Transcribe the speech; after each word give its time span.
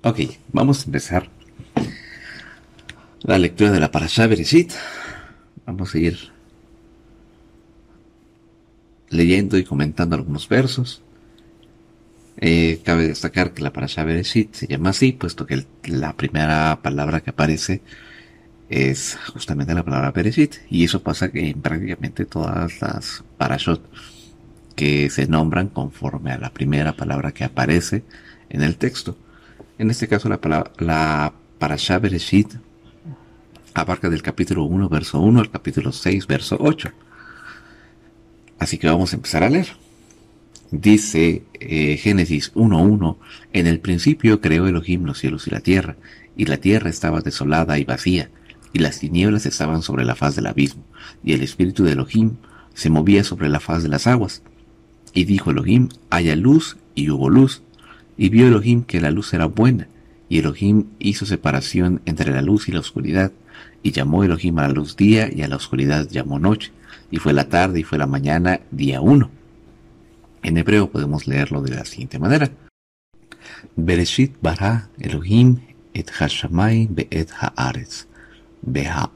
Ok, 0.00 0.20
vamos 0.52 0.82
a 0.82 0.84
empezar 0.84 1.28
la 3.22 3.36
lectura 3.36 3.72
de 3.72 3.80
la 3.80 3.90
Parashá 3.90 4.28
Bereshit. 4.28 4.70
Vamos 5.66 5.92
a 5.92 5.98
ir 5.98 6.16
leyendo 9.08 9.58
y 9.58 9.64
comentando 9.64 10.14
algunos 10.14 10.48
versos. 10.48 11.02
Eh, 12.36 12.80
cabe 12.84 13.08
destacar 13.08 13.52
que 13.52 13.60
la 13.60 13.72
Parashá 13.72 14.04
Bereshit 14.04 14.54
se 14.54 14.68
llama 14.68 14.90
así, 14.90 15.10
puesto 15.10 15.46
que 15.46 15.66
la 15.88 16.12
primera 16.12 16.78
palabra 16.80 17.20
que 17.20 17.30
aparece 17.30 17.82
es 18.68 19.18
justamente 19.32 19.74
la 19.74 19.84
palabra 19.84 20.12
Bereshit. 20.12 20.58
Y 20.70 20.84
eso 20.84 21.02
pasa 21.02 21.28
en 21.34 21.60
prácticamente 21.60 22.24
todas 22.24 22.80
las 22.80 23.24
Parashot 23.36 23.82
que 24.76 25.10
se 25.10 25.26
nombran 25.26 25.70
conforme 25.70 26.30
a 26.30 26.38
la 26.38 26.52
primera 26.52 26.92
palabra 26.92 27.32
que 27.32 27.42
aparece 27.42 28.04
en 28.48 28.62
el 28.62 28.76
texto. 28.76 29.18
En 29.78 29.90
este 29.90 30.08
caso, 30.08 30.28
la, 30.28 30.40
palabra, 30.40 30.72
la 30.78 31.32
Parashá 31.58 31.98
Bereshit 32.00 32.54
abarca 33.74 34.10
del 34.10 34.22
capítulo 34.22 34.64
1, 34.64 34.88
verso 34.88 35.20
1 35.20 35.40
al 35.40 35.50
capítulo 35.50 35.92
6, 35.92 36.26
verso 36.26 36.56
8. 36.60 36.90
Así 38.58 38.76
que 38.76 38.88
vamos 38.88 39.12
a 39.12 39.16
empezar 39.16 39.44
a 39.44 39.50
leer. 39.50 39.68
Dice 40.72 41.44
eh, 41.60 41.96
Génesis 41.96 42.52
1.1, 42.54 43.16
en 43.52 43.66
el 43.66 43.80
principio 43.80 44.40
creó 44.40 44.66
Elohim 44.66 45.04
los 45.04 45.18
cielos 45.18 45.46
y 45.46 45.50
la 45.50 45.60
tierra, 45.60 45.96
y 46.36 46.44
la 46.46 46.58
tierra 46.58 46.90
estaba 46.90 47.20
desolada 47.20 47.78
y 47.78 47.84
vacía, 47.84 48.30
y 48.72 48.80
las 48.80 48.98
tinieblas 48.98 49.46
estaban 49.46 49.82
sobre 49.82 50.04
la 50.04 50.14
faz 50.14 50.34
del 50.34 50.46
abismo, 50.46 50.84
y 51.24 51.32
el 51.32 51.42
espíritu 51.42 51.84
de 51.84 51.92
Elohim 51.92 52.36
se 52.74 52.90
movía 52.90 53.24
sobre 53.24 53.48
la 53.48 53.60
faz 53.60 53.82
de 53.82 53.88
las 53.88 54.06
aguas. 54.06 54.42
Y 55.14 55.24
dijo 55.24 55.52
Elohim, 55.52 55.88
haya 56.10 56.36
luz, 56.36 56.76
y 56.94 57.10
hubo 57.10 57.30
luz. 57.30 57.62
Y 58.18 58.28
vio 58.28 58.48
Elohim 58.48 58.82
que 58.82 59.00
la 59.00 59.10
luz 59.10 59.32
era 59.32 59.46
buena, 59.46 59.88
y 60.28 60.38
Elohim 60.38 60.88
hizo 60.98 61.24
separación 61.24 62.02
entre 62.04 62.32
la 62.32 62.42
luz 62.42 62.68
y 62.68 62.72
la 62.72 62.80
oscuridad, 62.80 63.32
y 63.82 63.92
llamó 63.92 64.24
Elohim 64.24 64.58
a 64.58 64.68
la 64.68 64.74
luz 64.74 64.96
día, 64.96 65.30
y 65.32 65.42
a 65.42 65.48
la 65.48 65.56
oscuridad 65.56 66.06
llamó 66.10 66.38
noche, 66.38 66.72
y 67.10 67.18
fue 67.18 67.32
la 67.32 67.48
tarde 67.48 67.80
y 67.80 67.84
fue 67.84 67.96
la 67.96 68.06
mañana 68.06 68.60
día 68.70 69.00
uno. 69.00 69.30
En 70.42 70.56
hebreo 70.56 70.90
podemos 70.90 71.26
leerlo 71.26 71.62
de 71.62 71.74
la 71.74 71.84
siguiente 71.84 72.18
manera. 72.18 72.50
Bereshit 73.76 74.34
bara 74.42 74.88
Elohim 74.98 75.60
et 75.94 76.10
hashamay 76.10 76.86
be'et 76.90 77.30
haaretz, 77.56 78.06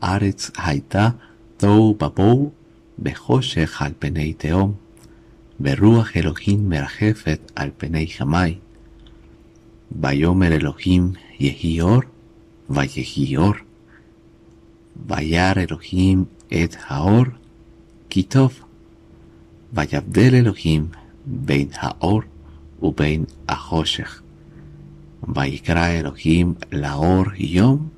haaretz 0.01 0.53
haita 0.57 1.17
tou 1.59 1.95
babou, 1.95 2.53
behoshech 2.97 3.81
al 3.81 3.95
penei 3.95 4.35
teom, 4.35 4.77
beruach 5.59 6.17
Elohim 6.17 6.67
merajefet 6.67 7.53
al 7.55 7.73
penei 7.73 8.07
jamay, 8.07 8.61
Vayomer 10.01 10.53
Elohim 10.53 11.17
Yehior, 11.39 12.07
Vayehior, 12.69 13.65
Vayar 14.97 15.59
Elohim 15.59 16.27
et 16.51 16.77
Haor, 16.89 17.35
Kitov, 18.09 18.53
Vayabdel 19.75 20.35
Elohim 20.35 20.91
Bein 21.25 21.71
Haor 21.73 22.25
Ubein 22.81 23.27
Ahoshech, 23.47 24.23
Vayikra 25.27 25.95
Elohim 25.95 26.57
Laor 26.71 27.35
Yom, 27.39 27.91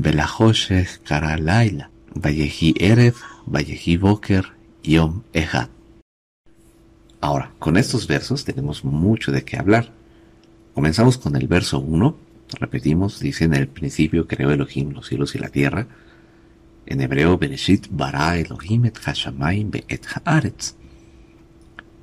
Belahoshech 0.00 1.02
Kara 1.04 1.36
Laila, 1.36 1.88
Vayehi 2.14 2.74
Erev, 2.80 3.16
Vayehi 3.46 3.98
Boker 3.98 4.44
Yom 4.84 5.22
Ehad. 5.34 5.68
Ahora, 7.20 7.50
con 7.58 7.76
estos 7.76 8.06
versos 8.06 8.44
tenemos 8.44 8.84
mucho 8.84 9.32
de 9.32 9.44
qué 9.44 9.58
hablar. 9.58 9.92
Comenzamos 10.80 11.18
con 11.18 11.36
el 11.36 11.46
verso 11.46 11.78
1. 11.78 12.16
Repetimos, 12.58 13.20
dice 13.20 13.44
en 13.44 13.52
el 13.52 13.68
principio 13.68 14.26
creó 14.26 14.50
Elohim 14.50 14.92
los 14.92 15.08
cielos 15.08 15.34
y 15.34 15.38
la 15.38 15.50
tierra. 15.50 15.86
En 16.86 17.02
hebreo, 17.02 17.36
Bereshit 17.36 17.88
bara 17.90 18.38
Elohim 18.38 18.86
et 18.86 18.96
hashamayim 18.96 19.70
be'et 19.70 20.06
haaretz. 20.06 20.76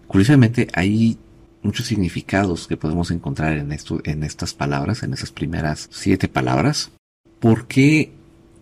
Curiosamente, 0.05 0.67
hay 0.75 1.17
muchos 1.63 1.87
significados 1.87 2.67
que 2.67 2.77
podemos 2.77 3.09
encontrar 3.09 3.53
en, 3.53 3.75
en 4.03 4.23
estas 4.23 4.53
palabras, 4.53 5.01
en 5.01 5.11
esas 5.11 5.31
primeras 5.31 5.89
siete 5.91 6.27
palabras. 6.27 6.91
¿Por 7.39 7.65
qué 7.65 8.11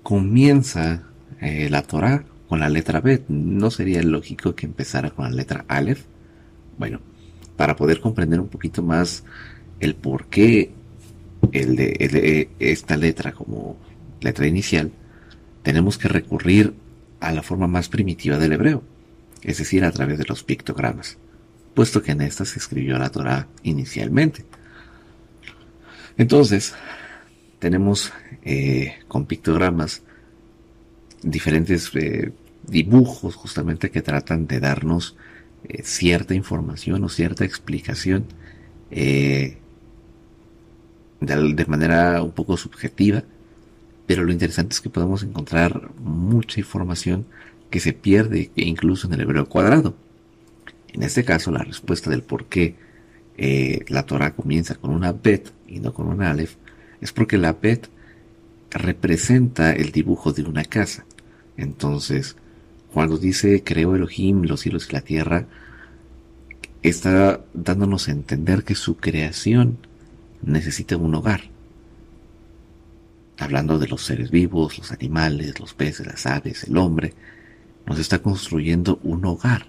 comienza 0.01 1.03
eh, 1.41 1.67
la 1.69 1.81
Torah 1.81 2.23
con 2.47 2.61
la 2.61 2.69
letra 2.69 3.01
Bet? 3.01 3.25
¿No 3.27 3.69
sería 3.69 4.01
lógico 4.01 4.55
que 4.55 4.65
empezara 4.65 5.09
con 5.09 5.25
la 5.25 5.35
letra 5.35 5.65
Aleph? 5.67 6.05
Bueno, 6.77 7.01
para 7.57 7.75
poder 7.75 7.99
comprender 7.99 8.39
un 8.39 8.47
poquito 8.47 8.81
más 8.81 9.25
el 9.79 9.95
por 9.95 10.27
qué 10.27 10.71
el 11.51 11.75
de, 11.75 12.49
esta 12.59 12.97
letra 12.97 13.31
como 13.31 13.77
letra 14.21 14.47
inicial, 14.47 14.91
tenemos 15.63 15.97
que 15.97 16.07
recurrir 16.07 16.73
a 17.19 17.31
la 17.31 17.43
forma 17.43 17.67
más 17.67 17.89
primitiva 17.89 18.37
del 18.37 18.53
hebreo, 18.53 18.83
es 19.43 19.57
decir, 19.57 19.83
a 19.83 19.91
través 19.91 20.17
de 20.17 20.25
los 20.25 20.43
pictogramas, 20.43 21.17
puesto 21.73 22.01
que 22.01 22.11
en 22.11 22.21
esta 22.21 22.45
se 22.45 22.59
escribió 22.59 22.97
la 22.97 23.09
Torah 23.09 23.47
inicialmente. 23.63 24.45
Entonces, 26.17 26.73
tenemos 27.59 28.13
eh, 28.43 28.95
con 29.07 29.25
pictogramas 29.25 30.03
diferentes 31.21 31.91
eh, 31.95 32.31
dibujos 32.67 33.35
justamente 33.35 33.91
que 33.91 34.01
tratan 34.01 34.47
de 34.47 34.59
darnos 34.59 35.15
eh, 35.67 35.81
cierta 35.83 36.33
información 36.33 37.03
o 37.03 37.09
cierta 37.09 37.43
explicación 37.43 38.25
de, 41.19 41.65
manera 41.65 42.21
un 42.21 42.31
poco 42.31 42.57
subjetiva, 42.57 43.23
pero 44.05 44.23
lo 44.23 44.31
interesante 44.31 44.73
es 44.73 44.81
que 44.81 44.89
podemos 44.89 45.23
encontrar 45.23 45.91
mucha 45.99 46.59
información 46.59 47.25
que 47.69 47.79
se 47.79 47.93
pierde 47.93 48.51
incluso 48.55 49.07
en 49.07 49.13
el 49.13 49.21
hebreo 49.21 49.47
cuadrado. 49.47 49.95
En 50.93 51.03
este 51.03 51.25
caso, 51.25 51.51
la 51.51 51.63
respuesta 51.63 52.09
del 52.09 52.23
por 52.23 52.45
qué 52.45 52.75
eh, 53.37 53.83
la 53.89 54.03
Torah 54.03 54.35
comienza 54.35 54.75
con 54.75 54.91
una 54.91 55.11
bet 55.11 55.51
y 55.67 55.79
no 55.79 55.93
con 55.93 56.07
una 56.07 56.31
aleph 56.31 56.55
es 57.01 57.11
porque 57.11 57.37
la 57.37 57.53
bet 57.53 57.89
representa 58.71 59.73
el 59.73 59.91
dibujo 59.91 60.31
de 60.31 60.43
una 60.43 60.63
casa. 60.63 61.05
Entonces, 61.57 62.35
cuando 62.93 63.17
dice 63.17 63.63
creó 63.63 63.95
Elohim 63.95 64.43
los 64.43 64.61
cielos 64.61 64.87
y 64.89 64.93
la 64.93 65.01
tierra, 65.01 65.47
está 66.81 67.41
dándonos 67.53 68.07
a 68.07 68.11
entender 68.11 68.63
que 68.63 68.75
su 68.75 68.97
creación 68.97 69.77
necesita 70.45 70.97
un 70.97 71.15
hogar. 71.15 71.41
Hablando 73.37 73.79
de 73.79 73.87
los 73.87 74.03
seres 74.03 74.31
vivos, 74.31 74.77
los 74.77 74.91
animales, 74.91 75.59
los 75.59 75.73
peces, 75.73 76.05
las 76.05 76.25
aves, 76.25 76.63
el 76.63 76.77
hombre, 76.77 77.13
nos 77.85 77.99
está 77.99 78.19
construyendo 78.19 78.99
un 79.03 79.25
hogar. 79.25 79.67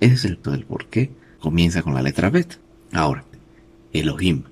Ese 0.00 0.14
es 0.14 0.24
el, 0.24 0.38
el 0.52 0.64
por 0.64 0.86
qué 0.86 1.10
comienza 1.40 1.82
con 1.82 1.94
la 1.94 2.02
letra 2.02 2.30
Bet. 2.30 2.58
Ahora, 2.92 3.24
Elohim. 3.92 4.44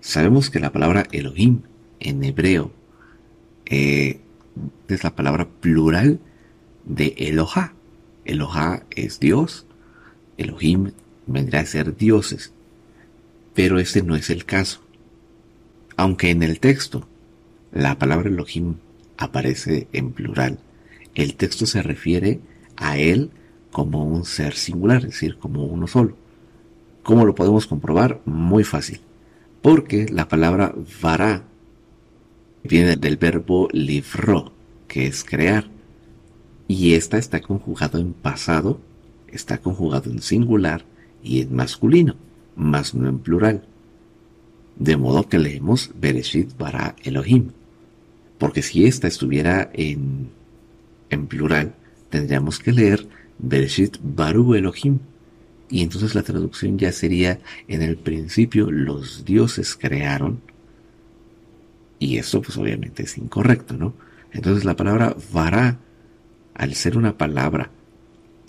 Sabemos 0.00 0.50
que 0.50 0.60
la 0.60 0.72
palabra 0.72 1.06
Elohim 1.12 1.60
en 2.00 2.24
hebreo 2.24 2.72
eh, 3.66 4.20
es 4.88 5.04
la 5.04 5.14
palabra 5.14 5.48
plural 5.48 6.18
de 6.84 7.14
Elohá. 7.16 7.72
Elohá 8.24 8.84
es 8.90 9.20
Dios. 9.20 9.66
Elohim 10.36 10.92
vendrá 11.26 11.60
a 11.60 11.66
ser 11.66 11.96
dioses. 11.96 12.52
Pero 13.54 13.78
este 13.78 14.02
no 14.02 14.16
es 14.16 14.30
el 14.30 14.44
caso. 14.44 14.80
Aunque 15.96 16.30
en 16.30 16.42
el 16.42 16.58
texto 16.60 17.06
la 17.70 17.98
palabra 17.98 18.28
Elohim 18.28 18.76
aparece 19.18 19.88
en 19.92 20.12
plural, 20.12 20.58
el 21.14 21.34
texto 21.34 21.66
se 21.66 21.82
refiere 21.82 22.40
a 22.76 22.98
él 22.98 23.30
como 23.70 24.04
un 24.04 24.24
ser 24.24 24.54
singular, 24.54 24.98
es 24.98 25.12
decir, 25.12 25.36
como 25.38 25.64
uno 25.64 25.86
solo. 25.86 26.16
¿Cómo 27.02 27.24
lo 27.26 27.34
podemos 27.34 27.66
comprobar? 27.66 28.20
Muy 28.24 28.64
fácil. 28.64 29.00
Porque 29.60 30.06
la 30.08 30.28
palabra 30.28 30.74
vará 31.00 31.44
viene 32.62 32.96
del 32.96 33.16
verbo 33.16 33.68
livro, 33.72 34.52
que 34.88 35.06
es 35.06 35.24
crear. 35.24 35.68
Y 36.68 36.94
esta 36.94 37.18
está 37.18 37.40
conjugado 37.40 37.98
en 37.98 38.12
pasado, 38.12 38.80
está 39.28 39.58
conjugado 39.58 40.10
en 40.10 40.22
singular 40.22 40.84
y 41.22 41.40
en 41.42 41.54
masculino 41.54 42.16
más 42.56 42.94
no 42.94 43.08
en 43.08 43.18
plural. 43.18 43.64
De 44.76 44.96
modo 44.96 45.28
que 45.28 45.38
leemos 45.38 45.90
Bereshit 46.00 46.56
bara 46.56 46.96
Elohim. 47.02 47.50
Porque 48.38 48.62
si 48.62 48.86
esta 48.86 49.08
estuviera 49.08 49.70
en, 49.72 50.30
en 51.10 51.26
plural, 51.26 51.74
tendríamos 52.10 52.58
que 52.58 52.72
leer 52.72 53.06
Bereshit 53.38 53.98
baru 54.02 54.54
Elohim. 54.54 54.98
Y 55.68 55.82
entonces 55.82 56.14
la 56.14 56.22
traducción 56.22 56.78
ya 56.78 56.92
sería, 56.92 57.40
en 57.68 57.82
el 57.82 57.96
principio 57.96 58.70
los 58.70 59.24
dioses 59.24 59.74
crearon. 59.74 60.40
Y 61.98 62.18
esto 62.18 62.42
pues 62.42 62.56
obviamente 62.58 63.04
es 63.04 63.16
incorrecto, 63.16 63.74
¿no? 63.74 63.94
Entonces 64.32 64.64
la 64.64 64.76
palabra 64.76 65.16
vará, 65.32 65.78
al 66.54 66.74
ser 66.74 66.98
una 66.98 67.16
palabra 67.16 67.70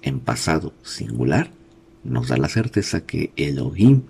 en 0.01 0.19
pasado 0.19 0.73
singular, 0.83 1.51
nos 2.03 2.27
da 2.27 2.37
la 2.37 2.49
certeza 2.49 3.05
que 3.05 3.31
Elohim 3.35 4.03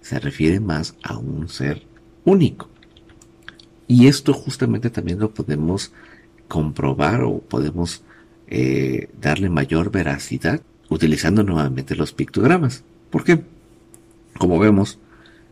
se 0.00 0.18
refiere 0.18 0.60
más 0.60 0.94
a 1.02 1.18
un 1.18 1.48
ser 1.48 1.82
único. 2.24 2.68
Y 3.86 4.06
esto 4.06 4.32
justamente 4.32 4.90
también 4.90 5.18
lo 5.18 5.32
podemos 5.34 5.92
comprobar 6.48 7.22
o 7.22 7.38
podemos 7.40 8.02
eh, 8.46 9.08
darle 9.20 9.48
mayor 9.48 9.90
veracidad 9.90 10.60
utilizando 10.88 11.42
nuevamente 11.42 11.96
los 11.96 12.12
pictogramas. 12.12 12.84
¿Por 13.10 13.24
qué? 13.24 13.42
Como 14.38 14.58
vemos, 14.58 14.98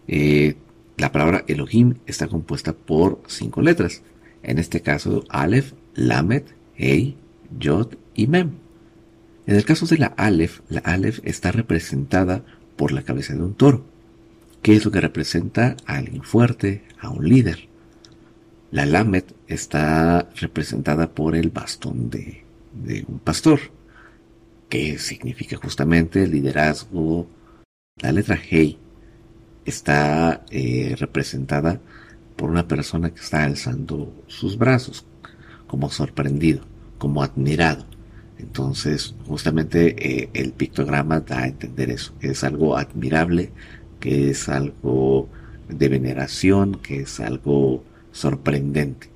eh, 0.09 0.57
la 0.97 1.13
palabra 1.13 1.45
Elohim 1.47 1.95
está 2.07 2.29
compuesta 2.29 2.73
por 2.73 3.23
cinco 3.27 3.63
letras. 3.63 4.03
En 4.43 4.59
este 4.59 4.81
caso, 4.81 5.25
Aleph, 5.29 5.73
Lamed, 5.95 6.45
Hei, 6.77 7.17
Yod 7.59 7.95
y 8.15 8.27
Mem. 8.27 8.60
En 9.47 9.57
el 9.57 9.65
caso 9.65 9.87
de 9.87 9.99
la 9.99 10.09
Aleph, 10.09 10.61
la 10.69 10.81
Aleph 10.81 11.21
está 11.25 11.51
representada 11.51 12.43
por 12.77 12.93
la 12.93 13.03
cabeza 13.03 13.35
de 13.35 13.43
un 13.43 13.55
toro, 13.55 13.85
que 14.63 14.77
es 14.77 14.85
lo 14.85 14.91
que 14.91 15.01
representa 15.01 15.77
a 15.87 15.97
alguien 15.97 16.23
fuerte, 16.23 16.85
a 17.01 17.11
un 17.11 17.29
líder. 17.29 17.69
La 18.71 18.87
Lamed 18.87 19.25
está 19.49 20.29
representada 20.37 21.11
por 21.11 21.35
el 21.35 21.51
bastón 21.51 22.11
de, 22.11 22.45
un 23.09 23.19
pastor, 23.19 23.61
que 24.69 24.99
significa 24.99 25.57
justamente 25.57 26.27
liderazgo. 26.29 27.27
La 27.97 28.13
letra 28.13 28.39
Hei 28.51 28.79
está 29.65 30.45
eh, 30.51 30.95
representada 30.99 31.81
por 32.37 32.51
una 32.51 32.69
persona 32.69 33.11
que 33.11 33.21
está 33.21 33.45
alzando 33.45 34.25
sus 34.29 34.57
brazos, 34.57 35.05
como 35.67 35.91
sorprendido, 35.91 36.65
como 36.99 37.23
admirado. 37.23 37.85
Entonces, 38.41 39.15
justamente 39.27 39.95
eh, 39.99 40.31
el 40.33 40.53
pictograma 40.53 41.21
da 41.21 41.41
a 41.41 41.47
entender 41.47 41.91
eso, 41.91 42.15
que 42.19 42.29
es 42.29 42.43
algo 42.43 42.77
admirable, 42.77 43.51
que 44.01 44.31
es 44.31 44.49
algo 44.49 45.29
de 45.69 45.89
veneración, 45.89 46.77
que 46.77 47.01
es 47.03 47.21
algo 47.21 47.85
sorprendente. 48.13 49.09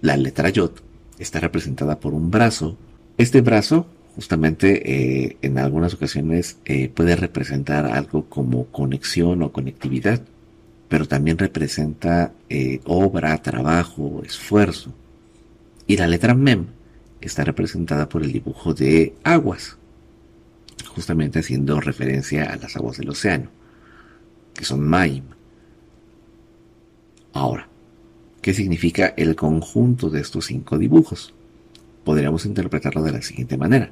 La 0.00 0.16
letra 0.18 0.50
Yod 0.50 0.72
está 1.18 1.40
representada 1.40 1.98
por 2.00 2.12
un 2.12 2.30
brazo. 2.30 2.76
Este 3.16 3.40
brazo 3.40 3.86
justamente 4.14 5.24
eh, 5.24 5.36
en 5.42 5.58
algunas 5.58 5.94
ocasiones 5.94 6.58
eh, 6.66 6.88
puede 6.88 7.16
representar 7.16 7.86
algo 7.86 8.26
como 8.26 8.66
conexión 8.66 9.42
o 9.42 9.52
conectividad, 9.52 10.20
pero 10.88 11.08
también 11.08 11.38
representa 11.38 12.32
obra, 12.84 13.36
trabajo, 13.42 14.22
esfuerzo. 14.24 14.92
Y 15.86 15.96
la 15.96 16.06
letra 16.06 16.34
Mem 16.34 16.66
está 17.26 17.44
representada 17.44 18.08
por 18.08 18.22
el 18.22 18.32
dibujo 18.32 18.74
de 18.74 19.14
aguas, 19.24 19.76
justamente 20.88 21.38
haciendo 21.38 21.80
referencia 21.80 22.44
a 22.44 22.56
las 22.56 22.76
aguas 22.76 22.98
del 22.98 23.10
océano, 23.10 23.50
que 24.54 24.64
son 24.64 24.80
Maim. 24.80 25.24
Ahora, 27.32 27.68
¿qué 28.40 28.54
significa 28.54 29.14
el 29.16 29.34
conjunto 29.34 30.10
de 30.10 30.20
estos 30.20 30.46
cinco 30.46 30.78
dibujos? 30.78 31.34
Podríamos 32.04 32.46
interpretarlo 32.46 33.02
de 33.02 33.12
la 33.12 33.22
siguiente 33.22 33.56
manera. 33.56 33.90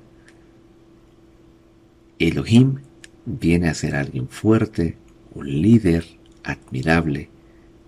Elohim 2.19 2.79
viene 3.25 3.69
a 3.69 3.75
ser 3.75 3.96
alguien 3.96 4.29
fuerte, 4.29 4.96
un 5.34 5.62
líder 5.62 6.05
admirable, 6.44 7.29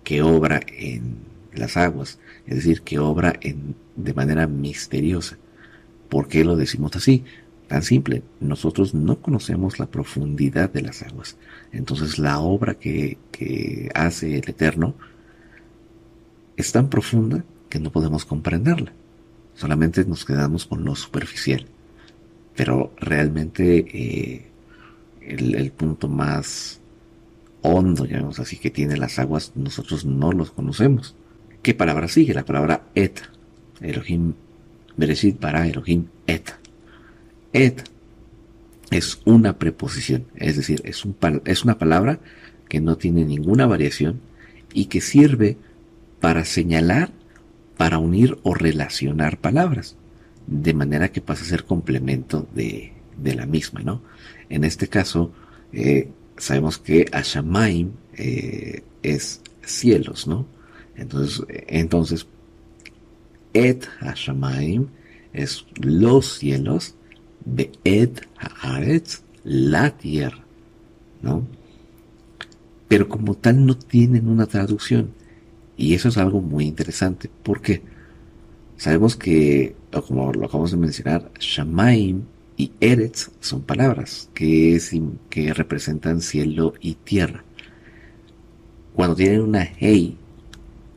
que 0.03 0.23
obra 0.23 0.61
en 0.67 1.34
las 1.57 1.77
aguas, 1.77 2.19
es 2.47 2.57
decir, 2.57 2.83
que 2.83 2.99
obra 2.99 3.35
en, 3.41 3.75
de 3.97 4.15
manera 4.15 4.47
misteriosa. 4.47 5.39
¿Por 6.09 6.29
qué 6.29 6.45
lo 6.45 6.57
decimos 6.57 6.95
así? 6.97 7.25
Tan 7.69 7.83
simple, 7.83 8.23
nosotros 8.41 8.95
no 8.95 9.21
conocemos 9.21 9.79
la 9.79 9.87
profundidad 9.87 10.71
de 10.71 10.83
las 10.83 11.03
aguas. 11.03 11.37
Entonces 11.73 12.19
la 12.19 12.41
obra 12.41 12.75
que, 12.75 13.19
hace 13.95 14.39
el 14.39 14.49
Eterno 14.49 14.95
es 16.57 16.73
tan 16.73 16.89
profunda 16.89 17.45
que 17.69 17.81
no 17.81 17.91
podemos 17.91 18.25
comprenderla. 18.25 18.93
Solamente 19.55 20.05
nos 20.05 20.25
quedamos 20.25 20.67
con 20.67 20.85
lo 20.85 20.95
superficial 20.95 21.67
pero 22.55 22.93
realmente 22.97 23.79
eh, 23.93 24.47
el, 25.21 25.73
punto 25.73 26.09
más 26.09 26.81
hondo, 27.63 28.05
llamemos 28.05 28.39
así, 28.39 28.59
que 28.59 28.71
tiene 28.71 28.97
las 28.97 29.19
aguas, 29.19 29.53
nosotros 29.55 30.05
no 30.05 30.33
los 30.33 30.51
conocemos. 30.51 31.17
¿Qué 31.65 31.73
palabra 31.73 32.09
sigue? 32.09 32.35
La 32.35 32.45
palabra 32.45 32.89
et. 32.95 33.23
Elohim, 33.81 34.35
Bereshit 34.99 35.39
para 35.39 35.67
Elohim 35.67 36.09
et. 36.27 36.53
Et 37.55 37.83
es 38.91 39.23
una 39.25 39.59
preposición, 39.59 40.27
es 40.37 40.57
decir, 40.57 40.83
es, 40.85 41.07
un, 41.07 41.17
es 41.47 41.65
una 41.65 41.79
palabra 41.79 42.21
que 42.69 42.83
no 42.83 42.99
tiene 42.99 43.25
ninguna 43.25 43.65
variación 43.67 44.21
y 44.75 44.87
que 44.87 45.01
sirve 45.01 45.57
para 46.21 46.45
señalar, 46.45 47.13
para 47.79 47.97
unir 47.97 48.37
o 48.43 48.53
relacionar 48.53 49.39
palabras 49.39 49.97
de 50.47 50.75
manera 50.75 51.13
que 51.13 51.23
pasa 51.23 51.45
a 51.45 51.49
ser 51.49 51.65
complemento 51.65 52.47
de, 52.55 52.93
la 53.25 53.47
misma, 53.47 53.81
¿no? 53.81 54.03
En 54.51 54.65
este 54.65 54.89
caso, 54.89 55.33
eh, 55.73 56.11
sabemos 56.37 56.77
que 56.77 57.07
Ashamaim 57.11 57.93
eh, 58.19 58.83
es 59.03 59.41
cielos, 59.65 60.27
¿no? 60.27 60.53
Entonces, 60.97 61.45
entonces 61.69 62.27
Et 63.53 63.89
es 65.33 65.67
los 65.81 66.39
cielos, 66.39 66.95
de 67.45 67.71
Et 67.85 68.27
Haaretz, 68.37 69.23
la 69.45 69.97
tierra, 69.97 70.45
¿no? 71.23 71.47
Pero 72.89 73.09
como 73.09 73.35
tal 73.35 73.65
no 73.65 73.77
tienen 73.77 74.29
una 74.29 74.47
traducción. 74.47 75.11
Y 75.77 75.95
eso 75.95 76.09
es 76.09 76.17
algo 76.19 76.41
muy 76.41 76.67
interesante. 76.67 77.31
¿Por 77.43 77.61
qué? 77.61 77.83
Sabemos 78.77 79.17
que, 79.17 79.75
como 80.07 80.33
lo 80.33 80.47
acabamos 80.47 80.71
de 80.71 80.77
mencionar, 80.77 81.31
Shamaim 81.39 82.23
y 82.57 82.73
Eretz 82.81 83.31
son 83.41 83.63
palabras 83.63 84.29
que, 84.35 84.81
que 85.31 85.55
representan 85.55 86.21
cielo 86.21 86.75
y 86.81 86.95
tierra. 86.95 87.45
Cuando 88.95 89.17
tienen 89.17 89.41
una 89.41 89.63
Hei, 89.79 90.17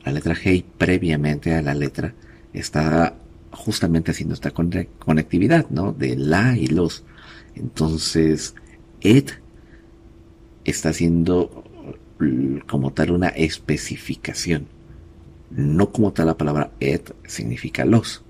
la 0.08 0.14
letra 0.14 0.36
Hei 0.42 0.66
previamente 0.78 1.54
a 1.54 1.62
la 1.62 1.74
letra, 1.74 2.14
está 2.54 3.16
justamente 3.52 4.12
haciendo 4.12 4.34
esta 4.34 4.52
conectividad, 4.52 5.70
¿no? 5.70 5.94
De 5.94 6.16
la 6.16 6.58
y 6.58 6.68
los. 6.68 7.04
Entonces, 7.56 8.56
Et 9.02 9.32
está 10.66 10.90
haciendo 10.90 11.64
como 12.68 12.94
tal 12.94 13.12
una 13.12 13.30
especificación 13.30 14.68
no 15.50 15.92
como 15.92 16.14
tal 16.14 16.28
la 16.28 16.38
palabra 16.38 16.72
et 16.80 17.14
significa 17.26 17.86
los, 17.86 18.24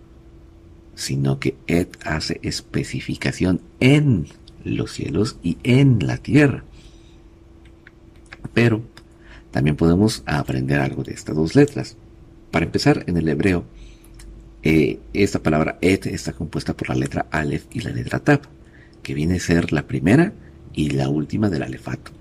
sino 0.95 1.39
que 1.39 1.55
et 1.67 1.97
hace 2.05 2.39
especificación 2.43 3.61
en 3.79 4.27
los 4.63 4.93
cielos 4.93 5.37
y 5.43 5.57
en 5.63 6.05
la 6.05 6.17
tierra. 6.17 6.63
Pero 8.53 8.81
también 9.57 9.75
podemos 9.75 10.21
aprender 10.27 10.79
algo 10.79 11.01
de 11.01 11.13
estas 11.13 11.35
dos 11.35 11.55
letras. 11.55 11.97
Para 12.51 12.65
empezar, 12.65 13.03
en 13.07 13.17
el 13.17 13.27
hebreo, 13.27 13.65
eh, 14.61 14.99
esta 15.13 15.41
palabra 15.41 15.79
et 15.81 16.05
está 16.05 16.31
compuesta 16.33 16.77
por 16.77 16.89
la 16.89 16.95
letra 16.95 17.25
Aleph 17.31 17.65
y 17.71 17.79
la 17.79 17.89
letra 17.89 18.19
Tab, 18.19 18.41
que 19.01 19.15
viene 19.15 19.37
a 19.37 19.39
ser 19.39 19.73
la 19.73 19.87
primera 19.87 20.31
y 20.73 20.91
la 20.91 21.09
última 21.09 21.49
del 21.49 21.63
alefato. 21.63 22.11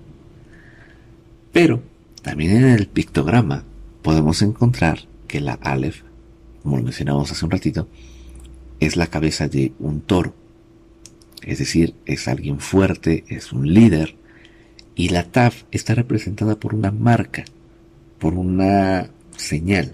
Pero 1.53 1.83
también 2.23 2.57
en 2.57 2.69
el 2.69 2.87
pictograma 2.87 3.65
podemos 4.01 4.41
encontrar 4.41 5.01
que 5.27 5.39
la 5.39 5.59
Aleph, 5.61 6.01
como 6.63 6.77
lo 6.77 6.81
mencionamos 6.81 7.31
hace 7.31 7.45
un 7.45 7.51
ratito, 7.51 7.87
es 8.79 8.95
la 8.95 9.05
cabeza 9.05 9.47
de 9.47 9.73
un 9.77 10.01
toro. 10.01 10.33
Es 11.43 11.59
decir, 11.59 11.93
es 12.07 12.27
alguien 12.27 12.59
fuerte, 12.59 13.25
es 13.27 13.53
un 13.53 13.71
líder. 13.71 14.16
Y 14.97 15.09
la 15.09 15.25
Taf 15.25 15.63
está 15.71 15.93
representada 15.93 16.59
por 16.59 16.73
una 16.73 16.91
marca, 16.91 17.45
por 18.17 18.33
una 18.33 19.11
señal, 19.37 19.93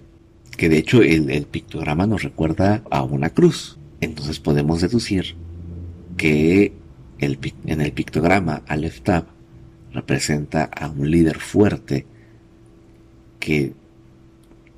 que 0.55 0.69
de 0.69 0.77
hecho 0.77 1.01
el, 1.01 1.45
pictograma 1.45 2.07
nos 2.07 2.23
recuerda 2.23 2.83
a 2.89 3.03
una 3.03 3.29
cruz. 3.29 3.77
Entonces 3.99 4.39
podemos 4.39 4.79
deducir 4.79 5.35
que 6.15 6.71
en 7.19 7.81
el 7.81 7.91
pictograma 7.91 8.63
Aleph 8.65 9.01
Tab 9.01 9.25
representa 9.91 10.63
a 10.63 10.89
un 10.89 11.11
líder 11.11 11.39
fuerte 11.39 12.05
que 13.41 13.73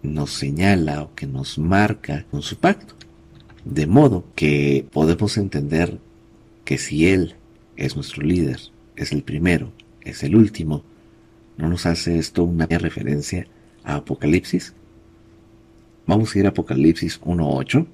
nos 0.02 0.32
señala 0.32 1.04
o 1.04 1.14
que 1.14 1.28
nos 1.28 1.60
marca 1.60 2.26
con 2.32 2.42
su 2.42 2.58
pacto. 2.58 2.96
De 3.64 3.86
modo 3.86 4.26
que 4.34 4.88
podemos 4.92 5.38
entender 5.38 6.00
que 6.64 6.80
si 6.80 7.08
Él 7.08 7.36
es 7.78 7.96
nuestro 7.96 8.24
líder, 8.24 8.60
es 8.96 9.12
el 9.12 9.22
primero, 9.22 9.72
es 10.06 10.24
el 10.24 10.36
último, 10.36 10.84
¿no 11.58 11.68
nos 11.68 11.86
hace 11.86 12.18
esto 12.18 12.44
una 12.44 12.66
referencia 12.68 13.48
a 13.84 13.96
Apocalipsis? 13.96 14.74
Vamos 16.08 16.34
a 16.36 16.40
ir 16.40 16.46
a 16.46 16.50
Apocalipsis 16.50 17.20
1.8. 17.22 17.86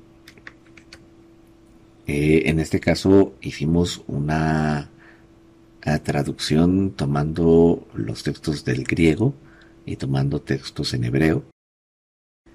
Eh, 2.08 2.44
en 2.46 2.60
este 2.60 2.80
caso 2.80 3.34
hicimos 3.42 4.04
una 4.08 4.90
traducción 6.04 6.92
tomando 6.92 7.88
los 7.96 8.24
textos 8.24 8.64
del 8.66 8.84
griego 8.84 9.34
y 9.86 9.96
tomando 9.96 10.42
textos 10.42 10.94
en 10.94 11.06
hebreo. 11.06 11.44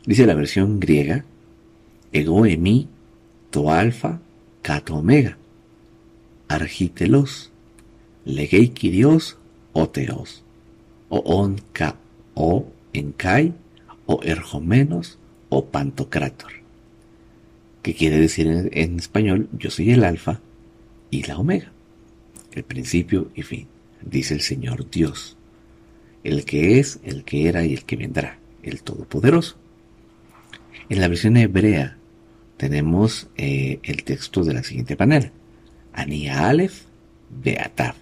Dice 0.04 0.26
la 0.26 0.34
versión 0.34 0.78
griega, 0.78 1.24
ego 2.12 2.46
emi 2.46 2.88
to 3.50 3.72
alfa 3.72 4.20
kato 4.62 4.96
omega, 4.96 5.36
argitelos, 6.48 7.50
legei 8.24 8.68
dios 8.68 9.38
o 9.76 9.90
teos, 9.90 10.42
o 11.10 11.18
on 11.20 11.60
ka 11.76 11.96
o 12.34 12.64
enkai, 12.92 13.52
o 14.06 14.20
erjomenos, 14.22 15.18
o 15.50 15.66
pantocrator. 15.66 16.52
Que 17.82 17.94
quiere 17.94 18.18
decir 18.18 18.46
en, 18.46 18.70
en 18.72 18.98
español, 18.98 19.48
yo 19.52 19.70
soy 19.70 19.90
el 19.90 20.04
alfa 20.04 20.40
y 21.10 21.24
la 21.24 21.36
omega, 21.36 21.70
el 22.52 22.64
principio 22.64 23.30
y 23.34 23.42
fin, 23.42 23.66
dice 24.02 24.32
el 24.32 24.40
Señor 24.40 24.88
Dios, 24.90 25.36
el 26.24 26.46
que 26.46 26.78
es, 26.78 26.98
el 27.04 27.24
que 27.24 27.48
era 27.48 27.64
y 27.64 27.74
el 27.74 27.84
que 27.84 27.96
vendrá, 27.96 28.38
el 28.62 28.82
Todopoderoso. 28.82 29.56
En 30.88 31.00
la 31.00 31.08
versión 31.08 31.36
hebrea 31.36 31.98
tenemos 32.56 33.28
eh, 33.36 33.80
el 33.82 34.04
texto 34.04 34.42
de 34.42 34.54
la 34.54 34.62
siguiente 34.62 34.96
manera. 34.96 35.30
Ania 35.92 36.48
Aleph, 36.48 36.82
Beatav, 37.30 37.94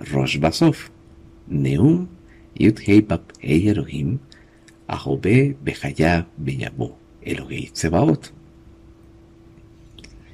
Rosh 0.00 0.38
Basov, 0.38 0.76
Neum, 1.48 2.08
Yud 2.58 2.78
Hei 2.80 3.68
Elohim, 3.68 4.18
Ahobe 4.88 5.56
Behayab 5.62 6.26
Beyabo, 6.36 6.96
Elohei 7.22 7.70
Tsebaot. 7.70 8.32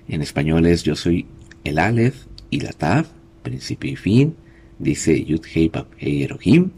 En 0.08 0.23
español 0.23 0.66
es 0.66 0.85
yo 0.85 0.94
soy 0.94 1.26
el 1.64 1.78
Aleph 1.78 2.26
y 2.50 2.61
la 2.61 2.73
Tav, 2.73 3.06
principio 3.42 3.90
y 3.90 3.96
fin, 3.96 4.37
dice 4.78 5.25
Yud 5.25 5.44
Hei 5.52 5.68
Bab 5.68 5.88
Hei 5.99 6.23
Elohim, 6.23 6.70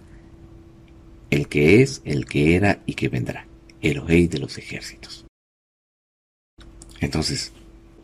el 1.31 1.49
que 1.49 1.83
es, 1.83 2.01
el 2.05 2.25
que 2.25 2.57
era 2.57 2.83
y 2.87 2.95
que 2.95 3.09
vendrá, 3.09 3.47
Elohei 3.83 4.29
de 4.29 4.39
los 4.39 4.57
ejércitos. 4.57 5.27
Entonces, 7.01 7.53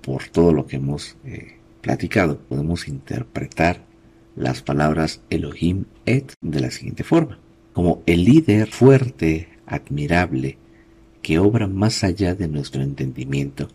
por 0.02 0.28
todo 0.28 0.52
lo 0.52 0.66
que 0.66 0.76
hemos 0.76 1.16
eh, 1.24 1.56
platicado, 1.80 2.38
podemos 2.38 2.86
interpretar 2.86 3.93
las 4.36 4.62
palabras 4.62 5.20
Elohim 5.30 5.84
et 6.06 6.32
de 6.40 6.60
la 6.60 6.70
siguiente 6.70 7.04
forma, 7.04 7.38
como 7.72 8.02
el 8.06 8.24
líder 8.24 8.68
fuerte, 8.68 9.48
admirable, 9.66 10.58
que 11.22 11.38
obra 11.38 11.66
más 11.66 12.04
allá 12.04 12.34
de 12.34 12.48
nuestro 12.48 12.82
entendimiento, 12.82 13.68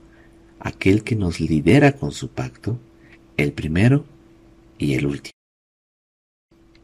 aquel 0.60 1.04
que 1.04 1.16
nos 1.16 1.39
lidera 1.39 1.94
con 1.94 2.12
su 2.12 2.30
pacto, 2.30 2.80
el 3.38 3.54
primero 3.54 4.06
y 4.78 4.94
el 4.94 5.06
último. 5.06 5.34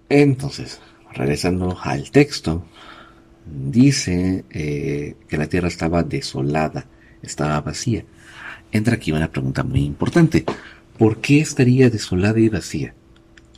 Entonces, 0.09 0.79
regresando 1.13 1.77
al 1.81 2.11
texto, 2.11 2.63
dice 3.45 4.45
eh, 4.49 5.15
que 5.27 5.37
la 5.37 5.47
tierra 5.47 5.67
estaba 5.67 6.03
desolada, 6.03 6.85
estaba 7.21 7.59
vacía 7.61 8.05
entra 8.71 8.95
aquí 8.95 9.11
una 9.11 9.31
pregunta 9.31 9.63
muy 9.63 9.83
importante. 9.83 10.45
¿Por 10.97 11.17
qué 11.21 11.39
estaría 11.39 11.89
desolada 11.89 12.39
y 12.39 12.49
vacía? 12.49 12.93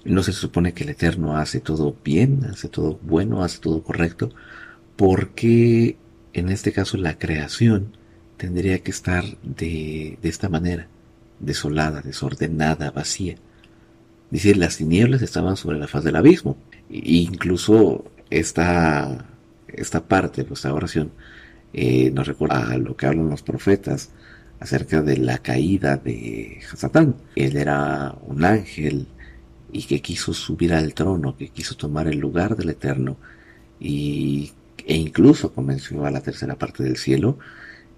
¿No 0.07 0.23
se 0.23 0.31
supone 0.31 0.73
que 0.73 0.85
el 0.85 0.91
Eterno 0.91 1.35
hace 1.35 1.59
todo 1.59 1.93
bien, 2.01 2.45
hace 2.49 2.69
todo 2.69 2.97
bueno, 3.01 3.43
hace 3.43 3.59
todo 3.59 3.83
correcto? 3.83 4.31
¿Por 4.95 5.31
qué 5.31 5.97
en 6.31 6.47
este 6.47 6.71
caso 6.71 6.95
la 6.95 7.19
creación 7.19 7.97
tendría 8.37 8.79
que 8.79 8.91
estar 8.91 9.25
de, 9.43 10.17
esta 10.23 10.47
manera? 10.47 10.87
Desolada, 11.41 12.01
desordenada, 12.01 12.89
vacía. 12.91 13.35
Dice, 14.31 14.55
las 14.55 14.77
tinieblas 14.77 15.21
estaban 15.21 15.57
sobre 15.57 15.77
la 15.77 15.89
faz 15.89 16.05
del 16.05 16.15
abismo. 16.15 16.55
E 16.89 17.17
incluso 17.17 18.05
esta, 18.29 19.25
esta 19.67 20.07
parte 20.07 20.45
de 20.45 20.53
esta 20.53 20.73
oración 20.73 21.11
eh, 21.73 22.11
nos 22.11 22.27
recuerda 22.27 22.71
a 22.71 22.77
lo 22.77 22.95
que 22.95 23.07
hablan 23.07 23.29
los 23.29 23.43
profetas 23.43 24.11
acerca 24.61 25.01
de 25.01 25.17
la 25.17 25.39
caída 25.39 25.97
de 25.97 26.61
Satán. 26.77 27.17
Él 27.35 27.57
era 27.57 28.15
un 28.25 28.45
ángel 28.45 29.07
y 29.77 29.83
que 29.83 30.01
quiso 30.01 30.33
subir 30.33 30.73
al 30.73 30.95
trono, 30.95 31.37
que 31.37 31.49
quiso 31.49 31.75
tomar 31.75 32.07
el 32.07 32.17
lugar 32.17 32.55
del 32.57 32.71
Eterno 32.71 33.15
y, 33.79 34.51
e 34.87 34.95
incluso 34.95 35.53
convenció 35.53 36.03
a 36.03 36.09
la 36.09 36.21
tercera 36.21 36.55
parte 36.55 36.83
del 36.83 36.97
cielo 36.97 37.37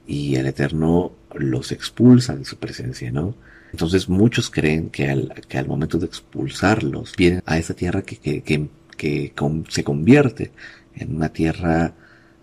y 0.06 0.36
el 0.36 0.48
Eterno 0.48 1.14
los 1.36 1.72
expulsa 1.72 2.36
de 2.36 2.44
su 2.44 2.58
presencia, 2.58 3.12
¿no? 3.12 3.34
Entonces 3.72 4.10
muchos 4.10 4.50
creen 4.50 4.90
que 4.90 5.10
al, 5.10 5.34
que 5.48 5.58
al 5.58 5.68
momento 5.68 5.98
de 6.00 6.08
expulsarlos 6.08 7.14
vienen 7.16 7.44
a 7.46 7.58
esa 7.58 7.74
tierra 7.76 8.02
que, 8.02 8.18
que, 8.18 8.68
que 8.98 9.34
se 9.70 9.84
convierte 9.86 10.52
en 10.96 11.16
una 11.16 11.30
tierra 11.30 11.94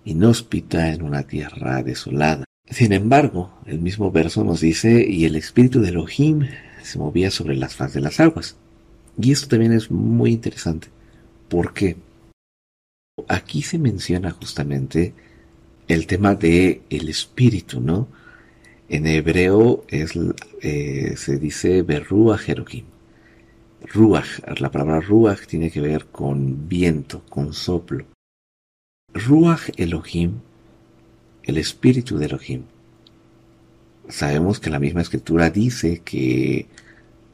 inhóspita, 0.07 0.95
en 0.95 1.03
una 1.03 1.25
tierra 1.25 1.83
desolada. 1.83 2.45
Sin 2.71 2.95
embargo, 2.95 3.51
el 3.67 3.81
mismo 3.81 4.11
verso 4.11 4.45
nos 4.45 4.63
dice, 4.63 5.05
y 5.07 5.27
el 5.27 5.37
espíritu 5.37 5.83
de 5.83 5.91
Elohim 5.91 6.49
se 6.83 6.99
movía 6.99 7.31
sobre 7.31 7.57
las 7.57 7.75
faz 7.75 7.93
de 7.93 8.01
las 8.01 8.19
aguas. 8.19 8.57
Y 9.19 9.33
esto 9.33 9.49
también 9.49 9.73
es 9.73 9.91
muy 9.91 10.33
interesante, 10.33 10.89
porque 11.49 11.97
aquí 13.29 13.63
se 13.63 13.79
menciona 13.79 14.31
justamente 14.31 15.15
el 15.89 16.07
tema 16.07 16.35
de 16.35 16.83
el 16.91 17.09
espíritu, 17.09 17.81
¿no? 17.81 18.09
En 18.89 19.07
hebreo 19.07 19.85
eh, 19.89 21.15
se 21.17 21.39
dice 21.39 21.83
Berruach 21.83 22.49
Elohim. 22.49 22.85
Ruach, 23.93 24.41
la 24.59 24.71
palabra 24.71 25.01
Ruach 25.01 25.47
tiene 25.47 25.71
que 25.71 25.81
ver 25.81 26.07
con 26.07 26.69
viento, 26.69 27.23
con 27.29 27.53
soplo. 27.53 28.07
Ruach 29.13 29.71
Elohim 29.77 30.41
el 31.47 31.59
espíritu 31.59 32.19
de 32.19 32.27
Elohim. 32.27 32.63
Sabemos 34.09 34.61
que 34.61 34.71
la 34.71 34.79
misma 34.79 35.03
escritura 35.03 35.51
dice 35.51 36.01
que 36.05 36.67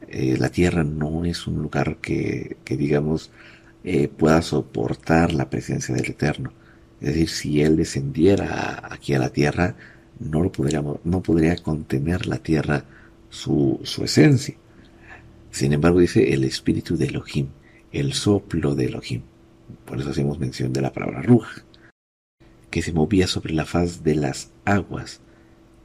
eh, 0.09 0.37
la 0.37 0.49
tierra 0.49 0.83
no 0.83 1.25
es 1.25 1.47
un 1.47 1.61
lugar 1.61 1.97
que, 1.97 2.57
digamos, 2.65 3.31
eh, 3.83 4.07
pueda 4.07 4.41
soportar 4.41 5.33
la 5.33 5.49
presencia 5.49 5.95
del 5.95 6.11
Eterno. 6.11 6.53
Es 7.01 7.09
decir, 7.09 7.29
si 7.29 7.61
Él 7.61 7.77
descendiera 7.77 8.81
aquí 8.89 9.13
a 9.13 9.19
la 9.19 9.29
tierra, 9.29 9.75
no, 10.19 10.41
lo 10.41 10.51
podríamos, 10.51 10.99
no 11.03 11.21
podría 11.21 11.55
contener 11.57 12.27
la 12.27 12.37
tierra 12.37 12.85
su, 13.29 13.79
su 13.83 14.03
esencia. 14.03 14.55
Sin 15.51 15.73
embargo, 15.73 15.99
dice 15.99 16.33
el 16.33 16.43
espíritu 16.43 16.97
de 16.97 17.07
Elohim, 17.07 17.47
el 17.91 18.13
soplo 18.13 18.75
de 18.75 18.85
Elohim. 18.85 19.21
Por 19.85 19.99
eso 19.99 20.09
hacemos 20.09 20.39
mención 20.39 20.73
de 20.73 20.81
la 20.81 20.93
palabra 20.93 21.21
ruja 21.21 21.63
que 22.73 22.81
se 22.81 22.91
movía 22.91 23.27
sobre 23.27 23.53
la 23.53 23.65
faz 23.65 24.03
de 24.03 24.15
las 24.15 24.49
aguas. 24.65 25.21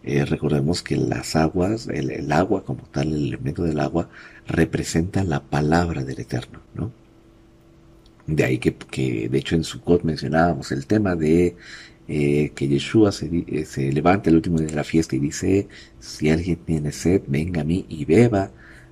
Eh, 0.05 0.25
recordemos 0.25 0.83
que 0.83 0.97
las 0.97 1.37
aguas, 1.37 1.89
el, 1.89 2.31
agua 2.33 2.65
como 2.65 2.83
tal, 2.85 3.09
el 3.09 3.27
elemento 3.29 3.63
del 3.65 3.81
agua, 3.81 4.09
representa 4.47 5.25
la 5.25 5.41
palabra 5.43 6.05
del 6.05 6.21
Eterno, 6.21 6.61
¿no? 6.75 6.93
De 8.27 8.45
ahí 8.45 8.59
que, 8.59 8.75
que 8.75 9.29
de 9.29 9.39
hecho 9.39 9.57
en 9.57 9.65
Sukkot 9.65 10.03
mencionábamos 10.05 10.71
el 10.73 10.87
tema 10.87 11.17
de 11.17 11.57
eh, 12.09 12.53
que 12.55 12.69
Yeshua 12.69 13.11
se, 13.13 13.27
eh, 13.49 13.65
se, 13.65 13.93
levanta 13.93 14.31
el 14.31 14.37
último 14.37 14.59
día 14.59 14.69
de 14.69 14.75
la 14.77 14.85
fiesta 14.85 15.17
y 15.17 15.19
dice, 15.19 15.69
si 15.99 16.31
alguien 16.31 16.57
tiene 16.65 16.93
sed, 16.93 17.23
venga 17.27 17.63
a 17.63 17.65
mí 17.65 17.87
y 17.89 18.05
beba, 18.05 18.51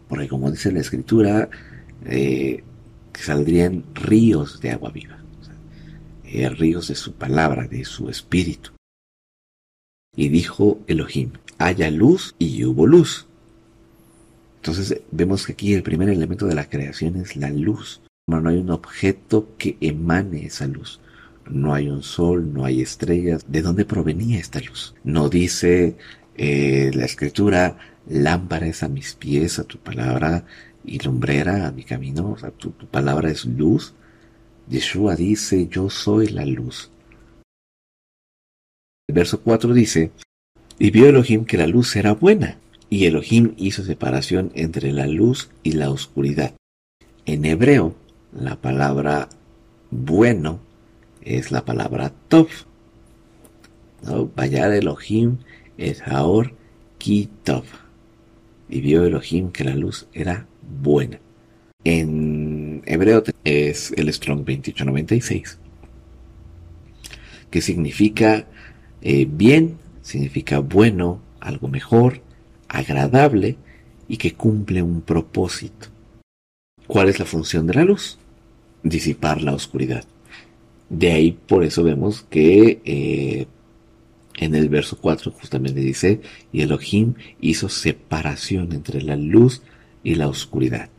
porque 0.08 0.28
como 0.28 0.50
dice 0.50 0.72
la 0.72 0.80
escritura, 0.80 1.48
saldrían 3.14 3.84
ríos 3.94 4.60
de 4.60 4.70
agua 4.70 4.90
viva. 4.90 5.18
Ríos 6.58 6.88
de 6.88 6.94
su 6.94 7.14
palabra, 7.14 7.66
de 7.66 7.84
su 7.84 8.10
espíritu. 8.10 8.75
Y 10.16 10.28
dijo 10.28 10.80
Elohim, 10.86 11.32
haya 11.58 11.90
luz 11.90 12.34
y 12.38 12.64
hubo 12.64 12.86
luz. 12.86 13.26
Entonces 14.56 15.00
vemos 15.12 15.46
que 15.46 15.52
aquí 15.52 15.74
el 15.74 15.82
primer 15.82 16.08
elemento 16.08 16.46
de 16.46 16.54
la 16.54 16.68
creación 16.68 17.16
es 17.16 17.36
la 17.36 17.50
luz. 17.50 18.00
No, 18.26 18.48
hay 18.48 18.56
un 18.56 18.70
objeto 18.70 19.50
que 19.58 19.76
emane 19.80 20.46
esa 20.46 20.66
luz. 20.66 21.00
No 21.48 21.72
hay 21.74 21.88
un 21.88 22.02
sol, 22.02 22.52
no 22.52 22.64
hay 22.64 22.82
estrellas. 22.82 23.44
¿De 23.46 23.62
dónde 23.62 23.84
provenía 23.84 24.40
esta 24.40 24.58
luz? 24.60 24.94
No 25.04 25.28
dice 25.28 25.96
eh, 26.36 26.90
la 26.94 27.04
escritura, 27.04 27.78
lámpara 28.08 28.66
es 28.66 28.82
a 28.82 28.88
mis 28.88 29.14
pies, 29.14 29.60
a 29.60 29.64
tu 29.64 29.78
palabra, 29.78 30.44
y 30.84 30.98
lumbrera 30.98 31.68
a 31.68 31.72
mi 31.72 31.84
camino. 31.84 32.36
Sea, 32.36 32.50
tu 32.50 32.72
palabra 32.72 33.30
es 33.30 33.44
luz. 33.44 33.94
Yeshua 34.68 35.14
dice, 35.14 35.68
yo 35.68 35.88
soy 35.90 36.26
la 36.28 36.44
luz. 36.44 36.90
El 39.08 39.14
verso 39.14 39.40
4 39.40 39.72
dice, 39.72 40.10
y 40.80 40.90
vio 40.90 41.08
Elohim 41.08 41.44
que 41.44 41.56
la 41.56 41.68
luz 41.68 41.94
era 41.94 42.12
buena, 42.14 42.58
y 42.90 43.06
Elohim 43.06 43.54
hizo 43.56 43.84
separación 43.84 44.50
entre 44.54 44.90
la 44.90 45.06
luz 45.06 45.48
y 45.62 45.72
la 45.72 45.90
oscuridad. 45.90 46.54
En 47.24 47.44
hebreo, 47.44 47.94
la 48.32 48.56
palabra 48.56 49.28
bueno 49.92 50.58
es 51.22 51.52
la 51.52 51.64
palabra 51.64 52.12
tov. 52.26 52.48
¿No? 54.02 54.26
Vayar 54.34 54.72
Elohim 54.72 55.38
es 55.78 56.02
ahor 56.02 56.52
ki 56.98 57.28
tov. 57.44 57.64
Y 58.68 58.80
vio 58.80 59.04
Elohim 59.04 59.52
que 59.52 59.62
la 59.62 59.76
luz 59.76 60.08
era 60.14 60.46
buena. 60.82 61.20
En 61.84 62.82
hebreo 62.86 63.22
es 63.44 63.92
el 63.92 64.12
Strong 64.12 64.38
2896. 64.38 65.58
que 67.50 67.62
significa 67.62 68.46
eh, 69.08 69.24
bien, 69.30 69.78
significa 70.02 70.58
bueno, 70.58 71.20
algo 71.38 71.68
mejor, 71.68 72.22
agradable 72.66 73.56
y 74.08 74.16
que 74.16 74.34
cumple 74.34 74.82
un 74.82 75.00
propósito. 75.00 75.86
¿Cuál 76.88 77.08
es 77.08 77.20
la 77.20 77.24
función 77.24 77.68
de 77.68 77.74
la 77.74 77.84
luz? 77.84 78.18
Disipar 78.82 79.42
la 79.42 79.54
oscuridad. 79.54 80.04
De 80.88 81.12
ahí 81.12 81.30
por 81.30 81.62
eso 81.62 81.84
vemos 81.84 82.26
que 82.28 82.80
eh, 82.84 83.46
en 84.38 84.56
el 84.56 84.68
verso 84.68 84.98
4 85.00 85.30
justamente 85.30 85.78
dice, 85.78 86.20
y 86.52 86.62
Elohim 86.62 87.14
hizo 87.40 87.68
separación 87.68 88.72
entre 88.72 89.02
la 89.02 89.14
luz 89.14 89.62
y 90.02 90.16
la 90.16 90.26
oscuridad. 90.26 90.90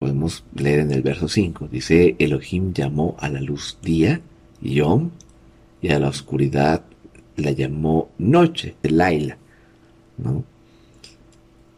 Podemos 0.00 0.42
leer 0.56 0.80
en 0.80 0.90
el 0.90 1.02
verso 1.02 1.28
5, 1.28 1.68
dice, 1.70 2.16
Elohim 2.18 2.72
llamó 2.72 3.14
a 3.20 3.28
la 3.28 3.40
luz 3.40 3.78
día, 3.80 4.22
Yom, 4.60 5.10
y 5.80 5.90
a 5.90 6.00
la 6.00 6.08
oscuridad 6.08 6.82
la 7.38 7.52
llamó 7.52 8.10
noche, 8.18 8.76
Laila. 8.82 9.38
¿no? 10.18 10.44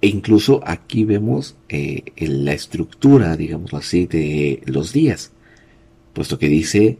E 0.00 0.08
incluso 0.08 0.62
aquí 0.64 1.04
vemos 1.04 1.56
eh, 1.68 2.04
la 2.16 2.52
estructura, 2.52 3.36
digamos 3.36 3.74
así, 3.74 4.06
de 4.06 4.62
los 4.64 4.92
días, 4.92 5.32
puesto 6.14 6.38
que 6.38 6.48
dice, 6.48 6.98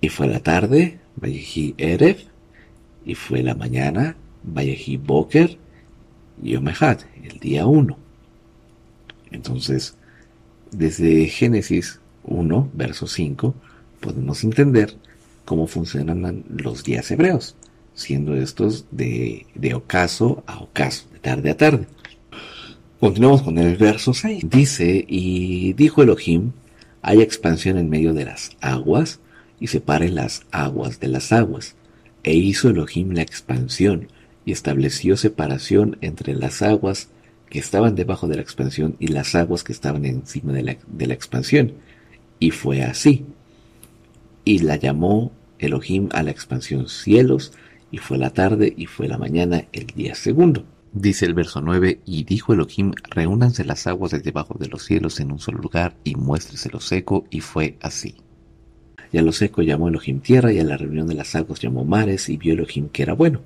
y 0.00 0.08
fue 0.08 0.28
la 0.28 0.40
tarde, 0.40 1.00
Vayehi 1.16 1.74
Erev, 1.78 2.18
y 3.04 3.16
fue 3.16 3.42
la 3.42 3.54
mañana, 3.54 4.16
Vayehi 4.44 4.96
Boker, 4.96 5.58
y 6.40 6.56
Omehad, 6.56 7.00
el 7.22 7.38
día 7.40 7.66
1. 7.66 7.96
Entonces, 9.32 9.96
desde 10.70 11.26
Génesis 11.26 12.00
1, 12.24 12.70
verso 12.74 13.06
5, 13.06 13.54
podemos 14.00 14.44
entender 14.44 14.96
cómo 15.44 15.66
funcionan 15.66 16.44
los 16.48 16.84
días 16.84 17.10
hebreos, 17.10 17.56
siendo 17.94 18.34
estos 18.34 18.86
de, 18.90 19.46
de 19.54 19.74
ocaso 19.74 20.42
a 20.46 20.58
ocaso, 20.60 21.06
de 21.12 21.18
tarde 21.18 21.50
a 21.50 21.56
tarde. 21.56 21.86
Continuamos 23.00 23.42
con 23.42 23.58
el 23.58 23.76
verso 23.76 24.14
6. 24.14 24.44
Dice, 24.48 25.04
y 25.08 25.72
dijo 25.72 26.02
Elohim, 26.02 26.52
hay 27.02 27.20
expansión 27.20 27.76
en 27.78 27.90
medio 27.90 28.14
de 28.14 28.24
las 28.24 28.56
aguas, 28.60 29.20
y 29.58 29.68
separe 29.68 30.08
las 30.08 30.44
aguas 30.50 31.00
de 31.00 31.08
las 31.08 31.32
aguas. 31.32 31.76
E 32.22 32.34
hizo 32.34 32.70
Elohim 32.70 33.12
la 33.12 33.22
expansión, 33.22 34.08
y 34.44 34.52
estableció 34.52 35.16
separación 35.16 35.98
entre 36.00 36.34
las 36.34 36.62
aguas 36.62 37.08
que 37.52 37.58
estaban 37.58 37.94
debajo 37.94 38.28
de 38.28 38.36
la 38.36 38.42
expansión 38.42 38.96
y 38.98 39.08
las 39.08 39.34
aguas 39.34 39.62
que 39.62 39.72
estaban 39.72 40.06
encima 40.06 40.52
de 40.52 40.62
la, 40.62 40.76
de 40.86 41.06
la 41.06 41.14
expansión. 41.14 41.74
Y 42.38 42.50
fue 42.50 42.82
así. 42.82 43.26
Y 44.44 44.58
la 44.58 44.76
llamó 44.76 45.32
Elohim 45.58 46.08
a 46.12 46.22
la 46.22 46.30
expansión 46.30 46.88
cielos, 46.88 47.52
y 47.90 47.98
fue 47.98 48.18
la 48.18 48.30
tarde 48.30 48.72
y 48.76 48.86
fue 48.86 49.06
la 49.06 49.18
mañana 49.18 49.66
el 49.72 49.86
día 49.86 50.14
segundo. 50.14 50.64
Dice 50.92 51.24
el 51.24 51.34
verso 51.34 51.60
9, 51.60 52.00
y 52.04 52.24
dijo 52.24 52.52
Elohim, 52.52 52.92
reúnanse 53.08 53.64
las 53.64 53.86
aguas 53.86 54.10
de 54.10 54.18
debajo 54.18 54.58
de 54.58 54.68
los 54.68 54.84
cielos 54.84 55.20
en 55.20 55.32
un 55.32 55.38
solo 55.38 55.58
lugar, 55.58 55.96
y 56.04 56.16
muéstrese 56.16 56.70
lo 56.70 56.80
seco, 56.80 57.24
y 57.30 57.40
fue 57.40 57.76
así. 57.80 58.16
Y 59.10 59.18
a 59.18 59.22
lo 59.22 59.32
seco 59.32 59.62
llamó 59.62 59.88
Elohim 59.88 60.20
tierra, 60.20 60.52
y 60.52 60.58
a 60.58 60.64
la 60.64 60.76
reunión 60.76 61.06
de 61.06 61.14
las 61.14 61.34
aguas 61.34 61.60
llamó 61.60 61.84
mares, 61.84 62.28
y 62.28 62.36
vio 62.36 62.54
Elohim 62.54 62.88
que 62.88 63.02
era 63.04 63.14
bueno. 63.14 63.40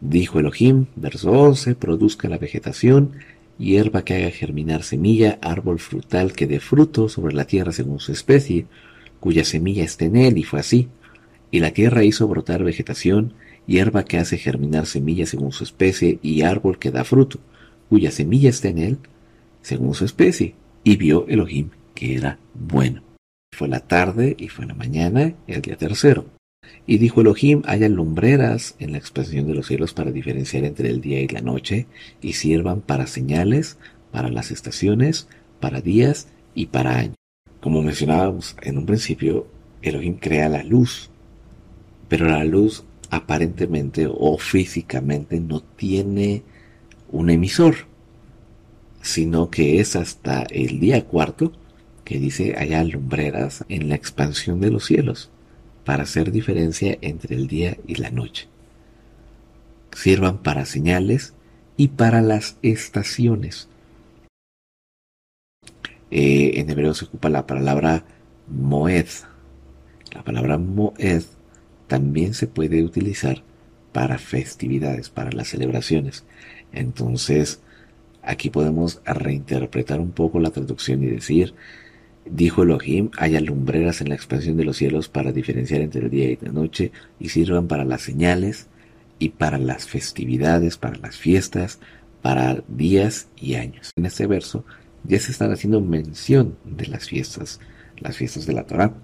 Dijo 0.00 0.38
Elohim, 0.38 0.86
verso 0.96 1.32
11, 1.32 1.74
produzca 1.76 2.28
la 2.28 2.38
vegetación, 2.38 3.12
hierba 3.58 4.04
que 4.04 4.14
haga 4.14 4.30
germinar 4.30 4.82
semilla, 4.82 5.38
árbol 5.40 5.78
frutal 5.78 6.34
que 6.34 6.46
dé 6.46 6.60
fruto 6.60 7.08
sobre 7.08 7.34
la 7.34 7.46
tierra 7.46 7.72
según 7.72 8.00
su 8.00 8.12
especie, 8.12 8.66
cuya 9.24 9.42
semilla 9.42 9.84
esté 9.84 10.04
en 10.04 10.16
él, 10.16 10.36
y 10.36 10.42
fue 10.42 10.60
así. 10.60 10.88
Y 11.50 11.60
la 11.60 11.70
tierra 11.70 12.04
hizo 12.04 12.28
brotar 12.28 12.62
vegetación, 12.62 13.32
hierba 13.66 14.04
que 14.04 14.18
hace 14.18 14.36
germinar 14.36 14.84
semilla 14.84 15.24
según 15.24 15.50
su 15.50 15.64
especie, 15.64 16.18
y 16.20 16.42
árbol 16.42 16.78
que 16.78 16.90
da 16.90 17.04
fruto, 17.04 17.40
cuya 17.88 18.10
semilla 18.10 18.50
esté 18.50 18.68
en 18.68 18.78
él, 18.80 18.98
según 19.62 19.94
su 19.94 20.04
especie. 20.04 20.56
Y 20.84 20.98
vio 20.98 21.26
Elohim 21.26 21.70
que 21.94 22.16
era 22.16 22.38
bueno. 22.52 23.02
Fue 23.56 23.66
la 23.66 23.80
tarde 23.80 24.36
y 24.38 24.48
fue 24.48 24.66
la 24.66 24.74
mañana, 24.74 25.32
el 25.46 25.62
día 25.62 25.76
tercero. 25.78 26.26
Y 26.86 26.98
dijo 26.98 27.22
Elohim, 27.22 27.62
haya 27.64 27.88
lumbreras 27.88 28.76
en 28.78 28.92
la 28.92 28.98
expansión 28.98 29.46
de 29.46 29.54
los 29.54 29.68
cielos 29.68 29.94
para 29.94 30.12
diferenciar 30.12 30.64
entre 30.64 30.90
el 30.90 31.00
día 31.00 31.22
y 31.22 31.28
la 31.28 31.40
noche, 31.40 31.86
y 32.20 32.34
sirvan 32.34 32.82
para 32.82 33.06
señales, 33.06 33.78
para 34.12 34.28
las 34.28 34.50
estaciones, 34.50 35.28
para 35.60 35.80
días 35.80 36.28
y 36.54 36.66
para 36.66 36.98
años. 36.98 37.23
Como 37.64 37.80
mencionábamos 37.80 38.56
en 38.60 38.76
un 38.76 38.84
principio, 38.84 39.46
Elohim 39.80 40.16
crea 40.16 40.50
la 40.50 40.62
luz, 40.62 41.08
pero 42.10 42.28
la 42.28 42.44
luz 42.44 42.84
aparentemente 43.08 44.06
o 44.06 44.36
físicamente 44.36 45.40
no 45.40 45.62
tiene 45.62 46.42
un 47.10 47.30
emisor, 47.30 47.74
sino 49.00 49.48
que 49.48 49.80
es 49.80 49.96
hasta 49.96 50.42
el 50.42 50.78
día 50.78 51.06
cuarto 51.06 51.52
que 52.04 52.18
dice 52.18 52.54
haya 52.58 52.84
lumbreras 52.84 53.64
en 53.70 53.88
la 53.88 53.94
expansión 53.94 54.60
de 54.60 54.70
los 54.70 54.84
cielos 54.84 55.30
para 55.86 56.02
hacer 56.02 56.32
diferencia 56.32 56.98
entre 57.00 57.34
el 57.34 57.48
día 57.48 57.78
y 57.86 57.94
la 57.94 58.10
noche. 58.10 58.46
Sirvan 59.96 60.42
para 60.42 60.66
señales 60.66 61.32
y 61.78 61.88
para 61.88 62.20
las 62.20 62.58
estaciones. 62.60 63.70
Eh, 66.16 66.60
en 66.60 66.70
hebreo 66.70 66.94
se 66.94 67.06
ocupa 67.06 67.28
la 67.28 67.44
palabra 67.44 68.04
moed. 68.46 69.08
La 70.14 70.22
palabra 70.22 70.58
moed 70.58 71.24
también 71.88 72.34
se 72.34 72.46
puede 72.46 72.84
utilizar 72.84 73.42
para 73.92 74.18
festividades, 74.18 75.10
para 75.10 75.32
las 75.32 75.48
celebraciones. 75.48 76.24
Entonces, 76.72 77.60
aquí 78.22 78.48
podemos 78.48 79.02
reinterpretar 79.04 79.98
un 79.98 80.12
poco 80.12 80.38
la 80.38 80.50
traducción 80.50 81.02
y 81.02 81.08
decir, 81.08 81.52
Dijo 82.24 82.62
Elohim, 82.62 83.10
haya 83.18 83.40
lumbreras 83.40 84.00
en 84.00 84.08
la 84.08 84.14
expansión 84.14 84.56
de 84.56 84.64
los 84.64 84.76
cielos 84.76 85.08
para 85.08 85.32
diferenciar 85.32 85.80
entre 85.80 86.02
el 86.02 86.10
día 86.10 86.30
y 86.30 86.38
la 86.40 86.52
noche 86.52 86.92
y 87.18 87.28
sirvan 87.28 87.66
para 87.66 87.84
las 87.84 88.02
señales 88.02 88.68
y 89.18 89.30
para 89.30 89.58
las 89.58 89.86
festividades, 89.88 90.78
para 90.78 90.96
las 90.96 91.16
fiestas, 91.16 91.80
para 92.22 92.62
días 92.68 93.28
y 93.36 93.56
años. 93.56 93.90
En 93.96 94.06
este 94.06 94.26
verso 94.26 94.64
ya 95.04 95.18
se 95.20 95.32
están 95.32 95.52
haciendo 95.52 95.80
mención 95.80 96.56
de 96.64 96.86
las 96.86 97.08
fiestas, 97.08 97.60
las 97.98 98.16
fiestas 98.16 98.46
de 98.46 98.54
la 98.54 98.64
Torah. 98.64 98.94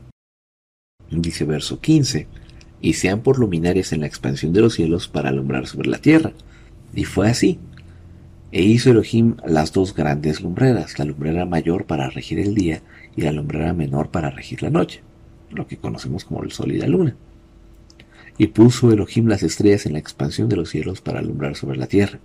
Dice 1.10 1.44
verso 1.44 1.80
15, 1.80 2.26
y 2.80 2.94
sean 2.94 3.20
por 3.20 3.38
luminarias 3.38 3.92
en 3.92 4.00
la 4.00 4.06
expansión 4.06 4.52
de 4.52 4.60
los 4.60 4.74
cielos 4.74 5.08
para 5.08 5.28
alumbrar 5.28 5.66
sobre 5.66 5.90
la 5.90 5.98
tierra. 5.98 6.32
Y 6.94 7.04
fue 7.04 7.28
así. 7.28 7.58
E 8.52 8.62
hizo 8.62 8.90
Elohim 8.90 9.36
las 9.46 9.72
dos 9.72 9.94
grandes 9.94 10.40
lumbreras, 10.40 10.98
la 10.98 11.04
lumbrera 11.04 11.44
mayor 11.44 11.84
para 11.86 12.10
regir 12.10 12.40
el 12.40 12.54
día 12.54 12.82
y 13.14 13.22
la 13.22 13.32
lumbrera 13.32 13.72
menor 13.74 14.10
para 14.10 14.30
regir 14.30 14.62
la 14.62 14.70
noche, 14.70 15.02
lo 15.50 15.68
que 15.68 15.76
conocemos 15.76 16.24
como 16.24 16.42
el 16.42 16.50
sol 16.50 16.72
y 16.72 16.78
la 16.78 16.88
luna. 16.88 17.14
Y 18.38 18.48
puso 18.48 18.90
Elohim 18.90 19.28
las 19.28 19.44
estrellas 19.44 19.86
en 19.86 19.92
la 19.92 20.00
expansión 20.00 20.48
de 20.48 20.56
los 20.56 20.70
cielos 20.70 21.00
para 21.00 21.20
alumbrar 21.20 21.54
sobre 21.54 21.78
la 21.78 21.86
tierra, 21.86 22.18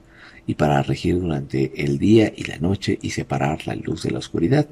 y 0.47 0.55
para 0.55 0.81
regir 0.83 1.19
durante 1.19 1.83
el 1.83 1.97
día 1.97 2.31
y 2.35 2.43
la 2.43 2.57
noche 2.57 2.99
y 3.01 3.11
separar 3.11 3.65
la 3.67 3.75
luz 3.75 4.03
de 4.03 4.11
la 4.11 4.19
oscuridad. 4.19 4.67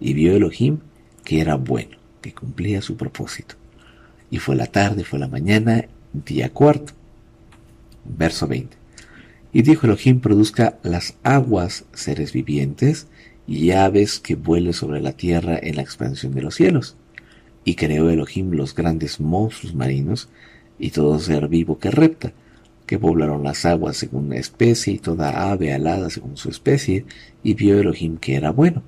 Y 0.00 0.14
vio 0.14 0.34
Elohim 0.34 0.78
que 1.24 1.40
era 1.40 1.56
bueno, 1.56 1.96
que 2.20 2.32
cumplía 2.32 2.80
su 2.82 2.96
propósito. 2.96 3.56
Y 4.30 4.38
fue 4.38 4.56
la 4.56 4.66
tarde, 4.66 5.04
fue 5.04 5.18
la 5.18 5.28
mañana, 5.28 5.86
día 6.12 6.52
cuarto. 6.52 6.92
Verso 8.04 8.46
20. 8.46 8.76
Y 9.52 9.62
dijo 9.62 9.86
Elohim, 9.86 10.20
produzca 10.20 10.78
las 10.82 11.16
aguas 11.22 11.84
seres 11.92 12.32
vivientes, 12.32 13.08
y 13.46 13.70
aves 13.70 14.18
que 14.18 14.34
vuelen 14.34 14.72
sobre 14.72 15.00
la 15.00 15.12
tierra 15.12 15.58
en 15.60 15.76
la 15.76 15.82
expansión 15.82 16.34
de 16.34 16.42
los 16.42 16.54
cielos. 16.54 16.96
Y 17.64 17.74
creó 17.74 18.10
Elohim 18.10 18.52
los 18.52 18.74
grandes 18.74 19.20
monstruos 19.20 19.74
marinos 19.74 20.28
y 20.78 20.90
todo 20.90 21.18
ser 21.18 21.48
vivo 21.48 21.78
que 21.78 21.90
repta, 21.90 22.32
que 22.86 22.98
poblaron 22.98 23.42
las 23.42 23.64
aguas 23.64 23.96
según 23.96 24.30
la 24.30 24.36
especie 24.36 24.94
y 24.94 24.98
toda 24.98 25.50
ave 25.50 25.72
alada 25.72 26.08
según 26.08 26.36
su 26.36 26.48
especie, 26.48 27.04
y 27.42 27.54
vio 27.54 27.78
Elohim 27.78 28.16
que 28.16 28.36
era 28.36 28.50
bueno. 28.50 28.82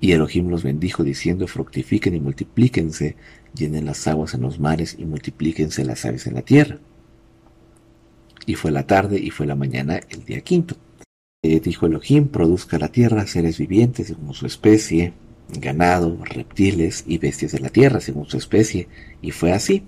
Y 0.00 0.12
Elohim 0.12 0.48
los 0.48 0.62
bendijo 0.62 1.04
diciendo, 1.04 1.46
fructifiquen 1.46 2.14
y 2.14 2.20
multiplíquense, 2.20 3.16
llenen 3.54 3.84
las 3.84 4.06
aguas 4.08 4.34
en 4.34 4.40
los 4.40 4.58
mares 4.58 4.96
y 4.98 5.04
multiplíquense 5.04 5.84
las 5.84 6.04
aves 6.06 6.26
en 6.26 6.34
la 6.34 6.42
tierra. 6.42 6.78
Y 8.46 8.54
fue 8.54 8.70
la 8.70 8.86
tarde 8.86 9.20
y 9.20 9.30
fue 9.30 9.46
la 9.46 9.54
mañana 9.54 10.00
el 10.08 10.24
día 10.24 10.40
quinto. 10.40 10.76
Eh, 11.42 11.60
dijo 11.60 11.86
Elohim, 11.86 12.28
produzca 12.28 12.78
la 12.78 12.88
tierra 12.88 13.26
seres 13.26 13.58
vivientes 13.58 14.08
según 14.08 14.32
su 14.32 14.46
especie, 14.46 15.12
ganado, 15.48 16.18
reptiles 16.24 17.04
y 17.06 17.18
bestias 17.18 17.52
de 17.52 17.60
la 17.60 17.68
tierra 17.68 18.00
según 18.00 18.26
su 18.26 18.38
especie, 18.38 18.88
y 19.20 19.30
fue 19.30 19.52
así. 19.52 19.84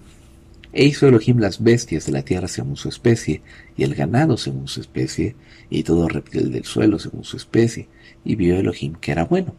E 0.72 0.84
hizo 0.84 1.06
Elohim 1.06 1.38
las 1.38 1.62
bestias 1.62 2.06
de 2.06 2.12
la 2.12 2.22
tierra 2.22 2.48
según 2.48 2.76
su 2.76 2.88
especie, 2.88 3.42
y 3.76 3.84
el 3.84 3.94
ganado 3.94 4.36
según 4.36 4.68
su 4.68 4.80
especie, 4.80 5.36
y 5.68 5.82
todo 5.82 6.08
reptil 6.08 6.50
del 6.50 6.64
suelo 6.64 6.98
según 6.98 7.24
su 7.24 7.36
especie, 7.36 7.88
y 8.24 8.36
vio 8.36 8.56
Elohim 8.56 8.94
que 8.94 9.12
era 9.12 9.24
bueno. 9.24 9.54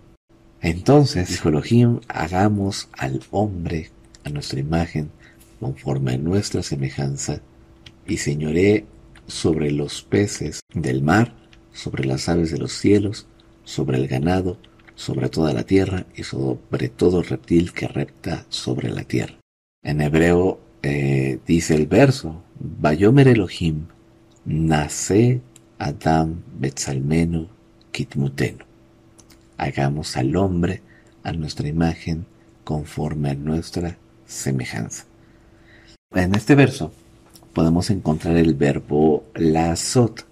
Entonces 0.62 1.30
dijo 1.30 1.50
Elohim, 1.50 2.00
hagamos 2.08 2.90
al 2.94 3.22
hombre 3.32 3.92
a 4.24 4.30
nuestra 4.30 4.60
imagen, 4.60 5.12
conforme 5.60 6.14
a 6.14 6.18
nuestra 6.18 6.64
semejanza, 6.64 7.42
y 8.08 8.18
señoré 8.18 8.86
sobre 9.28 9.72
los 9.72 10.02
peces 10.02 10.62
del 10.74 11.02
mar, 11.02 11.36
sobre 11.72 12.06
las 12.06 12.28
aves 12.28 12.52
de 12.52 12.58
los 12.58 12.74
cielos, 12.74 13.28
sobre 13.64 13.98
el 13.98 14.08
ganado, 14.08 14.58
sobre 14.96 15.30
toda 15.30 15.54
la 15.54 15.64
tierra 15.64 16.06
y 16.16 16.24
sobre 16.24 16.90
todo 16.90 17.24
reptil 17.24 17.74
que 17.74 17.88
repta 17.88 18.46
sobre 18.50 18.90
la 18.90 19.04
tierra. 19.04 19.40
En 19.82 20.02
hebreo 20.02 20.60
eh, 20.84 21.40
dice 21.48 21.76
el 21.76 21.88
verso, 21.88 22.44
Bayomer 22.60 23.30
Elohim, 23.30 23.86
nace 24.46 25.42
Adam 25.80 26.42
Betzalmenu 26.60 27.48
Kitmutenu. 27.92 28.66
Hagamos 29.58 30.18
al 30.18 30.36
hombre 30.36 30.82
a 31.24 31.32
nuestra 31.32 31.70
imagen 31.70 32.26
conforme 32.66 33.30
a 33.30 33.36
nuestra 33.36 33.98
semejanza. 34.26 35.06
En 36.14 36.36
este 36.36 36.54
verso 36.56 36.92
podemos 37.54 37.90
encontrar 37.90 38.36
el 38.36 38.54
verbo 38.54 39.24
lazot, 39.36 40.26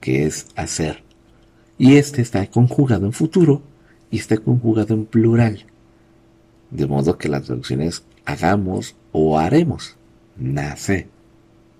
que 0.00 0.24
es 0.24 0.46
hacer. 0.56 1.02
Y 1.76 1.96
este 1.96 2.22
está 2.22 2.46
conjugado 2.46 3.04
en 3.04 3.12
futuro 3.12 3.62
y 4.10 4.18
está 4.18 4.38
conjugado 4.38 4.94
en 4.94 5.04
plural. 5.04 5.66
De 6.70 6.86
modo 6.86 7.18
que 7.18 7.28
la 7.28 7.42
traducción 7.42 7.82
es 7.82 8.04
hagamos 8.24 8.96
o 9.12 9.38
haremos. 9.38 9.97
Nace. 10.38 11.08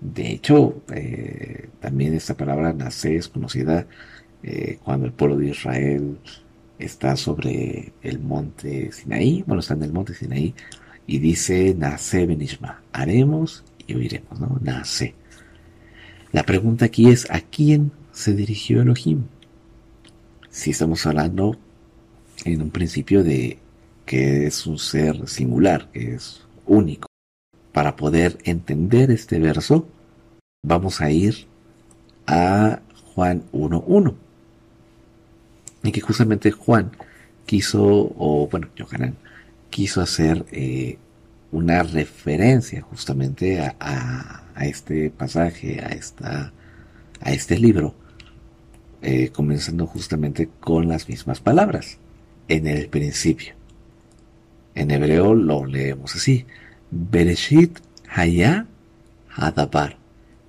De 0.01 0.31
hecho, 0.31 0.81
eh, 0.93 1.69
también 1.79 2.13
esta 2.13 2.35
palabra 2.35 2.73
nace 2.73 3.15
es 3.15 3.27
conocida 3.27 3.87
eh, 4.43 4.79
cuando 4.83 5.05
el 5.05 5.13
pueblo 5.13 5.37
de 5.37 5.49
Israel 5.49 6.17
está 6.77 7.15
sobre 7.17 7.91
el 8.01 8.19
monte 8.19 8.91
Sinaí, 8.91 9.43
bueno, 9.45 9.59
está 9.59 9.73
en 9.73 9.83
el 9.83 9.91
monte 9.93 10.13
Sinaí, 10.13 10.53
y 11.05 11.19
dice 11.19 11.75
nace 11.77 12.25
benishma, 12.25 12.81
haremos 12.93 13.65
y 13.87 13.95
oiremos, 13.95 14.39
¿no? 14.39 14.57
Nace. 14.61 15.15
La 16.31 16.43
pregunta 16.43 16.85
aquí 16.85 17.09
es, 17.09 17.29
¿a 17.31 17.41
quién 17.41 17.91
se 18.11 18.33
dirigió 18.33 18.81
Elohim? 18.81 19.23
Si 20.49 20.71
estamos 20.71 21.05
hablando 21.05 21.57
en 22.45 22.61
un 22.61 22.69
principio 22.69 23.23
de 23.23 23.57
que 24.05 24.47
es 24.47 24.65
un 24.65 24.77
ser 24.77 25.27
singular, 25.27 25.89
que 25.91 26.15
es 26.15 26.41
único. 26.65 27.08
Para 27.79 27.95
poder 27.95 28.37
entender 28.43 29.09
este 29.09 29.39
verso, 29.39 29.87
vamos 30.63 30.99
a 30.99 31.11
ir 31.11 31.47
a 32.27 32.81
Juan 33.15 33.43
1.1. 33.53 34.15
Y 35.83 35.93
que 35.93 36.01
justamente 36.01 36.51
Juan 36.51 36.91
quiso, 37.45 37.81
o 38.17 38.49
bueno, 38.51 38.67
Johanan, 38.77 39.15
quiso 39.69 40.01
hacer 40.01 40.45
eh, 40.51 40.97
una 41.53 41.81
referencia 41.83 42.81
justamente 42.81 43.61
a, 43.61 44.43
este 44.59 45.09
pasaje, 45.09 45.79
a, 45.79 45.87
esta, 45.87 46.51
a 47.21 47.31
este 47.31 47.57
libro, 47.57 47.95
eh, 49.01 49.29
comenzando 49.29 49.87
justamente 49.87 50.49
con 50.59 50.89
las 50.89 51.07
mismas 51.07 51.39
palabras, 51.39 51.97
en 52.49 52.67
el 52.67 52.89
principio. 52.89 53.53
En 54.75 54.91
hebreo 54.91 55.33
lo 55.33 55.65
leemos 55.65 56.13
así, 56.17 56.45
Bereshit 56.91 57.79
haya 58.07 58.65
hadabar, 59.29 59.97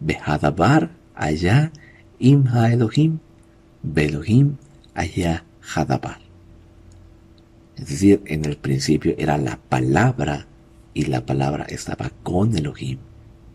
behadabar 0.00 0.90
allá 1.14 1.70
im 2.18 2.46
ha 2.48 2.72
Elohim, 2.72 3.18
belohim 3.82 4.56
allá 4.94 5.44
hadabar. 5.60 6.18
Es 7.76 7.88
decir, 7.88 8.22
en 8.26 8.44
el 8.44 8.56
principio 8.56 9.14
era 9.16 9.38
la 9.38 9.56
palabra 9.56 10.46
y 10.92 11.06
la 11.06 11.24
palabra 11.24 11.64
estaba 11.64 12.10
con 12.22 12.56
Elohim 12.56 12.98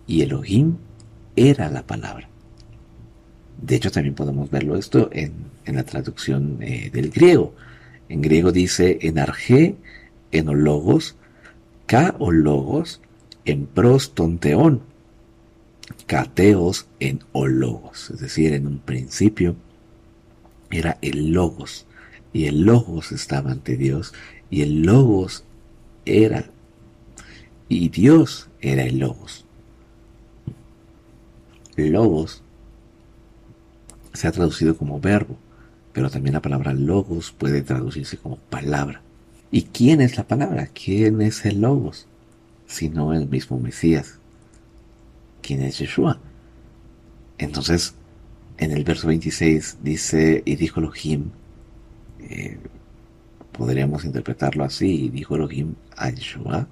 y 0.08 0.22
Elohim 0.22 0.78
era 1.36 1.70
la 1.70 1.86
palabra. 1.86 2.30
De 3.62 3.76
hecho, 3.76 3.92
también 3.92 4.16
podemos 4.16 4.50
verlo 4.50 4.76
esto 4.76 5.10
en, 5.12 5.34
la 5.66 5.84
traducción 5.84 6.60
eh, 6.62 6.90
del 6.92 7.10
griego. 7.10 7.56
En 8.10 8.22
griego 8.22 8.52
dice 8.52 9.00
en 9.02 9.18
arge, 9.18 9.76
enologos, 10.32 11.16
ka 11.86 12.16
o 12.20 12.32
logos, 12.32 13.02
en 13.46 13.66
pros 13.66 14.14
tonteón, 14.14 14.82
cateos 16.08 16.88
en 17.00 17.20
ologos. 17.32 18.10
Es 18.10 18.20
decir, 18.20 18.54
en 18.54 18.68
un 18.68 18.80
principio 18.80 19.56
era 20.72 20.98
el 21.02 21.32
logos 21.32 21.86
y 22.34 22.46
el 22.46 22.64
logos 22.64 23.12
estaba 23.12 23.52
ante 23.52 23.78
Dios 23.78 24.14
y 24.50 24.62
el 24.62 24.82
logos 24.82 25.44
era 26.06 26.50
y 27.70 27.90
Dios 27.90 28.50
era 28.62 28.84
el 28.84 29.00
logos. 29.00 29.46
Logos 31.78 32.42
se 34.14 34.28
ha 34.28 34.32
traducido 34.32 34.78
como 34.78 35.00
verbo, 35.00 35.38
pero 35.92 36.10
también 36.10 36.34
la 36.34 36.42
palabra 36.42 36.74
logos 36.74 37.32
puede 37.32 37.62
traducirse 37.62 38.18
como 38.18 38.38
palabra. 38.38 39.02
¿Y 39.56 39.62
quién 39.62 40.02
es 40.02 40.18
la 40.18 40.28
palabra? 40.28 40.68
¿Quién 40.68 41.22
es 41.22 41.46
el 41.46 41.62
logos? 41.62 42.08
Sino 42.68 43.14
el 43.14 43.30
mismo 43.30 43.58
Mesías. 43.58 44.20
¿Quién 45.42 45.62
es 45.62 45.78
Yeshua? 45.78 46.20
Entonces, 47.38 47.94
en 48.58 48.72
el 48.72 48.84
verso 48.84 49.08
26 49.08 49.78
dice, 49.82 50.44
y 50.46 50.58
dijo 50.58 50.82
Elohim, 50.82 51.30
eh, 52.20 52.58
podríamos 53.54 54.04
interpretarlo 54.04 54.66
así, 54.66 55.06
y 55.06 55.10
dijo 55.10 55.38
Elohim 55.38 55.76
a 55.96 56.10
Yeshua, 56.10 56.68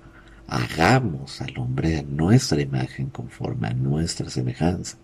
hagamos 0.48 1.40
al 1.40 1.58
hombre 1.60 2.00
a 2.00 2.04
nuestra 2.04 2.60
imagen 2.60 3.10
conforme 3.12 3.70
a 3.70 3.74
nuestra 3.74 4.30
semejanza. 4.30 4.98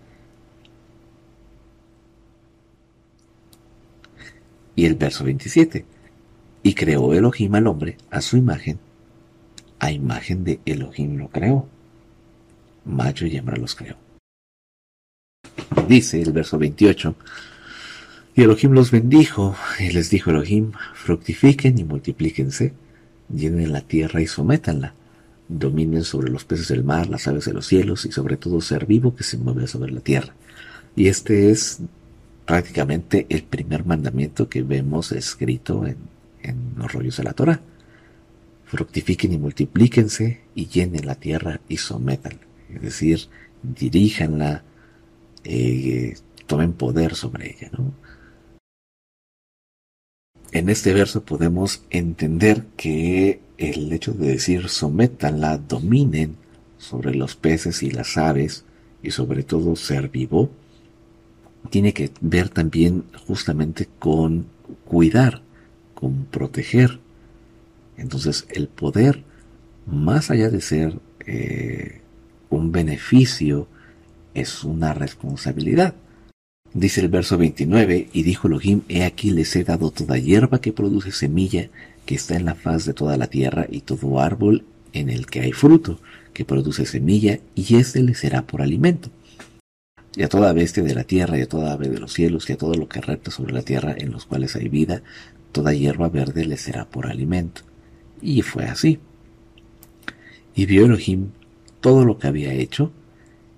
Y 4.76 4.84
el 4.84 4.96
verso 4.96 5.24
27. 5.24 5.86
Y 6.64 6.74
creó 6.74 7.14
Elohim 7.14 7.56
al 7.56 7.68
hombre 7.68 7.98
a 8.10 8.22
su 8.22 8.38
imagen. 8.38 8.80
A 9.80 9.92
imagen 9.92 10.44
de 10.44 10.60
Elohim 10.66 11.18
lo 11.18 11.30
creó. 11.30 11.68
Macho 12.86 13.26
y 13.26 13.38
hembra 13.38 13.58
los 13.58 13.76
creó. 13.76 13.96
Dice 15.88 16.22
el 16.22 16.32
verso 16.32 16.58
28. 16.58 17.16
Y 18.36 18.44
Elohim 18.44 18.72
los 18.72 18.92
bendijo, 18.92 19.56
y 19.80 19.92
les 19.92 20.10
dijo 20.10 20.30
Elohim, 20.30 20.72
fructifiquen 20.94 21.78
y 21.78 21.84
multiplíquense, 21.84 22.74
llenen 23.34 23.74
la 23.74 23.82
tierra 23.82 24.22
y 24.22 24.28
sométanla, 24.28 24.94
dominen 25.48 26.04
sobre 26.04 26.30
los 26.30 26.46
peces 26.46 26.68
del 26.70 26.84
mar, 26.84 27.10
las 27.10 27.28
aves 27.28 27.46
de 27.46 27.54
los 27.54 27.66
cielos 27.66 28.06
y 28.06 28.12
sobre 28.12 28.38
todo 28.38 28.62
ser 28.62 28.86
vivo 28.86 29.16
que 29.16 29.24
se 29.24 29.38
mueve 29.38 29.68
sobre 29.68 29.92
la 29.92 30.00
tierra. 30.00 30.34
Y 30.96 31.08
este 31.08 31.52
es 31.52 31.80
prácticamente 32.46 33.26
el 33.30 33.44
primer 33.44 33.86
mandamiento 33.86 34.48
que 34.48 34.62
vemos 34.62 35.12
escrito 35.12 35.86
en, 35.86 35.98
los 36.76 36.92
rollos 36.92 37.18
de 37.18 37.24
la 37.24 37.34
Torah. 37.34 37.62
Fructifiquen 38.66 39.34
y 39.34 39.38
multiplíquense 39.38 40.42
y 40.56 40.68
llenen 40.68 41.06
la 41.06 41.16
tierra 41.16 41.60
y 41.68 41.78
sometan. 41.78 42.40
Es 42.74 42.82
decir, 42.82 43.20
diríjanla, 43.64 44.64
eh, 45.44 46.16
tomen 46.46 46.74
poder 46.74 47.16
sobre 47.16 47.52
ella. 47.52 47.72
En 50.52 50.70
este 50.70 50.94
verso 50.94 51.24
podemos 51.24 51.84
entender 51.90 52.66
que 52.76 53.40
el 53.58 53.92
hecho 53.92 54.14
de 54.14 54.30
decir 54.30 54.70
sométanla, 54.70 55.58
dominen 55.58 56.38
sobre 56.78 57.14
los 57.14 57.36
peces 57.36 57.84
y 57.84 57.92
las 57.92 58.18
aves 58.18 58.66
y 59.04 59.12
sobre 59.12 59.44
todo 59.44 59.76
ser 59.76 60.10
vivo, 60.10 60.50
tiene 61.70 61.94
que 61.94 62.12
ver 62.22 62.50
también 62.50 63.04
justamente 63.28 63.88
con 64.00 64.48
cuidar, 64.86 65.44
con 66.00 66.26
proteger. 66.26 67.00
Entonces 67.98 68.46
el 68.50 68.70
poder, 68.70 69.24
más 69.86 70.32
allá 70.32 70.50
de 70.50 70.62
ser 70.62 70.98
eh, 71.26 72.00
un 72.50 72.72
beneficio, 72.72 73.68
es 74.34 74.64
una 74.64 74.94
responsabilidad. 74.94 75.96
Dice 76.74 77.02
el 77.02 77.10
verso 77.10 77.38
29, 77.38 78.10
y 78.14 78.24
dijo 78.24 78.48
Elohim, 78.48 78.82
he 78.88 79.04
aquí 79.04 79.32
les 79.32 79.56
he 79.56 79.64
dado 79.64 79.92
toda 79.92 80.18
hierba 80.18 80.62
que 80.62 80.72
produce 80.72 81.12
semilla, 81.12 81.70
que 82.06 82.16
está 82.16 82.36
en 82.36 82.46
la 82.46 82.56
faz 82.56 82.86
de 82.86 82.94
toda 82.94 83.18
la 83.18 83.28
tierra, 83.28 83.66
y 83.70 83.82
todo 83.82 84.20
árbol 84.22 84.64
en 84.94 85.10
el 85.10 85.26
que 85.26 85.42
hay 85.42 85.52
fruto, 85.52 86.00
que 86.32 86.46
produce 86.46 86.86
semilla, 86.86 87.40
y 87.56 87.76
éste 87.76 88.02
les 88.04 88.20
será 88.20 88.44
por 88.44 88.62
alimento 88.62 89.10
y 90.16 90.24
a 90.24 90.30
toda 90.30 90.54
bestia 90.54 90.84
de 90.84 90.96
la 90.96 91.04
tierra, 91.04 91.38
y 91.38 91.42
a 91.42 91.48
toda 91.48 91.74
ave 91.74 91.88
de 91.88 92.00
los 92.00 92.14
cielos, 92.14 92.50
y 92.50 92.54
a 92.54 92.58
todo 92.58 92.74
lo 92.74 92.88
que 92.88 93.02
repta 93.02 93.32
sobre 93.32 93.54
la 93.54 93.62
tierra 93.62 93.96
en 93.98 94.12
los 94.12 94.26
cuales 94.26 94.56
hay 94.56 94.68
vida, 94.68 95.02
toda 95.52 95.74
hierba 95.74 96.10
verde 96.10 96.46
le 96.46 96.58
será 96.58 96.86
por 96.86 97.08
alimento. 97.08 97.62
Y 98.22 98.42
fue 98.42 98.66
así. 98.66 99.00
Y 100.56 100.66
vio 100.66 100.86
Elohim 100.86 101.30
todo 101.80 102.04
lo 102.06 102.18
que 102.18 102.28
había 102.28 102.54
hecho, 102.54 102.92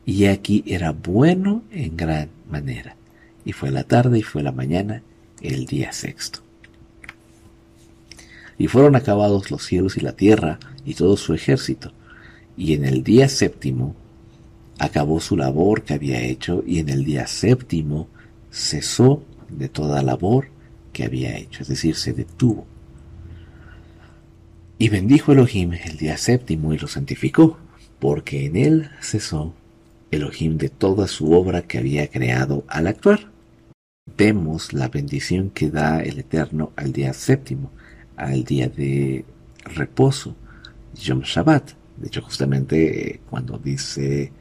y 0.06 0.26
aquí 0.26 0.64
era 0.68 0.92
bueno 0.92 1.64
en 1.72 1.98
gran 1.98 2.30
manera. 2.50 2.96
Y 3.46 3.54
fue 3.54 3.72
la 3.72 3.84
tarde 3.84 4.20
y 4.20 4.24
fue 4.24 4.44
la 4.44 4.52
mañana, 4.52 5.02
el 5.42 5.66
día 5.66 5.92
sexto. 5.92 6.40
Y 8.58 8.68
fueron 8.68 8.96
acabados 8.96 9.50
los 9.50 9.66
cielos 9.66 9.98
y 9.98 10.02
la 10.02 10.16
tierra 10.16 10.60
y 10.86 10.94
todo 10.94 11.18
su 11.18 11.34
ejército, 11.34 11.94
y 12.56 12.74
en 12.74 12.86
el 12.86 13.04
día 13.04 13.28
séptimo 13.28 13.96
acabó 14.78 15.20
su 15.20 15.38
labor 15.38 15.84
que 15.84 15.94
había 15.94 16.22
hecho 16.22 16.64
y 16.66 16.80
en 16.80 16.90
el 16.90 17.04
día 17.04 17.28
séptimo 17.28 18.08
cesó 18.52 19.24
de 19.50 19.70
toda 19.70 20.02
labor 20.02 20.48
que 20.92 21.06
había 21.06 21.38
hecho, 21.38 21.64
es 21.64 21.70
decir, 21.70 21.96
se 21.96 22.14
detuvo. 22.14 22.66
Y 24.78 24.90
bendijo 24.90 25.32
Elohim 25.32 25.74
el 25.74 25.98
día 25.98 26.18
séptimo 26.18 26.74
y 26.74 26.78
lo 26.78 26.88
santificó, 26.88 27.60
porque 28.00 28.46
en 28.46 28.56
él 28.56 28.90
cesó 29.00 29.54
Elohim 30.10 30.58
de 30.58 30.70
toda 30.70 31.08
su 31.08 31.32
obra 31.34 31.62
que 31.62 31.78
había 31.78 32.08
creado 32.08 32.64
al 32.68 32.88
actuar. 32.88 33.32
Vemos 34.18 34.74
la 34.74 34.88
bendición 34.88 35.52
que 35.52 35.70
da 35.70 36.02
el 36.02 36.20
Eterno 36.20 36.72
al 36.76 36.92
día 36.92 37.14
séptimo, 37.14 37.72
al 38.18 38.44
día 38.44 38.68
de 38.68 39.24
reposo, 39.64 40.36
Yom 40.96 41.22
Shabbat. 41.22 41.74
De 41.98 42.08
hecho, 42.08 42.22
justamente 42.22 43.12
eh, 43.12 43.20
cuando 43.30 43.58
dice 43.58 44.32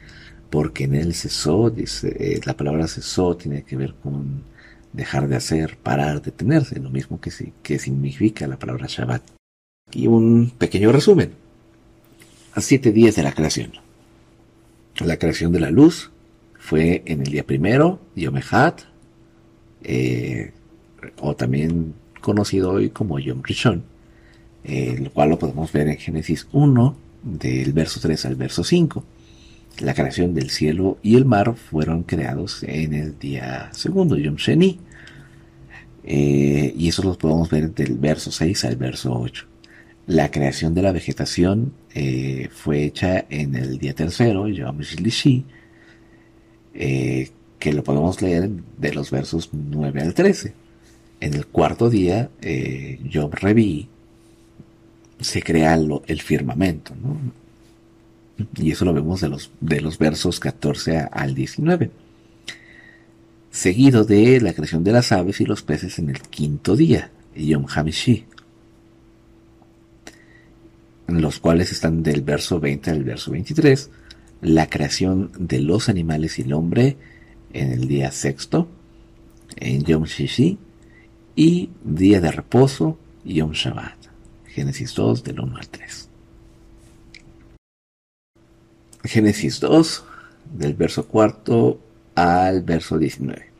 porque 0.50 0.84
en 0.84 0.94
él 0.96 1.14
cesó, 1.14 1.70
dice, 1.70 2.16
eh, 2.18 2.40
la 2.44 2.56
palabra 2.56 2.88
cesó 2.88 3.36
tiene 3.36 3.62
que 3.62 3.76
ver 3.76 3.94
con 4.02 4.42
dejar 4.92 5.28
de 5.28 5.36
hacer, 5.36 5.76
parar, 5.76 6.22
detenerse, 6.22 6.80
lo 6.80 6.90
mismo 6.90 7.20
que, 7.20 7.30
que 7.62 7.78
significa 7.78 8.46
la 8.46 8.58
palabra 8.58 8.86
Shabbat. 8.88 9.22
Y 9.92 10.06
un 10.06 10.52
pequeño 10.56 10.92
resumen. 10.92 11.32
A 12.54 12.60
siete 12.60 12.92
días 12.92 13.16
de 13.16 13.22
la 13.22 13.32
creación. 13.32 13.72
La 14.98 15.18
creación 15.18 15.52
de 15.52 15.60
la 15.60 15.70
luz 15.70 16.10
fue 16.58 17.02
en 17.06 17.22
el 17.22 17.30
día 17.30 17.44
primero, 17.44 18.00
Yom 18.16 18.36
Echad, 18.36 18.74
eh, 19.82 20.52
o 21.20 21.34
también 21.34 21.94
conocido 22.20 22.70
hoy 22.70 22.90
como 22.90 23.18
Yom 23.18 23.42
Rishon, 23.42 23.82
eh, 24.64 24.98
lo 25.00 25.10
cual 25.10 25.30
lo 25.30 25.38
podemos 25.38 25.72
ver 25.72 25.88
en 25.88 25.96
Génesis 25.96 26.46
1, 26.52 26.96
del 27.22 27.72
verso 27.72 28.00
3 28.00 28.26
al 28.26 28.34
verso 28.36 28.62
5. 28.62 29.04
La 29.80 29.94
creación 29.94 30.34
del 30.34 30.50
cielo 30.50 30.98
y 31.02 31.16
el 31.16 31.24
mar 31.24 31.54
fueron 31.54 32.02
creados 32.02 32.62
en 32.64 32.92
el 32.92 33.18
día 33.18 33.70
segundo, 33.72 34.16
Yom 34.16 34.36
Sheni. 34.36 34.78
Eh, 36.04 36.74
y 36.76 36.88
eso 36.88 37.02
lo 37.02 37.16
podemos 37.16 37.48
ver 37.48 37.74
del 37.74 37.96
verso 37.96 38.30
6 38.30 38.64
al 38.66 38.76
verso 38.76 39.18
8. 39.18 39.46
La 40.06 40.30
creación 40.30 40.74
de 40.74 40.82
la 40.82 40.92
vegetación 40.92 41.72
eh, 41.94 42.48
fue 42.52 42.84
hecha 42.84 43.24
en 43.30 43.54
el 43.54 43.78
día 43.78 43.94
tercero, 43.94 44.48
Yom 44.48 44.80
Shlishi, 44.80 45.46
eh, 46.74 47.30
que 47.58 47.72
lo 47.72 47.82
podemos 47.82 48.20
leer 48.20 48.50
de 48.76 48.92
los 48.92 49.10
versos 49.10 49.48
9 49.52 50.02
al 50.02 50.12
13. 50.12 50.52
En 51.20 51.34
el 51.34 51.46
cuarto 51.46 51.88
día, 51.88 52.30
Yom 53.04 53.30
Revi, 53.30 53.88
se 55.20 55.42
crea 55.42 55.74
el 55.74 56.20
firmamento, 56.20 56.94
¿no? 56.94 57.39
Y 58.56 58.72
eso 58.72 58.84
lo 58.84 58.92
vemos 58.92 59.20
de 59.20 59.28
los, 59.28 59.50
de 59.60 59.80
los 59.80 59.98
versos 59.98 60.40
14 60.40 61.08
al 61.10 61.34
19. 61.34 61.90
Seguido 63.50 64.04
de 64.04 64.40
la 64.40 64.52
creación 64.52 64.84
de 64.84 64.92
las 64.92 65.12
aves 65.12 65.40
y 65.40 65.44
los 65.44 65.62
peces 65.62 65.98
en 65.98 66.10
el 66.10 66.20
quinto 66.20 66.76
día, 66.76 67.10
Yom 67.34 67.66
Hamishi, 67.68 68.26
en 71.08 71.20
los 71.20 71.40
cuales 71.40 71.72
están 71.72 72.02
del 72.02 72.22
verso 72.22 72.60
20 72.60 72.90
al 72.90 73.02
verso 73.02 73.32
23, 73.32 73.90
la 74.42 74.68
creación 74.70 75.32
de 75.36 75.60
los 75.60 75.88
animales 75.88 76.38
y 76.38 76.42
el 76.42 76.52
hombre 76.52 76.96
en 77.52 77.72
el 77.72 77.88
día 77.88 78.12
sexto, 78.12 78.68
en 79.56 79.84
Yom 79.84 80.04
Shishi, 80.04 80.58
y 81.34 81.70
día 81.84 82.20
de 82.20 82.30
reposo, 82.30 82.98
Yom 83.24 83.52
Shabbat. 83.52 83.96
Génesis 84.46 84.94
2 84.94 85.24
del 85.24 85.40
1 85.40 85.56
al 85.56 85.68
3. 85.68 86.09
Génesis 89.04 89.60
2, 89.60 90.04
del 90.54 90.74
verso 90.74 91.06
cuarto 91.06 91.80
al 92.14 92.62
verso 92.62 92.98
19. 92.98 93.50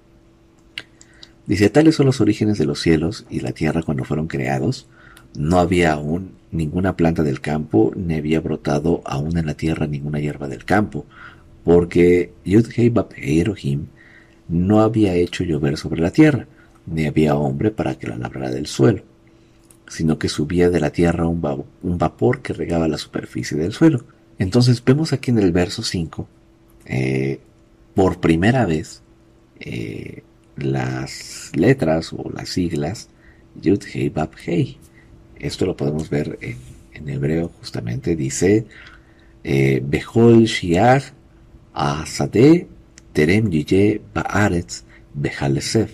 Dice, 1.47 1.71
tales 1.71 1.97
son 1.97 2.07
los 2.07 2.21
orígenes 2.21 2.59
de 2.59 2.67
los 2.67 2.81
cielos 2.81 3.27
y 3.29 3.41
la 3.41 3.53
tierra 3.53 3.83
cuando 3.83 4.05
fueron 4.05 4.29
creados. 4.29 4.87
No 5.37 5.59
había 5.59 5.93
aún 5.93 6.33
ninguna 6.53 6.97
planta 6.97 7.23
del 7.23 7.41
campo, 7.41 7.93
ni 7.97 8.15
había 8.15 8.41
brotado 8.41 9.03
aún 9.05 9.37
en 9.39 9.47
la 9.47 9.55
tierra 9.55 9.87
ninguna 9.87 10.21
hierba 10.21 10.49
del 10.49 10.65
campo, 10.65 11.07
porque 11.65 12.33
Yudhei 12.45 12.93
Elohim 13.17 13.87
no 14.49 14.81
había 14.81 15.15
hecho 15.15 15.45
llover 15.45 15.77
sobre 15.77 16.01
la 16.01 16.11
tierra, 16.11 16.47
ni 16.87 17.07
había 17.07 17.37
hombre 17.37 17.71
para 17.71 17.97
que 17.97 18.09
la 18.09 18.17
labrara 18.17 18.51
del 18.51 18.67
suelo, 18.67 19.03
sino 19.89 20.19
que 20.19 20.29
subía 20.29 20.71
de 20.71 20.81
la 20.81 20.91
tierra 20.91 21.27
un, 21.27 21.41
vapor 21.41 22.43
que 22.43 22.53
regaba 22.53 22.89
la 22.89 22.99
superficie 22.99 23.57
del 23.57 23.73
suelo. 23.73 24.05
Entonces 24.41 24.83
vemos 24.83 25.13
aquí 25.13 25.31
en 25.31 25.39
el 25.39 25.53
verso 25.53 25.83
5, 25.83 26.27
eh, 26.87 27.41
por 27.95 28.21
primera 28.21 28.65
vez, 28.65 29.03
eh, 29.61 30.23
las 30.57 31.53
letras 31.55 32.15
o 32.15 32.31
las 32.35 32.49
siglas 32.49 33.11
Yud 33.61 33.83
Hei 33.93 34.09
Bab 34.09 34.31
Hei. 34.47 34.79
Esto 35.39 35.67
lo 35.67 35.77
podemos 35.77 36.09
ver 36.09 36.39
en, 36.41 37.07
hebreo 37.07 37.51
justamente. 37.59 38.17
Dice 38.17 38.65
eh, 39.45 39.83
Behol 39.85 40.45
Shiach 40.45 41.13
Asade 41.75 42.67
Terem 43.13 43.51
Yiye 43.51 44.01
Baaretz 44.15 44.85
Behalesef 45.13 45.93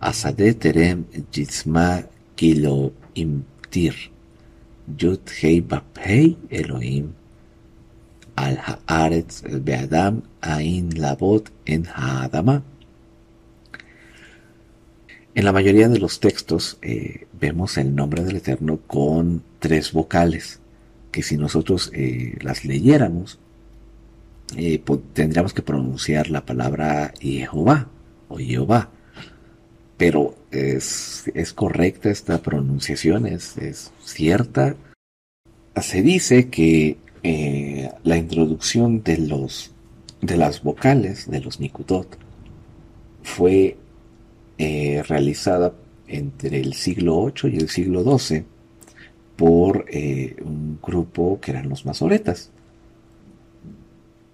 Asade 0.00 0.54
Terem 0.54 1.04
Yitzma 1.32 2.04
Kilo 2.34 2.92
Imtir 3.14 3.94
Yud 4.98 5.20
Hei 5.40 5.60
Bab 5.60 5.84
Hei 6.04 6.36
Elohim 6.50 7.19
al 8.40 8.58
haaretz 8.86 9.42
beadam 9.68 10.22
ain 10.40 10.90
labot 11.00 11.50
en 11.66 11.86
haadama. 11.86 12.62
En 15.34 15.44
la 15.44 15.52
mayoría 15.52 15.88
de 15.88 15.98
los 15.98 16.20
textos 16.20 16.78
eh, 16.82 17.26
vemos 17.40 17.78
el 17.78 17.94
nombre 17.94 18.24
del 18.24 18.36
Eterno 18.36 18.78
con 18.86 19.42
tres 19.58 19.92
vocales, 19.92 20.60
que 21.12 21.22
si 21.22 21.36
nosotros 21.36 21.90
eh, 21.94 22.36
las 22.40 22.64
leyéramos, 22.64 23.38
eh, 24.56 24.82
tendríamos 25.12 25.52
que 25.52 25.62
pronunciar 25.62 26.30
la 26.30 26.44
palabra 26.44 27.12
Jehová 27.20 27.88
o 28.28 28.38
Jehová. 28.38 28.90
Pero 29.96 30.34
es, 30.50 31.30
correcta 31.54 32.10
esta 32.10 32.40
pronunciación, 32.42 33.26
es, 33.26 33.58
es 33.58 33.92
cierta. 34.02 34.74
Se 35.80 36.02
dice 36.02 36.48
que 36.48 36.96
eh, 37.22 37.90
la 38.02 38.16
introducción 38.16 39.02
de 39.02 39.18
los 39.18 39.72
de 40.22 40.36
las 40.36 40.62
vocales 40.62 41.30
de 41.30 41.40
los 41.40 41.60
Nikutot 41.60 42.18
fue 43.22 43.76
eh, 44.58 45.02
realizada 45.06 45.74
entre 46.06 46.60
el 46.60 46.74
siglo 46.74 47.26
VIII 47.26 47.54
y 47.54 47.58
el 47.58 47.68
siglo 47.68 48.18
XII 48.18 48.44
por 49.36 49.86
eh, 49.88 50.36
un 50.42 50.78
grupo 50.82 51.38
que 51.40 51.52
eran 51.52 51.68
los 51.68 51.86
masoretas. 51.86 52.50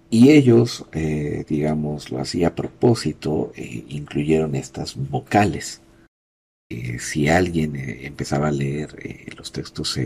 Y 0.09 0.29
ellos, 0.29 0.85
digamos, 1.49 2.11
lo 2.11 2.19
hacía 2.19 2.47
a 2.47 2.55
propósito, 2.55 3.51
incluyeron 3.57 4.55
estas 4.55 4.95
vocales. 4.95 5.81
si 6.99 7.27
alguien 7.27 7.75
empezaba 7.75 8.47
a 8.47 8.51
leer 8.51 9.35
los 9.37 9.51
textos 9.51 9.99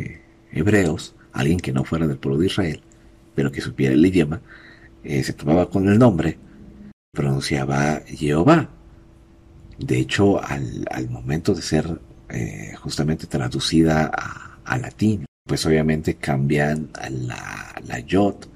hebreos, 0.52 1.14
alguien 1.34 1.60
que 1.60 1.72
no 1.72 1.84
fuera 1.84 2.08
del 2.08 2.18
pueblo 2.18 2.40
de 2.40 2.48
Israel, 2.48 2.82
pero 3.36 3.52
que 3.52 3.62
supiera 3.62 3.94
el 3.94 4.06
idioma, 4.06 4.42
eh, 5.04 5.24
se 5.24 5.34
tomaba 5.34 5.70
con 5.70 5.88
el 5.88 5.98
nombre, 5.98 6.38
pronunciaba 7.12 8.02
Jehová. 8.06 8.70
De 9.78 9.98
hecho, 9.98 10.44
al, 10.44 11.10
momento 11.10 11.54
de 11.56 11.62
ser 11.62 12.00
eh, 12.30 12.74
justamente 12.80 13.28
traducida 13.28 14.12
a, 14.64 14.78
latín, 14.78 15.26
pues 15.46 15.66
obviamente 15.66 16.16
cambian 16.16 16.90
la, 17.10 17.76
la 17.86 18.00
yot, 18.00 18.48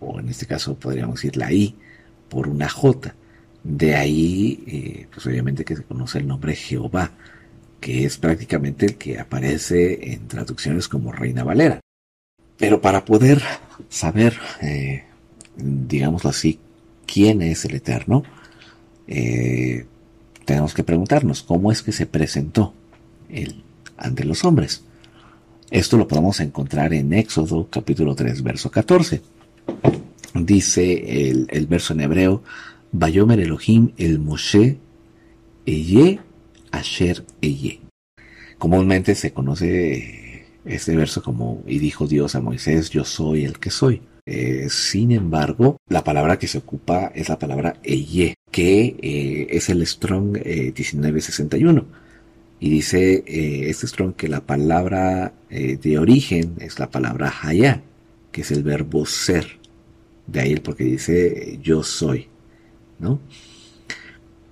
o 0.00 0.20
en 0.20 0.28
este 0.28 0.46
caso 0.46 0.74
podríamos 0.74 1.16
decir 1.16 1.36
la 1.36 1.50
i, 1.52 1.76
por 2.28 2.48
una 2.48 2.68
j. 2.68 3.14
De 3.62 3.94
ahí, 3.94 4.62
eh, 4.66 5.06
pues 5.12 5.26
obviamente 5.26 5.64
que 5.64 5.76
se 5.76 5.84
conoce 5.84 6.18
el 6.18 6.26
nombre 6.26 6.54
Jehová, 6.54 7.12
que 7.80 8.04
es 8.04 8.18
prácticamente 8.18 8.86
el 8.86 8.96
que 8.96 9.18
aparece 9.18 10.12
en 10.12 10.28
traducciones 10.28 10.88
como 10.88 11.12
Reina 11.12 11.44
Valera. 11.44 11.80
Pero 12.58 12.80
para 12.80 13.04
poder 13.04 13.42
saber, 13.88 14.38
eh, 14.60 15.04
digámoslo 15.56 16.30
así, 16.30 16.58
quién 17.06 17.42
es 17.42 17.64
el 17.64 17.74
Eterno, 17.74 18.22
eh, 19.06 19.86
tenemos 20.44 20.74
que 20.74 20.84
preguntarnos 20.84 21.42
cómo 21.42 21.72
es 21.72 21.82
que 21.82 21.92
se 21.92 22.06
presentó 22.06 22.74
él 23.28 23.62
ante 23.96 24.24
los 24.24 24.44
hombres. 24.44 24.84
Esto 25.70 25.96
lo 25.96 26.06
podemos 26.06 26.40
encontrar 26.40 26.92
en 26.92 27.12
Éxodo 27.12 27.68
capítulo 27.70 28.14
3, 28.14 28.42
verso 28.42 28.70
14. 28.70 29.22
Dice 30.34 31.30
el, 31.30 31.66
verso 31.66 31.94
en 31.94 32.00
hebreo, 32.00 32.42
Bayomer 32.92 33.40
Elohim 33.40 33.92
el 33.96 34.18
Moshe 34.18 34.78
Eye 35.66 36.20
Asher 36.70 37.24
Eye. 37.40 37.80
Comúnmente 38.58 39.14
se 39.14 39.32
conoce 39.32 40.23
este 40.64 40.96
verso 40.96 41.22
como, 41.22 41.62
y 41.66 41.78
dijo 41.78 42.06
Dios 42.06 42.34
a 42.34 42.40
Moisés, 42.40 42.90
yo 42.90 43.04
soy 43.04 43.44
el 43.44 43.58
que 43.58 43.70
soy. 43.70 44.02
Eh, 44.26 44.68
sin 44.70 45.12
embargo, 45.12 45.76
la 45.88 46.02
palabra 46.02 46.38
que 46.38 46.48
se 46.48 46.58
ocupa 46.58 47.12
es 47.14 47.28
la 47.28 47.38
palabra 47.38 47.76
eye, 47.82 48.34
que 48.50 48.96
eh, 49.00 49.46
es 49.50 49.68
el 49.68 49.86
Strong 49.86 50.38
1961. 50.38 51.80
Eh, 51.80 51.84
y 52.60 52.70
dice 52.70 53.24
este 53.68 53.86
Strong 53.86 54.14
que 54.14 54.28
la 54.28 54.40
palabra 54.40 55.34
de 55.50 55.98
origen 55.98 56.54
es 56.60 56.78
la 56.78 56.90
palabra 56.90 57.34
haya, 57.42 57.82
que 58.32 58.40
es 58.40 58.50
el 58.52 58.62
verbo 58.62 59.04
ser. 59.04 59.58
De 60.26 60.40
ahí 60.40 60.52
el 60.52 60.62
porque 60.62 60.84
dice 60.84 61.58
yo 61.62 61.82
soy, 61.82 62.28
¿no? 62.98 63.20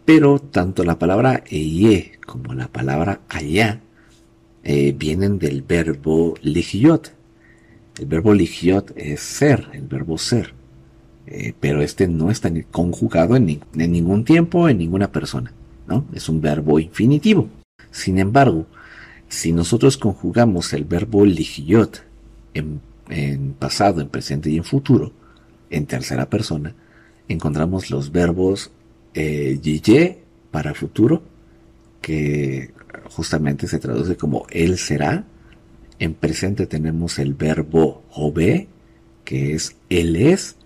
Pero 0.04 0.40
tanto 0.40 0.84
la 0.84 0.98
palabra 0.98 1.42
eye 1.48 2.12
como 2.26 2.52
la 2.52 2.68
palabra 2.68 3.22
allá 3.30 3.80
vienen 4.64 5.38
del 5.38 5.62
verbo 5.62 6.34
ligiot, 6.42 7.12
el 7.98 8.06
verbo 8.06 8.32
ligiot 8.32 8.92
es 8.96 9.20
ser, 9.20 9.68
el 9.72 9.82
verbo 9.82 10.16
ser. 10.16 10.54
Eh, 11.26 11.52
pero 11.58 11.82
este 11.82 12.08
no 12.08 12.30
está 12.30 12.50
conjugado 12.70 13.36
en, 13.36 13.60
ningún 13.74 14.24
tiempo, 14.24 14.68
en 14.68 14.78
ninguna 14.78 15.12
persona. 15.12 15.52
¿no? 15.86 16.06
Es 16.12 16.28
un 16.28 16.40
verbo 16.40 16.80
infinitivo. 16.80 17.48
Sin 17.90 18.18
embargo, 18.18 18.66
si 19.28 19.52
nosotros 19.52 19.96
conjugamos 19.96 20.72
el 20.72 20.84
verbo 20.84 21.24
ligiot 21.24 22.02
en, 22.54 22.80
pasado, 23.58 24.00
en 24.00 24.08
presente 24.08 24.50
y 24.50 24.56
en 24.56 24.64
futuro, 24.64 25.12
en 25.70 25.86
tercera 25.86 26.28
persona, 26.28 26.74
encontramos 27.28 27.90
los 27.90 28.10
verbos 28.10 28.70
eh, 29.14 29.58
para 30.50 30.74
futuro, 30.74 31.22
que 32.00 32.72
justamente 33.14 33.68
se 33.68 33.78
traduce 33.78 34.16
como 34.16 34.46
él 34.50 34.78
será, 34.78 35.24
en 35.98 36.14
presente 36.14 36.66
tenemos 36.66 37.18
el 37.18 37.34
verbo 37.34 38.02
jobe, 38.08 38.68
que 39.24 39.54
es 39.54 39.76
él 39.88 40.16
es, 40.16 40.56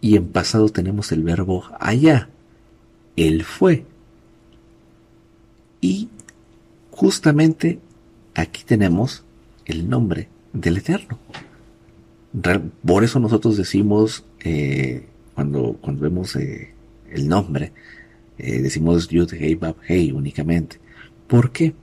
y 0.00 0.16
en 0.16 0.28
pasado 0.28 0.68
tenemos 0.68 1.12
el 1.12 1.22
verbo 1.22 1.64
allá, 1.80 2.28
él 3.16 3.42
fue. 3.42 3.86
Y 5.80 6.08
justamente 6.90 7.80
aquí 8.34 8.64
tenemos 8.64 9.24
el 9.64 9.88
nombre 9.88 10.28
del 10.52 10.78
Eterno. 10.78 11.18
Por 12.84 13.04
eso 13.04 13.18
nosotros 13.18 13.56
decimos, 13.56 14.24
eh, 14.40 15.06
cuando, 15.34 15.78
cuando 15.80 16.02
vemos 16.02 16.36
eh, 16.36 16.72
el 17.10 17.28
nombre, 17.28 17.72
eh, 18.38 18.60
decimos 18.60 19.08
Yud 19.08 19.32
Hei 19.32 19.54
Bab 19.54 19.76
Hei 19.86 20.12
únicamente. 20.12 20.78
¿Por 21.26 21.50
qué? 21.52 21.74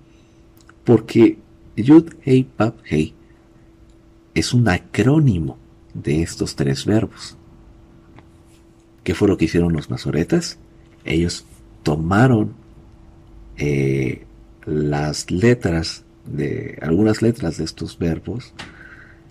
Porque 0.91 1.37
Yud 1.77 2.15
Hei 2.25 2.49
Bab 2.57 2.73
Hei 2.83 3.13
es 4.33 4.53
un 4.53 4.67
acrónimo 4.67 5.57
de 5.93 6.21
estos 6.21 6.57
tres 6.57 6.85
verbos. 6.85 7.37
¿Qué 9.01 9.15
fue 9.15 9.29
lo 9.29 9.37
que 9.37 9.45
hicieron 9.45 9.71
los 9.71 9.89
masoretas? 9.89 10.57
Ellos 11.05 11.45
tomaron 11.83 12.55
eh, 13.55 14.25
las 14.65 15.31
letras 15.31 16.03
de 16.25 16.77
algunas 16.81 17.21
letras 17.21 17.55
de 17.55 17.63
estos 17.63 17.97
verbos 17.97 18.53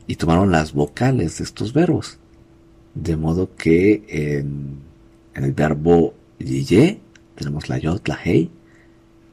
y 0.06 0.16
tomaron 0.16 0.50
las 0.50 0.72
vocales 0.72 1.36
de 1.36 1.44
estos 1.44 1.74
verbos. 1.74 2.18
De 2.94 3.18
modo 3.18 3.54
que 3.54 4.02
en, 4.08 4.78
el 5.34 5.52
verbo 5.52 6.14
ye 6.38 7.00
tenemos 7.34 7.68
la 7.68 7.76
yod, 7.76 8.00
la 8.06 8.18
hei 8.24 8.50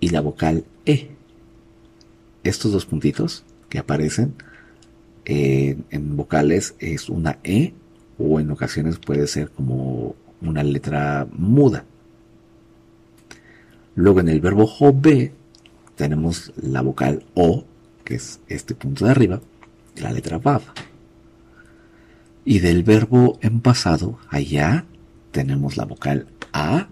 y 0.02 0.10
la 0.10 0.20
vocal 0.20 0.66
e 0.86 1.16
estos 2.48 2.72
dos 2.72 2.86
puntitos 2.86 3.44
que 3.70 3.80
aparecen 3.80 4.34
en 5.26 6.16
vocales 6.16 6.76
es 6.80 7.10
una 7.10 7.40
E 7.44 7.74
o 8.18 8.40
en 8.40 8.50
ocasiones 8.52 8.98
puede 8.98 9.28
ser 9.28 9.50
como 9.52 10.16
una 10.42 10.64
letra 10.64 11.28
muda. 11.32 11.86
Luego 13.96 14.20
en 14.20 14.30
el 14.30 14.40
verbo 14.40 14.68
jobe 14.68 15.34
tenemos 15.96 16.54
la 16.56 16.82
vocal 16.82 17.26
O, 17.34 17.66
que 18.04 18.16
es 18.16 18.40
este 18.48 18.76
punto 18.76 19.06
de 19.06 19.12
arriba, 19.12 19.42
la 19.96 20.12
letra 20.12 20.38
Vav. 20.38 20.62
Y 22.46 22.60
del 22.60 22.84
verbo 22.84 23.38
en 23.42 23.60
pasado, 23.60 24.20
allá, 24.30 24.86
tenemos 25.32 25.76
la 25.76 25.86
vocal 25.86 26.28
A 26.54 26.88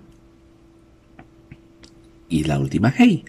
y 2.28 2.44
la 2.44 2.60
última 2.60 2.94
Hei. 2.98 3.24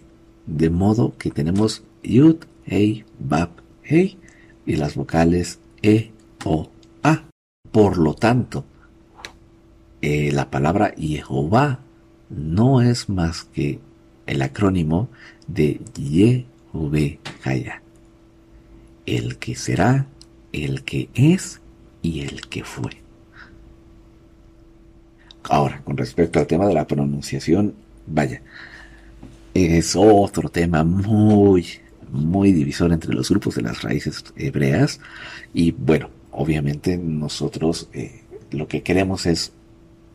De 0.47 0.71
modo 0.71 1.15
que 1.19 1.31
tenemos 1.31 1.85
Yud, 2.07 2.45
Hei, 2.64 3.05
Bab, 3.19 3.51
Hei 3.83 4.19
y 4.64 4.77
las 4.77 4.95
vocales 4.95 5.59
E, 5.83 6.12
O, 6.45 6.71
A. 7.03 7.25
Por 7.71 7.99
lo 7.99 8.14
tanto, 8.14 8.64
eh, 10.01 10.31
la 10.33 10.51
palabra 10.51 10.95
Jehová 10.97 11.81
no 12.31 12.81
es 12.81 13.09
más 13.09 13.45
que 13.45 13.81
el 14.27 14.42
acrónimo 14.42 15.09
de 15.47 15.81
Jaya. 17.42 17.83
El 19.05 19.38
que 19.38 19.55
será, 19.55 20.07
el 20.53 20.83
que 20.85 21.09
es 21.14 21.61
y 22.03 22.21
el 22.21 22.42
que 22.49 22.64
fue. 22.64 22.90
Ahora, 25.49 25.81
con 25.85 25.97
respecto 25.97 26.40
al 26.40 26.47
tema 26.47 26.66
de 26.66 26.75
la 26.75 26.87
pronunciación, 26.87 27.75
vaya, 28.07 28.42
es 29.55 29.95
otro 29.97 30.49
tema 30.49 30.83
muy, 30.83 31.66
muy 32.11 32.53
divisor 32.53 32.92
entre 32.92 33.14
los 33.14 33.29
grupos 33.31 33.55
de 33.57 33.62
las 33.62 33.83
raíces 33.83 34.25
hebreas 34.37 35.01
y 35.53 35.73
bueno, 35.73 36.11
obviamente 36.31 36.97
nosotros 36.97 37.88
eh, 37.92 38.23
lo 38.51 38.69
que 38.69 38.83
queremos 38.83 39.27
es 39.27 39.53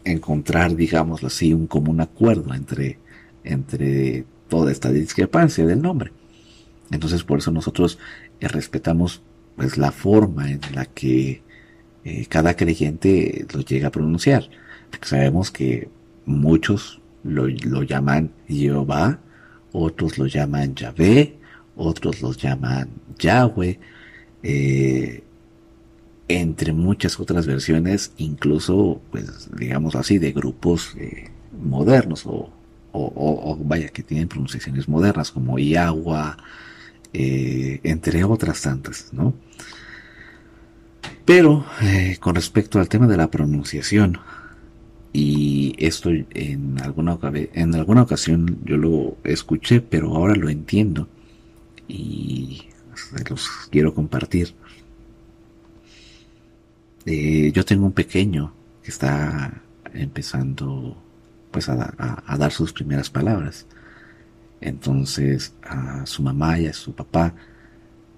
encontrar, 0.04 0.76
digámoslo 0.76 1.28
así, 1.28 1.54
un 1.54 1.68
común 1.68 2.02
acuerdo 2.02 2.54
entre, 2.54 2.98
entre 3.44 4.26
toda 4.48 4.72
esta 4.72 4.92
discrepancia 4.92 5.66
del 5.66 5.82
nombre. 5.82 6.12
Entonces 6.92 7.24
por 7.24 7.40
eso 7.40 7.52
nosotros 7.52 8.00
eh, 8.40 8.48
respetamos 8.48 9.22
pues 9.56 9.78
la 9.78 9.92
forma 9.92 10.50
en 10.52 10.62
la 10.74 10.86
que 10.86 11.42
eh, 12.04 12.26
cada 12.28 12.56
creyente 12.56 13.46
lo 13.54 13.62
llega 13.62 13.90
a 13.90 13.92
pronunciar. 13.92 14.50
Porque 14.90 15.08
sabemos 15.08 15.52
que 15.52 15.90
muchos 16.26 17.02
lo, 17.24 17.48
lo 17.48 17.84
llaman 17.84 18.32
Jehová, 18.48 19.20
otros 19.72 20.18
lo 20.18 20.26
llaman 20.28 20.76
Yahvé, 20.76 21.38
otros 21.82 22.22
los 22.22 22.38
llaman 22.38 22.90
Yahweh, 23.18 23.80
eh, 24.44 25.24
entre 26.28 26.74
muchas 26.74 27.20
otras 27.20 27.46
versiones, 27.46 28.14
incluso, 28.18 29.02
pues, 29.12 29.50
digamos 29.58 29.96
así, 29.96 30.18
de 30.18 30.32
grupos 30.32 30.96
eh, 30.98 31.30
modernos 31.62 32.26
o, 32.26 32.50
o, 32.94 33.58
vaya, 33.64 33.90
que 33.90 34.04
tienen 34.04 34.28
pronunciaciones 34.28 34.88
modernas 34.88 35.32
como 35.32 35.60
Yahweh, 35.60 36.36
eh, 37.14 37.80
entre 37.84 38.24
otras 38.24 38.62
tantas, 38.62 39.12
¿no? 39.12 39.34
Pero 41.26 41.66
con 42.20 42.36
respecto 42.36 42.80
al 42.80 42.90
tema 42.90 43.08
de 43.08 43.18
la 43.18 43.30
pronunciación, 43.30 44.20
y 45.14 45.76
esto 45.78 46.10
en 46.10 46.80
alguna, 46.82 47.18
en 47.54 47.76
alguna 47.76 48.04
ocasión 48.04 48.60
yo 48.64 48.78
lo 48.78 49.18
escuché, 49.24 49.82
pero 49.82 50.16
ahora 50.16 50.36
lo 50.36 50.50
entiendo 50.50 51.08
y 51.92 52.62
los 53.30 53.48
quiero 53.70 53.94
compartir. 53.94 54.56
Eh, 57.06 57.52
yo 57.54 57.66
tengo 57.66 57.86
un 57.86 57.92
pequeño 57.92 58.54
que 58.84 58.92
está 58.92 59.62
empezando 59.94 60.96
pues 61.52 61.68
a, 61.68 61.94
dar 62.38 62.52
sus 62.52 62.72
primeras 62.72 63.10
palabras. 63.10 63.66
Entonces 64.62 65.54
a 65.64 66.06
su 66.06 66.24
mamá 66.24 66.60
y 66.60 66.68
a 66.68 66.74
su 66.74 66.94
papá 66.94 67.34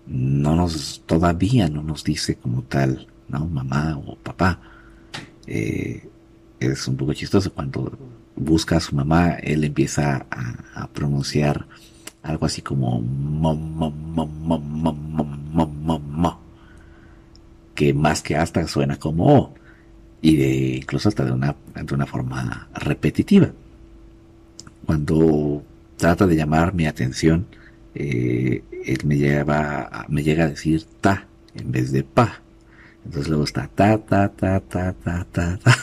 no 0.06 0.56
nos 0.56 1.02
todavía 1.06 1.70
no 1.70 1.82
nos 1.82 2.04
dice 2.04 2.36
como 2.36 2.62
tal, 2.64 3.08
no 3.30 3.48
mamá 3.48 3.98
o 3.98 4.18
papá. 4.18 4.60
Eh, 5.48 6.10
es 6.60 6.88
un 6.88 6.96
poco 6.98 7.14
chistoso 7.14 7.52
cuando 7.52 7.98
busca 8.36 8.78
a 8.78 8.80
su 8.80 8.96
mamá, 8.96 9.32
él 9.36 9.64
empieza 9.64 10.26
a 10.30 10.88
pronunciar 10.90 11.66
algo 12.24 12.46
así 12.46 12.62
como 12.62 13.04
que 17.76 17.94
más 17.94 18.22
que 18.22 18.36
hasta 18.36 18.68
suena 18.68 18.98
como 18.98 19.54
y 20.22 20.38
de 20.38 20.76
incluso 20.78 21.10
hasta 21.10 21.26
de 21.26 21.34
una, 21.34 21.56
de 21.76 21.94
una 21.94 22.06
forma 22.06 22.70
repetitiva. 22.76 23.52
Cuando 24.86 25.64
trata 25.98 26.26
de 26.26 26.36
llamar 26.36 26.74
mi 26.74 26.86
atención, 26.86 27.46
él 27.94 28.64
me, 29.06 29.18
lleva, 29.18 30.06
me 30.08 30.24
llega 30.24 30.46
a 30.46 30.50
decir 30.50 30.86
ta 31.02 31.28
en 31.56 31.72
vez 31.72 31.92
de 31.92 32.04
pa. 32.04 32.42
Entonces 33.06 33.28
luego 33.28 33.44
está 33.44 33.68
ta, 33.68 33.98
ta, 33.98 34.30
ta, 34.30 34.62
ta, 34.62 34.94
ta, 34.94 35.26
ta, 35.26 35.60
ta. 35.62 35.76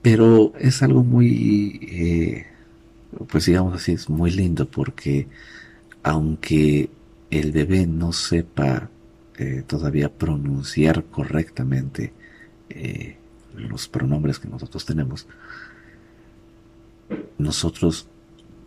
Pero 0.00 0.54
es 0.58 0.82
algo 0.82 1.04
muy 1.04 2.46
pues 3.28 3.46
digamos 3.46 3.74
así, 3.74 3.92
es 3.92 4.08
muy 4.08 4.30
lindo 4.30 4.68
porque 4.68 5.28
aunque 6.02 6.90
el 7.30 7.52
bebé 7.52 7.86
no 7.86 8.12
sepa 8.12 8.90
eh, 9.38 9.62
todavía 9.66 10.12
pronunciar 10.12 11.04
correctamente 11.04 12.12
eh, 12.70 13.16
los 13.54 13.88
pronombres 13.88 14.38
que 14.38 14.48
nosotros 14.48 14.84
tenemos, 14.84 15.26
nosotros 17.38 18.08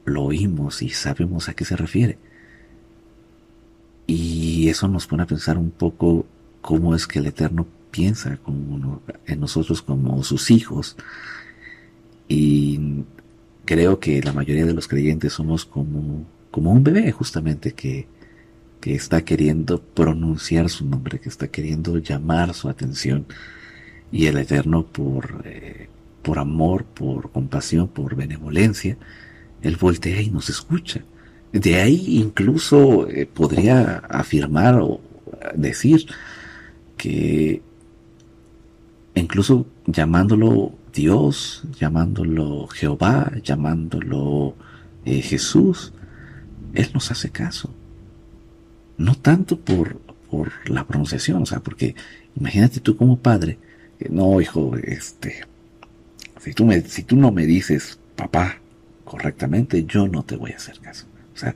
lo 0.06 0.24
oímos 0.24 0.82
y 0.82 0.89
sabemos 0.89 1.50
a 1.50 1.54
qué 1.54 1.66
se 1.66 1.76
refiere. 1.76 2.18
Y 4.08 4.68
eso 4.70 4.88
nos 4.88 5.08
pone 5.08 5.24
a 5.24 5.28
pensar 5.28 5.58
un 5.58 5.72
poco 5.72 6.26
cómo 6.62 6.96
es 6.96 7.08
que 7.08 7.20
el 7.20 7.28
Eterno 7.28 7.68
piensa 7.92 8.39
en 9.26 9.39
nosotros 9.39 9.82
como 9.82 10.24
sus 10.24 10.52
hijos. 10.52 10.98
Y 12.28 13.04
creo 13.66 13.99
que 13.99 14.22
la 14.22 14.34
mayoría 14.34 14.66
de 14.66 14.74
los 14.74 14.88
creyentes 14.88 15.34
somos 15.34 15.66
como, 15.66 16.26
como 16.49 16.72
un 16.72 16.84
bebé 16.84 17.12
justamente 17.12 17.74
que, 17.74 18.07
que 18.80 18.95
está 18.95 19.24
queriendo 19.24 19.82
pronunciar 19.82 20.70
su 20.70 20.86
nombre, 20.86 21.20
que 21.20 21.30
está 21.30 21.47
queriendo 21.47 21.97
llamar 21.99 22.53
su 22.53 22.68
atención. 22.68 23.26
Y 24.12 24.26
el 24.26 24.38
Eterno 24.38 24.86
por, 24.86 25.43
eh, 25.45 25.88
por 26.22 26.39
amor, 26.39 26.84
por 26.84 27.32
compasión, 27.32 27.88
por 27.88 28.16
benevolencia, 28.16 28.97
Él 29.62 29.78
voltea 29.78 30.22
y 30.22 30.30
nos 30.30 30.49
escucha. 30.49 31.03
De 31.53 31.76
ahí 31.76 32.20
incluso 32.20 33.07
eh, 33.09 33.26
podría 33.26 33.97
afirmar 34.09 34.80
o 34.82 35.01
decir 35.55 36.05
que 36.97 37.62
incluso 39.16 39.66
llamándolo 39.86 40.74
Dios, 40.94 41.64
llamándolo 41.80 42.68
Jehová, 42.68 43.32
llamándolo 43.44 44.56
eh, 45.06 45.22
Jesús, 45.22 45.94
Él 46.74 46.89
nos 46.94 47.12
hace 47.12 47.30
caso. 47.30 47.74
No 48.98 49.16
tanto 49.16 49.60
por, 49.60 50.00
por 50.30 50.52
la 50.70 50.86
pronunciación, 50.86 51.42
o 51.42 51.46
sea, 51.46 51.60
porque 51.60 51.96
imagínate 52.36 52.80
tú 52.80 52.96
como 52.96 53.18
padre, 53.18 53.58
no, 54.10 54.42
hijo, 54.42 54.76
este, 54.78 55.46
si 56.39 56.54
tú, 56.54 56.66
me, 56.66 56.82
si 56.82 57.04
tú 57.04 57.16
no 57.16 57.32
me 57.32 57.46
dices 57.46 58.00
papá 58.16 58.58
correctamente, 59.06 59.86
yo 59.86 60.08
no 60.08 60.24
te 60.24 60.36
voy 60.36 60.52
a 60.52 60.58
hacer 60.58 60.80
caso. 60.80 61.06
O 61.34 61.38
sea, 61.38 61.56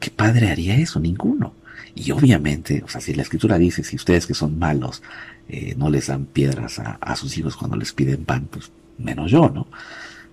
¿qué 0.00 0.10
padre 0.10 0.50
haría 0.50 0.76
eso? 0.76 1.00
Ninguno. 1.00 1.54
Y 2.00 2.12
obviamente, 2.12 2.82
o 2.84 2.88
sea, 2.88 3.00
si 3.00 3.12
la 3.12 3.22
escritura 3.22 3.58
dice, 3.58 3.82
si 3.82 3.96
ustedes 3.96 4.26
que 4.26 4.34
son 4.34 4.56
malos 4.56 5.02
eh, 5.48 5.74
no 5.76 5.90
les 5.90 6.06
dan 6.06 6.26
piedras 6.26 6.78
a, 6.78 7.16
sus 7.16 7.36
hijos 7.36 7.56
cuando 7.56 7.76
les 7.76 7.92
piden 7.92 8.24
pan, 8.24 8.46
pues 8.48 8.70
menos 8.98 9.32
yo, 9.32 9.48
¿no? 9.48 9.66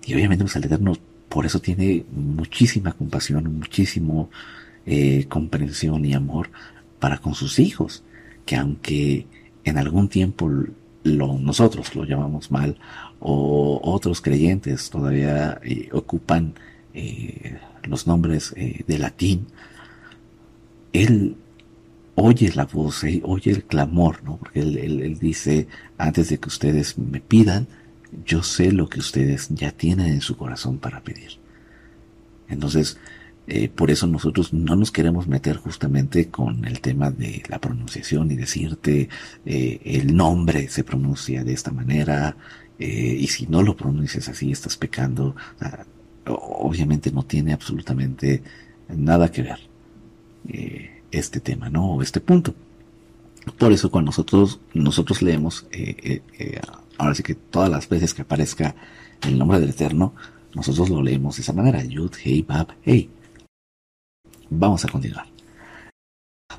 Y 0.04 0.14
obviamente 0.14 0.44
pues, 0.44 0.54
el 0.54 0.64
Eterno 0.64 0.92
por 1.28 1.44
eso 1.44 1.60
tiene 1.60 2.04
muchísima 2.12 2.92
compasión, 2.92 3.58
muchísimo 3.58 4.30
eh, 4.86 5.26
comprensión 5.28 6.04
y 6.04 6.14
amor 6.14 6.50
para 7.00 7.18
con 7.18 7.34
sus 7.34 7.58
hijos, 7.58 8.04
que 8.44 8.54
aunque 8.54 9.26
en 9.64 9.78
algún 9.78 10.08
tiempo 10.08 10.48
lo, 11.02 11.38
nosotros 11.38 11.96
lo 11.96 12.04
llamamos 12.04 12.52
mal 12.52 12.78
o 13.18 13.80
otros 13.82 14.20
creyentes 14.20 14.88
todavía 14.90 15.60
eh, 15.64 15.88
ocupan 15.92 16.54
los 17.82 18.06
nombres 18.06 18.54
de 18.54 18.98
latín, 18.98 19.46
él 20.94 21.36
oye 22.16 22.50
la 22.54 22.64
voz, 22.64 23.04
eh, 23.04 23.20
oye 23.24 23.52
el 23.52 23.64
clamor, 23.64 24.24
¿no? 24.24 24.36
Porque 24.38 24.60
él, 24.60 25.18
dice, 25.20 25.68
antes 25.98 26.30
de 26.30 26.38
que 26.38 26.48
ustedes 26.48 26.98
me 26.98 27.20
pidan, 27.20 27.68
yo 28.24 28.42
sé 28.42 28.72
lo 28.72 28.88
que 28.88 29.00
ustedes 29.00 29.48
ya 29.50 29.70
tienen 29.70 30.06
en 30.06 30.20
su 30.20 30.36
corazón 30.36 30.78
para 30.78 31.02
pedir. 31.02 31.38
Entonces, 32.48 32.98
eh, 33.46 33.68
por 33.68 33.90
eso 33.90 34.06
nosotros 34.06 34.52
no 34.52 34.76
nos 34.76 34.90
queremos 34.90 35.28
meter 35.28 35.56
justamente 35.58 36.28
con 36.30 36.64
el 36.64 36.80
tema 36.80 37.10
de 37.10 37.42
la 37.48 37.60
pronunciación 37.60 38.30
y 38.30 38.36
decirte 38.36 39.08
eh, 39.44 39.80
el 39.84 40.16
nombre 40.16 40.68
se 40.68 40.84
pronuncia 40.84 41.44
de 41.44 41.52
esta 41.52 41.70
manera 41.70 42.36
y 42.78 43.26
si 43.28 43.46
no 43.46 43.62
lo 43.62 43.74
pronuncias 43.74 44.28
así 44.28 44.52
estás 44.52 44.76
pecando. 44.76 45.34
obviamente 46.26 47.10
no 47.10 47.22
tiene 47.22 47.54
absolutamente 47.54 48.42
nada 48.88 49.30
que 49.30 49.42
ver 49.42 50.95
este 51.10 51.40
tema, 51.40 51.68
¿no? 51.70 52.02
este 52.02 52.20
punto. 52.20 52.54
Por 53.58 53.72
eso 53.72 53.90
cuando 53.90 54.10
nosotros, 54.10 54.60
nosotros 54.74 55.22
leemos, 55.22 55.66
eh, 55.70 55.96
eh, 56.02 56.22
eh, 56.38 56.60
ahora 56.98 57.14
sí 57.14 57.22
que 57.22 57.34
todas 57.34 57.70
las 57.70 57.88
veces 57.88 58.12
que 58.12 58.22
aparezca 58.22 58.74
el 59.22 59.38
nombre 59.38 59.60
del 59.60 59.70
Eterno, 59.70 60.14
nosotros 60.54 60.90
lo 60.90 61.02
leemos 61.02 61.36
de 61.36 61.42
esa 61.42 61.52
manera, 61.52 61.84
Yud, 61.84 62.12
Hei, 62.24 62.42
Bab, 62.42 62.68
Hei. 62.84 63.10
Vamos 64.50 64.84
a 64.84 64.88
continuar. 64.88 65.26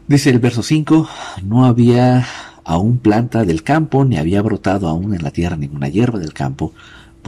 Dice 0.07 0.29
el 0.29 0.39
verso 0.39 0.63
5, 0.63 1.09
no 1.43 1.65
había 1.65 2.25
aún 2.63 2.99
planta 2.99 3.43
del 3.43 3.63
campo, 3.63 4.05
ni 4.05 4.17
había 4.17 4.41
brotado 4.41 4.87
aún 4.87 5.13
en 5.13 5.23
la 5.23 5.31
tierra 5.31 5.55
ninguna 5.55 5.89
hierba 5.89 6.19
del 6.19 6.33
campo, 6.33 6.73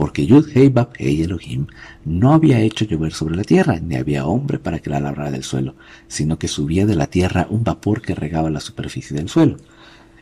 porque 0.00 0.24
Yud 0.24 0.48
Hei 0.54 0.70
Bab 0.70 0.92
Hei 0.98 1.20
Elohim 1.20 1.66
no 2.06 2.32
había 2.32 2.58
hecho 2.62 2.86
llover 2.86 3.12
sobre 3.12 3.36
la 3.36 3.44
tierra, 3.44 3.78
ni 3.80 3.96
había 3.96 4.24
hombre 4.24 4.58
para 4.58 4.78
que 4.78 4.88
la 4.88 4.98
labrara 4.98 5.30
del 5.30 5.44
suelo, 5.44 5.74
sino 6.08 6.38
que 6.38 6.48
subía 6.48 6.86
de 6.86 6.94
la 6.94 7.08
tierra 7.08 7.46
un 7.50 7.64
vapor 7.64 8.00
que 8.00 8.14
regaba 8.14 8.48
la 8.48 8.60
superficie 8.60 9.14
del 9.14 9.28
suelo. 9.28 9.58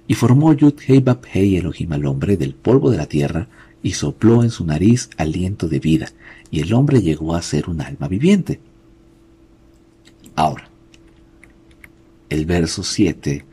Y 0.09 0.15
formó 0.15 0.53
Yud 0.53 0.75
Hei 0.85 0.99
Bab 0.99 1.21
Hei 1.33 1.59
Elohim 1.59 1.93
al 1.93 2.07
hombre 2.07 2.37
del 2.37 2.57
polvo 2.57 2.91
de 2.91 2.97
la 2.97 3.07
tierra, 3.07 3.47
y 3.81 3.93
sopló 3.93 4.43
en 4.43 4.51
su 4.51 4.65
nariz 4.67 5.11
aliento 5.17 5.69
de 5.69 5.79
vida, 5.79 6.09
y 6.51 6.59
el 6.59 6.75
hombre 6.75 7.01
llegó 7.01 7.37
a 7.37 7.43
ser 7.43 7.71
un 7.71 7.81
alma 7.81 8.09
viviente. 8.09 8.59
Ahora, 10.35 10.69
el 12.29 12.47
verso 12.47 12.83
7 12.83 13.45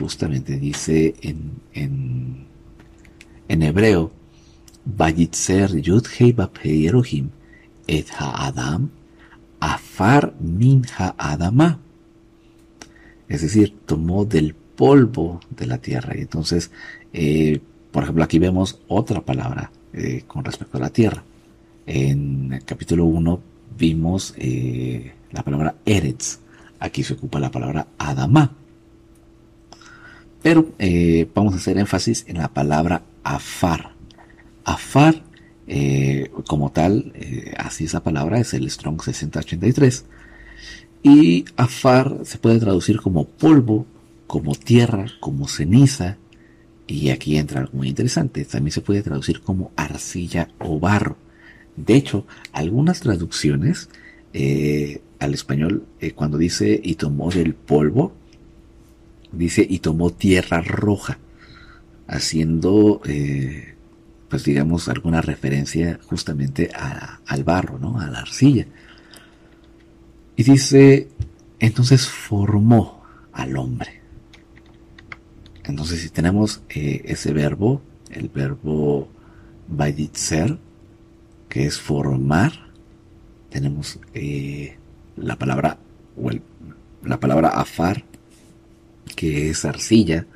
justamente 0.00 0.58
dice 0.58 1.14
en, 1.20 1.60
en, 1.74 2.46
en 3.48 3.62
hebreo, 3.62 4.23
Vayitzer 4.84 5.76
Yud 5.80 6.06
Hei 6.18 6.86
Elohim 6.86 7.30
et 7.86 8.06
Adam 8.18 8.90
Afar 9.60 10.34
Min 10.40 10.84
Adama. 11.18 11.78
Es 13.28 13.42
decir, 13.42 13.74
tomó 13.86 14.24
del 14.24 14.54
polvo 14.54 15.40
de 15.50 15.66
la 15.66 15.78
tierra. 15.78 16.16
Y 16.16 16.22
entonces, 16.22 16.70
eh, 17.12 17.60
por 17.90 18.02
ejemplo, 18.02 18.24
aquí 18.24 18.38
vemos 18.38 18.80
otra 18.88 19.22
palabra 19.22 19.70
eh, 19.92 20.24
con 20.26 20.44
respecto 20.44 20.76
a 20.76 20.80
la 20.80 20.90
tierra. 20.90 21.24
En 21.86 22.52
el 22.52 22.64
capítulo 22.64 23.04
1 23.06 23.40
vimos 23.78 24.34
eh, 24.36 25.14
la 25.32 25.42
palabra 25.42 25.76
Eretz. 25.84 26.40
Aquí 26.78 27.02
se 27.02 27.14
ocupa 27.14 27.40
la 27.40 27.50
palabra 27.50 27.86
Adama. 27.98 28.52
Pero 30.42 30.72
vamos 31.34 31.54
a 31.54 31.56
hacer 31.56 31.78
énfasis 31.78 32.26
en 32.28 32.36
la 32.36 32.48
palabra 32.48 33.02
Afar. 33.22 33.93
Afar, 34.64 35.22
eh, 35.66 36.30
como 36.46 36.72
tal, 36.72 37.12
eh, 37.14 37.54
así 37.56 37.84
esa 37.84 38.02
palabra 38.02 38.38
es 38.38 38.54
el 38.54 38.70
Strong 38.70 39.02
6083. 39.02 40.04
Y 41.02 41.44
afar 41.56 42.20
se 42.24 42.38
puede 42.38 42.60
traducir 42.60 43.00
como 43.00 43.26
polvo, 43.26 43.86
como 44.26 44.54
tierra, 44.54 45.06
como 45.20 45.48
ceniza. 45.48 46.16
Y 46.86 47.10
aquí 47.10 47.36
entra 47.36 47.60
algo 47.60 47.78
muy 47.78 47.88
interesante. 47.88 48.44
También 48.44 48.72
se 48.72 48.80
puede 48.80 49.02
traducir 49.02 49.40
como 49.40 49.72
arcilla 49.76 50.48
o 50.58 50.80
barro. 50.80 51.16
De 51.76 51.94
hecho, 51.94 52.26
algunas 52.52 53.00
traducciones 53.00 53.88
eh, 54.32 55.02
al 55.18 55.34
español, 55.34 55.86
cuando 56.14 56.38
dice 56.38 56.80
y 56.82 56.94
tomó 56.94 57.30
del 57.30 57.54
polvo, 57.54 58.12
dice 59.32 59.66
y 59.68 59.78
tomó 59.80 60.10
tierra 60.10 60.60
roja, 60.60 61.18
haciendo 62.06 63.00
pues 64.34 64.42
digamos, 64.42 64.88
alguna 64.88 65.20
referencia 65.20 66.00
justamente 66.08 66.68
al 66.74 67.44
barro, 67.44 67.78
¿no? 67.78 68.00
A 68.00 68.08
la 68.08 68.18
arcilla. 68.18 68.66
Y 70.34 70.42
dice, 70.42 71.06
entonces 71.60 72.08
formó 72.08 73.04
al 73.32 73.56
hombre. 73.56 74.00
Entonces, 75.62 76.00
si 76.00 76.08
tenemos 76.08 76.62
eh, 76.68 77.02
ese 77.04 77.32
verbo, 77.32 77.80
el 78.10 78.28
verbo 78.28 79.08
ser, 80.14 80.58
que 81.48 81.66
es 81.66 81.78
formar, 81.78 82.54
tenemos 83.50 84.00
eh, 84.14 84.76
la 85.16 85.36
palabra, 85.36 85.78
o 86.20 86.28
la 87.04 87.20
palabra 87.20 87.50
afar, 87.50 88.02
que 89.14 89.50
es 89.50 89.64
arcilla, 89.64 90.26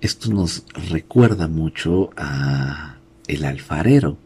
esto 0.00 0.32
nos 0.32 0.64
recuerda 0.90 1.46
mucho 1.46 2.10
a 2.16 2.96
el 3.26 3.44
alfarero 3.44 4.16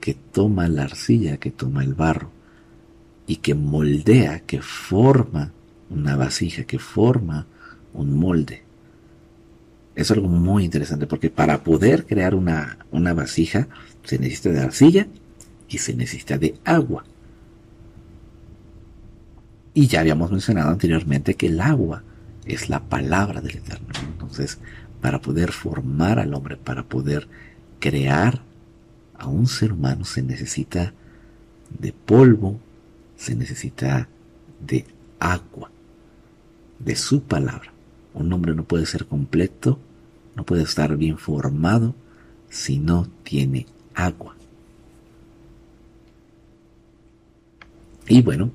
que 0.00 0.14
toma 0.14 0.68
la 0.68 0.84
arcilla, 0.84 1.36
que 1.36 1.50
toma 1.50 1.84
el 1.84 1.94
barro 1.94 2.30
y 3.26 3.36
que 3.36 3.54
moldea, 3.54 4.40
que 4.40 4.60
forma 4.62 5.52
una 5.90 6.16
vasija, 6.16 6.64
que 6.64 6.78
forma 6.78 7.46
un 7.94 8.18
molde. 8.18 8.62
Es 9.94 10.10
algo 10.10 10.28
muy 10.28 10.64
interesante 10.64 11.06
porque 11.06 11.30
para 11.30 11.62
poder 11.62 12.04
crear 12.04 12.34
una, 12.34 12.78
una 12.90 13.14
vasija 13.14 13.68
se 14.04 14.18
necesita 14.18 14.50
de 14.50 14.60
arcilla 14.60 15.06
y 15.68 15.78
se 15.78 15.94
necesita 15.94 16.36
de 16.36 16.56
agua. 16.64 17.04
Y 19.72 19.86
ya 19.86 20.00
habíamos 20.00 20.30
mencionado 20.30 20.70
anteriormente 20.70 21.34
que 21.34 21.46
el 21.46 21.60
agua 21.60 22.02
es 22.44 22.68
la 22.68 22.80
palabra 22.80 23.40
del 23.40 23.56
Eterno. 23.56 23.88
Entonces, 24.12 24.58
para 25.06 25.20
poder 25.20 25.52
formar 25.52 26.18
al 26.18 26.34
hombre, 26.34 26.56
para 26.56 26.82
poder 26.82 27.28
crear 27.78 28.42
a 29.16 29.28
un 29.28 29.46
ser 29.46 29.72
humano 29.72 30.04
se 30.04 30.20
necesita 30.20 30.94
de 31.78 31.92
polvo, 31.92 32.58
se 33.16 33.36
necesita 33.36 34.08
de 34.66 34.84
agua, 35.20 35.70
de 36.80 36.96
su 36.96 37.22
palabra. 37.22 37.72
Un 38.14 38.32
hombre 38.32 38.52
no 38.52 38.64
puede 38.64 38.84
ser 38.84 39.06
completo, 39.06 39.78
no 40.34 40.42
puede 40.42 40.64
estar 40.64 40.96
bien 40.96 41.18
formado 41.18 41.94
si 42.50 42.80
no 42.80 43.06
tiene 43.22 43.66
agua. 43.94 44.34
Y 48.08 48.22
bueno, 48.22 48.50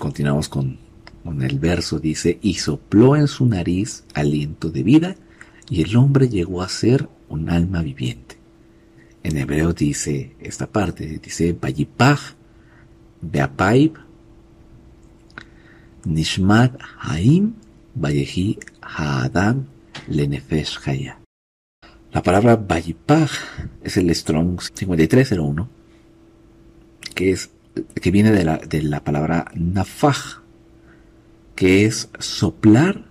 continuamos 0.00 0.48
con, 0.48 0.78
con 1.22 1.42
el 1.42 1.60
verso, 1.60 2.00
dice, 2.00 2.40
y 2.42 2.54
sopló 2.54 3.14
en 3.14 3.28
su 3.28 3.46
nariz 3.46 4.02
aliento 4.14 4.68
de 4.68 4.82
vida, 4.82 5.16
y 5.68 5.82
el 5.82 5.96
hombre 5.96 6.28
llegó 6.28 6.62
a 6.62 6.68
ser 6.68 7.08
un 7.28 7.50
alma 7.50 7.82
viviente. 7.82 8.36
En 9.22 9.38
hebreo 9.38 9.72
dice 9.72 10.36
esta 10.40 10.66
parte, 10.66 11.18
dice 11.22 11.56
Vayipach, 11.58 12.34
Beapaib, 13.22 13.94
Nishmat 16.04 16.78
Haim, 17.00 17.54
Vayehi 17.94 18.58
Haadam, 18.82 19.66
Lenefesh 20.08 20.78
Haya. 20.84 21.18
La 22.12 22.22
palabra 22.22 22.56
Vayipach 22.56 23.32
es 23.82 23.96
el 23.96 24.14
Strong 24.14 24.60
5301, 24.60 25.68
que, 27.14 27.30
es, 27.30 27.50
que 28.00 28.10
viene 28.10 28.30
de 28.30 28.44
la, 28.44 28.58
de 28.58 28.82
la 28.82 29.02
palabra 29.02 29.50
Nafaj, 29.54 30.42
que 31.54 31.86
es 31.86 32.10
soplar, 32.18 33.06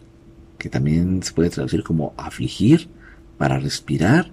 que 0.63 0.69
también 0.69 1.21
se 1.23 1.33
puede 1.33 1.49
traducir 1.49 1.83
como 1.83 2.13
afligir, 2.15 2.87
para 3.37 3.59
respirar, 3.59 4.31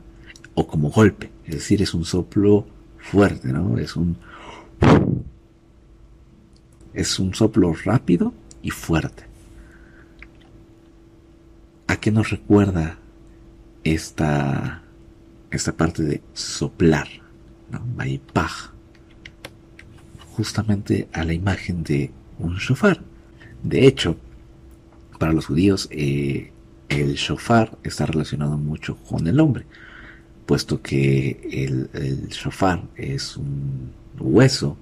o 0.54 0.68
como 0.68 0.88
golpe. 0.88 1.28
Es 1.44 1.56
decir, 1.56 1.82
es 1.82 1.92
un 1.92 2.04
soplo 2.04 2.68
fuerte, 2.98 3.48
¿no? 3.48 3.76
Es 3.78 3.96
un. 3.96 4.16
Es 6.94 7.18
un 7.18 7.34
soplo 7.34 7.74
rápido 7.84 8.32
y 8.62 8.70
fuerte. 8.70 9.24
¿A 11.88 11.96
qué 11.96 12.12
nos 12.12 12.30
recuerda 12.30 12.98
esta, 13.82 14.84
esta 15.50 15.76
parte 15.76 16.04
de 16.04 16.22
soplar? 16.32 17.08
¿no? 17.72 17.80
Justamente 20.36 21.08
a 21.12 21.24
la 21.24 21.32
imagen 21.32 21.82
de 21.82 22.12
un 22.38 22.54
shofar. 22.54 23.00
De 23.64 23.88
hecho, 23.88 24.16
para 25.20 25.32
los 25.32 25.46
judíos, 25.46 25.86
eh, 25.92 26.50
el 26.88 27.14
shofar 27.14 27.78
está 27.84 28.06
relacionado 28.06 28.58
mucho 28.58 28.96
con 28.96 29.28
el 29.28 29.38
hombre 29.38 29.66
puesto 30.50 30.82
que 30.82 31.48
el, 31.52 32.26
shofar 32.28 32.82
es 32.96 33.36
un 33.36 33.92
hueso, 34.18 34.76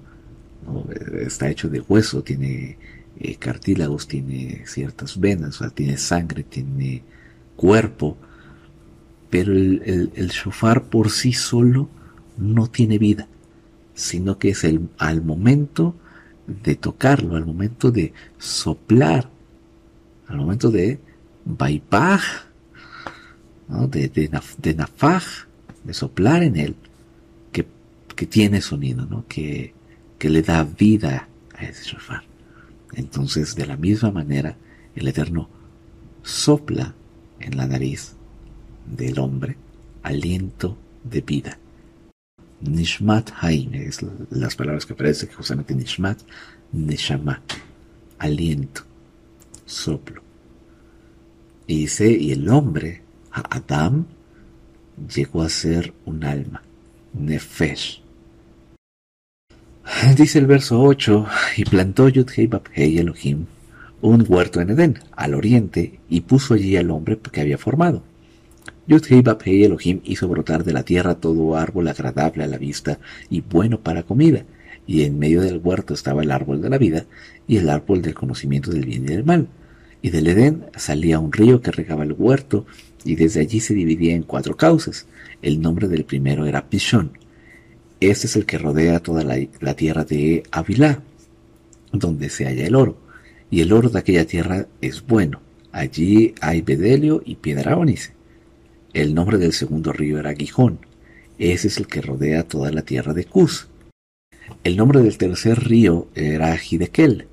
está 1.21 1.51
hecho 1.51 1.69
de 1.69 1.81
hueso, 1.81 2.23
tiene 2.23 2.79
eh, 3.21 3.37
cartílagos, 3.37 4.09
tiene 4.09 4.63
ciertas 4.65 5.21
venas, 5.21 5.63
tiene 5.75 5.99
sangre, 5.99 6.43
tiene 6.43 7.03
cuerpo, 7.55 8.17
pero 9.29 9.53
el, 9.53 10.11
el, 10.15 10.29
shofar 10.29 10.85
por 10.85 11.11
sí 11.11 11.35
solo 11.35 11.91
no 12.39 12.69
tiene 12.69 12.97
vida, 12.97 13.29
sino 13.93 14.39
que 14.39 14.49
es 14.49 14.65
el, 14.65 14.89
al 14.97 15.21
momento 15.21 15.95
de 16.47 16.77
tocarlo, 16.77 17.37
al 17.37 17.45
momento 17.45 17.91
de 17.91 18.15
soplar, 18.39 19.29
al 20.29 20.37
momento 20.37 20.71
de 20.71 20.99
baipaj, 21.45 22.23
de, 23.69 24.09
de, 24.09 24.41
de 24.59 24.75
nafaj, 24.75 25.25
de 25.85 25.95
soplar 25.95 26.43
en 26.43 26.57
él, 26.57 26.77
que, 27.53 27.67
que 28.15 28.27
tiene 28.27 28.61
sonido, 28.61 29.07
¿no? 29.07 29.25
que, 29.27 29.75
que 30.19 30.31
le 30.31 30.43
da 30.43 30.65
vida 30.65 31.29
a 31.57 31.65
ese 31.65 31.85
shofar. 31.85 32.23
Entonces, 32.95 33.55
de 33.55 33.67
la 33.67 33.77
misma 33.77 34.11
manera, 34.11 34.57
el 34.95 35.09
Eterno 35.09 35.49
sopla 36.23 36.95
en 37.41 37.57
la 37.57 37.67
nariz 37.67 38.15
del 38.87 39.19
hombre 39.19 39.57
aliento 40.03 40.77
de 41.05 41.21
vida. 41.21 41.59
Nishmat 42.61 43.31
Haim 43.41 43.73
es 43.75 44.01
las 44.31 44.57
palabras 44.57 44.85
que 44.85 44.95
aparecen 44.95 45.31
justamente 45.31 45.75
Nishmat, 45.75 46.19
Neshama, 46.73 47.41
aliento, 48.19 48.83
soplo. 49.69 50.23
Y 51.67 51.81
dice, 51.81 52.11
y 52.11 52.33
el 52.33 52.49
hombre, 52.49 53.03
Adam, 53.31 54.07
llegó 55.15 55.43
a 55.43 55.49
ser 55.49 55.93
un 56.07 56.25
alma, 56.25 56.63
Nefesh. 57.13 58.03
Dice 60.17 60.39
el 60.39 60.47
verso 60.47 60.81
8, 60.83 61.27
y 61.57 61.65
plantó 61.65 62.09
Yudhei 62.09 62.99
Elohim 62.99 63.47
un 64.01 64.25
huerto 64.29 64.61
en 64.61 64.71
Edén, 64.71 64.99
al 65.17 65.35
oriente, 65.35 65.99
y 66.09 66.21
puso 66.21 66.55
allí 66.55 66.77
al 66.77 66.91
hombre 66.91 67.19
que 67.19 67.41
había 67.41 67.59
formado. 67.59 68.03
Yudhei 68.87 69.23
Babhei 69.23 69.65
Elohim 69.65 70.01
hizo 70.05 70.29
brotar 70.29 70.65
de 70.65 70.73
la 70.73 70.85
tierra 70.85 71.17
todo 71.17 71.57
árbol 71.57 71.89
agradable 71.89 72.45
a 72.45 72.47
la 72.47 72.59
vista 72.59 72.99
y 73.29 73.41
bueno 73.41 73.81
para 73.81 74.05
comida, 74.05 74.45
y 74.87 75.03
en 75.03 75.19
medio 75.19 75.43
del 75.43 75.61
huerto 75.63 75.95
estaba 75.95 76.23
el 76.23 76.31
árbol 76.31 76.63
de 76.63 76.71
la 76.71 76.79
vida 76.79 77.05
y 77.47 77.57
el 77.57 77.69
árbol 77.69 78.01
del 78.01 78.15
conocimiento 78.15 78.71
del 78.71 78.87
bien 78.87 79.05
y 79.05 79.09
del 79.09 79.25
mal. 79.25 79.49
Y 80.01 80.11
del 80.11 80.29
Edén 80.29 80.67
salía 80.77 81.19
un 81.19 81.33
río 81.33 81.61
que 81.61 81.73
regaba 81.73 82.05
el 82.05 82.13
huerto, 82.13 82.67
y 83.05 83.17
desde 83.17 83.41
allí 83.41 83.61
se 83.61 83.75
dividía 83.75 84.15
en 84.15 84.23
cuatro 84.23 84.57
cauces. 84.57 85.07
El 85.43 85.61
nombre 85.61 85.89
del 85.89 86.05
primero 86.05 86.47
era 86.47 86.69
Pishon. 86.69 87.13
Este 88.01 88.27
es 88.27 88.37
el 88.37 88.47
que 88.47 88.59
rodea 88.59 89.01
toda 89.01 89.25
la, 89.25 89.75
tierra 89.75 90.05
de 90.05 90.45
Avilá, 90.53 91.03
donde 91.93 92.31
se 92.31 92.45
halla 92.45 92.67
el 92.67 92.77
oro. 92.77 92.97
Y 93.51 93.61
el 93.61 93.73
oro 93.73 93.89
de 93.89 93.99
aquella 93.99 94.27
tierra 94.27 94.67
es 94.81 95.05
bueno. 95.05 95.41
Allí 95.73 96.35
hay 96.41 96.61
bedelio 96.61 97.23
y 97.25 97.37
piedra 97.37 97.77
ónice. 97.77 98.13
El 98.95 99.15
nombre 99.15 99.39
del 99.39 99.53
segundo 99.53 99.93
río 99.93 100.19
era 100.19 100.35
Gijón. 100.35 100.79
Ese 101.39 101.69
es 101.69 101.79
el 101.79 101.87
que 101.87 102.01
rodea 102.01 102.43
toda 102.43 102.71
la 102.71 102.83
tierra 102.83 103.15
de 103.15 103.25
Cus. 103.25 103.69
El 104.65 104.77
nombre 104.77 105.03
del 105.03 105.19
tercer 105.19 105.59
río 105.65 106.09
era 106.15 106.57
Hidekel, 106.57 107.27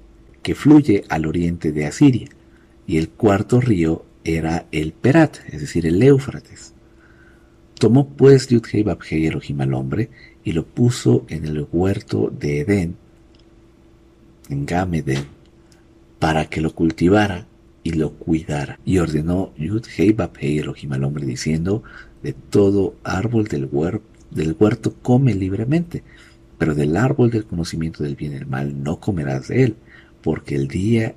que 0.44 0.56
fluye 0.56 1.04
al 1.10 1.26
oriente 1.26 1.72
de 1.72 1.86
Asiria. 1.86 2.28
Y 2.88 2.98
el 2.98 3.10
cuarto 3.10 3.62
río 3.62 4.06
era 4.24 4.66
el 4.72 4.94
Perat, 4.94 5.38
es 5.48 5.62
decir, 5.62 5.86
el 5.86 6.02
Éufrates. 6.02 6.74
Tomó 7.80 8.08
pues 8.10 8.48
Yudhei 8.48 8.84
Babhei 8.84 9.28
Elohim 9.28 9.62
al 9.62 9.74
hombre 9.74 10.10
y 10.44 10.54
lo 10.54 10.66
puso 10.66 11.26
en 11.30 11.46
el 11.46 11.68
huerto 11.72 12.32
de 12.38 12.62
Edén, 12.62 12.96
en 14.50 14.66
Gameden, 14.66 15.26
para 16.20 16.46
que 16.46 16.62
lo 16.62 16.74
cultivara 16.74 17.48
y 17.84 17.92
lo 17.92 18.14
cuidara. 18.14 18.80
Y 18.86 18.98
ordenó 18.98 19.54
Yudhei 19.58 20.14
Babhei 20.14 20.60
Elohim 20.60 20.94
al 20.94 21.04
hombre 21.04 21.26
diciendo, 21.26 21.84
de 22.24 22.34
todo 22.34 22.96
árbol 23.04 23.48
del, 23.48 23.70
del 24.32 24.56
huerto 24.58 24.96
come 25.02 25.36
libremente, 25.36 26.02
pero 26.58 26.74
del 26.74 26.96
árbol 26.98 27.30
del 27.30 27.46
conocimiento 27.46 28.04
del 28.04 28.16
bien 28.16 28.32
y 28.32 28.36
del 28.36 28.48
mal 28.48 28.82
no 28.82 29.00
comerás 29.00 29.50
de 29.50 29.64
él, 29.64 29.76
porque 30.24 30.56
el 30.56 30.68
día 30.68 31.14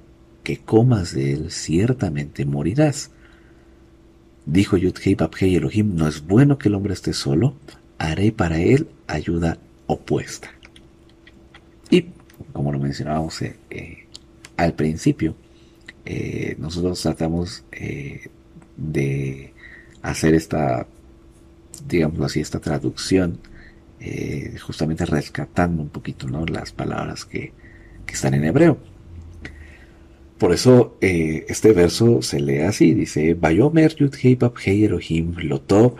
que 0.48 0.56
comas 0.56 1.12
de 1.12 1.34
él, 1.34 1.50
ciertamente 1.50 2.46
morirás. 2.46 3.10
Dijo 4.46 4.78
Yudhei 4.78 5.14
Babhei 5.14 5.56
Elohim, 5.56 5.94
no 5.94 6.08
es 6.08 6.26
bueno 6.26 6.56
que 6.56 6.70
el 6.70 6.74
hombre 6.74 6.94
esté 6.94 7.12
solo, 7.12 7.54
haré 7.98 8.32
para 8.32 8.58
él 8.58 8.88
ayuda 9.06 9.58
opuesta. 9.86 10.48
Y, 11.90 12.06
como 12.54 12.72
lo 12.72 12.78
mencionábamos 12.78 13.42
eh, 13.42 13.56
eh, 13.68 14.06
al 14.56 14.72
principio, 14.72 15.34
eh, 16.06 16.56
nosotros 16.58 17.02
tratamos 17.02 17.64
de 18.78 19.52
hacer 20.00 20.32
esta, 20.32 20.86
digamos 21.86 22.22
así, 22.22 22.40
esta 22.40 22.58
traducción, 22.58 23.38
justamente 24.62 25.04
rescatando 25.04 25.82
un 25.82 25.90
poquito 25.90 26.26
¿no? 26.26 26.46
las 26.46 26.72
palabras 26.72 27.26
que, 27.26 27.52
que 28.06 28.14
están 28.14 28.32
en 28.32 28.44
hebreo. 28.46 28.78
Por 30.38 30.52
eso 30.52 30.96
eh, 31.00 31.44
este 31.48 31.72
verso 31.72 32.22
se 32.22 32.40
lee 32.40 32.60
así, 32.60 32.94
dice, 32.94 33.34
Bayomer 33.34 33.96
Yudhei 33.96 34.36
Babhei 34.36 34.84
Elohim 34.84 35.34
Lotov 35.38 35.96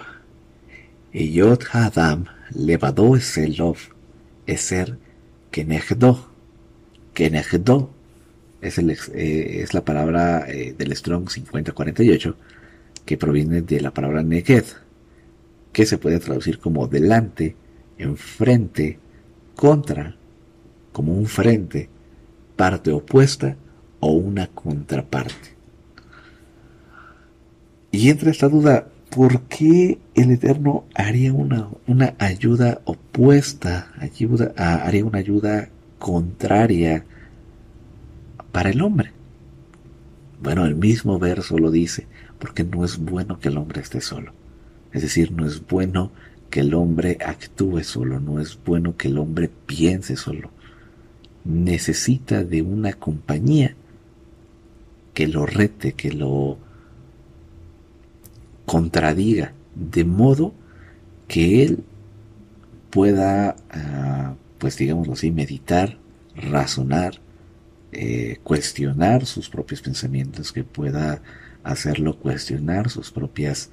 Eyot 1.12 1.64
Hadam 1.72 2.26
Levado 2.55 3.16
Eselov 3.16 3.76
Eser. 4.47 4.97
Kenechdo 5.51 6.30
es, 8.61 8.78
el, 8.78 8.91
eh, 8.91 9.61
es 9.62 9.74
la 9.74 9.84
palabra 9.84 10.45
eh, 10.49 10.74
del 10.76 10.95
Strong 10.95 11.30
5048 11.30 12.36
que 13.05 13.16
proviene 13.16 13.62
de 13.62 13.80
la 13.80 13.93
palabra 13.93 14.22
Neged, 14.22 14.64
que 15.72 15.86
se 15.86 15.99
puede 15.99 16.20
traducir 16.20 16.59
como 16.59 16.86
delante, 16.86 17.57
enfrente, 17.97 18.99
contra, 19.57 20.14
como 20.93 21.14
un 21.14 21.26
frente, 21.26 21.89
parte 22.55 22.93
opuesta 22.93 23.57
o 24.01 24.12
una 24.12 24.46
contraparte. 24.49 25.57
Y 27.90 28.11
entra 28.11 28.30
esta 28.30 28.49
duda, 28.49 28.88
¿por 29.11 29.42
qué 29.42 29.99
el 30.14 30.30
Eterno 30.30 30.84
haría 30.94 31.32
una, 31.32 31.68
una 31.86 32.14
ayuda 32.18 32.80
opuesta, 32.84 33.92
ayuda, 33.99 34.53
haría 34.57 35.05
una 35.05 35.18
ayuda 35.18 35.70
contraria 35.99 37.05
para 38.53 38.70
el 38.70 38.82
hombre? 38.82 39.12
Bueno, 40.40 40.66
el 40.66 40.76
mismo 40.76 41.18
verso 41.18 41.59
lo 41.59 41.70
dice, 41.70 42.07
porque 42.38 42.62
no 42.62 42.84
es 42.84 42.99
bueno 42.99 43.40
que 43.40 43.49
el 43.49 43.57
hombre 43.57 43.80
esté 43.80 44.01
solo. 44.01 44.32
Es 44.92 45.03
decir, 45.03 45.32
no 45.32 45.46
es 45.46 45.66
bueno 45.66 46.12
que 46.51 46.61
el 46.61 46.74
hombre 46.74 47.18
actúe 47.24 47.82
solo, 47.82 48.20
no 48.20 48.40
es 48.40 48.59
bueno 48.64 48.96
que 48.96 49.09
el 49.09 49.18
hombre 49.18 49.51
piense 49.66 50.16
solo. 50.16 50.51
Necesita 51.44 52.44
de 52.44 52.62
una 52.62 52.92
compañía 52.92 53.74
que 55.18 55.26
lo 55.26 55.46
rete, 55.46 55.94
que 55.94 56.12
lo 56.12 56.58
contradiga, 58.66 59.52
de 59.74 60.04
modo 60.04 60.54
que 61.26 61.64
él 61.64 61.82
pueda, 62.90 63.56
ah, 63.68 64.36
pues 64.58 64.78
digámoslo 64.78 65.14
así, 65.14 65.32
meditar, 65.32 65.98
razonar, 66.36 67.14
eh, 67.90 68.38
cuestionar 68.44 69.26
sus 69.26 69.50
propios 69.50 69.82
pensamientos, 69.82 70.52
que 70.52 70.62
pueda 70.62 71.20
hacerlo 71.64 72.16
cuestionar 72.16 72.88
sus 72.88 73.10
propias 73.10 73.72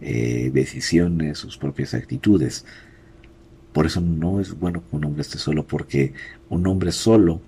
eh, 0.00 0.52
decisiones, 0.54 1.38
sus 1.38 1.58
propias 1.58 1.94
actitudes. 1.94 2.64
Por 3.72 3.86
eso 3.86 4.00
no 4.00 4.38
es 4.38 4.56
bueno 4.56 4.84
que 4.88 4.94
un 4.94 5.04
hombre 5.04 5.22
esté 5.22 5.38
solo, 5.38 5.66
porque 5.66 6.12
un 6.48 6.64
hombre 6.68 6.92
solo 6.92 7.40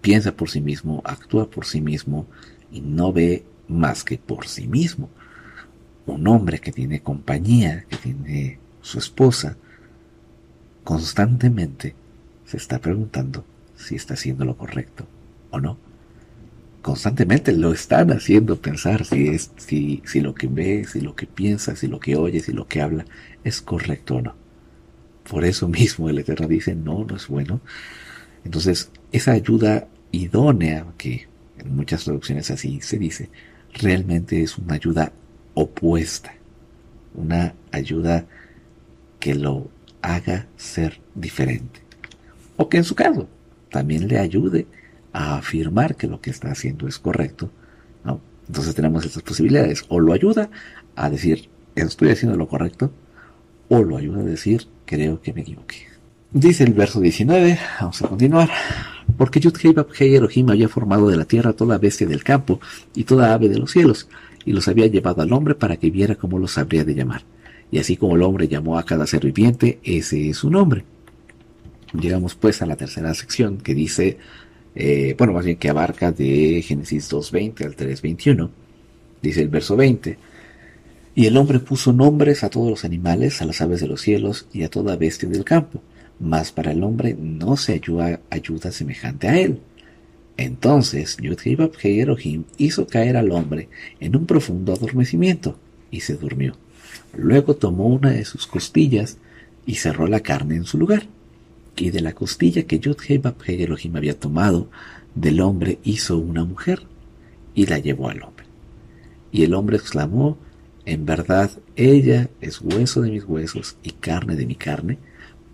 piensa 0.00 0.36
por 0.36 0.50
sí 0.50 0.60
mismo, 0.60 1.02
actúa 1.04 1.50
por 1.50 1.64
sí 1.64 1.80
mismo 1.80 2.26
y 2.70 2.80
no 2.80 3.12
ve 3.12 3.44
más 3.68 4.04
que 4.04 4.18
por 4.18 4.46
sí 4.46 4.66
mismo. 4.66 5.08
Un 6.06 6.26
hombre 6.26 6.58
que 6.60 6.72
tiene 6.72 7.02
compañía, 7.02 7.84
que 7.88 7.96
tiene 7.96 8.58
su 8.80 8.98
esposa, 8.98 9.56
constantemente 10.84 11.94
se 12.44 12.56
está 12.56 12.80
preguntando 12.80 13.44
si 13.76 13.94
está 13.94 14.14
haciendo 14.14 14.44
lo 14.44 14.56
correcto 14.56 15.06
o 15.50 15.60
no 15.60 15.78
constantemente 16.82 17.52
lo 17.52 17.72
están 17.72 18.10
haciendo 18.10 18.60
pensar 18.60 19.04
si 19.04 19.28
es 19.28 19.52
si, 19.56 20.02
si 20.04 20.20
lo 20.20 20.34
que 20.34 20.48
ve, 20.48 20.84
si 20.84 21.00
lo 21.00 21.14
que 21.14 21.26
piensa, 21.26 21.76
si 21.76 21.86
lo 21.86 22.00
que 22.00 22.16
oye, 22.16 22.40
si 22.40 22.52
lo 22.52 22.66
que 22.66 22.82
habla 22.82 23.06
es 23.44 23.62
correcto 23.62 24.16
o 24.16 24.22
no. 24.22 24.34
Por 25.30 25.44
eso 25.44 25.68
mismo 25.68 26.10
el 26.10 26.18
Eterno 26.18 26.48
dice 26.48 26.74
no, 26.74 27.04
no 27.04 27.16
es 27.16 27.28
bueno. 27.28 27.60
Entonces, 28.44 28.90
esa 29.12 29.32
ayuda 29.32 29.88
idónea, 30.10 30.86
que 30.96 31.28
en 31.58 31.76
muchas 31.76 32.04
traducciones 32.04 32.50
así 32.50 32.80
se 32.80 32.98
dice, 32.98 33.30
realmente 33.74 34.42
es 34.42 34.58
una 34.58 34.74
ayuda 34.74 35.12
opuesta, 35.54 36.34
una 37.14 37.54
ayuda 37.70 38.26
que 39.20 39.34
lo 39.34 39.70
haga 40.00 40.48
ser 40.56 41.00
diferente. 41.14 41.80
O 42.56 42.68
que 42.68 42.78
en 42.78 42.84
su 42.84 42.94
caso 42.94 43.28
también 43.70 44.08
le 44.08 44.18
ayude 44.18 44.66
a 45.12 45.36
afirmar 45.36 45.96
que 45.96 46.06
lo 46.06 46.20
que 46.20 46.30
está 46.30 46.50
haciendo 46.50 46.88
es 46.88 46.98
correcto. 46.98 47.50
¿no? 48.04 48.20
Entonces 48.48 48.74
tenemos 48.74 49.04
estas 49.04 49.22
posibilidades. 49.22 49.84
O 49.88 50.00
lo 50.00 50.12
ayuda 50.12 50.50
a 50.96 51.10
decir, 51.10 51.48
estoy 51.74 52.10
haciendo 52.10 52.36
lo 52.36 52.48
correcto, 52.48 52.92
o 53.68 53.82
lo 53.82 53.96
ayuda 53.96 54.20
a 54.20 54.24
decir, 54.24 54.66
creo 54.84 55.20
que 55.20 55.32
me 55.32 55.42
equivoqué. 55.42 55.86
Dice 56.30 56.64
el 56.64 56.72
verso 56.72 57.00
19, 57.00 57.58
vamos 57.80 58.02
a 58.02 58.08
continuar. 58.08 58.50
Porque 59.16 59.40
Babhei 59.74 60.14
Elohim 60.14 60.50
había 60.50 60.68
formado 60.68 61.08
de 61.08 61.16
la 61.16 61.24
tierra 61.24 61.52
toda 61.52 61.78
bestia 61.78 62.06
del 62.06 62.22
campo 62.22 62.60
y 62.94 63.04
toda 63.04 63.34
ave 63.34 63.48
de 63.48 63.58
los 63.58 63.70
cielos, 63.70 64.08
y 64.44 64.52
los 64.52 64.68
había 64.68 64.86
llevado 64.86 65.22
al 65.22 65.32
hombre 65.32 65.54
para 65.54 65.76
que 65.76 65.90
viera 65.90 66.14
cómo 66.14 66.38
los 66.38 66.58
habría 66.58 66.84
de 66.84 66.94
llamar. 66.94 67.22
Y 67.70 67.78
así 67.78 67.96
como 67.96 68.16
el 68.16 68.22
hombre 68.22 68.48
llamó 68.48 68.78
a 68.78 68.84
cada 68.84 69.06
ser 69.06 69.24
viviente, 69.24 69.78
ese 69.82 70.30
es 70.30 70.36
su 70.38 70.50
nombre. 70.50 70.84
Llegamos 71.92 72.34
pues 72.34 72.62
a 72.62 72.66
la 72.66 72.76
tercera 72.76 73.12
sección 73.14 73.58
que 73.58 73.74
dice 73.74 74.18
eh, 74.74 75.14
bueno, 75.18 75.32
más 75.34 75.44
bien 75.44 75.58
que 75.58 75.68
abarca 75.68 76.12
de 76.12 76.62
Génesis 76.62 77.10
2.20 77.10 77.64
al 77.64 77.76
3.21. 77.76 78.48
Dice 79.20 79.42
el 79.42 79.48
verso 79.48 79.76
20, 79.76 80.18
y 81.14 81.26
el 81.26 81.36
hombre 81.36 81.60
puso 81.60 81.92
nombres 81.92 82.42
a 82.42 82.50
todos 82.50 82.70
los 82.70 82.84
animales, 82.84 83.40
a 83.40 83.44
las 83.44 83.60
aves 83.60 83.80
de 83.80 83.86
los 83.86 84.00
cielos 84.00 84.46
y 84.52 84.64
a 84.64 84.70
toda 84.70 84.96
bestia 84.96 85.28
del 85.28 85.44
campo, 85.44 85.80
mas 86.20 86.52
para 86.52 86.72
el 86.72 86.82
hombre 86.82 87.16
no 87.18 87.56
se 87.56 87.74
ayuda 87.74 88.20
ayuda 88.30 88.72
semejante 88.72 89.28
a 89.28 89.38
él. 89.38 89.60
Entonces 90.36 91.16
Yudhei 91.20 92.00
Elohim 92.00 92.44
hizo 92.58 92.86
caer 92.86 93.16
al 93.16 93.30
hombre 93.32 93.68
en 94.00 94.16
un 94.16 94.26
profundo 94.26 94.72
adormecimiento 94.72 95.58
y 95.90 96.00
se 96.00 96.16
durmió. 96.16 96.56
Luego 97.16 97.54
tomó 97.54 97.86
una 97.86 98.10
de 98.10 98.24
sus 98.24 98.46
costillas 98.46 99.18
y 99.66 99.74
cerró 99.74 100.06
la 100.06 100.20
carne 100.20 100.56
en 100.56 100.64
su 100.64 100.78
lugar 100.78 101.06
y 101.76 101.90
de 101.90 102.00
la 102.00 102.12
costilla 102.12 102.64
que 102.64 102.78
Yud 102.78 102.96
Hei 103.06 103.20
Elohim 103.62 103.96
había 103.96 104.18
tomado 104.18 104.70
del 105.14 105.40
hombre 105.40 105.78
hizo 105.84 106.18
una 106.18 106.44
mujer 106.44 106.82
y 107.54 107.66
la 107.66 107.78
llevó 107.78 108.08
al 108.08 108.22
hombre. 108.22 108.46
Y 109.30 109.44
el 109.44 109.54
hombre 109.54 109.76
exclamó, 109.76 110.38
en 110.84 111.06
verdad 111.06 111.50
ella 111.76 112.28
es 112.40 112.60
hueso 112.60 113.02
de 113.02 113.10
mis 113.10 113.24
huesos 113.24 113.76
y 113.82 113.90
carne 113.90 114.36
de 114.36 114.46
mi 114.46 114.54
carne, 114.54 114.98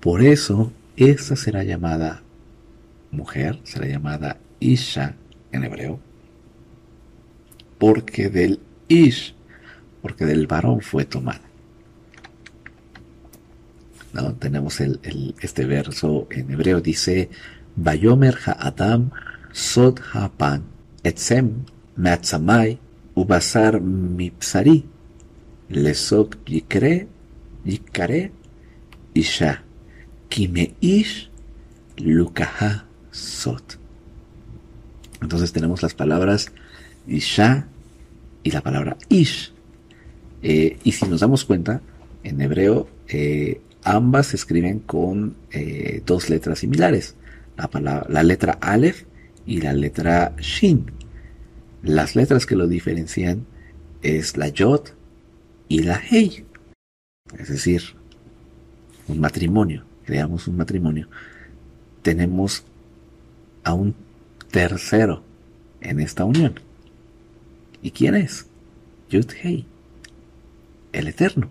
por 0.08 0.22
eso 0.22 0.72
esta 0.96 1.36
será 1.36 1.64
llamada 1.64 2.22
mujer, 3.10 3.60
será 3.64 3.86
llamada 3.86 4.38
Isha 4.58 5.16
en 5.52 5.64
hebreo, 5.64 6.00
porque 7.76 8.30
del 8.30 8.58
Ish, 8.88 9.34
porque 10.00 10.24
del 10.24 10.46
varón 10.46 10.80
fue 10.80 11.04
tomada. 11.04 11.42
Tenemos 14.38 14.80
el, 14.80 15.34
este 15.42 15.66
verso 15.66 16.26
en 16.30 16.52
hebreo, 16.52 16.80
dice, 16.80 17.28
Bayomer 17.76 18.38
ha'adam 18.46 19.10
sod 19.52 20.00
ha'pan 20.14 20.62
etzem 21.04 21.66
me'atzamai 21.96 22.78
ubasar 23.14 23.78
mipsari 23.82 24.86
lesok 25.68 26.38
yikre 26.46 27.08
yikare 27.66 28.32
isha 29.12 29.67
ish 30.80 31.30
lukaha 31.96 32.86
sot. 33.10 33.78
Entonces 35.20 35.52
tenemos 35.52 35.82
las 35.82 35.94
palabras 35.94 36.52
isha 37.06 37.66
y 38.42 38.50
la 38.50 38.60
palabra 38.60 38.96
ish. 39.08 39.52
Eh, 40.42 40.78
y 40.84 40.92
si 40.92 41.06
nos 41.06 41.20
damos 41.20 41.44
cuenta, 41.44 41.80
en 42.22 42.40
hebreo 42.40 42.88
eh, 43.08 43.60
Ambas 43.84 44.26
se 44.28 44.36
escriben 44.36 44.80
con 44.80 45.36
eh, 45.50 46.02
dos 46.04 46.28
letras 46.28 46.58
similares, 46.58 47.14
la, 47.56 48.06
la 48.08 48.22
letra 48.22 48.58
Aleph 48.60 49.04
y 49.46 49.60
la 49.60 49.72
letra 49.72 50.34
Shin. 50.38 50.90
Las 51.82 52.16
letras 52.16 52.44
que 52.44 52.56
lo 52.56 52.66
diferencian 52.66 53.46
es 54.02 54.36
la 54.36 54.48
Yod 54.48 54.88
y 55.68 55.84
la 55.84 55.98
Hei. 56.10 56.44
Es 57.38 57.48
decir, 57.48 57.82
un 59.06 59.20
matrimonio, 59.20 59.84
creamos 60.08 60.48
un 60.48 60.56
matrimonio. 60.56 61.06
Tenemos 62.00 62.64
a 63.62 63.74
un 63.74 63.94
tercero 64.50 65.22
en 65.82 66.00
esta 66.00 66.24
unión. 66.24 66.54
¿Y 67.82 67.90
quién 67.90 68.14
es? 68.14 68.46
Yud 69.10 69.26
Hei, 69.42 69.66
el 70.92 71.08
Eterno. 71.08 71.50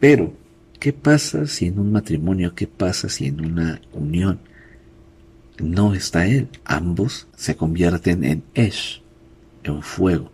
Pero, 0.00 0.32
¿qué 0.78 0.94
pasa 0.94 1.46
si 1.46 1.66
en 1.66 1.78
un 1.78 1.92
matrimonio, 1.92 2.54
qué 2.54 2.66
pasa 2.66 3.10
si 3.10 3.26
en 3.26 3.44
una 3.44 3.82
unión 3.92 4.40
no 5.58 5.92
está 5.92 6.26
él? 6.26 6.48
Ambos 6.64 7.28
se 7.36 7.56
convierten 7.56 8.24
en 8.24 8.42
Esh, 8.54 9.02
en 9.64 9.82
fuego, 9.82 10.30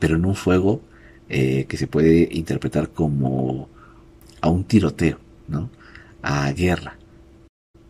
pero 0.00 0.16
en 0.16 0.24
un 0.24 0.34
fuego 0.34 0.82
eh, 1.28 1.66
que 1.68 1.76
se 1.76 1.86
puede 1.86 2.28
interpretar 2.32 2.90
como 2.90 3.70
a 4.42 4.50
un 4.50 4.64
tiroteo, 4.64 5.18
¿no? 5.48 5.70
A 6.20 6.52
guerra. 6.52 6.98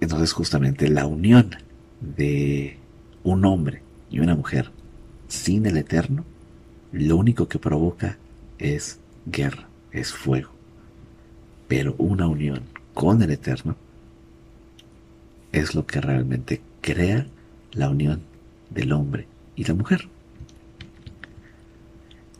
Entonces 0.00 0.32
justamente 0.32 0.88
la 0.88 1.06
unión 1.06 1.56
de 2.00 2.78
un 3.24 3.44
hombre 3.44 3.82
y 4.08 4.20
una 4.20 4.36
mujer 4.36 4.70
sin 5.26 5.66
el 5.66 5.76
eterno, 5.76 6.24
lo 6.92 7.16
único 7.16 7.48
que 7.48 7.58
provoca 7.58 8.18
es 8.58 9.00
guerra, 9.26 9.66
es 9.90 10.12
fuego 10.12 10.52
pero 11.72 11.94
una 11.96 12.28
unión 12.28 12.64
con 12.92 13.22
el 13.22 13.30
Eterno 13.30 13.76
es 15.52 15.74
lo 15.74 15.86
que 15.86 16.02
realmente 16.02 16.60
crea 16.82 17.26
la 17.72 17.88
unión 17.88 18.20
del 18.68 18.92
hombre 18.92 19.26
y 19.56 19.64
la 19.64 19.72
mujer. 19.72 20.06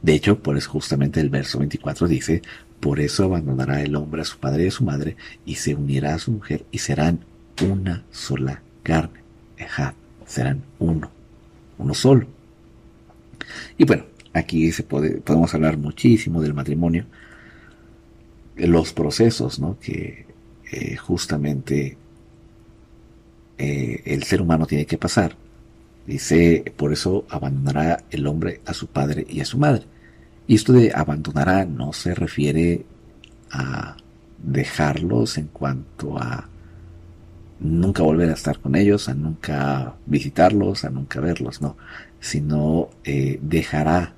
De 0.03 0.13
hecho, 0.13 0.39
por 0.39 0.59
eso 0.59 0.69
justamente 0.69 1.19
el 1.19 1.31
verso 1.31 1.61
24 1.61 2.09
dice, 2.09 2.43
por 2.83 2.99
eso 2.99 3.23
abandonará 3.23 3.81
el 3.81 3.95
hombre 3.95 4.23
a 4.23 4.25
su 4.25 4.39
padre 4.39 4.65
y 4.65 4.67
a 4.67 4.73
su 4.73 4.83
madre 4.83 5.17
y 5.47 5.55
se 5.55 5.77
unirá 5.77 6.17
a 6.17 6.19
su 6.19 6.33
mujer 6.33 6.65
y 6.73 6.79
serán 6.79 7.21
una 7.65 8.05
sola 8.11 8.61
carne. 8.83 9.21
Serán 10.27 10.65
uno, 10.81 11.09
uno 11.79 11.95
solo. 11.95 12.27
Y 13.79 13.85
bueno, 13.85 14.03
aquí 14.33 14.73
se 14.73 14.83
puede, 14.83 15.21
podemos 15.21 15.55
hablar 15.55 15.79
muchísimo 15.79 16.43
del 16.43 16.55
matrimonio, 16.55 17.07
los 18.57 18.93
procesos 18.93 19.61
¿no? 19.61 19.79
que 19.79 20.27
eh, 20.73 20.97
justamente 20.97 21.97
eh, 23.59 24.03
el 24.07 24.25
ser 24.25 24.43
humano 24.43 24.67
tiene 24.67 24.87
que 24.87 24.99
pasar. 24.99 25.37
Dice, 26.05 26.65
por 26.77 26.93
eso 26.93 27.27
abandonará 27.31 28.03
el 28.11 28.27
hombre 28.27 28.61
a 28.67 28.75
su 28.75 28.89
padre 28.89 29.25
y 29.29 29.39
a 29.39 29.45
su 29.45 29.57
madre. 29.57 29.85
Y 30.47 30.57
esto 30.57 30.73
de 30.73 30.93
abandonará 30.95 31.65
no 31.65 31.93
se 31.93 32.15
refiere 32.15 32.85
a 33.51 33.97
dejarlos 34.43 35.39
en 35.39 35.47
cuanto 35.49 36.19
a 36.19 36.49
nunca 37.61 38.03
volver 38.03 38.31
a 38.31 38.35
estar 38.35 38.59
con 38.59 38.75
ellos, 38.75 39.09
a 39.09 39.15
nunca 39.15 39.95
visitarlos, 40.07 40.85
a 40.85 40.91
nunca 40.91 41.21
verlos, 41.21 41.63
no, 41.63 41.77
sino 42.21 42.91
eh, 43.05 43.39
dejará, 43.41 44.15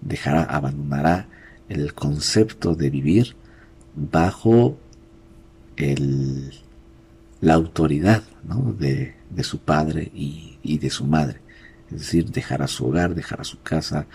dejará, 0.00 0.44
abandonará 0.44 1.26
el 1.68 1.94
concepto 1.94 2.74
de 2.74 2.90
vivir 2.90 3.36
bajo 3.94 4.78
el, 5.76 6.52
la 7.40 7.54
autoridad 7.54 8.22
¿no? 8.44 8.72
de, 8.72 9.14
de, 9.30 9.44
su 9.44 9.58
padre 9.58 10.10
y, 10.14 10.58
y, 10.62 10.78
de 10.78 10.90
su 10.90 11.04
madre. 11.04 11.40
Es 11.90 12.00
decir, 12.00 12.30
dejará 12.30 12.68
su 12.68 12.86
hogar, 12.86 13.14
dejará 13.14 13.44
su 13.44 13.60
casa, 13.62 14.06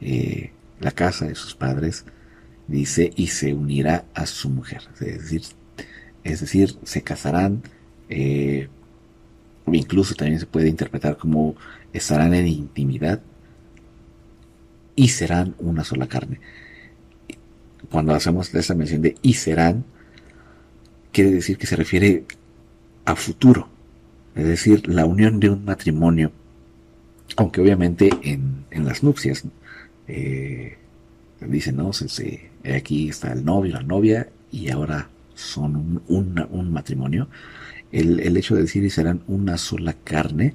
eh, 0.00 0.50
la 0.80 0.90
casa 0.90 1.26
de 1.26 1.34
sus 1.34 1.54
padres, 1.54 2.04
dice, 2.66 3.12
y 3.16 3.28
se 3.28 3.54
unirá 3.54 4.04
a 4.14 4.26
su 4.26 4.50
mujer. 4.50 4.82
Es 5.00 5.22
decir, 5.22 5.42
es 6.22 6.40
decir 6.40 6.76
se 6.82 7.02
casarán, 7.02 7.62
eh, 8.08 8.68
incluso 9.66 10.14
también 10.14 10.40
se 10.40 10.46
puede 10.46 10.68
interpretar 10.68 11.16
como 11.16 11.54
estarán 11.92 12.34
en 12.34 12.46
intimidad 12.46 13.22
y 14.96 15.08
serán 15.08 15.54
una 15.58 15.84
sola 15.84 16.06
carne. 16.06 16.40
Cuando 17.90 18.14
hacemos 18.14 18.54
esa 18.54 18.74
mención 18.74 19.02
de 19.02 19.16
y 19.22 19.34
serán, 19.34 19.84
quiere 21.12 21.30
decir 21.30 21.58
que 21.58 21.66
se 21.66 21.76
refiere 21.76 22.24
a 23.04 23.14
futuro, 23.14 23.68
es 24.34 24.46
decir, 24.46 24.88
la 24.88 25.04
unión 25.04 25.38
de 25.38 25.50
un 25.50 25.64
matrimonio, 25.64 26.32
aunque 27.36 27.60
obviamente 27.60 28.10
en, 28.22 28.64
en 28.70 28.84
las 28.84 29.02
nupcias 29.02 29.44
eh, 30.08 30.76
dicen, 31.40 31.76
no, 31.76 31.92
se, 31.92 32.50
aquí 32.74 33.08
está 33.08 33.32
el 33.32 33.44
novio, 33.44 33.74
la 33.74 33.82
novia, 33.82 34.28
y 34.50 34.70
ahora 34.70 35.08
son 35.34 36.02
un, 36.08 36.72
matrimonio. 36.72 37.28
El, 37.92 38.20
el, 38.20 38.36
hecho 38.36 38.54
de 38.54 38.62
decir 38.62 38.84
y 38.84 38.90
serán 38.90 39.22
una 39.26 39.58
sola 39.58 39.92
carne, 39.92 40.54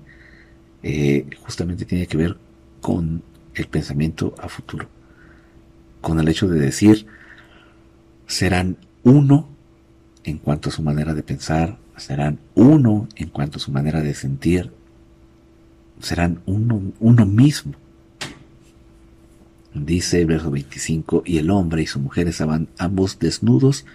eh, 0.84 1.26
justamente 1.42 1.86
tiene 1.86 2.08
que 2.08 2.18
ver 2.18 2.38
con 2.82 3.22
el 3.56 3.68
pensamiento 3.68 4.36
a 4.40 4.50
futuro. 4.50 4.88
Con 6.02 6.20
el 6.20 6.28
hecho 6.28 6.48
de 6.48 6.60
decir, 6.60 7.06
serán 8.28 8.78
uno 9.04 9.50
en 10.24 10.38
cuanto 10.38 10.70
a 10.70 10.72
su 10.72 10.82
manera 10.82 11.14
de 11.14 11.24
pensar, 11.24 11.78
serán 11.98 12.40
uno 12.56 13.08
en 13.16 13.30
cuanto 13.30 13.58
a 13.58 13.60
su 13.60 13.72
manera 13.72 14.02
de 14.02 14.14
sentir, 14.14 14.72
serán 16.00 16.42
uno, 16.46 16.94
uno 17.00 17.26
mismo. 17.26 17.74
Dice 19.74 20.22
el 20.22 20.28
verso 20.28 20.50
25, 20.50 21.24
y 21.26 21.38
el 21.38 21.52
hombre 21.52 21.84
y 21.84 21.88
su 21.88 22.00
mujer 22.00 22.28
estaban 22.28 22.70
ambos 22.78 23.20
desnudos 23.20 23.86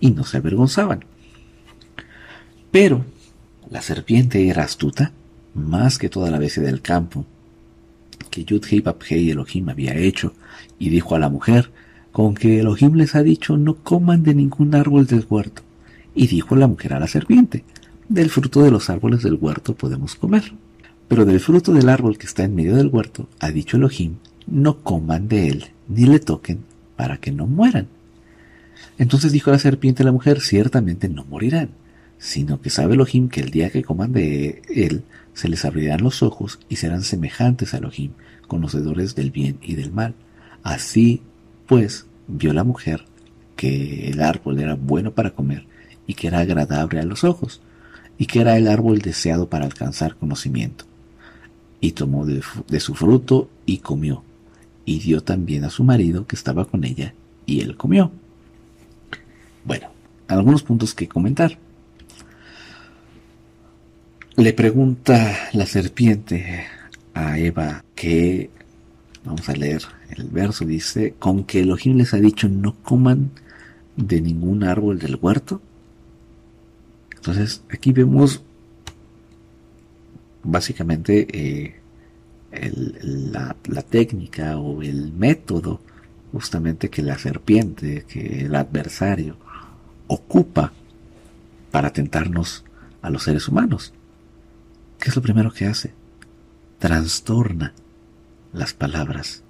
y 0.00 0.12
no 0.12 0.24
se 0.24 0.36
avergonzaban. 0.36 1.04
Pero 2.70 3.04
la 3.70 3.82
serpiente 3.82 4.48
era 4.48 4.64
astuta, 4.64 5.12
más 5.54 5.98
que 5.98 6.08
toda 6.08 6.30
la 6.30 6.38
bestia 6.38 6.62
del 6.62 6.82
campo, 6.82 7.24
que 8.30 8.44
Yudhei 8.44 8.80
Babhei 8.80 9.30
Elohim 9.30 9.68
había 9.68 9.96
hecho, 9.96 10.34
y 10.78 10.88
dijo 10.88 11.14
a 11.14 11.18
la 11.18 11.28
mujer, 11.28 11.70
con 12.12 12.34
que 12.34 12.60
Elohim 12.60 12.94
les 12.94 13.16
ha 13.16 13.22
dicho 13.22 13.56
no 13.56 13.74
coman 13.74 14.22
de 14.22 14.34
ningún 14.34 14.74
árbol 14.74 15.06
del 15.06 15.26
huerto. 15.28 15.62
Y 16.14 16.28
dijo 16.28 16.54
la 16.54 16.68
mujer 16.68 16.94
a 16.94 17.00
la 17.00 17.08
serpiente, 17.08 17.64
del 18.08 18.30
fruto 18.30 18.62
de 18.62 18.70
los 18.70 18.88
árboles 18.90 19.22
del 19.22 19.34
huerto 19.34 19.74
podemos 19.74 20.14
comer. 20.14 20.52
Pero 21.08 21.24
del 21.24 21.40
fruto 21.40 21.72
del 21.72 21.88
árbol 21.88 22.16
que 22.16 22.26
está 22.26 22.44
en 22.44 22.54
medio 22.54 22.76
del 22.76 22.88
huerto, 22.88 23.28
ha 23.40 23.50
dicho 23.50 23.76
Elohim, 23.76 24.16
no 24.46 24.82
coman 24.82 25.28
de 25.28 25.48
él, 25.48 25.64
ni 25.88 26.06
le 26.06 26.20
toquen, 26.20 26.60
para 26.96 27.18
que 27.18 27.32
no 27.32 27.46
mueran. 27.46 27.88
Entonces 28.98 29.32
dijo 29.32 29.50
la 29.50 29.58
serpiente 29.58 30.02
a 30.02 30.06
la 30.06 30.12
mujer, 30.12 30.40
ciertamente 30.40 31.08
no 31.08 31.24
morirán, 31.24 31.70
sino 32.18 32.60
que 32.60 32.70
sabe 32.70 32.94
Elohim 32.94 33.28
que 33.28 33.40
el 33.40 33.50
día 33.50 33.70
que 33.70 33.82
coman 33.82 34.12
de 34.12 34.62
él, 34.68 35.02
se 35.32 35.48
les 35.48 35.64
abrirán 35.64 36.02
los 36.02 36.22
ojos 36.22 36.60
y 36.68 36.76
serán 36.76 37.02
semejantes 37.02 37.74
a 37.74 37.78
Elohim, 37.78 38.12
conocedores 38.46 39.14
del 39.16 39.32
bien 39.32 39.58
y 39.62 39.74
del 39.74 39.90
mal. 39.90 40.14
Así, 40.62 41.22
pues, 41.66 42.06
vio 42.28 42.52
la 42.52 42.62
mujer 42.62 43.04
que 43.56 44.08
el 44.08 44.22
árbol 44.22 44.60
era 44.60 44.74
bueno 44.74 45.12
para 45.12 45.30
comer 45.30 45.66
y 46.06 46.14
que 46.14 46.28
era 46.28 46.40
agradable 46.40 47.00
a 47.00 47.04
los 47.04 47.24
ojos, 47.24 47.60
y 48.18 48.26
que 48.26 48.40
era 48.40 48.56
el 48.56 48.68
árbol 48.68 49.00
deseado 49.00 49.48
para 49.48 49.64
alcanzar 49.64 50.16
conocimiento. 50.16 50.84
Y 51.80 51.92
tomó 51.92 52.26
de, 52.26 52.42
de 52.68 52.80
su 52.80 52.94
fruto 52.94 53.48
y 53.66 53.78
comió, 53.78 54.22
y 54.84 55.00
dio 55.00 55.22
también 55.22 55.64
a 55.64 55.70
su 55.70 55.84
marido 55.84 56.26
que 56.26 56.36
estaba 56.36 56.64
con 56.66 56.84
ella, 56.84 57.14
y 57.46 57.60
él 57.60 57.76
comió. 57.76 58.10
Bueno, 59.64 59.88
algunos 60.28 60.62
puntos 60.62 60.94
que 60.94 61.08
comentar. 61.08 61.58
Le 64.36 64.52
pregunta 64.52 65.36
la 65.52 65.64
serpiente 65.64 66.66
a 67.14 67.38
Eva 67.38 67.84
que, 67.94 68.50
vamos 69.24 69.48
a 69.48 69.54
leer 69.54 69.82
el 70.10 70.24
verso, 70.28 70.64
dice, 70.64 71.14
con 71.18 71.44
que 71.44 71.60
Elohim 71.60 71.96
les 71.96 72.14
ha 72.14 72.18
dicho 72.18 72.48
no 72.48 72.74
coman 72.82 73.30
de 73.96 74.20
ningún 74.20 74.64
árbol 74.64 74.98
del 74.98 75.16
huerto. 75.20 75.62
Entonces 77.14 77.62
aquí 77.70 77.92
vemos 77.92 78.42
básicamente 80.42 81.26
eh, 81.32 81.80
la, 83.02 83.56
la 83.64 83.82
técnica 83.82 84.58
o 84.58 84.82
el 84.82 85.12
método 85.12 85.80
justamente 86.32 86.90
que 86.90 87.02
la 87.02 87.18
serpiente, 87.18 88.04
que 88.08 88.46
el 88.46 88.54
adversario 88.54 89.36
ocupa 90.06 90.72
para 91.70 91.92
tentarnos 91.92 92.64
a 93.02 93.10
los 93.10 93.22
seres 93.24 93.48
humanos. 93.48 93.92
¿Qué 94.98 95.10
es 95.10 95.16
lo 95.16 95.22
primero 95.22 95.52
que 95.52 95.66
hace? 95.66 95.92
Trastorna 96.78 97.72
las 98.52 98.72
palabras 98.72 99.42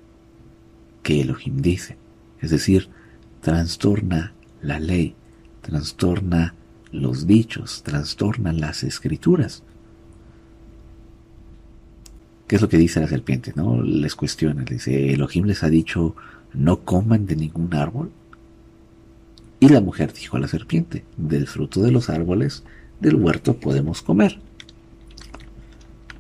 que 1.02 1.20
Elohim 1.20 1.62
dice. 1.62 1.96
Es 2.40 2.50
decir, 2.50 2.88
trastorna 3.40 4.32
la 4.60 4.80
ley, 4.80 5.14
trastorna 5.60 6.54
los 6.90 7.26
dichos, 7.26 7.82
trastorna 7.82 8.52
las 8.52 8.82
escrituras. 8.82 9.62
¿Qué 12.46 12.56
es 12.56 12.62
lo 12.62 12.68
que 12.68 12.76
dice 12.76 13.00
la 13.00 13.08
serpiente? 13.08 13.52
¿No? 13.56 13.82
Les 13.82 14.14
cuestiona, 14.14 14.64
dice, 14.64 15.12
Elohim 15.12 15.46
les 15.46 15.62
ha 15.62 15.70
dicho, 15.70 16.14
no 16.52 16.80
coman 16.84 17.26
de 17.26 17.36
ningún 17.36 17.74
árbol. 17.74 18.10
Y 19.60 19.68
la 19.68 19.80
mujer 19.80 20.12
dijo 20.12 20.36
a 20.36 20.40
la 20.40 20.48
serpiente, 20.48 21.04
del 21.16 21.46
fruto 21.46 21.80
de 21.80 21.90
los 21.90 22.10
árboles 22.10 22.64
del 23.00 23.16
huerto 23.16 23.56
podemos 23.56 24.02
comer. 24.02 24.38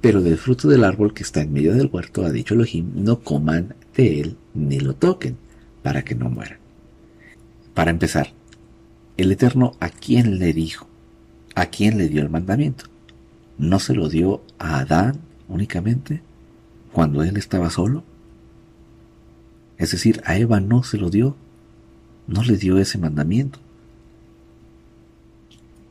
Pero 0.00 0.22
del 0.22 0.38
fruto 0.38 0.68
del 0.68 0.84
árbol 0.84 1.14
que 1.14 1.22
está 1.22 1.42
en 1.42 1.52
medio 1.52 1.74
del 1.74 1.90
huerto, 1.92 2.24
ha 2.24 2.30
dicho 2.30 2.54
Elohim, 2.54 2.90
no 2.94 3.20
coman 3.20 3.74
de 3.96 4.20
él 4.20 4.36
ni 4.54 4.80
lo 4.80 4.94
toquen, 4.94 5.36
para 5.82 6.04
que 6.04 6.14
no 6.14 6.30
mueran. 6.30 6.58
Para 7.74 7.90
empezar, 7.90 8.32
el 9.16 9.30
Eterno 9.30 9.72
a 9.80 9.90
quién 9.90 10.38
le 10.38 10.52
dijo, 10.52 10.88
a 11.54 11.66
quién 11.66 11.98
le 11.98 12.08
dio 12.08 12.22
el 12.22 12.30
mandamiento. 12.30 12.86
¿No 13.58 13.78
se 13.78 13.94
lo 13.94 14.08
dio 14.08 14.42
a 14.58 14.78
Adán 14.80 15.20
únicamente 15.48 16.22
cuando 16.92 17.22
él 17.22 17.36
estaba 17.36 17.70
solo? 17.70 18.04
Es 19.78 19.90
decir, 19.90 20.22
a 20.24 20.36
Eva 20.36 20.60
no 20.60 20.82
se 20.82 20.98
lo 20.98 21.10
dio 21.10 21.36
no 22.26 22.42
le 22.42 22.56
dio 22.56 22.78
ese 22.78 22.98
mandamiento. 22.98 23.58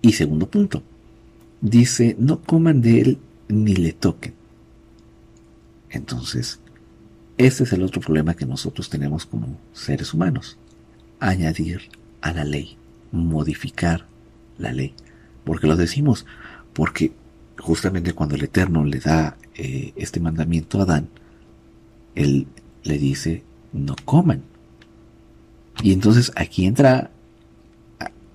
Y 0.01 0.14
segundo 0.14 0.49
punto, 0.49 0.84
dice, 1.62 2.16
no 2.20 2.41
coman 2.41 2.82
de 2.82 3.01
él 3.01 3.20
ni 3.47 3.76
le 3.76 3.93
toquen. 3.93 4.34
Entonces, 5.89 6.60
este 7.38 7.64
es 7.64 7.74
el 7.74 7.84
otro 7.84 8.01
problema 8.01 8.36
que 8.36 8.45
nosotros 8.45 8.89
tenemos 8.89 9.26
como 9.26 9.58
seres 9.74 10.14
humanos. 10.14 10.58
Añadir 11.20 11.84
a 12.22 12.34
la 12.34 12.43
ley, 12.43 12.78
modificar 13.12 14.06
la 14.58 14.74
ley. 14.74 14.93
Porque 15.45 15.68
lo 15.68 15.78
decimos, 15.78 16.26
porque 16.74 17.14
justamente 17.60 18.14
cuando 18.14 18.36
el 18.36 18.43
Eterno 18.43 18.84
le 18.84 18.99
da 18.99 19.38
eh, 19.56 19.93
este 19.95 20.20
mandamiento 20.20 20.80
a 20.80 20.84
Adán, 20.84 21.10
él 22.16 22.47
le 22.84 22.97
dice, 22.97 23.43
no 23.72 23.95
coman. 24.06 24.43
Y 25.82 25.93
entonces 25.93 26.32
aquí 26.36 26.66
entra, 26.66 27.12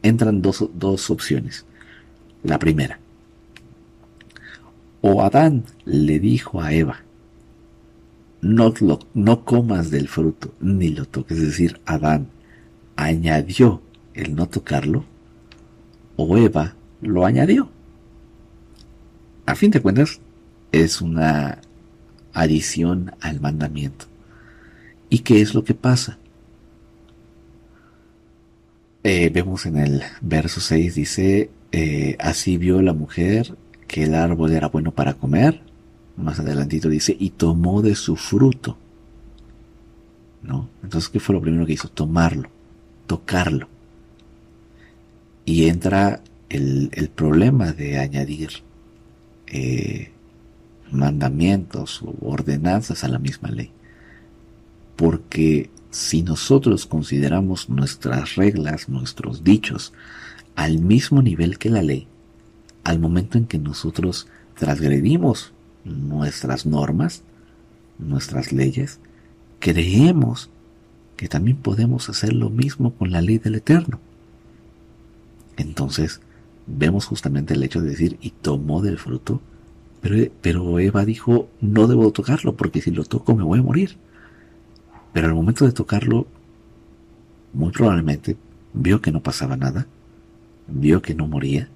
entran 0.02 0.42
dos, 0.42 0.68
dos 0.74 1.10
opciones. 1.10 1.64
La 2.42 2.58
primera, 2.58 3.00
o 5.00 5.22
Adán 5.22 5.64
le 5.84 6.18
dijo 6.18 6.60
a 6.60 6.72
Eva 6.72 7.02
no, 8.40 8.72
no 9.14 9.44
comas 9.44 9.90
del 9.90 10.08
fruto, 10.08 10.54
ni 10.60 10.90
lo 10.90 11.04
toques. 11.06 11.38
Es 11.38 11.46
decir, 11.46 11.80
Adán 11.86 12.28
añadió 12.96 13.82
el 14.14 14.34
no 14.34 14.48
tocarlo, 14.48 15.04
o 16.16 16.36
Eva 16.36 16.74
lo 17.00 17.24
añadió. 17.26 17.70
A 19.46 19.54
fin 19.54 19.70
de 19.70 19.80
cuentas, 19.80 20.20
es 20.72 21.00
una 21.00 21.60
adición 22.32 23.12
al 23.20 23.40
mandamiento. 23.40 24.06
¿Y 25.10 25.20
qué 25.20 25.40
es 25.40 25.54
lo 25.54 25.64
que 25.64 25.74
pasa? 25.74 26.18
Eh, 29.04 29.30
vemos 29.30 29.64
en 29.66 29.78
el 29.78 30.02
verso 30.20 30.60
6, 30.60 30.94
dice, 30.94 31.50
eh, 31.72 32.16
así 32.18 32.56
vio 32.56 32.82
la 32.82 32.92
mujer 32.92 33.56
que 33.86 34.04
el 34.04 34.14
árbol 34.14 34.52
era 34.52 34.68
bueno 34.68 34.92
para 34.92 35.14
comer. 35.14 35.62
Más 36.16 36.40
adelantito 36.40 36.88
dice, 36.88 37.16
y 37.18 37.30
tomó 37.30 37.80
de 37.80 37.94
su 37.94 38.16
fruto. 38.16 38.76
¿No? 40.42 40.68
Entonces, 40.82 41.08
¿qué 41.08 41.20
fue 41.20 41.34
lo 41.34 41.40
primero 41.40 41.64
que 41.66 41.72
hizo? 41.72 41.88
Tomarlo, 41.88 42.50
tocarlo. 43.06 43.68
Y 45.44 45.68
entra 45.68 46.20
el, 46.48 47.10
problema 47.14 47.72
de 47.72 47.98
añadir 47.98 48.50
eh, 49.46 50.10
mandamientos 50.92 52.02
o 52.02 52.14
ordenanzas 52.20 53.04
a 53.04 53.08
la 53.08 53.18
misma 53.18 53.50
ley. 53.50 53.70
Porque 54.96 55.70
si 55.90 56.22
nosotros 56.22 56.86
consideramos 56.86 57.68
nuestras 57.68 58.36
reglas, 58.36 58.88
nuestros 58.88 59.44
dichos, 59.44 59.92
al 60.56 60.78
mismo 60.78 61.22
nivel 61.22 61.58
que 61.58 61.70
la 61.70 61.82
ley, 61.82 62.06
al 62.84 62.98
momento 62.98 63.38
en 63.38 63.46
que 63.46 63.58
nosotros 63.58 64.26
transgredimos 64.54 65.52
nuestras 65.84 66.66
normas, 66.66 67.22
nuestras 67.98 68.52
leyes, 68.52 68.98
creemos 69.60 70.50
que 71.16 71.28
también 71.28 71.56
podemos 71.56 72.08
hacer 72.08 72.32
lo 72.32 72.50
mismo 72.50 72.92
con 72.94 73.10
la 73.10 73.20
ley 73.20 73.38
del 73.38 73.56
Eterno. 73.56 73.98
Entonces, 75.56 76.20
vemos 76.66 77.06
justamente 77.06 77.54
el 77.54 77.62
hecho 77.62 77.80
de 77.80 77.90
decir, 77.90 78.18
y 78.20 78.30
tomó 78.30 78.82
del 78.82 78.98
fruto, 78.98 79.40
pero, 80.00 80.78
Eva 80.78 81.04
dijo, 81.04 81.48
no 81.60 81.86
debo 81.86 82.12
tocarlo, 82.12 82.54
porque 82.54 82.80
si 82.80 82.90
lo 82.90 83.04
toco 83.04 83.34
me 83.34 83.42
voy 83.42 83.58
a 83.58 83.62
morir. 83.62 83.96
Pero 85.12 85.28
al 85.28 85.34
momento 85.34 85.64
de 85.64 85.72
tocarlo, 85.72 86.26
muy 87.52 87.72
probablemente 87.72 88.36
vio 88.72 89.00
que 89.00 89.10
no 89.10 89.22
pasaba 89.22 89.56
nada, 89.56 89.86
vio 90.68 91.02
que 91.02 91.14
no 91.14 91.26
moría, 91.26 91.68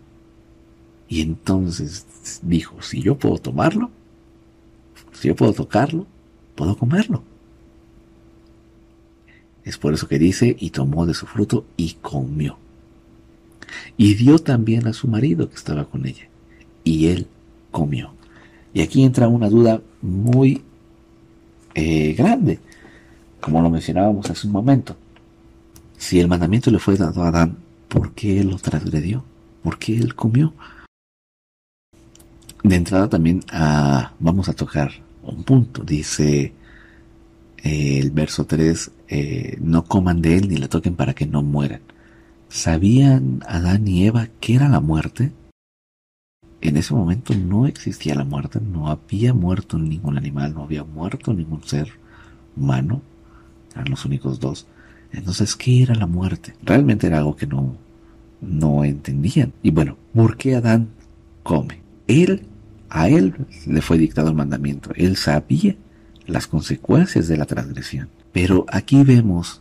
y 1.09 1.21
entonces 1.21 2.41
dijo, 2.43 2.81
si 2.81 3.03
yo 3.03 3.19
puedo 3.19 3.39
tomarlo, 3.39 3.91
si 5.13 5.29
yo 5.29 5.37
puedo 5.37 5.53
tocarlo, 5.53 6.07
puedo 6.55 6.77
comerlo. 6.77 7.23
Es 9.65 9.79
por 9.79 9.95
eso 9.95 10.09
que 10.09 10.19
dice, 10.19 10.57
y 10.59 10.71
tomó 10.71 11.07
de 11.07 11.15
su 11.15 11.27
fruto 11.27 11.67
y 11.77 11.95
comió. 12.01 12.59
Y 13.97 14.15
dio 14.15 14.39
también 14.39 14.87
a 14.87 14.93
su 14.93 15.09
marido 15.09 15.49
que 15.49 15.57
estaba 15.57 15.85
con 15.85 16.07
ella, 16.07 16.29
y 16.85 17.09
él 17.09 17.27
comió. 17.73 18.15
Y 18.73 18.83
aquí 18.83 19.03
entra 19.03 19.27
una 19.27 19.49
duda 19.49 19.83
muy 20.01 20.63
eh, 21.75 22.13
grande 22.13 22.61
como 23.43 23.61
lo 23.61 23.69
mencionábamos 23.69 24.31
hace 24.31 24.47
un 24.47 24.53
momento. 24.53 24.97
Si 25.99 26.21
el 26.21 26.29
mandamiento 26.29 26.71
le 26.71 26.79
fue 26.79 26.97
dado 26.97 27.25
a 27.25 27.29
Adán, 27.29 27.59
¿por 27.89 28.13
qué 28.13 28.41
él 28.41 28.51
lo 28.51 28.57
transgredió? 28.57 29.25
¿Por 29.65 29.79
qué 29.79 29.97
él 29.97 30.15
comió? 30.15 30.55
De 32.63 32.77
entrada 32.77 33.09
también 33.09 33.43
ah, 33.51 34.13
vamos 34.21 34.49
a 34.49 34.53
tocar 34.53 34.93
un 35.25 35.43
punto. 35.43 35.83
Dice 35.83 36.53
eh, 37.65 37.99
el 37.99 38.13
verso 38.13 38.47
3, 38.47 38.91
eh, 39.09 39.59
no 39.61 39.85
coman 39.85 40.23
de 40.23 40.37
él 40.37 40.49
ni 40.49 40.57
le 40.57 40.69
toquen 40.69 40.95
para 40.95 41.13
que 41.13 41.27
no 41.27 41.43
mueran. 41.43 41.81
¿Sabían 42.49 43.43
Adán 43.49 43.89
y 43.89 44.07
Eva 44.07 44.29
qué 44.39 44.55
era 44.55 44.69
la 44.69 44.81
muerte? 44.81 45.33
En 46.63 46.77
ese 46.79 46.95
momento 46.95 47.35
no 47.35 47.67
existía 47.67 48.15
la 48.15 48.25
muerte, 48.25 48.61
no 48.61 48.89
había 48.89 49.35
muerto 49.35 49.79
ningún 49.79 50.17
animal, 50.17 50.55
no 50.55 50.63
había 50.63 50.85
muerto 50.85 51.35
ningún 51.35 51.63
ser 51.65 51.89
humano 52.57 53.03
eran 53.75 53.91
los 53.91 54.05
únicos 54.05 54.41
dos. 54.41 54.67
Entonces, 55.13 55.57
¿qué 55.57 55.83
era 55.83 55.95
la 55.95 56.07
muerte? 56.07 56.55
Realmente 56.63 57.07
era 57.07 57.19
algo 57.19 57.37
que 57.37 57.47
no, 57.47 57.77
no 58.41 58.85
entendían. 58.85 59.53
Y 59.63 59.71
bueno, 59.71 59.97
¿por 60.15 60.37
qué 60.37 60.57
Adán 60.57 60.89
come? 61.43 61.81
Él, 62.07 62.47
a 62.89 63.09
él 63.09 63.35
le 63.67 63.83
fue 63.83 63.99
dictado 63.99 64.29
el 64.29 64.35
mandamiento. 64.35 64.91
Él 64.95 65.17
sabía 65.17 65.77
las 66.27 66.47
consecuencias 66.47 67.29
de 67.29 67.37
la 67.37 67.47
transgresión. 67.47 68.09
Pero 68.33 68.65
aquí 68.69 69.03
vemos 69.05 69.61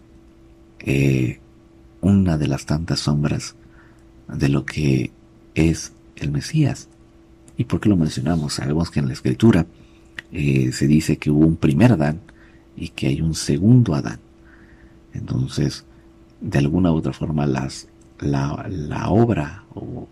eh, 0.79 1.39
una 1.99 2.37
de 2.37 2.47
las 2.47 2.65
tantas 2.65 2.99
sombras 3.01 3.55
de 4.33 4.49
lo 4.49 4.65
que 4.65 5.11
es 5.53 5.93
el 6.25 6.31
Mesías. 6.31 6.87
¿Y 7.57 7.65
por 7.65 7.79
qué 7.79 7.89
lo 7.89 7.97
mencionamos? 7.97 8.53
Sabemos 8.53 8.89
que 8.89 8.99
en 8.99 9.07
la 9.07 9.13
escritura 9.13 9.65
eh, 10.31 10.71
se 10.71 10.87
dice 10.87 11.17
que 11.17 11.29
hubo 11.31 11.45
un 11.45 11.57
primer 11.57 11.91
Adán 11.91 12.21
y 12.75 12.89
que 12.89 13.07
hay 13.07 13.21
un 13.21 13.35
segundo 13.35 13.93
Adán. 13.95 14.19
Entonces, 15.13 15.85
de 16.39 16.57
alguna 16.57 16.91
u 16.91 16.95
otra 16.95 17.13
forma, 17.13 17.45
las, 17.45 17.87
la, 18.19 18.65
la 18.69 19.09
obra 19.09 19.65
o 19.75 20.07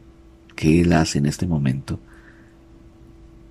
que 0.55 0.81
él 0.81 0.93
hace 0.93 1.19
en 1.19 1.25
este 1.25 1.47
momento 1.47 1.99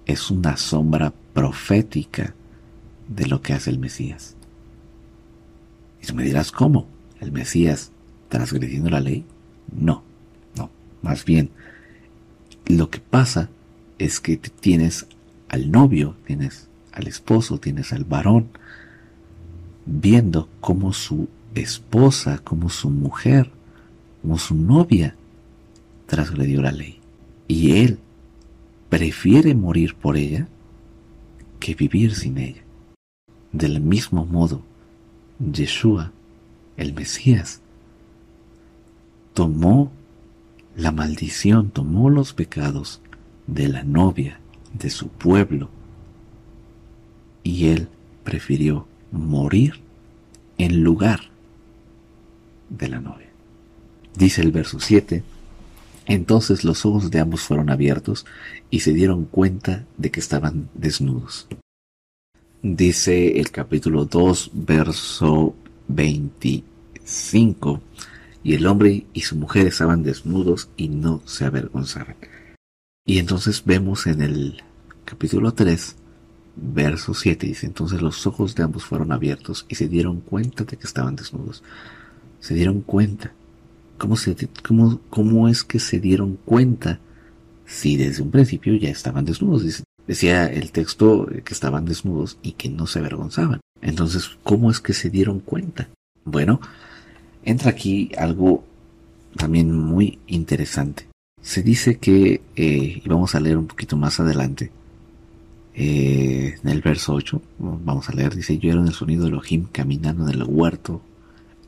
es 0.05 0.31
una 0.31 0.57
sombra 0.57 1.13
profética 1.33 2.35
de 3.09 3.27
lo 3.27 3.41
que 3.41 3.55
hace 3.55 3.71
el 3.71 3.79
Mesías. 3.79 4.37
Y 6.03 6.07
tú 6.07 6.15
me 6.15 6.25
dirás, 6.25 6.53
¿cómo? 6.53 6.87
¿El 7.21 7.33
Mesías 7.33 7.93
transgrediendo 8.29 8.91
la 8.91 9.01
ley? 9.01 9.25
No, 9.73 10.03
no, 10.57 10.71
más 11.03 11.25
bien, 11.25 11.51
lo 12.69 12.91
que 12.91 13.01
pasa 13.01 13.49
es 13.99 14.21
que 14.21 14.37
tienes 14.37 15.07
al 15.49 15.71
novio, 15.71 16.15
tienes 16.27 16.69
al 16.93 17.07
esposo, 17.07 17.59
tienes 17.59 17.93
al 17.93 18.05
varón, 18.05 18.49
viendo 19.87 20.49
cómo 20.61 20.93
su 20.93 21.29
esposa, 21.55 22.39
como 22.45 22.69
su 22.69 22.91
mujer, 22.91 23.51
como 24.21 24.39
su 24.39 24.55
novia 24.55 25.17
transgredió 26.07 26.61
la 26.61 26.73
ley. 26.73 27.01
Y 27.47 27.79
él 27.79 27.99
prefiere 28.91 29.55
morir 29.55 29.95
por 29.95 30.19
ella 30.19 30.47
que 31.61 31.75
vivir 31.75 32.15
sin 32.15 32.37
ella. 32.37 32.63
Del 33.53 33.81
mismo 33.81 34.27
modo, 34.27 34.63
Yeshua, 35.39 36.13
el 36.77 36.93
Mesías, 36.93 37.61
tomó 39.33 39.91
la 40.79 40.93
maldición, 40.93 41.71
tomó 41.71 42.09
los 42.09 42.33
pecados 42.33 43.01
de 43.49 43.69
la 43.69 43.83
novia, 43.83 44.39
de 44.73 44.91
su 44.91 45.09
pueblo, 45.09 45.71
y 47.43 47.67
él 47.67 47.89
prefirió 48.23 48.87
morir 49.11 49.81
en 50.57 50.85
lugar 50.85 51.21
de 52.71 52.89
la 52.89 53.01
novia. 53.01 53.27
Dice 54.15 54.41
el 54.41 54.53
verso 54.53 54.79
7, 54.79 55.25
entonces 56.07 56.63
los 56.63 56.87
ojos 56.87 57.11
de 57.11 57.19
ambos 57.19 57.41
fueron 57.41 57.71
abiertos 57.71 58.25
y 58.71 58.81
se 58.81 58.93
dieron 58.93 59.25
cuenta 59.25 59.85
de 59.97 60.13
que 60.13 60.21
estaban 60.21 60.69
desnudos. 60.75 61.49
Dice 62.63 63.41
el 63.41 63.51
capítulo 63.51 64.05
2, 64.05 64.53
verso 64.55 65.57
25, 65.89 67.81
y 68.43 68.55
el 68.55 68.67
hombre 68.67 69.07
y 69.13 69.21
su 69.23 69.37
mujer 69.37 69.67
estaban 69.67 70.03
desnudos 70.03 70.71
y 70.77 70.89
no 70.89 71.23
se 71.25 71.45
avergonzaban. 71.45 72.17
Y 73.05 73.19
entonces 73.19 73.63
vemos 73.65 74.07
en 74.07 74.23
el 74.23 74.63
capítulo 75.05 75.53
3 75.53 75.97
Verso 76.61 77.15
7 77.15 77.47
dice, 77.47 77.67
entonces 77.67 78.03
los 78.03 78.27
ojos 78.27 78.55
de 78.55 78.65
ambos 78.65 78.85
fueron 78.85 79.13
abiertos 79.13 79.65
y 79.69 79.77
se 79.77 79.87
dieron 79.87 80.21
cuenta 80.21 80.65
de 80.65 80.77
que 80.77 80.87
estaban 80.87 81.15
desnudos. 81.15 81.63
Se 82.41 82.55
dieron 82.55 82.81
cuenta. 82.81 83.33
¿Cómo, 83.97 84.17
se, 84.17 84.37
cómo, 84.67 85.01
cómo 85.09 85.49
es 85.49 85.63
que 85.63 85.79
se 85.79 86.01
dieron 86.01 86.37
cuenta 86.45 86.99
si 87.65 87.97
desde 87.97 88.23
un 88.23 88.31
principio 88.31 88.75
ya 88.75 88.89
estaban 88.89 89.25
desnudos? 89.25 89.85
decía 90.07 90.47
el 90.47 90.73
texto 90.73 91.29
que 91.45 91.53
estaban 91.53 91.85
desnudos 91.85 92.39
y 92.43 92.53
que 92.53 92.69
no 92.69 92.87
se 92.87 92.99
avergonzaban. 92.99 93.61
Entonces, 93.81 94.31
¿cómo 94.43 94.71
es 94.71 94.81
que 94.81 94.95
se 94.95 95.11
dieron 95.11 95.41
cuenta? 95.41 95.89
Bueno, 96.25 96.61
entra 97.45 97.71
aquí 97.71 98.11
algo 98.17 98.65
también 99.37 99.73
muy 99.73 100.19
interesante. 100.27 101.07
Se 101.41 101.63
dice 101.63 101.99
que, 101.99 102.41
eh, 102.57 103.03
y 103.05 103.09
vamos 103.09 103.35
a 103.35 103.41
leer 103.41 103.57
un 103.57 103.67
poquito 103.67 103.97
más 103.97 104.21
adelante, 104.21 104.71
eh, 105.75 106.57
en 106.61 106.69
el 106.69 106.83
verso 106.83 107.15
8, 107.15 107.41
vamos 107.59 108.09
a 108.09 108.13
leer, 108.13 108.35
dice, 108.35 108.59
yo 108.59 108.73
era 108.73 108.83
el 108.83 108.93
sonido 108.93 109.23
de 109.23 109.29
Elohim 109.29 109.67
caminando 109.71 110.29
en 110.29 110.35
el 110.35 110.43
huerto 110.45 111.01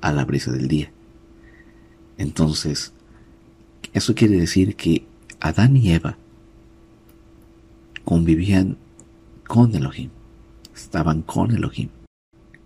a 0.01 0.12
la 0.12 0.25
brisa 0.25 0.51
del 0.51 0.66
día. 0.66 0.91
Entonces, 2.18 2.93
eso 3.93 4.14
quiere 4.14 4.37
decir 4.37 4.75
que 4.75 5.05
Adán 5.39 5.77
y 5.77 5.93
Eva 5.93 6.16
convivían 8.05 8.77
con 9.47 9.75
Elohim, 9.75 10.11
estaban 10.75 11.23
con 11.23 11.53
Elohim. 11.53 11.89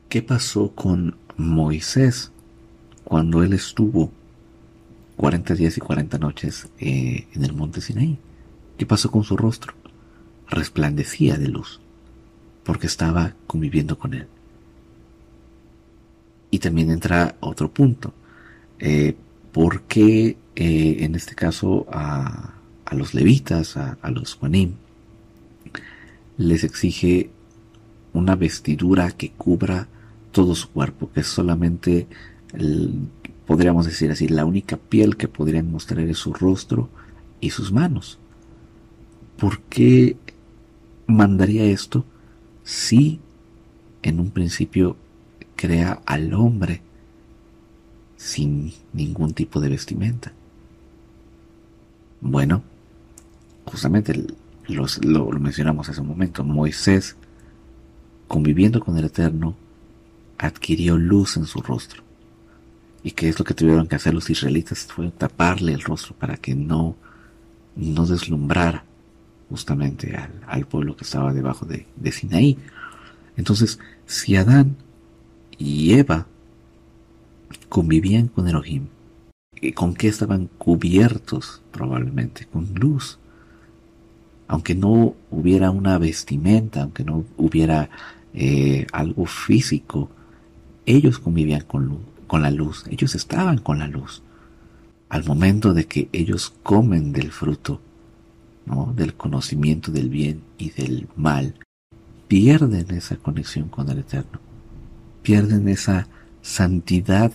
¿Qué 0.08 0.22
pasó 0.22 0.70
con 0.70 1.16
Moisés 1.36 2.32
cuando 3.04 3.42
él 3.42 3.52
estuvo 3.52 4.10
40 5.16 5.54
días 5.54 5.76
y 5.76 5.80
40 5.80 6.18
noches 6.18 6.68
eh, 6.78 7.26
en 7.32 7.44
el 7.44 7.52
monte 7.52 7.80
Sinaí? 7.80 8.18
¿Qué 8.76 8.86
pasó 8.86 9.10
con 9.10 9.24
su 9.24 9.36
rostro? 9.36 9.74
Resplandecía 10.48 11.36
de 11.36 11.48
luz, 11.48 11.80
porque 12.64 12.86
estaba 12.86 13.34
conviviendo 13.46 13.98
con 13.98 14.14
él. 14.14 14.26
Y 16.50 16.58
también 16.58 16.90
entra 16.90 17.36
otro 17.40 17.70
punto. 17.70 18.12
Eh, 18.78 19.16
¿Por 19.52 19.82
qué 19.82 20.36
eh, 20.56 20.96
en 21.00 21.16
este 21.16 21.34
caso 21.34 21.86
a, 21.90 22.54
los 22.92 23.12
levitas, 23.12 23.76
a, 23.76 23.98
los 24.10 24.34
Juanim, 24.34 24.74
les 26.36 26.62
exige 26.62 27.30
una 28.12 28.36
vestidura 28.36 29.10
que 29.10 29.32
cubra 29.32 29.88
todo 30.30 30.54
su 30.54 30.70
cuerpo, 30.70 31.10
que 31.12 31.20
es 31.20 31.26
solamente, 31.26 32.06
podríamos 33.46 33.86
decir 33.86 34.10
así, 34.10 34.28
la 34.28 34.44
única 34.44 34.76
piel 34.76 35.16
que 35.16 35.28
podrían 35.28 35.70
mostrar 35.70 36.00
es 36.08 36.18
su 36.18 36.32
rostro 36.32 36.88
y 37.40 37.50
sus 37.50 37.72
manos. 37.72 38.18
¿Por 39.38 39.60
qué 39.62 40.16
mandaría 41.06 41.64
esto 41.64 42.04
si 42.62 43.20
en 44.02 44.20
un 44.20 44.30
principio 44.30 44.96
crea 45.56 46.00
al 46.06 46.32
hombre 46.34 46.80
sin 48.16 48.72
ningún 48.92 49.34
tipo 49.34 49.60
de 49.60 49.68
vestimenta? 49.68 50.32
Bueno, 52.20 52.62
justamente 53.66 54.26
lo, 54.68 54.86
lo 55.02 55.40
mencionamos 55.40 55.88
hace 55.88 56.00
un 56.00 56.08
momento, 56.08 56.44
Moisés, 56.44 57.16
conviviendo 58.28 58.80
con 58.80 58.96
el 58.96 59.04
Eterno, 59.04 59.54
adquirió 60.38 60.96
luz 60.96 61.36
en 61.36 61.46
su 61.46 61.60
rostro. 61.60 62.03
¿Y 63.04 63.10
qué 63.10 63.28
es 63.28 63.38
lo 63.38 63.44
que 63.44 63.52
tuvieron 63.52 63.86
que 63.86 63.96
hacer 63.96 64.14
los 64.14 64.30
israelitas? 64.30 64.86
Fue 64.86 65.10
taparle 65.10 65.74
el 65.74 65.82
rostro 65.82 66.14
para 66.16 66.38
que 66.38 66.54
no, 66.54 66.96
no 67.76 68.06
deslumbrara 68.06 68.82
justamente 69.50 70.16
al, 70.48 70.66
pueblo 70.66 70.96
que 70.96 71.04
estaba 71.04 71.34
debajo 71.34 71.66
de, 71.66 71.86
de 71.96 72.12
Sinaí. 72.12 72.56
Entonces, 73.36 73.78
si 74.06 74.36
Adán 74.36 74.76
y 75.58 75.92
Eva 75.92 76.26
convivían 77.68 78.28
con 78.28 78.48
Elohim, 78.48 78.86
¿con 79.74 79.94
qué 79.94 80.08
estaban 80.08 80.48
cubiertos? 80.56 81.60
Probablemente 81.72 82.46
con 82.46 82.72
luz. 82.74 83.18
Aunque 84.48 84.74
no 84.74 85.14
hubiera 85.30 85.70
una 85.70 85.98
vestimenta, 85.98 86.80
aunque 86.82 87.04
no 87.04 87.26
hubiera 87.36 87.90
eh, 88.32 88.86
algo 88.92 89.26
físico, 89.26 90.08
ellos 90.86 91.18
convivían 91.18 91.62
con, 91.62 92.13
con 92.26 92.42
la 92.42 92.50
luz, 92.50 92.84
ellos 92.90 93.14
estaban 93.14 93.58
con 93.58 93.78
la 93.78 93.86
luz. 93.86 94.22
Al 95.08 95.24
momento 95.24 95.74
de 95.74 95.86
que 95.86 96.08
ellos 96.12 96.52
comen 96.62 97.12
del 97.12 97.30
fruto, 97.30 97.80
¿no? 98.66 98.92
del 98.96 99.14
conocimiento 99.14 99.92
del 99.92 100.08
bien 100.08 100.42
y 100.58 100.70
del 100.70 101.08
mal, 101.16 101.54
pierden 102.28 102.90
esa 102.90 103.16
conexión 103.16 103.68
con 103.68 103.88
el 103.90 103.98
Eterno, 103.98 104.40
pierden 105.22 105.68
esa 105.68 106.08
santidad 106.42 107.32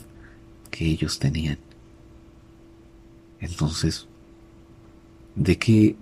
que 0.72 0.86
ellos 0.86 1.20
tenían. 1.20 1.58
Entonces, 3.40 4.08
¿de 5.36 5.58
qué, 5.58 5.96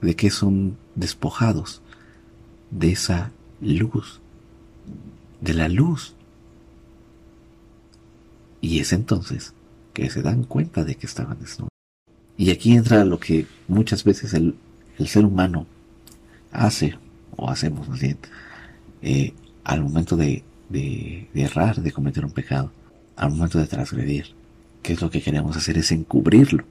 de 0.00 0.16
qué 0.16 0.30
son 0.30 0.76
despojados? 0.94 1.80
De 2.70 2.92
esa 2.92 3.30
luz, 3.60 4.20
de 5.40 5.54
la 5.54 5.68
luz 5.68 6.14
y 8.60 8.80
es 8.80 8.92
entonces 8.92 9.52
que 9.92 10.10
se 10.10 10.22
dan 10.22 10.44
cuenta 10.44 10.84
de 10.84 10.94
que 10.94 11.06
estaban 11.06 11.38
desnudos. 11.38 11.70
Y 12.36 12.50
aquí 12.50 12.72
entra 12.72 13.04
lo 13.04 13.18
que 13.18 13.46
muchas 13.68 14.04
veces 14.04 14.34
el, 14.34 14.54
ser 15.06 15.24
humano 15.24 15.66
hace, 16.52 16.98
o 17.36 17.48
hacemos 17.50 17.88
más 17.88 18.00
eh, 19.02 19.32
al 19.64 19.82
momento 19.82 20.16
de, 20.16 20.42
de, 20.68 21.28
errar, 21.34 21.82
de 21.82 21.92
cometer 21.92 22.24
un 22.24 22.32
pecado, 22.32 22.72
al 23.16 23.30
momento 23.30 23.58
de 23.58 23.66
transgredir. 23.66 24.26
¿Qué 24.82 24.94
es 24.94 25.02
lo 25.02 25.10
que 25.10 25.20
queremos 25.20 25.56
hacer? 25.56 25.76
Es 25.76 25.92
encubrirlo. 25.92 26.64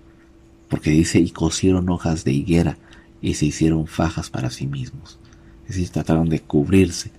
Porque 0.69 0.91
dice, 0.91 1.19
y 1.19 1.31
cosieron 1.31 1.89
hojas 1.89 2.23
de 2.23 2.31
higuera 2.31 2.77
y 3.21 3.35
se 3.35 3.45
hicieron 3.45 3.87
fajas 3.87 4.29
para 4.29 4.49
sí 4.49 4.65
mismos. 4.67 5.19
Es 5.63 5.75
decir, 5.75 5.89
trataron 5.89 6.29
de 6.29 6.39
cubrirse. 6.39 7.11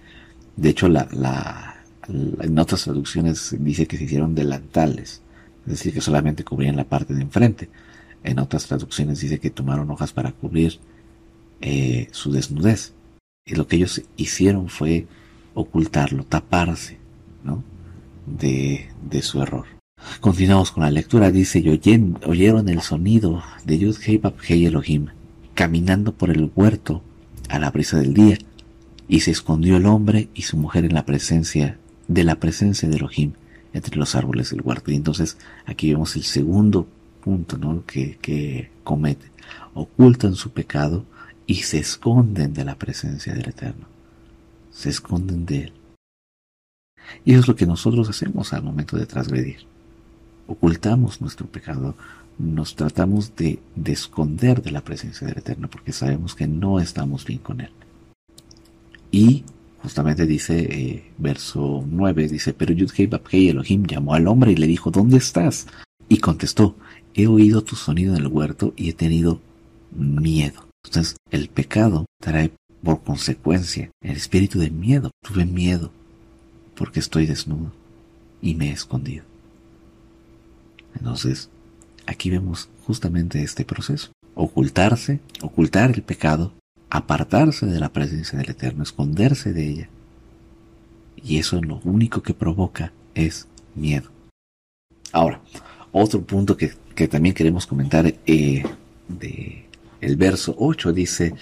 De 0.57 0.71
hecho, 0.71 0.89
la, 0.89 1.09
la, 1.13 1.80
en 2.09 2.59
otras 2.59 2.85
traducciones 2.85 3.55
dice 3.59 3.87
que 3.87 3.97
se 3.97 4.05
hicieron 4.05 4.35
delantales, 4.35 5.21
es 5.67 5.73
decir, 5.73 5.93
que 5.93 6.01
solamente 6.01 6.45
cubrían 6.45 6.77
la 6.77 6.85
parte 6.85 7.15
de 7.15 7.23
enfrente. 7.23 7.69
En 8.23 8.39
otras 8.39 8.67
traducciones 8.67 9.21
dice 9.21 9.39
que 9.39 9.51
tomaron 9.51 9.91
hojas 9.91 10.13
para 10.13 10.33
cubrir 10.33 10.79
eh, 11.61 12.09
su 12.13 12.33
desnudez. 12.33 12.93
Y 13.45 13.55
lo 13.55 13.67
que 13.67 13.77
ellos 13.77 14.03
hicieron 14.17 14.69
fue 14.69 15.07
ocultarlo, 15.55 16.25
taparse, 16.25 16.99
¿no? 17.43 17.65
De, 18.27 18.89
su 19.23 19.43
error. 19.43 19.67
Continuamos 20.21 20.71
con 20.73 20.83
la 20.83 20.91
lectura. 20.91 21.31
Dice, 21.31 21.59
y 21.59 21.69
oyeron 21.69 22.69
el 22.69 22.81
sonido 22.81 23.43
de 23.65 23.79
Yud 23.79 23.97
Hei 24.05 24.21
Hei 24.49 24.67
Elohim, 24.67 25.07
caminando 25.55 26.13
por 26.13 26.31
el 26.31 26.51
huerto 26.55 27.03
a 27.49 27.59
la 27.59 27.71
brisa 27.71 27.99
del 27.99 28.15
día, 28.15 28.39
y 29.09 29.21
se 29.21 29.33
escondió 29.33 29.77
el 29.77 29.87
hombre 29.87 30.29
y 30.35 30.43
su 30.43 30.57
mujer 30.57 30.85
en 30.85 30.95
la 30.95 31.05
presencia 31.05 31.80
de 32.11 32.25
la 32.25 32.35
presencia 32.35 32.89
de 32.89 32.97
Elohim 32.97 33.35
entre 33.73 33.97
los 33.97 34.17
árboles 34.17 34.51
del 34.51 34.63
huerto. 34.63 34.91
Y 34.91 34.97
entonces 34.97 35.39
aquí 35.65 35.93
vemos 35.93 36.17
el 36.17 36.25
segundo 36.25 36.89
punto 37.23 37.57
¿no? 37.57 37.85
que, 37.87 38.19
que 38.21 38.71
cometen. 38.83 39.31
Ocultan 39.75 40.35
su 40.35 40.51
pecado 40.51 41.05
y 41.47 41.55
se 41.63 41.79
esconden 41.79 42.53
de 42.53 42.65
la 42.65 42.75
presencia 42.75 43.33
del 43.33 43.49
Eterno. 43.49 43.87
Se 44.73 44.91
esconden 44.91 45.47
de 45.47 45.65
Él. 45.65 45.73
Y 47.25 47.33
eso 47.33 47.43
es 47.43 47.49
lo 47.49 47.57
que 47.57 47.67
nosotros 47.67 48.09
hacemos 48.09 48.53
al 48.53 48.65
momento 48.65 48.97
de 48.97 49.07
transgredir. 49.07 49.59
Ocultamos 50.49 51.21
nuestro 51.21 51.47
pecado, 51.47 51.95
nos 52.39 52.75
tratamos 52.75 53.37
de, 53.37 53.61
de 53.77 53.93
esconder 53.93 54.63
de 54.63 54.73
la 54.73 54.81
presencia 54.81 55.29
del 55.29 55.39
Eterno 55.39 55.71
porque 55.71 55.93
sabemos 55.93 56.35
que 56.35 56.49
no 56.49 56.81
estamos 56.81 57.25
bien 57.25 57.39
con 57.39 57.61
Él. 57.61 57.71
Y 59.13 59.45
justamente 59.83 60.27
dice, 60.27 60.59
eh, 60.59 61.13
verso 61.19 61.85
9, 61.87 62.29
dice, 62.29 62.53
pero 62.53 62.73
Yudhei 62.73 63.07
Babhei 63.07 63.49
Elohim 63.49 63.87
llamó 63.87 64.15
al 64.15 64.29
hombre 64.29 64.53
y 64.53 64.57
le 64.57 64.67
dijo, 64.67 64.91
¿dónde 64.91 65.19
estás? 65.19 65.67
Y 66.09 66.19
contestó, 66.19 66.77
he 67.15 67.27
oído 67.27 67.63
tu 67.63 67.77
sonido 67.77 68.15
en 68.15 68.23
el 68.23 68.27
huerto 68.27 68.75
y 68.77 68.91
he 68.91 68.93
tenido 68.93 69.41
miedo. 69.93 70.67
Entonces, 70.85 71.17
el 71.31 71.49
pecado 71.49 72.07
trae 72.21 72.53
por 72.83 73.03
consecuencia 73.03 73.91
el 74.01 74.17
espíritu 74.17 74.59
de 74.59 74.71
miedo. 74.71 75.11
Tuve 75.23 75.45
miedo 75.45 75.93
porque 76.75 77.01
estoy 77.01 77.27
desnudo 77.27 77.73
y 78.41 78.55
me 78.55 78.71
he 78.71 78.73
escondido. 78.73 79.25
Entonces, 80.95 81.51
aquí 82.07 82.31
vemos 82.31 82.69
justamente 82.87 83.43
este 83.43 83.65
proceso. 83.65 84.13
Ocultarse, 84.35 85.21
ocultar 85.43 85.91
el 85.91 86.03
pecado 86.03 86.53
apartarse 86.91 87.67
de 87.67 87.81
la 87.81 87.93
presencia 87.93 88.39
del 88.39 88.51
Eterno, 88.51 88.83
esconderse 88.83 89.53
de 89.53 89.69
ella. 89.69 89.89
Y 91.23 91.39
eso 91.39 91.61
lo 91.63 91.81
único 91.85 92.23
que 92.23 92.35
provoca 92.35 92.93
es 93.15 93.47
miedo. 93.75 94.11
Ahora, 95.13 95.41
otro 95.93 96.23
punto 96.23 96.57
que, 96.57 96.73
también 97.09 97.35
queremos 97.35 97.67
comentar 97.67 98.15
eh, 98.27 98.63
el 100.01 100.17
verso 100.17 100.55
8 100.59 100.93
dice, 100.93 101.35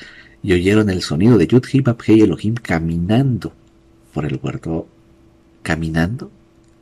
y 0.42 0.53
oyeron 0.53 0.88
el 0.88 1.03
sonido 1.03 1.36
de 1.36 1.46
Yud 1.46 1.64
Hei 2.07 2.20
Elohim 2.20 2.55
caminando 2.55 3.53
por 4.12 4.24
el 4.24 4.38
huerto, 4.42 4.86
caminando, 5.62 6.30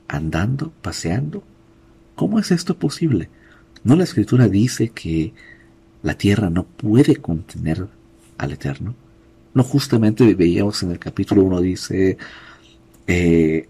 andando, 0.09 0.73
paseando. 0.83 1.43
¿Cómo 2.15 2.39
es 2.39 2.51
esto 2.51 2.77
posible? 2.77 3.29
¿No 3.85 3.97
la 3.97 4.05
escritura 4.05 4.49
dice 4.49 4.91
que 4.91 5.33
la 6.03 6.15
tierra 6.15 6.51
no 6.51 6.65
puede 6.65 7.17
contener 7.17 7.89
al 8.39 8.53
Eterno. 8.53 8.95
No 9.55 9.63
justamente 9.63 10.35
veíamos 10.35 10.83
en 10.83 10.91
el 10.91 10.99
capítulo 10.99 11.43
1, 11.45 11.61
dice, 11.61 12.19
eh, 13.07 13.69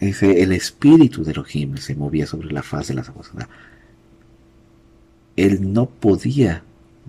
dice, 0.00 0.42
el 0.42 0.52
espíritu 0.52 1.24
de 1.24 1.32
Elohim 1.32 1.76
se 1.76 1.94
movía 1.94 2.26
sobre 2.26 2.52
la 2.52 2.62
faz 2.62 2.88
de 2.88 2.94
las 2.94 3.08
aguas. 3.08 3.30
Él 5.36 5.72
no 5.72 5.86
podía, 5.86 6.62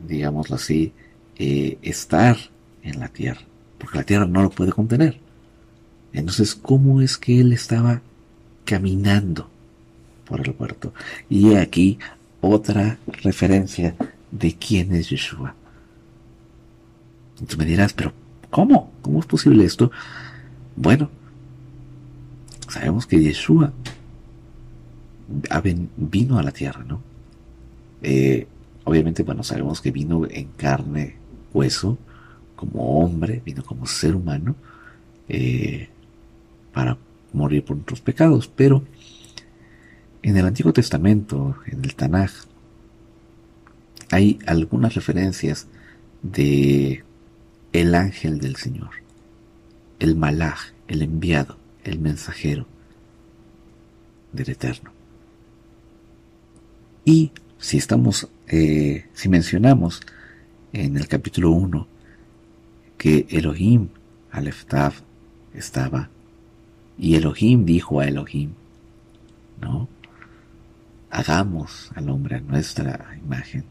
digámoslo 0.08 0.56
así, 0.56 0.92
eh, 1.38 1.78
estar 1.82 2.38
en 2.84 3.00
la 3.00 3.08
tierra, 3.08 3.42
porque 3.78 3.98
la 3.98 4.04
tierra 4.04 4.26
no 4.26 4.44
lo 4.44 4.50
puede 4.50 4.72
contener. 4.72 5.20
Entonces, 6.14 6.56
¿cómo 6.56 7.02
es 7.02 7.18
que 7.18 7.40
él 7.40 7.54
estaba 7.54 8.02
caminando 8.66 9.50
por 10.26 10.42
el 10.42 10.54
huerto? 10.58 10.94
Y 11.30 11.56
aquí 11.56 11.98
otra 12.42 12.98
referencia 13.24 13.96
de 14.32 14.56
quién 14.56 14.94
es 14.94 15.10
Yeshua. 15.10 15.56
Tú 17.48 17.58
me 17.58 17.66
dirás, 17.66 17.94
pero 17.94 18.14
¿cómo? 18.50 18.92
¿Cómo 19.02 19.20
es 19.20 19.26
posible 19.26 19.64
esto? 19.64 19.92
Bueno, 20.76 21.10
sabemos 22.68 23.06
que 23.06 23.20
Yeshua 23.20 23.74
vino 25.98 26.40
a 26.40 26.44
la 26.44 26.52
tierra, 26.52 26.84
¿no? 26.84 27.02
Eh, 28.02 28.48
obviamente, 28.84 29.24
bueno, 29.24 29.44
sabemos 29.44 29.82
que 29.82 29.92
vino 29.92 30.26
en 30.30 30.48
carne, 30.58 31.16
hueso, 31.54 31.98
como 32.56 33.00
hombre, 33.00 33.42
vino 33.46 33.64
como 33.64 33.86
ser 33.86 34.16
humano, 34.16 34.56
eh, 35.28 35.90
para 36.74 36.98
morir 37.34 37.64
por 37.64 37.78
nuestros 37.78 38.02
pecados, 38.02 38.48
pero 38.54 38.84
en 40.22 40.38
el 40.38 40.46
Antiguo 40.46 40.74
Testamento, 40.74 41.56
en 41.66 41.84
el 41.84 41.96
Tanaj, 41.96 42.32
hay 44.12 44.40
algunas 44.48 44.96
referencias 44.96 45.68
de 46.24 47.04
el 47.74 47.96
ángel 47.96 48.40
del 48.40 48.56
Señor, 48.56 48.90
el 50.00 50.16
malaj, 50.16 50.60
el 50.88 51.02
enviado, 51.02 51.58
el 51.84 52.00
mensajero 52.00 52.66
del 54.32 54.50
Eterno. 54.50 54.92
Y 57.06 57.32
si 57.58 57.78
estamos, 57.78 58.30
eh, 58.48 59.08
si 59.14 59.30
mencionamos 59.30 60.02
en 60.74 60.98
el 60.98 61.08
capítulo 61.08 61.52
1 61.52 61.88
que 62.98 63.26
Elohim, 63.30 63.90
Aleftav, 64.32 64.94
estaba, 65.54 66.10
y 66.98 67.16
Elohim 67.16 67.66
dijo 67.66 68.00
a 68.00 68.08
Elohim, 68.08 68.52
¿no? 69.62 69.88
Hagamos 71.10 71.92
al 71.96 72.10
hombre 72.10 72.36
a 72.36 72.42
nuestra 72.42 73.18
imagen. 73.24 73.64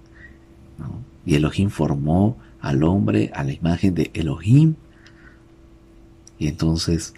Y 1.25 1.35
Elohim 1.35 1.69
formó 1.71 2.39
al 2.61 2.83
hombre 2.83 3.31
a 3.35 3.45
la 3.45 3.53
imagen 3.53 3.95
de 3.95 4.11
Elohim. 4.15 4.75
Y 6.39 6.49
entonces 6.49 7.15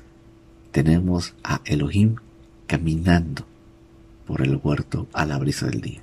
tenemos 0.71 1.35
a 1.43 1.61
Elohim 1.65 2.17
caminando 2.67 3.45
por 4.27 4.43
el 4.43 4.61
huerto 4.63 5.09
a 5.13 5.27
la 5.27 5.39
brisa 5.39 5.67
del 5.67 5.81
día. 5.81 6.03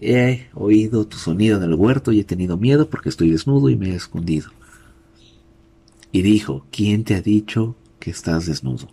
He 0.00 0.48
oído 0.54 1.06
tu 1.06 1.16
sonido 1.16 1.56
en 1.56 1.62
el 1.62 1.74
huerto 1.74 2.12
y 2.12 2.20
he 2.20 2.24
tenido 2.24 2.56
miedo 2.56 2.90
porque 2.90 3.08
estoy 3.08 3.30
desnudo 3.30 3.70
y 3.70 3.76
me 3.76 3.90
he 3.90 3.94
escondido. 3.94 4.50
Y 6.12 6.22
dijo, 6.22 6.66
¿quién 6.70 7.04
te 7.04 7.14
ha 7.14 7.22
dicho 7.22 7.76
que 7.98 8.10
estás 8.10 8.46
desnudo? 8.46 8.88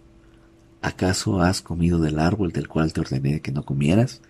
¿Acaso 0.82 1.42
has 1.42 1.62
comido 1.62 2.00
del 2.00 2.20
árbol 2.20 2.52
del 2.52 2.68
cual 2.68 2.94
te 2.94 3.02
ordené 3.02 3.42
que 3.42 3.52
no 3.52 3.64
comieras? 3.64 4.22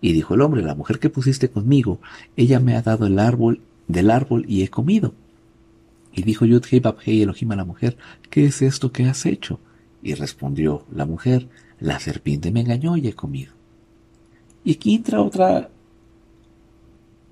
Y 0.00 0.12
dijo 0.12 0.34
el 0.34 0.42
hombre, 0.42 0.62
la 0.62 0.74
mujer 0.74 0.98
que 0.98 1.10
pusiste 1.10 1.50
conmigo, 1.50 2.00
ella 2.36 2.60
me 2.60 2.76
ha 2.76 2.82
dado 2.82 3.06
el 3.06 3.18
árbol 3.18 3.60
del 3.88 4.10
árbol 4.10 4.44
y 4.48 4.62
he 4.62 4.68
comido. 4.68 5.14
Y 6.12 6.22
dijo 6.22 6.44
Yudhei 6.44 6.80
Babhei 6.80 7.22
Elohim 7.22 7.52
a 7.52 7.56
la 7.56 7.64
mujer, 7.64 7.96
¿qué 8.30 8.46
es 8.46 8.62
esto 8.62 8.92
que 8.92 9.04
has 9.04 9.26
hecho? 9.26 9.60
Y 10.02 10.14
respondió 10.14 10.84
la 10.92 11.06
mujer, 11.06 11.48
la 11.80 11.98
serpiente 12.00 12.50
me 12.50 12.60
engañó 12.60 12.96
y 12.96 13.06
he 13.08 13.12
comido. 13.12 13.52
Y 14.64 14.72
aquí 14.72 14.94
entra 14.94 15.20
otra, 15.20 15.70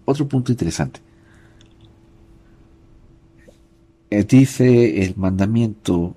otro 0.05 0.29
punto 0.29 0.53
interesante. 0.53 1.01
Eh, 4.11 4.25
dice 4.25 5.03
el 5.03 5.17
mandamiento 5.17 6.15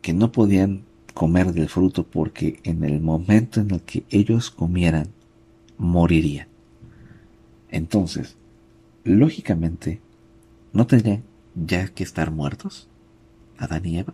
que 0.00 0.12
no 0.12 0.32
podían 0.32 0.84
comer 1.16 1.54
del 1.54 1.70
fruto 1.70 2.06
porque 2.06 2.60
en 2.62 2.84
el 2.84 3.00
momento 3.00 3.62
en 3.62 3.70
el 3.70 3.80
que 3.80 4.04
ellos 4.10 4.50
comieran, 4.50 5.08
morirían. 5.78 6.46
Entonces, 7.70 8.36
lógicamente, 9.02 10.02
¿no 10.74 10.86
tendrían 10.86 11.22
ya 11.54 11.88
que 11.88 12.04
estar 12.04 12.30
muertos 12.30 12.90
Adán 13.56 13.86
y 13.86 13.98
Eva? 13.98 14.12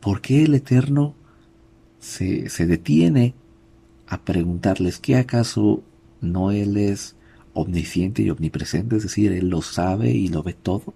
¿Por 0.00 0.20
qué 0.20 0.44
el 0.44 0.54
Eterno 0.54 1.14
se, 1.98 2.50
se 2.50 2.66
detiene 2.66 3.32
a 4.06 4.20
preguntarles 4.20 4.98
que 4.98 5.16
acaso 5.16 5.82
no 6.20 6.50
Él 6.50 6.76
es 6.76 7.16
omnisciente 7.54 8.20
y 8.20 8.28
omnipresente, 8.28 8.96
es 8.96 9.04
decir, 9.04 9.32
Él 9.32 9.48
lo 9.48 9.62
sabe 9.62 10.10
y 10.10 10.28
lo 10.28 10.42
ve 10.42 10.52
todo? 10.52 10.92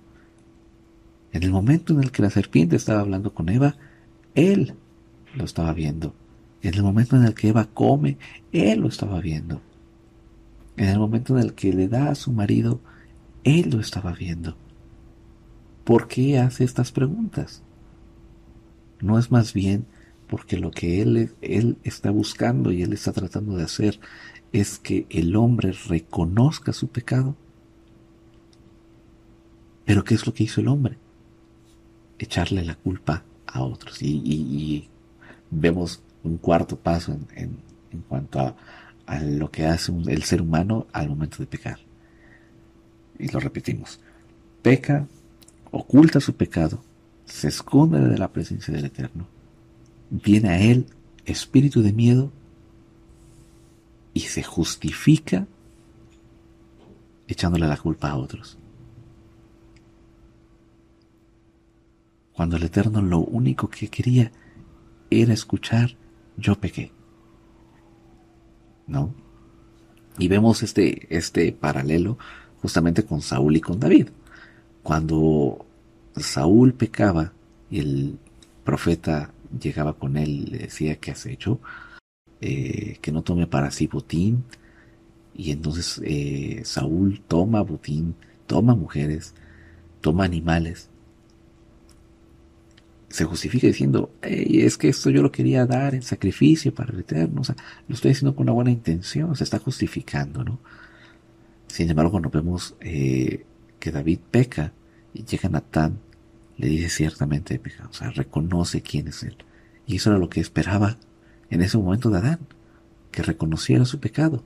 En 1.32 1.42
el 1.42 1.52
momento 1.52 1.94
en 1.94 2.02
el 2.02 2.10
que 2.10 2.20
la 2.20 2.28
serpiente 2.28 2.76
estaba 2.76 3.00
hablando 3.00 3.32
con 3.32 3.48
Eva, 3.48 3.74
él 4.34 4.74
lo 5.34 5.44
estaba 5.44 5.72
viendo. 5.72 6.14
En 6.62 6.74
el 6.74 6.82
momento 6.82 7.16
en 7.16 7.24
el 7.24 7.34
que 7.34 7.48
Eva 7.48 7.68
come, 7.72 8.18
él 8.52 8.80
lo 8.80 8.88
estaba 8.88 9.20
viendo. 9.20 9.60
En 10.76 10.88
el 10.88 10.98
momento 10.98 11.36
en 11.36 11.44
el 11.44 11.54
que 11.54 11.72
le 11.72 11.88
da 11.88 12.10
a 12.10 12.14
su 12.14 12.32
marido, 12.32 12.80
él 13.44 13.70
lo 13.70 13.80
estaba 13.80 14.12
viendo. 14.12 14.56
¿Por 15.84 16.08
qué 16.08 16.38
hace 16.38 16.64
estas 16.64 16.92
preguntas? 16.92 17.62
No 19.00 19.18
es 19.18 19.30
más 19.30 19.54
bien 19.54 19.86
porque 20.28 20.58
lo 20.58 20.70
que 20.70 21.00
él, 21.00 21.32
él 21.40 21.78
está 21.84 22.10
buscando 22.10 22.70
y 22.72 22.82
él 22.82 22.92
está 22.92 23.12
tratando 23.12 23.56
de 23.56 23.64
hacer 23.64 23.98
es 24.52 24.78
que 24.78 25.06
el 25.10 25.36
hombre 25.36 25.72
reconozca 25.88 26.72
su 26.72 26.88
pecado. 26.88 27.36
Pero 29.84 30.04
¿qué 30.04 30.14
es 30.14 30.26
lo 30.26 30.34
que 30.34 30.44
hizo 30.44 30.60
el 30.60 30.68
hombre? 30.68 30.98
Echarle 32.18 32.64
la 32.64 32.74
culpa 32.74 33.24
a 33.52 33.62
otros. 33.62 34.02
Y, 34.02 34.88
vemos 35.50 36.02
un 36.22 36.36
cuarto 36.36 36.76
paso 36.76 37.16
en, 37.34 37.58
en, 37.90 38.00
cuanto 38.02 38.40
a, 38.40 38.54
a, 39.06 39.20
lo 39.20 39.50
que 39.50 39.64
hace 39.64 39.92
el 40.08 40.22
ser 40.24 40.42
humano 40.42 40.86
al 40.92 41.08
momento 41.08 41.38
de 41.38 41.46
pecar. 41.46 41.78
Y 43.18 43.28
lo 43.28 43.40
repetimos. 43.40 44.00
Peca, 44.62 45.06
oculta 45.70 46.20
su 46.20 46.34
pecado, 46.34 46.82
se 47.24 47.48
esconde 47.48 48.00
de 48.00 48.18
la 48.18 48.32
presencia 48.32 48.72
del 48.72 48.84
Eterno. 48.84 49.26
Viene 50.10 50.48
a 50.50 50.60
él 50.60 50.86
espíritu 51.24 51.82
de 51.82 51.92
miedo 51.92 52.32
y 54.14 54.20
se 54.20 54.42
justifica 54.42 55.46
echándole 57.26 57.66
la 57.66 57.76
culpa 57.76 58.10
a 58.10 58.16
otros. 58.16 58.57
Cuando 62.38 62.56
el 62.56 62.62
Eterno 62.62 63.02
lo 63.02 63.18
único 63.18 63.68
que 63.68 63.88
quería 63.88 64.30
era 65.10 65.32
escuchar, 65.34 65.96
yo 66.36 66.54
pequé. 66.54 66.92
¿No? 68.86 69.12
Y 70.18 70.28
vemos 70.28 70.62
este, 70.62 71.08
este 71.10 71.50
paralelo 71.50 72.16
justamente 72.62 73.04
con 73.04 73.22
Saúl 73.22 73.56
y 73.56 73.60
con 73.60 73.80
David. 73.80 74.10
Cuando 74.84 75.66
Saúl 76.14 76.74
pecaba 76.74 77.32
y 77.72 77.80
el 77.80 78.18
profeta 78.62 79.32
llegaba 79.60 79.94
con 79.94 80.16
él 80.16 80.28
y 80.28 80.46
le 80.46 80.58
decía, 80.58 80.94
¿qué 80.94 81.10
has 81.10 81.26
hecho? 81.26 81.58
Eh, 82.40 82.98
que 83.02 83.10
no 83.10 83.22
tome 83.22 83.48
para 83.48 83.72
sí 83.72 83.88
botín. 83.88 84.44
Y 85.34 85.50
entonces 85.50 86.00
eh, 86.04 86.60
Saúl 86.62 87.20
toma 87.26 87.62
botín, 87.62 88.14
toma 88.46 88.76
mujeres, 88.76 89.34
toma 90.00 90.24
animales 90.24 90.88
se 93.08 93.24
justifica 93.24 93.66
diciendo, 93.66 94.12
es 94.22 94.76
que 94.76 94.88
esto 94.88 95.10
yo 95.10 95.22
lo 95.22 95.32
quería 95.32 95.64
dar 95.64 95.94
en 95.94 96.02
sacrificio 96.02 96.74
para 96.74 96.92
el 96.92 97.00
Eterno, 97.00 97.40
o 97.40 97.44
sea, 97.44 97.56
lo 97.86 97.94
estoy 97.94 98.12
haciendo 98.12 98.34
con 98.36 98.44
una 98.44 98.52
buena 98.52 98.70
intención, 98.70 99.34
se 99.34 99.44
está 99.44 99.58
justificando, 99.58 100.44
¿no? 100.44 100.60
Sin 101.66 101.88
embargo, 101.88 102.10
cuando 102.10 102.30
vemos 102.30 102.76
eh, 102.80 103.44
que 103.78 103.92
David 103.92 104.20
peca 104.30 104.72
y 105.14 105.24
llega 105.24 105.48
Natán, 105.48 105.98
le 106.56 106.66
dice 106.68 106.88
ciertamente 106.88 107.58
peca, 107.58 107.88
o 107.88 107.92
sea, 107.92 108.10
reconoce 108.10 108.82
quién 108.82 109.08
es 109.08 109.22
él. 109.22 109.36
Y 109.86 109.96
eso 109.96 110.10
era 110.10 110.18
lo 110.18 110.28
que 110.28 110.40
esperaba 110.40 110.98
en 111.50 111.62
ese 111.62 111.78
momento 111.78 112.10
de 112.10 112.18
Adán, 112.18 112.40
que 113.10 113.22
reconociera 113.22 113.84
su 113.86 114.00
pecado. 114.00 114.42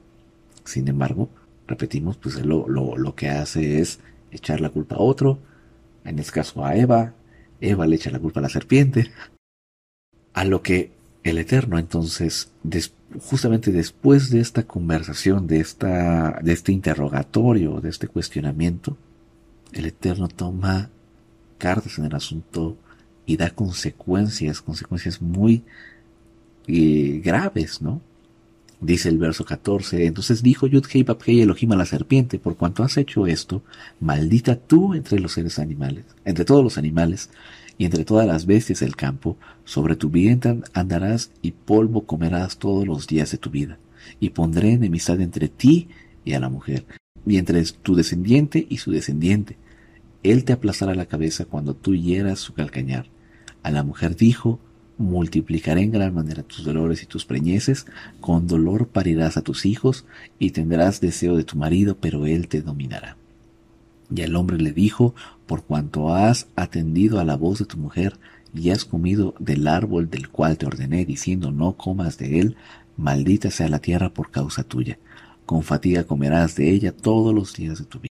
Sin 0.64 0.86
embargo, 0.86 1.30
repetimos, 1.66 2.16
pues 2.16 2.44
lo, 2.44 2.68
lo, 2.68 2.96
lo 2.96 3.14
que 3.16 3.28
hace 3.28 3.80
es 3.80 3.98
echar 4.30 4.60
la 4.60 4.70
culpa 4.70 4.96
a 4.96 5.00
otro, 5.00 5.40
en 6.04 6.18
este 6.18 6.32
caso 6.32 6.64
a 6.64 6.76
Eva, 6.76 7.14
Eva 7.62 7.86
le 7.86 7.96
echa 7.96 8.10
la 8.10 8.18
culpa 8.18 8.40
a 8.40 8.42
la 8.42 8.48
serpiente. 8.48 9.10
A 10.34 10.44
lo 10.44 10.62
que 10.62 10.92
el 11.22 11.38
Eterno 11.38 11.78
entonces, 11.78 12.50
justamente 13.20 13.70
después 13.70 14.30
de 14.30 14.40
esta 14.40 14.64
conversación, 14.64 15.46
de, 15.46 15.60
esta, 15.60 16.40
de 16.42 16.52
este 16.52 16.72
interrogatorio, 16.72 17.80
de 17.80 17.90
este 17.90 18.08
cuestionamiento, 18.08 18.96
el 19.72 19.86
Eterno 19.86 20.28
toma 20.28 20.90
cartas 21.58 21.98
en 21.98 22.06
el 22.06 22.14
asunto 22.14 22.76
y 23.24 23.36
da 23.36 23.50
consecuencias, 23.50 24.60
consecuencias 24.60 25.22
muy 25.22 25.64
eh, 26.66 27.20
graves, 27.24 27.80
¿no? 27.80 28.00
Dice 28.82 29.08
el 29.08 29.16
verso 29.16 29.44
14, 29.44 30.06
entonces 30.06 30.42
dijo 30.42 30.66
Yudhei 30.66 31.04
Babhei 31.04 31.40
Elohim 31.40 31.70
a 31.70 31.76
la 31.76 31.86
serpiente, 31.86 32.40
por 32.40 32.56
cuanto 32.56 32.82
has 32.82 32.96
hecho 32.96 33.28
esto, 33.28 33.62
maldita 34.00 34.56
tú 34.56 34.94
entre 34.94 35.20
los 35.20 35.34
seres 35.34 35.60
animales, 35.60 36.04
entre 36.24 36.44
todos 36.44 36.64
los 36.64 36.78
animales, 36.78 37.30
y 37.78 37.84
entre 37.84 38.04
todas 38.04 38.26
las 38.26 38.44
bestias 38.44 38.80
del 38.80 38.96
campo, 38.96 39.36
sobre 39.64 39.94
tu 39.94 40.10
vientre 40.10 40.62
andarás 40.74 41.30
y 41.42 41.52
polvo 41.52 42.06
comerás 42.06 42.58
todos 42.58 42.84
los 42.84 43.06
días 43.06 43.30
de 43.30 43.38
tu 43.38 43.50
vida, 43.50 43.78
y 44.18 44.30
pondré 44.30 44.72
enemistad 44.72 45.20
entre 45.20 45.48
ti 45.48 45.86
y 46.24 46.32
a 46.32 46.40
la 46.40 46.48
mujer, 46.48 46.84
y 47.24 47.36
entre 47.36 47.62
tu 47.64 47.94
descendiente 47.94 48.66
y 48.68 48.78
su 48.78 48.90
descendiente. 48.90 49.58
Él 50.24 50.44
te 50.44 50.52
aplastará 50.52 50.96
la 50.96 51.06
cabeza 51.06 51.44
cuando 51.44 51.74
tú 51.74 51.94
hieras 51.94 52.40
su 52.40 52.52
calcañar. 52.52 53.06
A 53.62 53.70
la 53.70 53.84
mujer 53.84 54.16
dijo, 54.16 54.58
multiplicaré 55.02 55.82
en 55.82 55.90
gran 55.90 56.14
manera 56.14 56.42
tus 56.42 56.64
dolores 56.64 57.02
y 57.02 57.06
tus 57.06 57.24
preñeces, 57.24 57.86
con 58.20 58.46
dolor 58.46 58.88
parirás 58.88 59.36
a 59.36 59.42
tus 59.42 59.66
hijos 59.66 60.06
y 60.38 60.52
tendrás 60.52 61.00
deseo 61.00 61.36
de 61.36 61.44
tu 61.44 61.56
marido, 61.56 61.96
pero 62.00 62.26
él 62.26 62.48
te 62.48 62.62
dominará. 62.62 63.16
Y 64.14 64.22
el 64.22 64.36
hombre 64.36 64.58
le 64.58 64.72
dijo, 64.72 65.14
por 65.46 65.64
cuanto 65.64 66.14
has 66.14 66.46
atendido 66.56 67.18
a 67.18 67.24
la 67.24 67.36
voz 67.36 67.58
de 67.58 67.64
tu 67.64 67.76
mujer 67.76 68.18
y 68.54 68.70
has 68.70 68.84
comido 68.84 69.34
del 69.38 69.66
árbol 69.66 70.10
del 70.10 70.28
cual 70.28 70.58
te 70.58 70.66
ordené, 70.66 71.04
diciendo 71.04 71.50
no 71.50 71.76
comas 71.76 72.18
de 72.18 72.40
él, 72.40 72.56
maldita 72.96 73.50
sea 73.50 73.68
la 73.68 73.78
tierra 73.78 74.10
por 74.10 74.30
causa 74.30 74.62
tuya. 74.62 74.98
Con 75.46 75.62
fatiga 75.62 76.04
comerás 76.04 76.56
de 76.56 76.70
ella 76.70 76.92
todos 76.92 77.34
los 77.34 77.54
días 77.54 77.78
de 77.78 77.84
tu 77.84 77.98
vida. 77.98 78.08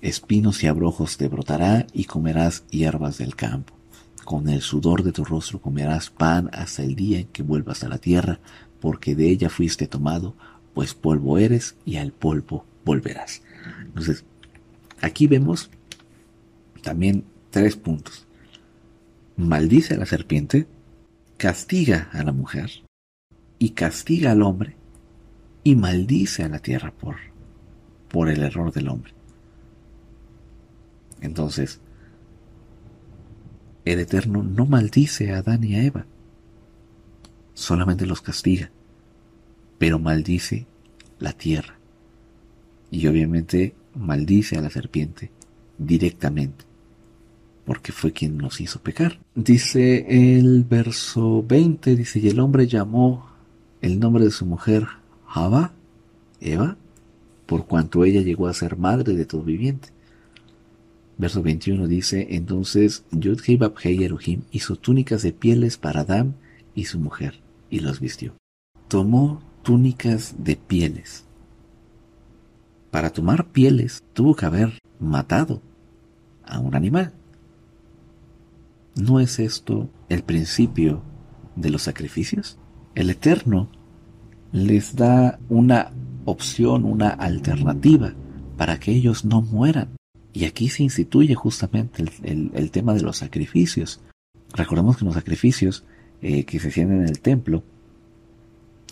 Espinos 0.00 0.62
y 0.62 0.68
abrojos 0.68 1.16
te 1.16 1.28
brotará 1.28 1.86
y 1.92 2.04
comerás 2.04 2.64
hierbas 2.70 3.18
del 3.18 3.34
campo. 3.34 3.75
Con 4.26 4.48
el 4.48 4.60
sudor 4.60 5.04
de 5.04 5.12
tu 5.12 5.24
rostro 5.24 5.60
comerás 5.60 6.10
pan 6.10 6.50
hasta 6.52 6.82
el 6.82 6.96
día 6.96 7.20
en 7.20 7.28
que 7.28 7.44
vuelvas 7.44 7.84
a 7.84 7.88
la 7.88 7.98
tierra, 7.98 8.40
porque 8.80 9.14
de 9.14 9.30
ella 9.30 9.48
fuiste 9.48 9.86
tomado, 9.86 10.34
pues 10.74 10.94
polvo 10.94 11.38
eres 11.38 11.76
y 11.84 11.98
al 11.98 12.10
polvo 12.10 12.66
volverás. 12.84 13.42
Entonces, 13.84 14.24
aquí 15.00 15.28
vemos 15.28 15.70
también 16.82 17.22
tres 17.50 17.76
puntos. 17.76 18.26
Maldice 19.36 19.94
a 19.94 19.98
la 19.98 20.06
serpiente, 20.06 20.66
castiga 21.36 22.10
a 22.12 22.24
la 22.24 22.32
mujer 22.32 22.82
y 23.60 23.70
castiga 23.70 24.32
al 24.32 24.42
hombre 24.42 24.74
y 25.62 25.76
maldice 25.76 26.42
a 26.42 26.48
la 26.48 26.58
tierra 26.58 26.90
por, 26.90 27.14
por 28.08 28.28
el 28.28 28.42
error 28.42 28.72
del 28.72 28.88
hombre. 28.88 29.12
Entonces, 31.20 31.78
el 33.86 34.00
Eterno 34.00 34.42
no 34.42 34.66
maldice 34.66 35.32
a 35.32 35.38
Adán 35.38 35.64
y 35.64 35.76
a 35.76 35.84
Eva, 35.84 36.06
solamente 37.54 38.04
los 38.04 38.20
castiga, 38.20 38.70
pero 39.78 39.98
maldice 39.98 40.66
la 41.20 41.32
tierra. 41.32 41.78
Y 42.90 43.06
obviamente 43.06 43.74
maldice 43.94 44.58
a 44.58 44.60
la 44.60 44.70
serpiente 44.70 45.30
directamente, 45.78 46.64
porque 47.64 47.92
fue 47.92 48.12
quien 48.12 48.36
nos 48.36 48.60
hizo 48.60 48.80
pecar. 48.80 49.20
Dice 49.34 50.04
el 50.36 50.64
verso 50.64 51.44
20, 51.46 51.94
dice, 51.94 52.18
y 52.18 52.28
el 52.28 52.40
hombre 52.40 52.66
llamó 52.66 53.30
el 53.82 54.00
nombre 54.00 54.24
de 54.24 54.30
su 54.32 54.46
mujer 54.46 54.86
Java, 55.26 55.72
Eva, 56.40 56.76
por 57.46 57.66
cuanto 57.66 58.04
ella 58.04 58.20
llegó 58.20 58.48
a 58.48 58.54
ser 58.54 58.76
madre 58.76 59.14
de 59.14 59.26
todo 59.26 59.42
viviente. 59.42 59.90
Verso 61.18 61.42
21 61.42 61.86
dice, 61.86 62.26
entonces 62.30 63.04
Yud 63.10 63.40
Hei 63.46 64.04
Elohim 64.04 64.42
hizo 64.50 64.76
túnicas 64.76 65.22
de 65.22 65.32
pieles 65.32 65.78
para 65.78 66.00
Adán 66.00 66.36
y 66.74 66.84
su 66.84 66.98
mujer, 66.98 67.40
y 67.70 67.80
los 67.80 68.00
vistió. 68.00 68.34
Tomó 68.88 69.40
túnicas 69.62 70.34
de 70.38 70.56
pieles. 70.56 71.24
Para 72.90 73.10
tomar 73.10 73.46
pieles 73.46 74.04
tuvo 74.12 74.36
que 74.36 74.46
haber 74.46 74.78
matado 75.00 75.62
a 76.44 76.60
un 76.60 76.74
animal. 76.74 77.12
¿No 78.94 79.20
es 79.20 79.38
esto 79.38 79.90
el 80.08 80.22
principio 80.22 81.02
de 81.56 81.70
los 81.70 81.82
sacrificios? 81.82 82.58
El 82.94 83.10
Eterno 83.10 83.68
les 84.52 84.96
da 84.96 85.38
una 85.48 85.92
opción, 86.24 86.84
una 86.84 87.08
alternativa 87.08 88.14
para 88.56 88.78
que 88.78 88.92
ellos 88.92 89.24
no 89.24 89.42
mueran. 89.42 89.96
Y 90.36 90.44
aquí 90.44 90.68
se 90.68 90.82
instituye 90.82 91.34
justamente 91.34 92.04
el, 92.22 92.70
tema 92.70 92.92
de 92.92 93.00
los 93.00 93.16
sacrificios. 93.16 94.00
Recordemos 94.52 94.98
que 94.98 95.06
los 95.06 95.14
sacrificios 95.14 95.84
eh, 96.20 96.44
que 96.44 96.60
se 96.60 96.68
hacían 96.68 96.92
en 96.92 97.04
el 97.04 97.20
templo, 97.20 97.62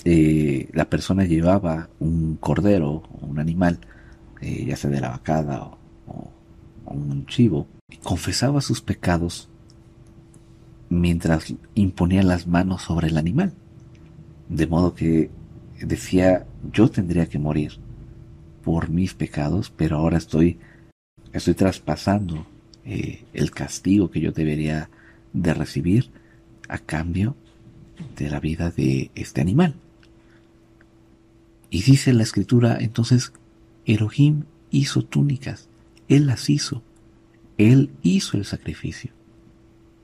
eh, 0.07 0.71
la 0.73 0.89
persona 0.89 1.27
llevaba 1.27 1.91
un 2.01 2.37
cordero 2.37 3.03
o 3.21 3.27
un 3.27 3.39
animal, 3.39 3.79
eh, 4.41 4.65
ya 4.65 4.75
sea 4.77 4.89
de 4.89 5.03
la 5.03 5.11
vacada 5.11 5.71
o, 6.07 6.31
un 6.87 7.27
chivo, 7.27 7.67
y 7.91 7.99
confesaba 7.99 8.63
sus 8.63 8.81
pecados 8.81 9.51
mientras 10.89 11.53
imponía 11.75 12.23
las 12.23 12.47
manos 12.47 12.81
sobre 12.81 13.09
el 13.09 13.19
animal. 13.19 13.53
De 14.49 14.67
modo 14.67 14.95
que 14.95 15.29
decía, 15.79 16.47
yo 16.73 16.89
tendría 16.89 17.27
que 17.27 17.39
morir 17.39 17.73
por 18.63 18.89
mis 18.89 19.13
pecados, 19.13 19.71
pero 19.77 19.99
ahora 19.99 20.17
estoy 20.17 20.59
estoy 21.35 21.55
traspasando 21.55 22.47
eh, 22.85 23.25
el 23.33 23.51
castigo 23.51 24.11
que 24.11 24.21
yo 24.21 24.33
debería 24.33 24.89
de 25.33 25.53
recibir 25.53 26.11
a 26.69 26.79
cambio 26.79 27.37
de 28.17 28.31
la 28.31 28.41
vida 28.41 28.71
de 28.71 29.11
este 29.15 29.41
animal. 29.41 29.75
Y 31.71 31.83
dice 31.83 32.13
la 32.13 32.23
escritura, 32.23 32.79
entonces, 32.81 33.33
Elohim 33.85 34.45
hizo 34.71 35.03
túnicas, 35.03 35.69
Él 36.09 36.27
las 36.27 36.49
hizo, 36.49 36.83
Él 37.59 37.91
hizo 38.03 38.37
el 38.37 38.45
sacrificio. 38.45 39.11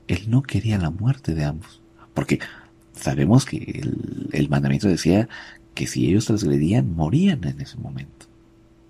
Él 0.07 0.29
no 0.29 0.41
quería 0.41 0.77
la 0.77 0.89
muerte 0.89 1.33
de 1.33 1.45
ambos, 1.45 1.81
porque 2.13 2.39
sabemos 2.93 3.45
que 3.45 3.57
el, 3.57 4.27
el 4.33 4.49
mandamiento 4.49 4.89
decía 4.89 5.29
que 5.73 5.87
si 5.87 6.07
ellos 6.07 6.25
transgredían, 6.25 6.93
morían 6.93 7.45
en 7.45 7.61
ese 7.61 7.77
momento. 7.77 8.25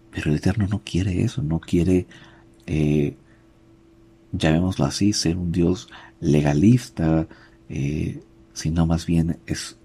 Pero 0.09 0.31
el 0.31 0.37
Eterno 0.37 0.67
no 0.67 0.81
quiere 0.83 1.21
eso, 1.21 1.43
no 1.43 1.59
quiere 1.59 2.07
eh, 2.67 3.15
llamémoslo 4.31 4.85
así, 4.85 5.13
ser 5.13 5.37
un 5.37 5.51
Dios 5.51 5.89
legalista, 6.19 7.27
eh, 7.69 8.23
sino 8.53 8.85
más 8.85 9.05
bien 9.05 9.39
es 9.45 9.77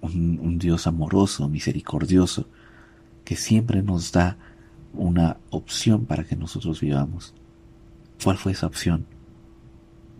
un, 0.00 0.38
un, 0.40 0.58
Dios 0.58 0.86
amoroso, 0.86 1.48
misericordioso, 1.48 2.46
que 3.24 3.36
siempre 3.36 3.82
nos 3.82 4.12
da 4.12 4.36
una 4.94 5.36
opción 5.50 6.06
para 6.06 6.24
que 6.24 6.36
nosotros 6.36 6.80
vivamos. 6.80 7.34
¿Cuál 8.22 8.36
fue 8.38 8.52
esa 8.52 8.66
opción? 8.66 9.06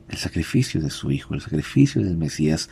El 0.09 0.19
sacrificio 0.19 0.81
de 0.81 0.91
su 0.91 1.11
Hijo, 1.11 1.35
el 1.35 1.41
sacrificio 1.41 2.03
del 2.03 2.17
Mesías 2.17 2.69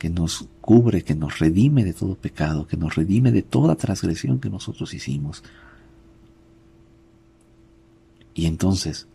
que 0.00 0.08
nos 0.08 0.48
cubre, 0.62 1.02
que 1.02 1.14
nos 1.14 1.38
redime 1.38 1.84
de 1.84 1.92
todo 1.92 2.14
pecado, 2.14 2.66
que 2.66 2.78
nos 2.78 2.94
redime 2.94 3.30
de 3.32 3.42
toda 3.42 3.76
transgresión 3.76 4.40
que 4.40 4.48
nosotros 4.48 4.94
hicimos. 4.94 5.44
Y 8.34 8.46
entonces, 8.46 9.06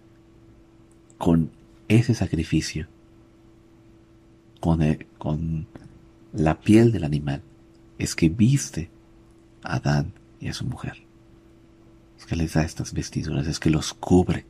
con 1.18 1.52
ese 1.88 2.14
sacrificio, 2.14 2.88
con, 4.60 4.82
con 5.18 5.68
la 6.34 6.60
piel 6.60 6.92
del 6.92 7.04
animal, 7.04 7.42
es 7.98 8.16
que 8.16 8.30
viste 8.30 8.90
a 9.64 9.76
Adán 9.76 10.14
y 10.40 10.48
a 10.48 10.54
su 10.54 10.66
mujer. 10.66 10.98
Es 12.18 12.26
que 12.26 12.36
les 12.36 12.54
da 12.54 12.64
estas 12.64 12.94
vestiduras, 12.94 13.48
es 13.48 13.60
que 13.60 13.70
los 13.70 13.94
cubre 13.94 14.46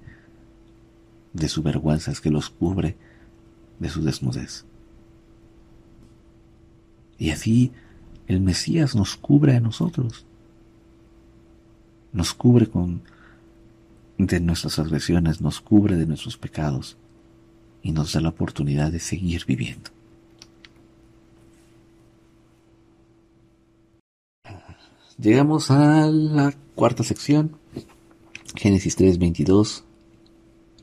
de 1.33 1.49
su 1.49 1.61
vergüenza, 1.61 2.11
es 2.11 2.21
que 2.21 2.31
los 2.31 2.49
cubre 2.49 2.95
de 3.79 3.89
su 3.89 4.01
desnudez. 4.01 4.65
Y 7.17 7.29
así 7.29 7.71
el 8.27 8.41
Mesías 8.41 8.95
nos 8.95 9.15
cubre 9.15 9.55
a 9.55 9.59
nosotros. 9.59 10.25
Nos 12.11 12.33
cubre 12.33 12.67
con 12.67 13.01
de 14.17 14.39
nuestras 14.39 14.79
agresiones, 14.79 15.41
nos 15.41 15.61
cubre 15.61 15.95
de 15.95 16.05
nuestros 16.05 16.37
pecados 16.37 16.97
y 17.81 17.91
nos 17.91 18.13
da 18.13 18.21
la 18.21 18.29
oportunidad 18.29 18.91
de 18.91 18.99
seguir 18.99 19.45
viviendo. 19.45 19.91
Llegamos 25.17 25.71
a 25.71 26.07
la 26.07 26.53
cuarta 26.75 27.03
sección, 27.03 27.57
Génesis 28.55 28.95
3, 28.97 29.17
22 29.17 29.85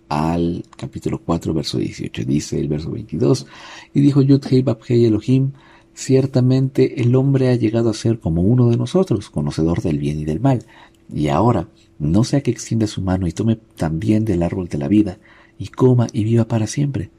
al 0.08 0.64
capítulo 0.76 1.20
4, 1.22 1.54
verso 1.54 1.78
18. 1.78 2.24
Dice 2.24 2.58
el 2.58 2.68
verso 2.68 2.90
22, 2.90 3.46
y 3.92 4.00
dijo 4.00 4.22
Yudhei 4.22 4.62
Babhei 4.62 5.04
Elohim, 5.04 5.52
ciertamente 5.94 7.02
el 7.02 7.14
hombre 7.14 7.48
ha 7.48 7.56
llegado 7.56 7.90
a 7.90 7.94
ser 7.94 8.20
como 8.20 8.42
uno 8.42 8.70
de 8.70 8.76
nosotros, 8.76 9.28
conocedor 9.28 9.82
del 9.82 9.98
bien 9.98 10.20
y 10.20 10.24
del 10.24 10.40
mal. 10.40 10.64
Y 11.12 11.28
ahora, 11.28 11.68
no 11.98 12.24
sea 12.24 12.42
que 12.42 12.50
extienda 12.50 12.86
su 12.86 13.02
mano 13.02 13.26
y 13.26 13.32
tome 13.32 13.58
también 13.76 14.24
del 14.24 14.42
árbol 14.42 14.68
de 14.68 14.78
la 14.78 14.88
vida, 14.88 15.18
y 15.58 15.68
coma 15.68 16.06
y 16.12 16.24
viva 16.24 16.46
para 16.46 16.66
siempre. 16.66 17.10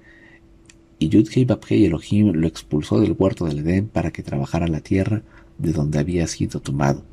Y 0.99 1.09
Yudhei 1.09 1.45
Elohim 1.85 2.33
lo 2.33 2.47
expulsó 2.47 2.99
del 2.99 3.15
huerto 3.17 3.45
del 3.45 3.59
Edén 3.59 3.87
para 3.87 4.11
que 4.11 4.23
trabajara 4.23 4.67
la 4.67 4.81
tierra 4.81 5.21
de 5.57 5.71
donde 5.71 5.99
había 5.99 6.27
sido 6.27 6.59
tomado. 6.59 7.03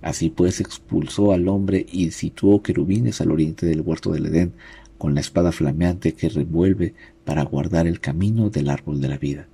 Así 0.00 0.30
pues 0.30 0.60
expulsó 0.60 1.32
al 1.32 1.48
hombre 1.48 1.84
y 1.90 2.10
situó 2.12 2.62
querubines 2.62 3.20
al 3.20 3.32
oriente 3.32 3.66
del 3.66 3.80
huerto 3.80 4.12
del 4.12 4.26
Edén, 4.26 4.52
con 4.96 5.14
la 5.14 5.20
espada 5.20 5.52
flameante 5.52 6.12
que 6.12 6.28
revuelve 6.28 6.94
para 7.24 7.42
guardar 7.44 7.86
el 7.86 8.00
camino 8.00 8.50
del 8.50 8.68
árbol 8.68 9.00
de 9.00 9.08
la 9.08 9.18
vida. 9.18 9.46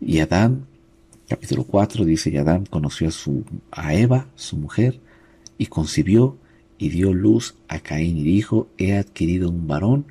Y 0.00 0.18
Adán, 0.18 0.66
capítulo 1.28 1.64
4, 1.64 2.04
dice, 2.04 2.30
y 2.30 2.36
Adán 2.36 2.66
conoció 2.66 3.08
a, 3.08 3.10
su, 3.10 3.44
a 3.70 3.94
Eva, 3.94 4.28
su 4.34 4.56
mujer, 4.56 5.00
y 5.58 5.66
concibió 5.66 6.36
y 6.78 6.88
dio 6.88 7.12
luz 7.12 7.54
a 7.68 7.78
Caín 7.80 8.18
y 8.18 8.22
dijo, 8.22 8.68
he 8.78 8.96
adquirido 8.96 9.48
un 9.48 9.66
varón 9.66 10.06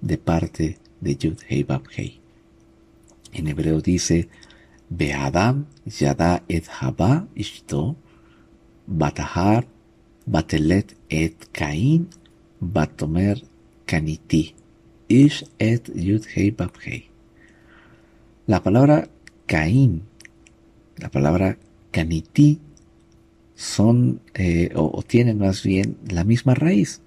de 0.00 0.18
parte 0.18 0.78
de 1.00 1.16
Yud 1.16 1.38
Hei 1.48 1.66
Hei. 1.96 2.20
En 3.32 3.46
hebreo 3.46 3.80
dice, 3.80 4.28
Beadam 4.88 5.66
yada 5.86 6.42
et 6.48 6.66
haba 6.68 7.28
ishto, 7.34 7.96
batahar 8.86 9.66
batelet 10.26 10.96
et 11.08 11.36
Caín, 11.52 12.08
batomer 12.60 13.42
kaniti, 13.86 14.54
ish 15.08 15.44
et 15.58 15.88
Yud 15.94 16.24
Hei 16.34 16.54
Hei. 16.84 17.08
La 18.46 18.62
palabra 18.62 19.08
Caín, 19.46 20.02
la 20.96 21.08
palabra 21.08 21.56
canití, 21.92 22.60
son 23.60 24.22
eh, 24.32 24.70
o, 24.74 25.02
tienen 25.02 25.38
más 25.38 25.62
bien 25.62 25.98
la 26.08 26.24
misma 26.24 26.54
raíz. 26.54 27.02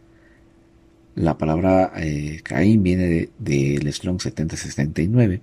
La 1.15 1.35
palabra 1.35 1.91
eh, 1.95 2.41
Caín 2.43 2.83
viene 2.83 3.29
del 3.39 3.79
de, 3.79 3.91
Strong 3.91 4.21
7069, 4.21 5.41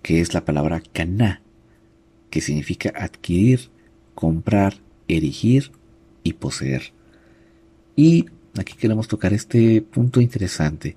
que 0.00 0.22
es 0.22 0.32
la 0.32 0.46
palabra 0.46 0.82
caná, 0.94 1.42
que 2.30 2.40
significa 2.40 2.90
adquirir, 2.96 3.68
comprar, 4.14 4.76
erigir 5.08 5.72
y 6.22 6.32
poseer. 6.32 6.94
Y 7.94 8.26
aquí 8.58 8.74
queremos 8.78 9.08
tocar 9.08 9.34
este 9.34 9.82
punto 9.82 10.22
interesante. 10.22 10.96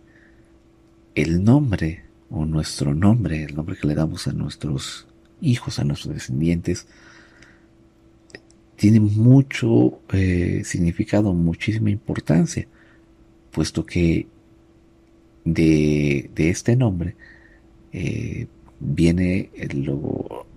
El 1.16 1.44
nombre 1.44 2.06
o 2.30 2.46
nuestro 2.46 2.96
nombre, 2.96 3.44
el 3.44 3.56
nombre 3.56 3.76
que 3.76 3.88
le 3.88 3.96
damos 3.96 4.28
a 4.28 4.32
nuestros 4.32 5.06
hijos, 5.42 5.80
a 5.80 5.84
nuestros 5.84 6.14
descendientes, 6.14 6.88
tiene 8.82 9.00
mucho 9.00 10.00
eh, 10.12 10.64
significado, 10.66 11.36
muchísima 11.36 11.92
importancia, 11.92 12.68
puesto 13.52 13.86
que 13.86 14.26
de, 15.46 16.32
este 16.36 16.76
nombre 16.76 17.16
eh, 17.94 18.48
viene 18.80 19.52
lo, 19.76 20.48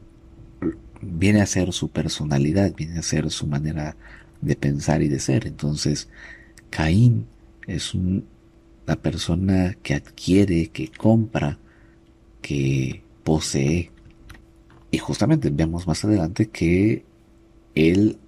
viene 1.02 1.42
a 1.42 1.46
ser 1.46 1.74
su 1.74 1.90
personalidad, 1.90 2.74
viene 2.74 2.98
a 2.98 3.02
ser 3.02 3.30
su 3.30 3.46
manera 3.46 3.94
de 4.40 4.56
pensar 4.56 5.02
y 5.02 5.08
de 5.08 5.20
ser. 5.20 5.46
Entonces, 5.46 6.08
Caín 6.70 7.26
es 7.66 7.92
un, 7.92 8.24
la 8.86 8.96
persona 8.96 9.76
que 9.82 9.92
adquiere, 9.92 10.68
que 10.68 10.88
compra, 10.88 11.58
que 12.40 13.02
posee. 13.22 13.90
Y 14.90 14.96
justamente 14.96 15.50
vemos 15.50 15.86
más 15.86 16.02
adelante 16.06 16.48
que 16.48 17.04
él 17.74 18.18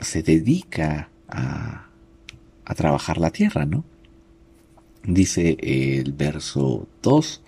se 0.00 0.22
dedica 0.22 1.10
a, 1.28 1.86
a 2.64 2.74
trabajar 2.74 3.18
la 3.18 3.30
tierra, 3.30 3.64
¿no? 3.64 3.84
Dice 5.04 5.56
el 5.60 6.12
verso 6.12 6.88
2, 7.02 7.42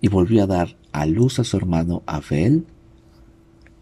y 0.00 0.08
volvió 0.08 0.44
a 0.44 0.46
dar 0.46 0.76
a 0.92 1.06
luz 1.06 1.38
a 1.38 1.44
su 1.44 1.56
hermano 1.56 2.02
Abel, 2.06 2.66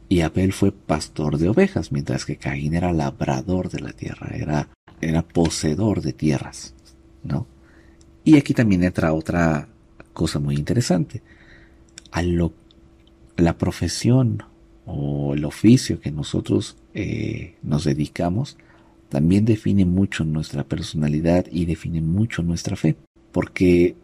y 0.09 0.20
Abel 0.20 0.52
fue 0.52 0.73
pastor 0.73 1.39
de 1.39 1.48
ovejas, 1.48 1.93
mientras 1.93 2.24
que 2.24 2.36
Caín 2.36 2.74
era 2.74 2.93
labrador 2.93 3.70
de 3.70 3.81
la 3.81 3.93
tierra, 3.93 4.31
era, 4.35 4.69
era 5.01 5.23
poseedor 5.23 6.01
de 6.01 6.12
tierras, 6.12 6.74
¿no? 7.23 7.47
Y 8.24 8.36
aquí 8.36 8.55
también 8.55 8.85
entra 8.85 9.12
otra 9.12 9.69
cosa 10.12 10.39
muy 10.39 10.55
interesante. 10.55 11.23
A 12.10 12.23
lo, 12.23 12.52
la 13.36 13.56
profesión 13.56 14.43
o 14.90 15.35
el 15.35 15.44
oficio 15.44 16.01
que 16.01 16.10
nosotros 16.10 16.77
eh, 16.94 17.56
nos 17.62 17.85
dedicamos 17.85 18.56
también 19.10 19.44
define 19.44 19.85
mucho 19.85 20.24
nuestra 20.24 20.65
personalidad 20.65 21.47
y 21.51 21.66
define 21.66 22.01
mucho 22.01 22.43
nuestra 22.43 22.74
fe. 22.74 22.97
Porque 23.32 23.97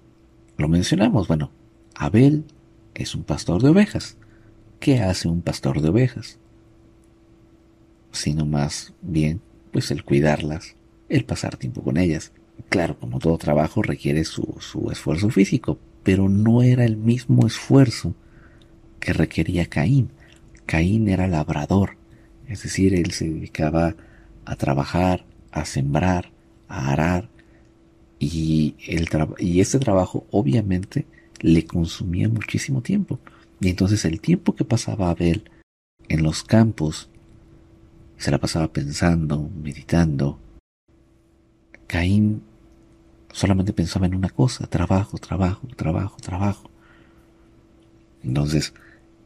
lo 0.59 0.69
mencionamos, 0.69 1.27
bueno, 1.27 1.51
Abel 1.95 2.45
es 2.95 3.15
un 3.15 3.25
pastor 3.25 3.63
de 3.63 3.71
ovejas. 3.71 4.17
¿Qué 4.79 5.01
hace 5.01 5.29
un 5.29 5.41
pastor 5.41 5.81
de 5.81 5.89
ovejas? 5.89 6.39
Sino 8.13 8.45
más 8.45 8.93
bien, 9.01 9.41
pues 9.73 9.91
el 9.91 10.05
cuidarlas, 10.05 10.77
el 11.09 11.25
pasar 11.25 11.57
tiempo 11.57 11.83
con 11.83 11.97
ellas. 11.97 12.33
Claro, 12.69 12.99
como 12.99 13.19
todo 13.19 13.39
trabajo 13.39 13.83
requiere 13.83 14.25
su, 14.25 14.57
su 14.61 14.91
esfuerzo 14.91 15.31
físico, 15.31 15.79
pero 16.03 16.29
no 16.29 16.63
era 16.63 16.85
el 16.85 16.97
mismo 16.97 17.47
esfuerzo 17.47 18.15
que 19.01 19.13
requería 19.13 19.67
Caín. 19.67 20.11
Caín 20.67 21.09
era 21.09 21.27
labrador, 21.27 21.97
es 22.49 22.63
decir, 22.63 22.95
él 22.95 23.13
se 23.13 23.29
dedicaba 23.29 23.95
a 24.45 24.57
trabajar, 24.57 25.25
a 25.53 25.65
sembrar, 25.65 26.31
a 26.69 26.91
arar, 26.93 27.29
y, 28.19 28.77
el 28.87 29.09
y 29.39 29.61
este 29.61 29.79
trabajo 29.79 30.27
obviamente 30.31 31.07
le 31.41 31.67
consumía 31.67 32.29
muchísimo 32.29 32.81
tiempo. 32.81 33.19
Y 33.61 33.69
entonces 33.69 34.05
el 34.05 34.21
tiempo 34.21 34.55
que 34.55 34.65
pasaba 34.65 35.11
Abel 35.11 35.51
en 36.09 36.23
los 36.23 36.43
campos 36.43 37.09
se 38.17 38.31
la 38.31 38.39
pasaba 38.39 38.73
pensando, 38.73 39.51
meditando. 39.63 40.39
Caín 41.87 42.43
solamente 43.33 43.73
pensaba 43.73 44.07
en 44.07 44.15
una 44.15 44.31
cosa, 44.31 44.67
trabajo, 44.67 45.19
trabajo, 45.19 45.67
trabajo, 45.77 46.17
trabajo. 46.21 46.71
Entonces, 48.23 48.73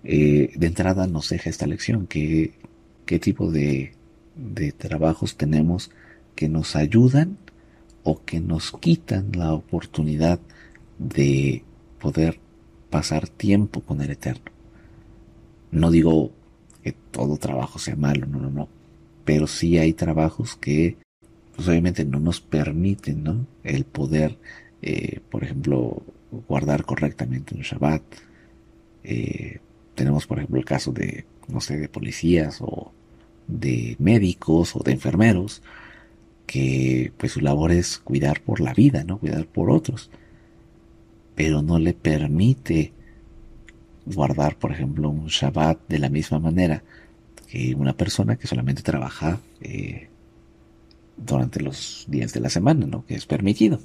eh, 0.05 0.53
de 0.55 0.66
entrada 0.66 1.07
nos 1.07 1.29
deja 1.29 1.51
esta 1.51 1.66
lección, 1.66 2.07
que, 2.07 2.55
qué 3.07 3.19
tipo 3.19 3.51
de, 3.51 3.93
de 4.37 4.73
trabajos 4.73 5.37
tenemos 5.37 5.91
que 6.35 6.49
nos 6.49 6.77
ayudan 6.77 7.37
o 8.05 8.25
que 8.25 8.41
nos 8.41 8.73
quitan 8.73 9.33
la 9.33 9.53
oportunidad 9.53 10.41
de 10.99 11.65
poder 12.01 12.41
pasar 12.91 13.29
tiempo 13.29 13.81
con 13.81 14.01
el 14.01 14.11
Eterno. 14.11 14.51
No 15.70 15.91
digo 15.91 16.33
que 16.83 16.93
todo 16.93 17.37
trabajo 17.37 17.79
sea 17.79 17.97
malo, 17.97 18.27
no, 18.27 18.39
no, 18.41 18.51
no. 18.51 18.69
Pero 19.25 19.47
sí 19.47 19.79
hay 19.79 19.93
trabajos 19.93 20.57
que 20.57 20.97
pues 21.55 21.69
obviamente 21.69 22.05
no 22.05 22.20
nos 22.20 22.41
permiten 22.41 23.25
¿no? 23.25 23.47
el 23.65 23.85
poder, 23.85 24.39
eh, 24.81 25.20
por 25.29 25.43
ejemplo, 25.43 26.03
guardar 26.49 26.85
correctamente 26.85 27.55
un 27.55 27.62
Shabbat. 27.62 28.03
Eh, 29.03 29.59
tenemos, 29.99 30.29
por 30.29 30.39
ejemplo, 30.39 30.59
el 30.59 30.65
caso 30.65 30.93
de, 30.93 31.27
no 31.49 31.61
sé, 31.61 31.77
de 31.77 31.89
policías 31.89 32.59
o 32.61 32.93
de 33.49 33.97
médicos 33.99 34.77
o 34.77 34.81
de 34.85 34.93
enfermeros 34.93 35.61
que 36.47 37.12
pues 37.16 37.33
su 37.33 37.41
labor 37.41 37.73
es 37.73 37.99
cuidar 37.99 38.41
por 38.41 38.61
la 38.61 38.73
vida, 38.73 39.03
¿no? 39.03 39.19
Cuidar 39.19 39.47
por 39.47 39.70
otros. 39.70 40.09
Pero 41.35 41.62
no 41.62 41.81
le 41.81 41.95
permite 41.95 42.93
guardar, 44.07 44.57
por 44.57 44.70
ejemplo, 44.70 45.11
un 45.11 45.27
Shabbat 45.27 45.81
de 45.89 45.99
la 45.99 46.09
misma 46.09 46.39
manera 46.39 46.83
que 47.49 47.75
una 47.75 47.95
persona 47.97 48.37
que 48.37 48.47
solamente 48.47 48.83
trabaja 48.83 49.41
eh, 49.61 50.09
durante 51.16 51.61
los 51.61 52.07
días 52.09 52.33
de 52.33 52.41
la 52.41 52.51
semana, 52.51 52.87
¿no? 52.87 53.05
Que 53.05 53.16
es 53.16 53.27
permitido. 53.27 53.81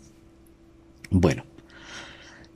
Bueno, 1.10 1.44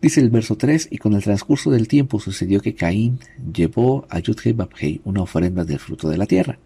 dice 0.01 0.21
el 0.21 0.29
verso 0.29 0.57
3, 0.57 0.89
y 0.91 0.97
con 0.97 1.13
el 1.13 1.23
transcurso 1.23 1.71
del 1.71 1.87
tiempo 1.87 2.19
sucedió 2.19 2.61
que 2.61 2.75
Caín 2.75 3.19
llevó 3.53 4.05
a 4.09 4.19
Yudhei 4.19 5.01
una 5.03 5.21
ofrenda 5.21 5.63
del 5.63 5.79
fruto 5.79 6.09
de 6.09 6.17
la 6.17 6.25
tierra. 6.25 6.59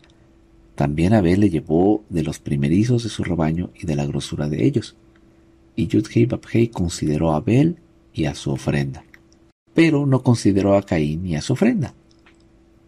También 0.75 1.13
Abel 1.13 1.41
le 1.41 1.49
llevó 1.49 2.03
de 2.09 2.23
los 2.23 2.39
primerizos 2.39 3.03
de 3.03 3.09
su 3.09 3.23
rebaño 3.23 3.69
y 3.75 3.85
de 3.85 3.95
la 3.95 4.05
grosura 4.05 4.49
de 4.49 4.65
ellos. 4.65 4.95
Y 5.75 5.87
Yudhei 5.87 6.69
consideró 6.69 7.31
a 7.31 7.37
Abel 7.37 7.77
y 8.13 8.25
a 8.25 8.35
su 8.35 8.51
ofrenda, 8.51 9.03
pero 9.73 10.05
no 10.05 10.21
consideró 10.23 10.75
a 10.75 10.83
Caín 10.83 11.23
ni 11.23 11.35
a 11.35 11.41
su 11.41 11.53
ofrenda. 11.53 11.93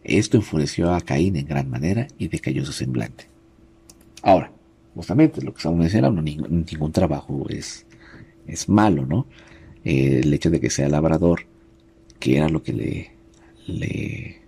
Esto 0.03 0.38
enfureció 0.38 0.94
a 0.94 1.02
Caín 1.02 1.38
en 1.38 1.45
gran 1.45 1.70
manera 1.70 2.07
y 2.18 2.28
decayó 2.28 2.65
su 2.65 2.74
semblante. 2.74 3.28
Ahora, 4.22 4.52
justamente 4.95 5.41
lo 5.41 5.53
que 5.53 5.57
estamos 5.57 5.80
mencionando, 5.80 6.22
ningún, 6.22 6.65
ningún 6.70 6.91
trabajo 6.91 7.45
es, 7.49 7.86
es 8.48 8.68
malo, 8.68 9.06
¿no? 9.06 9.28
Eh, 9.84 10.22
el 10.24 10.34
hecho 10.34 10.50
de 10.50 10.60
que 10.60 10.70
sea 10.70 10.90
labrador, 10.90 11.42
que 12.20 12.38
era 12.38 12.50
lo 12.50 12.64
que 12.64 12.74
le, 12.74 13.12
le 13.68 14.42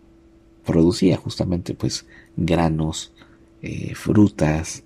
producía 0.66 1.18
justamente 1.18 1.74
pues 1.74 2.06
granos, 2.36 3.14
eh, 3.62 3.95
frutas. 3.95 4.84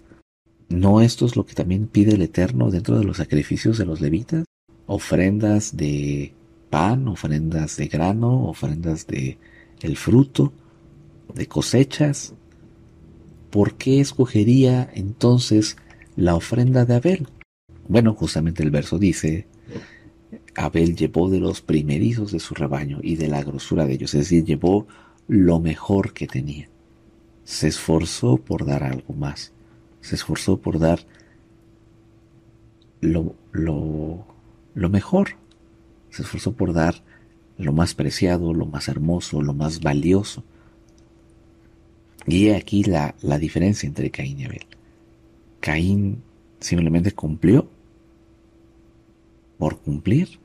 ¿No 0.69 1.01
esto 1.01 1.25
es 1.25 1.35
lo 1.35 1.45
que 1.45 1.55
también 1.55 1.87
pide 1.87 2.13
el 2.13 2.21
Eterno 2.21 2.69
dentro 2.69 2.97
de 2.97 3.03
los 3.03 3.17
sacrificios 3.17 3.77
de 3.77 3.85
los 3.85 4.01
levitas? 4.01 4.45
Ofrendas 4.85 5.75
de 5.75 6.33
pan, 6.69 7.07
ofrendas 7.07 7.77
de 7.77 7.87
grano, 7.87 8.47
ofrendas 8.47 9.07
de 9.07 9.37
el 9.81 9.97
fruto, 9.97 10.53
de 11.33 11.47
cosechas, 11.47 12.33
¿por 13.49 13.75
qué 13.75 13.99
escogería 13.99 14.89
entonces 14.93 15.77
la 16.15 16.35
ofrenda 16.35 16.85
de 16.85 16.95
Abel? 16.95 17.27
Bueno, 17.87 18.13
justamente 18.13 18.63
el 18.63 18.71
verso 18.71 18.99
dice, 18.99 19.47
Abel 20.55 20.95
llevó 20.95 21.29
de 21.29 21.39
los 21.39 21.61
primerizos 21.61 22.31
de 22.31 22.39
su 22.39 22.53
rebaño 22.53 22.99
y 23.01 23.15
de 23.15 23.27
la 23.27 23.43
grosura 23.43 23.85
de 23.85 23.93
ellos, 23.93 24.13
es 24.13 24.21
decir, 24.21 24.43
llevó 24.43 24.87
lo 25.27 25.59
mejor 25.59 26.13
que 26.13 26.27
tenía. 26.27 26.69
Se 27.43 27.67
esforzó 27.67 28.37
por 28.37 28.65
dar 28.65 28.83
algo 28.83 29.13
más, 29.13 29.53
se 30.01 30.15
esforzó 30.15 30.57
por 30.57 30.79
dar 30.79 31.05
lo, 33.01 33.35
lo, 33.51 34.89
mejor, 34.89 35.37
se 36.09 36.23
esforzó 36.23 36.53
por 36.53 36.73
dar 36.73 36.95
lo 37.57 37.73
más 37.73 37.93
preciado, 37.93 38.53
lo 38.53 38.65
más 38.65 38.87
hermoso, 38.87 39.41
lo 39.41 39.53
más 39.53 39.81
valioso. 39.81 40.43
Y 42.25 42.49
aquí 42.49 42.83
la, 42.83 43.15
la 43.21 43.37
diferencia 43.37 43.87
entre 43.87 44.11
Caín 44.11 44.39
y 44.39 44.45
Abel. 44.45 44.65
Caín 45.59 46.21
simplemente 46.59 47.11
cumplió 47.11 47.69
por 49.59 49.77
cumplir, 49.77 50.39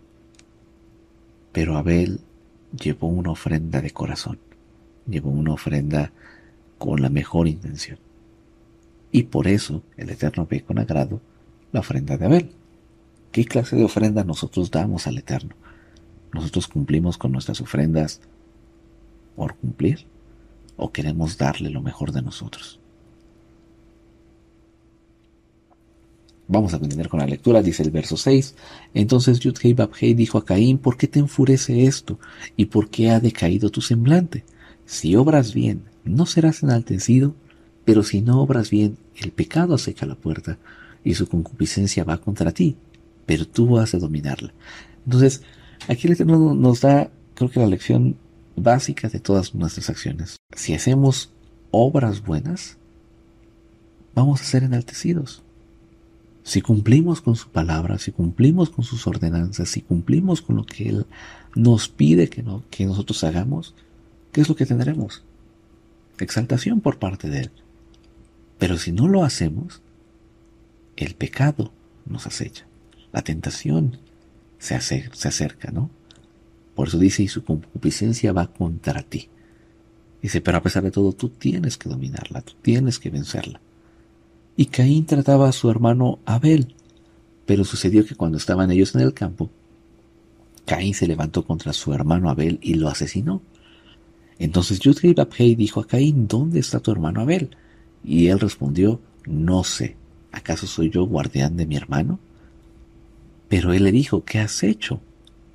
pero 1.53 1.79
Abel 1.79 2.21
llevó 2.79 3.07
una 3.07 3.31
ofrenda 3.31 3.81
de 3.81 3.93
corazón, 3.93 4.39
llevó 5.07 5.31
una 5.31 5.53
ofrenda 5.53 6.13
con 6.79 7.01
la 7.01 7.09
mejor 7.09 7.47
intención. 7.47 7.99
Y 9.13 9.23
por 9.23 9.47
eso 9.47 9.85
el 9.97 10.11
Eterno 10.11 10.47
ve 10.51 10.63
con 10.63 10.81
agrado 10.81 11.21
la 11.73 11.81
ofrenda 11.81 12.19
de 12.19 12.27
Abel. 12.27 12.51
¿Qué 13.31 13.45
clase 13.45 13.77
de 13.77 13.85
ofrenda 13.85 14.25
nosotros 14.25 14.73
damos 14.73 15.07
al 15.07 15.17
Eterno? 15.17 15.55
¿Nosotros 16.33 16.67
cumplimos 16.67 17.17
con 17.17 17.31
nuestras 17.31 17.61
ofrendas 17.61 18.21
por 19.37 19.55
cumplir? 19.55 20.07
¿O 20.77 20.91
queremos 20.91 21.39
darle 21.39 21.71
lo 21.71 21.81
mejor 21.81 22.11
de 22.11 22.23
nosotros? 22.23 22.81
Vamos 26.47 26.75
a 26.75 26.79
continuar 26.79 27.09
con 27.09 27.21
la 27.21 27.27
lectura, 27.27 27.63
dice 27.63 27.83
el 27.83 27.91
verso 27.91 28.17
6. 28.17 28.55
Entonces 28.93 29.41
Yudhei 29.41 29.73
Babhei 29.73 30.15
dijo 30.15 30.39
a 30.39 30.45
Caín, 30.45 30.79
¿por 30.79 30.97
qué 30.97 31.09
te 31.09 31.19
enfurece 31.19 31.87
esto? 31.87 32.19
¿Y 32.57 32.67
por 32.67 32.91
qué 32.91 33.11
ha 33.11 33.21
decaído 33.21 33.71
tu 33.71 33.81
semblante? 33.81 34.45
Si 34.85 35.17
obras 35.17 35.55
bien, 35.55 35.85
no 36.05 36.27
serás 36.27 36.63
enaltecido, 36.63 37.35
pero 37.85 38.03
si 38.03 38.21
no 38.21 38.43
obras 38.43 38.71
bien, 38.71 38.99
el 39.17 39.33
pecado 39.33 39.75
acecha 39.75 40.07
la 40.07 40.17
puerta 40.17 40.59
y 41.03 41.15
su 41.15 41.27
concupiscencia 41.27 42.05
va 42.05 42.19
contra 42.19 42.53
ti, 42.53 42.77
pero 43.25 43.47
tú 43.47 43.79
has 43.79 43.93
de 43.93 43.99
dominarla. 43.99 44.53
Entonces, 45.05 45.43
Aquí 45.87 46.07
el 46.07 46.15
Eterno 46.15 46.55
nos 46.55 46.81
da, 46.81 47.11
creo 47.35 47.51
que 47.51 47.61
la 47.61 47.67
lección 47.67 48.17
básica 48.57 49.09
de 49.09 49.21
todas 49.21 49.55
nuestras 49.55 49.91
acciones. 49.91 50.39
Si 50.57 50.73
hacemos 50.73 51.31
obras 51.71 52.25
buenas, 52.25 52.79
vamos 54.15 54.41
a 54.41 54.45
ser 54.45 54.63
enaltecidos. 54.63 55.44
Si 56.45 56.61
cumplimos 56.61 57.23
con 57.23 57.37
su 57.37 57.49
palabra, 57.49 57.99
si 57.99 58.13
cumplimos 58.13 58.69
con 58.69 58.85
sus 58.85 59.07
ordenanzas, 59.07 59.71
si 59.71 59.81
cumplimos 59.81 60.43
con 60.43 60.57
lo 60.57 60.67
que 60.67 60.91
Él 60.91 61.07
nos 61.55 61.89
pide 61.89 62.29
que, 62.29 62.43
no, 62.43 62.63
que 62.71 62.85
nosotros 62.85 63.25
hagamos, 63.25 63.75
¿qué 64.31 64.43
es 64.43 64.49
lo 64.51 64.55
que 64.55 64.67
tendremos? 64.67 65.25
Exaltación 66.19 66.83
por 66.83 66.99
parte 66.99 67.31
de 67.31 67.41
Él. 67.41 67.51
Pero 68.59 68.77
si 68.77 68.93
no 68.93 69.09
lo 69.09 69.25
hacemos, 69.25 69.81
el 70.97 71.15
pecado 71.15 71.73
nos 72.05 72.27
acecha, 72.27 72.67
la 73.11 73.23
tentación 73.23 73.99
se, 74.59 74.79
se 74.81 75.29
acerca, 75.29 75.71
¿no? 75.71 75.89
Por 76.75 76.89
eso 76.89 76.99
dice, 76.99 77.23
y 77.23 77.29
su 77.29 77.43
concupiscencia 77.43 78.33
va 78.35 78.53
contra 78.53 79.03
ti. 79.03 79.31
Dice, 80.21 80.43
pero 80.43 80.59
a 80.59 80.63
pesar 80.63 80.83
de 80.83 80.91
todo, 80.91 81.13
tú 81.15 81.31
tienes 81.31 81.79
que 81.79 81.89
dominarla, 81.89 82.43
tú 82.43 82.53
tienes 82.61 82.99
que 82.99 83.09
vencerla. 83.09 83.61
Y 84.57 84.67
Caín 84.67 85.07
trataba 85.07 85.49
a 85.49 85.53
su 85.53 85.71
hermano 85.71 86.21
Abel, 86.25 86.75
pero 87.47 87.65
sucedió 87.65 88.05
que 88.07 88.15
cuando 88.15 88.39
estaban 88.39 88.71
ellos 88.71 88.95
en 88.95 89.01
el 89.01 89.13
campo, 89.13 89.51
Caín 90.65 90.95
se 90.95 91.07
levantó 91.07 91.45
contra 91.45 91.73
su 91.73 91.93
hermano 91.93 92.31
Abel 92.31 92.59
y 92.63 92.75
lo 92.75 92.89
asesinó. 92.89 93.43
Entonces 94.39 94.81
Yudhei 94.81 95.15
Babhei 95.15 95.55
dijo 95.55 95.81
a 95.81 95.87
Caín, 95.87 96.27
¿dónde 96.27 96.61
está 96.61 96.81
tu 96.81 96.91
hermano 96.91 97.21
Abel? 97.21 97.57
Y 98.05 98.29
él 98.29 98.41
respondió, 98.41 99.01
no 99.27 99.65
sé, 99.65 99.97
¿acaso 100.33 100.67
soy 100.67 100.91
yo 100.91 101.05
guardián 101.07 101.57
de 101.57 101.67
mi 101.67 101.77
hermano? 101.77 102.19
Pero 103.49 103.73
él 103.73 103.85
le 103.85 103.93
dijo, 103.93 104.25
¿qué 104.25 104.39
has 104.39 104.63
hecho? 104.63 105.01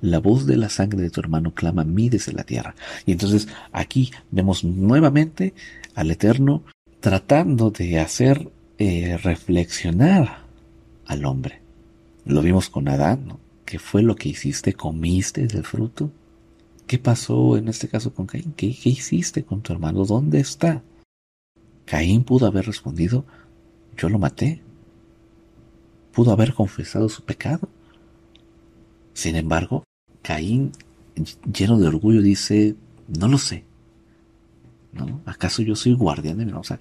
La 0.00 0.18
voz 0.18 0.46
de 0.46 0.56
la 0.56 0.68
sangre 0.68 1.02
de 1.02 1.10
tu 1.10 1.20
hermano 1.20 1.52
clama 1.52 1.82
a 1.82 1.86
mí 1.86 2.08
desde 2.08 2.32
la 2.32 2.44
tierra. 2.44 2.74
Y 3.04 3.12
entonces 3.12 3.48
aquí 3.72 4.10
vemos 4.30 4.64
nuevamente 4.64 5.54
al 5.94 6.10
Eterno 6.10 6.62
tratando 7.00 7.70
de 7.70 7.98
hacer 7.98 8.50
eh, 8.80 9.18
reflexionar 9.18 10.46
al 11.04 11.26
hombre. 11.26 11.60
Lo 12.24 12.40
vimos 12.40 12.70
con 12.70 12.88
Adán, 12.88 13.26
¿no? 13.26 13.40
¿Qué 13.66 13.78
fue 13.78 14.02
lo 14.02 14.16
que 14.16 14.30
hiciste? 14.30 14.72
¿Comiste 14.72 15.46
del 15.46 15.64
fruto? 15.64 16.10
¿Qué 16.86 16.98
pasó 16.98 17.58
en 17.58 17.68
este 17.68 17.88
caso 17.88 18.14
con 18.14 18.24
Caín? 18.24 18.54
¿Qué, 18.56 18.74
¿Qué, 18.74 18.88
hiciste 18.88 19.44
con 19.44 19.60
tu 19.60 19.74
hermano? 19.74 20.06
¿Dónde 20.06 20.40
está? 20.40 20.82
Caín 21.84 22.24
pudo 22.24 22.46
haber 22.46 22.64
respondido, 22.64 23.26
yo 23.98 24.08
lo 24.08 24.18
maté. 24.18 24.62
Pudo 26.12 26.32
haber 26.32 26.54
confesado 26.54 27.10
su 27.10 27.22
pecado. 27.22 27.68
Sin 29.12 29.36
embargo, 29.36 29.84
Caín, 30.22 30.72
lleno 31.52 31.78
de 31.78 31.86
orgullo, 31.86 32.22
dice, 32.22 32.76
no 33.08 33.28
lo 33.28 33.36
sé. 33.36 33.62
¿No? 34.94 35.20
¿Acaso 35.26 35.60
yo 35.60 35.76
soy 35.76 35.92
guardián 35.92 36.38
de 36.38 36.46
mi 36.46 36.52
O 36.52 36.64
sea, 36.64 36.80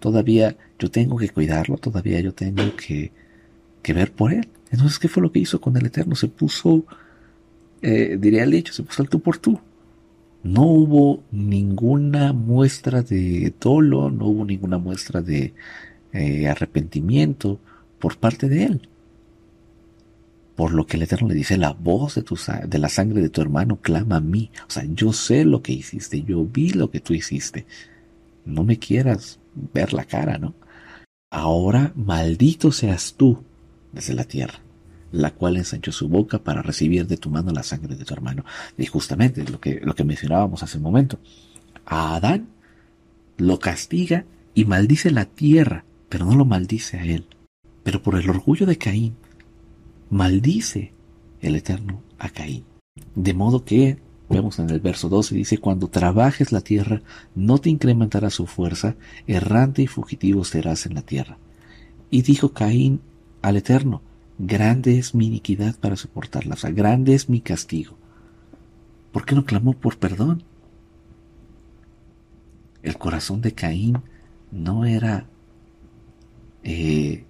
todavía 0.00 0.56
yo 0.78 0.90
tengo 0.90 1.16
que 1.16 1.28
cuidarlo, 1.28 1.76
todavía 1.76 2.20
yo 2.20 2.34
tengo 2.34 2.74
que, 2.74 3.12
que 3.82 3.92
ver 3.92 4.12
por 4.12 4.32
él. 4.32 4.48
Entonces, 4.70 4.98
¿qué 4.98 5.08
fue 5.08 5.22
lo 5.22 5.30
que 5.30 5.40
hizo 5.40 5.60
con 5.60 5.76
el 5.76 5.86
Eterno? 5.86 6.16
Se 6.16 6.28
puso, 6.28 6.84
eh, 7.82 8.16
diría 8.20 8.44
el 8.44 8.54
hecho, 8.54 8.72
se 8.72 8.82
puso 8.82 9.02
al 9.02 9.08
tú 9.08 9.20
por 9.20 9.38
tú. 9.38 9.60
No 10.42 10.62
hubo 10.62 11.22
ninguna 11.30 12.32
muestra 12.32 13.02
de 13.02 13.52
dolo, 13.60 14.10
no 14.10 14.26
hubo 14.26 14.44
ninguna 14.44 14.78
muestra 14.78 15.20
de 15.20 15.52
eh, 16.12 16.48
arrepentimiento 16.48 17.60
por 17.98 18.16
parte 18.16 18.48
de 18.48 18.64
él. 18.64 18.88
Por 20.56 20.72
lo 20.72 20.86
que 20.86 20.96
el 20.96 21.02
Eterno 21.02 21.28
le 21.28 21.34
dice, 21.34 21.58
la 21.58 21.72
voz 21.72 22.14
de, 22.14 22.22
tu, 22.22 22.36
de 22.66 22.78
la 22.78 22.88
sangre 22.88 23.20
de 23.20 23.28
tu 23.28 23.40
hermano 23.42 23.76
clama 23.76 24.16
a 24.16 24.20
mí. 24.20 24.50
O 24.66 24.70
sea, 24.70 24.84
yo 24.84 25.12
sé 25.12 25.44
lo 25.44 25.62
que 25.62 25.72
hiciste, 25.72 26.22
yo 26.22 26.44
vi 26.44 26.70
lo 26.70 26.90
que 26.90 27.00
tú 27.00 27.12
hiciste. 27.12 27.66
No 28.44 28.64
me 28.64 28.78
quieras 28.78 29.39
ver 29.54 29.92
la 29.92 30.04
cara, 30.04 30.38
¿no? 30.38 30.54
Ahora 31.30 31.92
maldito 31.94 32.72
seas 32.72 33.14
tú 33.16 33.44
desde 33.92 34.14
la 34.14 34.24
tierra, 34.24 34.60
la 35.12 35.32
cual 35.32 35.56
ensanchó 35.56 35.92
su 35.92 36.08
boca 36.08 36.38
para 36.42 36.62
recibir 36.62 37.06
de 37.06 37.16
tu 37.16 37.30
mano 37.30 37.52
la 37.52 37.62
sangre 37.62 37.96
de 37.96 38.04
tu 38.04 38.14
hermano. 38.14 38.44
Y 38.76 38.86
justamente 38.86 39.44
lo 39.44 39.60
que, 39.60 39.80
lo 39.82 39.94
que 39.94 40.04
mencionábamos 40.04 40.62
hace 40.62 40.78
un 40.78 40.84
momento. 40.84 41.18
A 41.86 42.16
Adán 42.16 42.48
lo 43.36 43.58
castiga 43.58 44.24
y 44.54 44.64
maldice 44.64 45.10
la 45.10 45.24
tierra, 45.24 45.84
pero 46.08 46.24
no 46.26 46.34
lo 46.34 46.44
maldice 46.44 46.98
a 46.98 47.04
él. 47.04 47.26
Pero 47.82 48.02
por 48.02 48.16
el 48.16 48.28
orgullo 48.28 48.66
de 48.66 48.78
Caín, 48.78 49.16
maldice 50.10 50.92
el 51.40 51.56
Eterno 51.56 52.02
a 52.18 52.28
Caín. 52.28 52.64
De 53.14 53.34
modo 53.34 53.64
que, 53.64 53.98
vemos 54.30 54.60
en 54.60 54.70
el 54.70 54.80
verso 54.80 55.08
12, 55.08 55.34
dice, 55.34 55.58
cuando 55.58 55.88
trabajes 55.88 56.52
la 56.52 56.60
tierra, 56.60 57.02
no 57.34 57.58
te 57.58 57.68
incrementará 57.68 58.30
su 58.30 58.46
fuerza, 58.46 58.94
errante 59.26 59.82
y 59.82 59.86
fugitivo 59.88 60.44
serás 60.44 60.86
en 60.86 60.94
la 60.94 61.02
tierra. 61.02 61.36
Y 62.10 62.22
dijo 62.22 62.52
Caín 62.52 63.00
al 63.42 63.56
Eterno, 63.56 64.02
grande 64.38 64.98
es 64.98 65.14
mi 65.14 65.26
iniquidad 65.26 65.74
para 65.76 65.96
soportarla, 65.96 66.54
o 66.54 66.58
sea, 66.58 66.70
grande 66.70 67.14
es 67.14 67.28
mi 67.28 67.40
castigo. 67.40 67.96
¿Por 69.12 69.24
qué 69.24 69.34
no 69.34 69.44
clamó 69.44 69.72
por 69.72 69.98
perdón? 69.98 70.44
El 72.82 72.96
corazón 72.96 73.40
de 73.40 73.52
Caín 73.52 73.98
no 74.52 74.84
era 74.84 75.26
eh, 76.62 77.24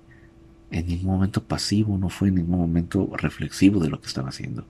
en 0.70 0.86
ningún 0.86 1.12
momento 1.12 1.42
pasivo, 1.42 1.96
no 1.96 2.10
fue 2.10 2.28
en 2.28 2.36
ningún 2.36 2.58
momento 2.58 3.10
reflexivo 3.16 3.80
de 3.80 3.88
lo 3.88 4.00
que 4.00 4.06
estaba 4.06 4.28
haciendo. 4.28 4.66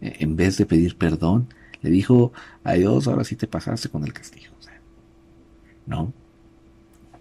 E, 0.00 0.16
en 0.18 0.34
vez 0.34 0.58
de 0.58 0.66
pedir 0.66 0.96
perdón, 0.96 1.48
le 1.82 1.90
dijo 1.90 2.32
a 2.64 2.74
Dios, 2.74 3.08
ahora 3.08 3.24
sí 3.24 3.36
te 3.36 3.46
pasaste 3.46 3.88
con 3.88 4.04
el 4.04 4.12
castigo. 4.12 4.54
¿No? 5.86 6.12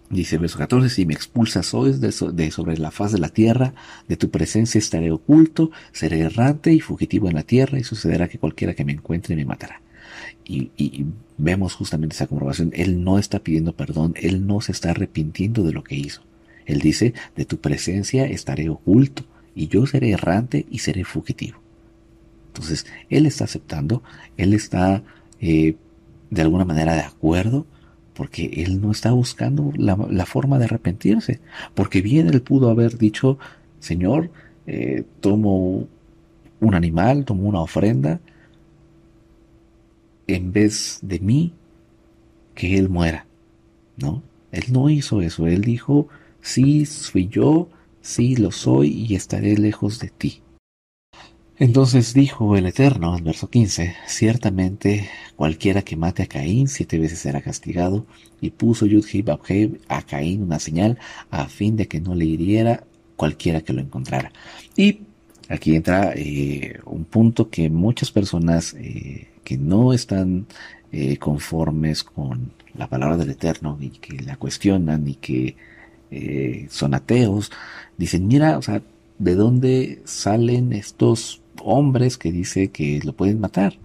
Dice 0.10 0.40
verso 0.40 0.58
14, 0.58 0.90
si 0.90 1.06
me 1.06 1.14
expulsas 1.14 1.74
hoy 1.76 1.94
de, 1.94 2.12
sobre 2.12 2.78
la 2.78 2.90
faz 2.90 3.12
de 3.12 3.20
la 3.20 3.30
tierra, 3.30 3.74
de 4.08 4.18
tu 4.18 4.32
presencia 4.32 4.80
estaré 4.80 5.12
oculto, 5.12 5.70
seré 5.92 6.22
errante 6.22 6.74
y 6.74 6.80
fugitivo 6.80 7.28
en 7.28 7.36
la 7.36 7.44
tierra, 7.44 7.78
y 7.78 7.84
sucederá 7.84 8.28
que 8.28 8.40
cualquiera 8.40 8.74
que 8.74 8.86
me 8.86 8.94
encuentre 8.94 9.36
me 9.36 9.46
matará. 9.46 9.82
Y, 10.44 10.72
y, 10.78 11.06
vemos 11.38 11.76
justamente 11.76 12.16
esa 12.16 12.26
comprobación. 12.26 12.72
Él 12.74 13.04
no 13.04 13.20
está 13.20 13.40
pidiendo 13.40 13.74
perdón, 13.74 14.14
él 14.16 14.48
no 14.48 14.62
se 14.62 14.72
está 14.72 14.90
arrepintiendo 14.92 15.64
de 15.64 15.74
lo 15.74 15.84
que 15.84 15.96
hizo. 15.96 16.24
Él 16.66 16.80
dice, 16.80 17.14
de 17.36 17.46
tu 17.46 17.60
presencia 17.60 18.26
estaré 18.26 18.68
oculto, 18.68 19.26
y 19.54 19.68
yo 19.68 19.86
seré 19.86 20.12
errante 20.12 20.66
y 20.72 20.80
seré 20.80 21.04
fugitivo. 21.04 21.60
Entonces, 22.60 22.86
Él 23.10 23.26
está 23.26 23.46
aceptando, 23.46 24.04
Él 24.36 24.54
está 24.54 25.02
eh, 25.40 25.78
de 26.30 26.42
alguna 26.42 26.66
manera 26.66 26.94
de 26.94 27.00
acuerdo, 27.00 27.66
porque 28.14 28.52
Él 28.58 28.82
no 28.82 28.92
está 28.92 29.14
buscando 29.14 29.72
la, 29.78 30.26
forma 30.26 30.60
de 30.60 30.66
arrepentirse, 30.66 31.40
porque 31.74 32.02
bien 32.02 32.28
Él 32.28 32.42
pudo 32.42 32.70
haber 32.70 32.98
dicho, 32.98 33.40
Señor, 33.80 34.30
eh, 34.68 35.06
tomo 35.22 35.88
un 36.60 36.76
animal, 36.76 37.24
tomo 37.24 37.48
una 37.48 37.62
ofrenda, 37.62 38.20
en 40.28 40.52
vez 40.52 41.00
de 41.02 41.20
mí, 41.22 41.54
que 42.56 42.78
Él 42.78 42.90
muera. 42.90 43.26
¿No? 43.96 44.22
Él 44.52 44.66
no 44.70 44.90
hizo 44.90 45.22
eso, 45.22 45.48
Él 45.48 45.62
dijo, 45.62 46.10
sí 46.42 46.86
fui 46.86 47.30
yo, 47.30 47.70
sí 48.02 48.36
lo 48.36 48.52
soy 48.52 48.90
y 48.90 49.16
estaré 49.16 49.56
lejos 49.58 50.00
de 50.00 50.10
ti. 50.10 50.42
Entonces 51.60 52.14
dijo 52.14 52.56
el 52.56 52.68
Eterno, 52.68 53.18
en 53.18 53.26
verso 53.26 53.50
15, 53.50 53.94
ciertamente 54.08 55.10
cualquiera 55.36 55.82
que 55.82 55.98
mate 55.98 56.24
a 56.24 56.28
Caín 56.28 56.70
siete 56.70 56.98
veces 56.98 57.20
será 57.20 57.42
castigado, 57.42 58.06
y 58.40 58.52
puso 58.52 58.86
Yudhib 58.86 59.30
a 59.90 60.02
Caín 60.04 60.44
una 60.44 60.60
señal 60.60 60.98
a 61.30 61.50
fin 61.50 61.76
de 61.76 61.90
que 61.90 62.00
no 62.00 62.16
le 62.16 62.24
hiriera 62.24 62.86
cualquiera 63.18 63.60
que 63.60 63.74
lo 63.74 63.82
encontrara. 63.82 64.32
Y 64.78 65.02
aquí 65.50 65.76
entra 65.76 66.14
eh, 66.16 66.80
un 66.86 67.04
punto 67.04 67.50
que 67.50 67.70
muchas 67.70 68.10
personas 68.10 68.74
eh, 68.80 69.28
que 69.44 69.58
no 69.58 69.92
están 69.92 70.46
eh, 70.94 71.18
conformes 71.18 72.06
con 72.06 72.54
la 72.74 72.88
palabra 72.88 73.18
del 73.18 73.32
Eterno 73.32 73.78
y 73.82 73.90
que 73.90 74.22
la 74.24 74.38
cuestionan 74.38 75.06
y 75.10 75.16
que 75.16 75.58
son 76.70 76.96
ateos, 76.96 77.52
dicen, 77.98 78.28
mira, 78.28 78.58
o 78.58 78.64
sea, 78.64 78.82
¿de 79.20 79.36
dónde 79.36 80.02
salen 80.06 80.74
estos 80.74 81.42
hombres 81.64 82.18
que 82.18 82.32
dice 82.32 82.72
que 82.72 83.00
lo 83.04 83.14
pueden 83.14 83.40
matar? 83.40 83.78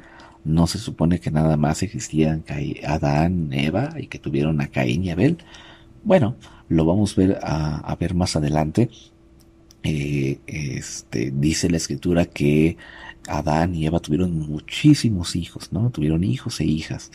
No 0.45 0.67
se 0.67 0.79
supone 0.79 1.21
que 1.21 1.31
nada 1.31 1.57
más 1.57 1.83
existían 1.83 2.45
Adán, 2.87 3.53
Eva 3.53 3.95
y 3.99 4.09
que 4.09 4.19
tuvieron 4.19 4.61
a 4.61 4.69
Caín 4.69 5.05
y 5.05 5.11
Abel. 5.11 5.39
Bueno, 6.03 6.37
lo 6.69 6.85
vamos 6.85 7.17
a 7.17 7.21
ver, 7.21 7.39
a 7.43 7.97
ver 7.99 8.15
más 8.15 8.37
adelante 8.37 8.91
eh, 9.87 10.39
este, 10.47 11.31
dice 11.31 11.69
la 11.69 11.77
escritura 11.77 12.25
que 12.25 12.79
Adán 13.29 13.75
y 13.75 13.87
Eva 13.87 14.01
tuvieron 14.01 14.39
muchísimos 14.39 15.37
hijos, 15.37 15.73
¿no? 15.73 15.91
Tuvieron 15.91 16.25
hijos 16.25 16.61
e 16.61 16.65
hijas. 16.65 17.13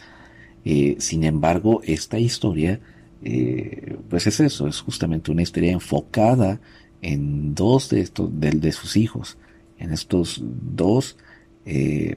Eh, 0.66 0.96
sin 1.00 1.24
embargo, 1.24 1.82
esta 1.84 2.20
historia, 2.20 2.80
eh, 3.24 3.98
pues 4.08 4.28
es 4.28 4.40
eso, 4.40 4.68
es 4.68 4.82
justamente 4.82 5.32
una 5.32 5.42
historia 5.42 5.72
enfocada 5.72 6.62
en 7.02 7.56
dos 7.56 7.90
de 7.90 8.02
estos, 8.02 8.30
de, 8.40 8.72
sus 8.72 8.98
hijos, 8.98 9.38
en 9.80 9.92
estos 9.94 10.42
dos, 10.44 11.18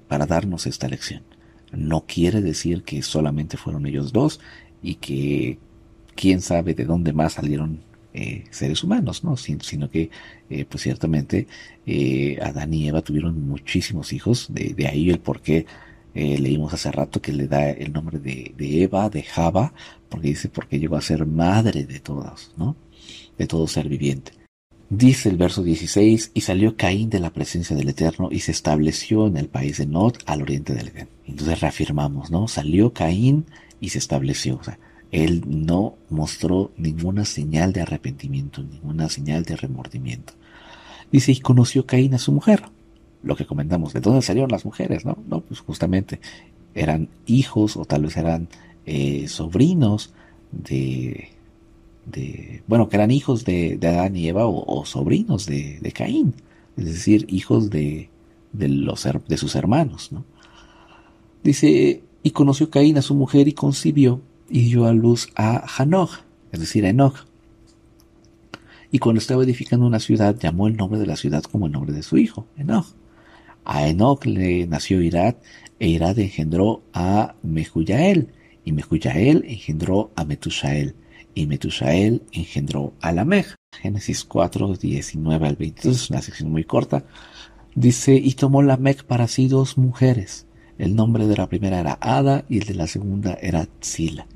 para 0.09 0.27
darnos 0.27 0.67
esta 0.67 0.89
lección. 0.89 1.23
No 1.73 2.05
quiere 2.07 2.41
decir 2.41 2.83
que 2.85 3.03
solamente 3.03 3.57
fueron 3.57 3.87
ellos 3.87 4.13
dos 4.13 4.41
y 4.83 4.97
que 4.97 5.59
quién 6.15 6.41
sabe 6.41 6.75
de 6.75 6.85
dónde 6.85 7.13
más 7.13 7.35
salieron 7.35 7.81
eh, 8.15 8.45
seres 8.51 8.85
humanos, 8.85 9.25
¿no? 9.25 9.37
sino 9.39 9.89
que, 9.91 10.11
eh, 10.51 10.67
pues 10.67 10.83
ciertamente, 10.83 11.47
eh, 11.87 12.39
Adán 12.43 12.75
y 12.75 12.87
Eva 12.89 13.01
tuvieron 13.01 13.47
muchísimos 13.49 14.13
hijos, 14.13 14.49
de, 14.51 14.87
ahí 14.87 15.09
el 15.11 15.19
por 15.19 15.41
qué 15.41 15.67
leímos 16.15 16.75
hace 16.75 16.93
rato 16.93 17.23
que 17.23 17.33
le 17.33 17.49
da 17.49 17.71
el 17.71 17.91
nombre 17.91 18.19
de, 18.19 18.53
Eva, 18.59 19.09
de 19.09 19.23
Java, 19.23 19.73
porque 20.11 20.29
dice 20.29 20.51
porque 20.51 20.79
llegó 20.79 20.97
a 20.97 21.01
ser 21.01 21.25
madre 21.25 21.87
de 21.87 22.01
todos, 22.01 22.53
¿no? 22.59 22.77
De 23.39 23.47
todo 23.47 23.67
ser 23.67 23.89
viviente. 23.89 24.33
Dice 24.95 25.31
el 25.31 25.39
verso 25.39 25.63
16, 25.63 26.33
y 26.35 26.43
salió 26.43 26.77
Caín 26.77 27.09
de 27.09 27.19
la 27.19 27.33
presencia 27.33 27.75
del 27.75 27.89
Eterno 27.89 28.29
y 28.31 28.41
se 28.41 28.53
estableció 28.53 29.27
en 29.27 29.39
el 29.39 29.49
país 29.49 29.79
de 29.79 29.87
Nod 29.87 30.17
al 30.27 30.43
oriente 30.43 30.75
del 30.75 30.89
Edén. 30.89 31.09
Entonces 31.27 31.63
reafirmamos, 31.63 32.31
¿no? 32.31 32.47
Salió 32.47 32.93
Caín 32.93 33.47
y 33.81 33.89
se 33.89 33.97
estableció. 33.97 34.57
O 34.57 34.63
sea, 34.63 34.79
él 35.11 35.45
no 35.47 35.97
mostró 36.11 36.73
ninguna 36.77 37.25
señal 37.25 37.73
de 37.73 37.81
arrepentimiento, 37.81 38.63
ninguna 38.63 39.09
señal 39.09 39.45
de 39.45 39.57
remordimiento. 39.57 40.35
Dice, 41.11 41.33
y 41.33 41.41
conoció 41.41 41.87
Caín 41.87 42.13
a 42.13 42.19
su 42.19 42.31
mujer. 42.31 42.65
Lo 43.23 43.35
que 43.35 43.47
comentamos, 43.47 43.95
¿de 43.95 44.01
dónde 44.01 44.21
salieron 44.21 44.51
las 44.51 44.67
mujeres? 44.67 45.07
No, 45.07 45.17
no 45.27 45.41
pues 45.41 45.61
justamente 45.61 46.21
eran 46.75 47.09
hijos 47.25 47.79
o 47.79 47.87
tal 47.87 48.03
vez 48.03 48.19
eran 48.19 48.47
eh, 48.85 49.27
sobrinos 49.27 50.13
de, 50.51 51.32
de, 52.07 52.63
bueno, 52.67 52.89
que 52.89 52.97
eran 52.97 53.11
hijos 53.11 53.45
de, 53.45 53.79
Adán 53.83 54.17
y 54.17 54.29
Eva 54.29 54.47
o, 54.47 54.85
sobrinos 54.85 55.47
de, 55.47 55.79
de, 55.81 55.93
Caín, 55.93 56.35
es 56.77 56.87
decir, 56.87 57.27
hijos 57.29 57.71
de, 57.71 58.09
de, 58.53 58.69
los, 58.69 59.07
de 59.29 59.37
sus 59.37 59.55
hermanos, 59.55 60.13
¿no? 60.13 60.25
Dice, 61.43 62.03
y 62.23 62.31
conoció 62.31 62.71
Caín 62.71 62.99
a 62.99 63.03
su 63.03 63.15
mujer 63.15 63.49
y 63.49 63.53
concibió 63.53 64.21
y 64.49 64.63
dio 64.63 64.87
a 64.87 64.93
luz 64.93 65.29
a 65.35 65.65
Hanoch, 65.77 66.21
es 66.53 66.61
decir, 66.61 66.85
a 66.87 66.91
Enoch. 66.91 67.27
Y 68.93 68.99
cuando 68.99 69.19
estaba 69.19 69.43
edificando 69.43 69.87
una 69.87 69.99
ciudad, 69.99 70.39
llamó 70.39 70.69
el 70.69 70.77
nombre 70.77 71.01
de 71.01 71.07
la 71.07 71.17
ciudad 71.17 71.43
como 71.43 71.67
el 71.67 71.73
nombre 71.73 71.93
de 71.93 72.03
su 72.03 72.19
hijo, 72.19 72.47
Enoch. 72.57 72.87
A 73.65 73.89
Enoch 73.89 74.25
le 74.27 74.67
nació 74.67 75.01
Irad, 75.01 75.37
e 75.79 75.89
Irad 75.89 76.19
engendró 76.19 76.83
a 76.93 77.35
Mehuyael, 77.43 78.29
y 78.65 78.73
Mehuyael 78.73 79.45
engendró 79.49 80.13
a 80.15 80.25
Metushael, 80.25 80.95
y 81.35 81.47
Metushael 81.47 82.23
engendró 82.33 82.95
a 83.01 83.13
Lamech. 83.13 83.55
Génesis 83.81 84.25
4, 84.25 84.77
19 84.77 85.47
al 85.47 85.57
22, 85.57 85.97
es 85.97 86.11
una 86.11 86.23
sección 86.23 86.51
muy 86.51 86.65
corta. 86.65 87.05
Dice, 87.75 88.15
y 88.15 88.35
tomó 88.35 88.63
Lamech 88.63 89.05
para 89.05 89.29
sí 89.29 89.49
dos 89.49 89.79
mujeres. 89.79 90.47
El 90.79 90.95
nombre 90.95 91.27
de 91.27 91.37
la 91.37 91.49
primera 91.49 91.81
era 91.81 91.99
Ada 92.01 92.45
y 92.49 92.59
el 92.59 92.65
de 92.65 92.75
la 92.75 92.87
segunda 92.87 93.35
era 93.41 93.67
Tzila. 93.67 94.27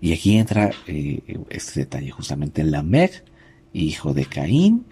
Y 0.00 0.12
aquí 0.12 0.36
entra 0.36 0.70
eh, 0.86 1.20
este 1.48 1.80
detalle, 1.80 2.10
justamente 2.10 2.64
Lamech, 2.64 3.24
hijo 3.72 4.14
de 4.14 4.26
Caín, 4.26 4.84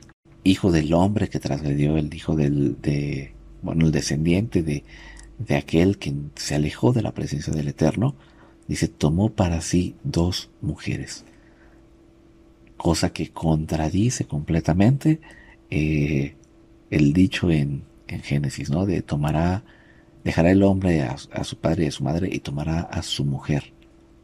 hijo 0.44 0.72
del 0.72 0.92
hombre 0.94 1.28
que 1.28 1.40
transgredió, 1.40 1.96
el 1.96 2.12
hijo 2.14 2.36
del, 2.36 2.80
de, 2.80 3.34
bueno, 3.62 3.86
el 3.86 3.92
descendiente 3.92 4.62
de, 4.62 4.84
de 5.38 5.56
aquel 5.56 5.98
que 5.98 6.14
se 6.34 6.54
alejó 6.54 6.92
de 6.92 7.02
la 7.02 7.12
presencia 7.12 7.52
del 7.52 7.68
Eterno, 7.68 8.14
dice, 8.68 8.88
tomó 8.88 9.30
para 9.30 9.60
sí 9.60 9.96
dos 10.04 10.50
mujeres. 10.60 11.24
Cosa 12.76 13.12
que 13.12 13.30
contradice 13.30 14.26
completamente 14.26 15.20
eh, 15.70 16.36
el 16.90 17.12
dicho 17.12 17.50
en, 17.50 17.82
en, 18.06 18.20
Génesis, 18.22 18.70
¿no? 18.70 18.86
De 18.86 19.02
tomará, 19.02 19.64
dejará 20.22 20.52
el 20.52 20.62
hombre 20.62 21.02
a, 21.02 21.16
a 21.32 21.44
su 21.44 21.58
padre 21.58 21.84
y 21.84 21.88
a 21.88 21.92
su 21.92 22.04
madre 22.04 22.28
y 22.32 22.38
tomará 22.38 22.80
a 22.80 23.02
su 23.02 23.24
mujer 23.24 23.72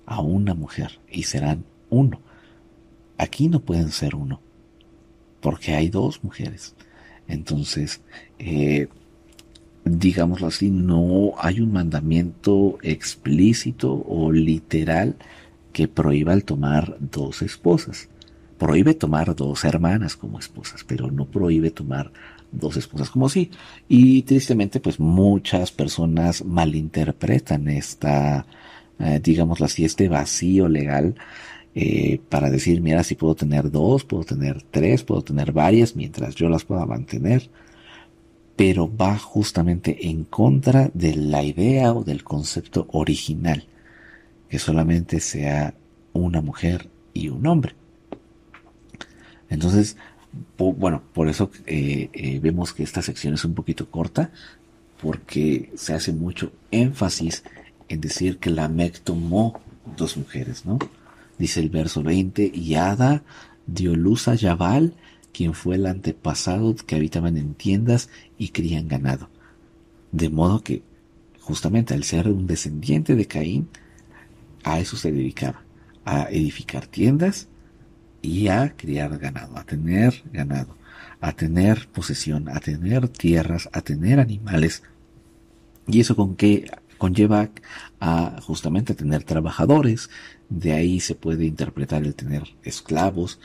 a 0.07 0.21
una 0.21 0.55
mujer 0.55 1.01
y 1.11 1.25
serán 1.25 1.65
uno. 1.91 2.21
Aquí 3.17 3.49
no 3.49 3.61
pueden 3.61 3.91
ser 3.91 4.15
uno, 4.15 4.41
porque 5.41 5.75
hay 5.75 5.89
dos 5.89 6.23
mujeres. 6.25 6.75
Entonces, 7.29 8.01
eh, 8.39 8.89
digámoslo 9.85 10.47
así, 10.47 10.71
no 10.71 11.33
hay 11.39 11.61
un 11.61 11.73
mandamiento 11.73 12.79
explícito 12.83 13.93
o 14.07 14.33
literal 14.33 15.17
que 15.73 15.89
prohíba 15.89 16.33
el 16.33 16.45
tomar 16.45 16.97
dos 17.01 17.43
esposas. 17.43 18.09
Prohíbe 18.59 18.95
tomar 18.95 19.35
dos 19.35 19.65
hermanas 19.65 20.17
como 20.17 20.39
esposas, 20.39 20.85
pero 20.85 21.11
no 21.11 21.27
prohíbe 21.27 21.71
tomar 21.71 22.13
dos 22.53 22.77
esposas 22.77 23.11
como 23.11 23.29
sí. 23.29 23.51
Y 23.89 24.23
tristemente, 24.23 24.81
pues 24.81 25.01
muchas 25.01 25.73
personas 25.73 26.45
malinterpretan 26.45 27.69
esta 27.69 28.47
eh, 28.99 29.21
digámoslo 29.23 29.67
así, 29.67 29.85
este 29.85 30.09
vacío 30.09 30.69
legal 30.69 31.15
eh, 31.75 32.21
para 32.29 32.51
decir, 32.51 32.81
mira, 32.81 33.03
si 33.03 33.17
puedo 33.17 33.35
tener 33.35 33.71
dos, 33.71 34.05
puedo 34.05 34.25
tener 34.25 34.63
tres, 34.63 35.03
puedo 35.03 35.23
tener 35.23 35.53
varias 35.53 35.97
mientras 35.97 36.35
yo 36.37 36.49
las 36.49 36.65
pueda 36.65 36.87
mantener, 36.87 37.51
pero 38.57 38.91
va 38.95 39.19
justamente 39.19 40.09
en 40.09 40.25
contra 40.25 40.91
de 40.95 41.15
la 41.17 41.43
idea 41.43 41.93
o 41.93 42.05
del 42.05 42.23
concepto 42.23 42.87
original, 42.93 43.67
que 44.49 44.59
solamente 44.59 45.21
sea 45.21 45.75
una 46.13 46.41
mujer 46.41 46.89
y 47.13 47.29
un 47.29 47.47
hombre. 47.47 47.75
Entonces, 49.49 49.97
bueno, 50.57 51.03
por 51.13 51.29
eso 51.29 51.51
eh, 51.67 52.39
vemos 52.43 52.73
que 52.73 52.83
esta 52.83 53.03
sección 53.03 53.35
es 53.35 53.45
un 53.45 53.55
poquito 53.55 53.91
corta, 53.91 54.31
porque 55.01 55.71
se 55.75 55.95
hace 55.95 56.13
mucho 56.13 56.53
énfasis 56.71 57.43
en 57.89 58.01
decir 58.01 58.39
que 58.39 58.51
Lamec 58.51 59.01
tomó 59.01 59.61
dos 59.97 60.17
mujeres, 60.17 60.65
¿no? 60.65 60.79
Dice 61.39 61.61
el 61.61 61.69
verso 61.69 62.03
20, 62.03 62.51
y 62.55 62.75
Ada 62.77 63.23
dio 63.67 63.95
luz 63.95 64.29
a 64.29 64.35
Yabal, 64.35 64.95
quien 65.35 65.53
fue 65.53 65.75
el 65.75 65.87
antepasado 65.87 66.75
que 66.77 66.95
habitaban 66.97 67.37
en 67.37 67.55
tiendas 67.55 68.09
y 68.39 68.49
crían 68.49 68.89
ganado. 68.89 69.29
De 70.13 70.31
modo 70.31 70.61
que, 70.63 70.83
justamente 71.41 71.93
al 71.93 72.05
ser 72.05 72.29
un 72.29 72.47
descendiente 72.47 73.17
de 73.17 73.27
Caín, 73.27 73.69
a 74.63 74.81
eso 74.81 74.97
se 74.97 75.13
dedicaba, 75.13 75.63
a 76.05 76.31
edificar 76.31 76.87
tiendas 76.87 77.49
y 78.23 78.49
a 78.49 78.75
criar 78.77 79.19
ganado, 79.19 79.59
a 79.59 79.65
tener 79.65 80.23
ganado, 80.33 80.77
a 81.21 81.33
tener 81.33 81.89
posesión, 81.89 82.49
a 82.49 82.61
tener 82.61 83.09
tierras, 83.09 83.69
a 83.73 83.83
tener 83.83 84.21
animales. 84.21 84.83
¿Y 85.87 86.01
eso 86.01 86.17
con 86.17 86.37
qué 86.37 86.71
conlleva 86.97 87.51
a 88.01 88.41
justamente 88.41 88.95
tener 88.95 89.25
trabajadores, 89.25 90.09
de 90.49 90.73
ahí 90.73 91.01
se 91.01 91.15
puede 91.15 91.45
interpretar 91.45 92.05
el 92.05 92.15
tener 92.15 92.45
esclavos, 92.63 93.41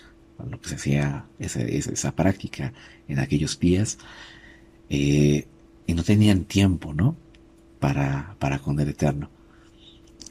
lo 0.50 0.60
que 0.60 0.70
se 0.70 0.76
hacía 0.76 1.26
esa, 1.40 2.16
práctica 2.16 2.74
en 3.08 3.20
aquellos 3.20 3.60
días, 3.60 3.98
eh, 4.90 5.48
y 5.88 5.94
no 5.94 6.04
tenían 6.04 6.46
tiempo, 6.46 6.94
¿no? 6.94 7.16
Para, 7.80 8.36
para 8.40 8.60
con 8.60 8.80
el 8.80 8.90
Eterno. 8.90 9.30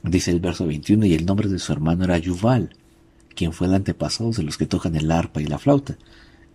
Dice 0.03 0.31
el 0.31 0.41
verso 0.41 0.67
21, 0.67 1.07
y 1.07 1.15
el 1.15 1.27
nombre 1.27 1.49
de 1.49 1.59
su 1.59 1.73
hermano 1.73 2.05
era 2.05 2.19
Yuval, 2.19 2.77
quien 3.35 3.53
fue 3.53 3.67
el 3.67 3.75
antepasado 3.75 4.31
de 4.31 4.43
los 4.43 4.57
que 4.57 4.67
tocan 4.67 4.95
el 4.97 5.11
arpa 5.11 5.41
y 5.41 5.47
la 5.47 5.59
flauta. 5.59 5.99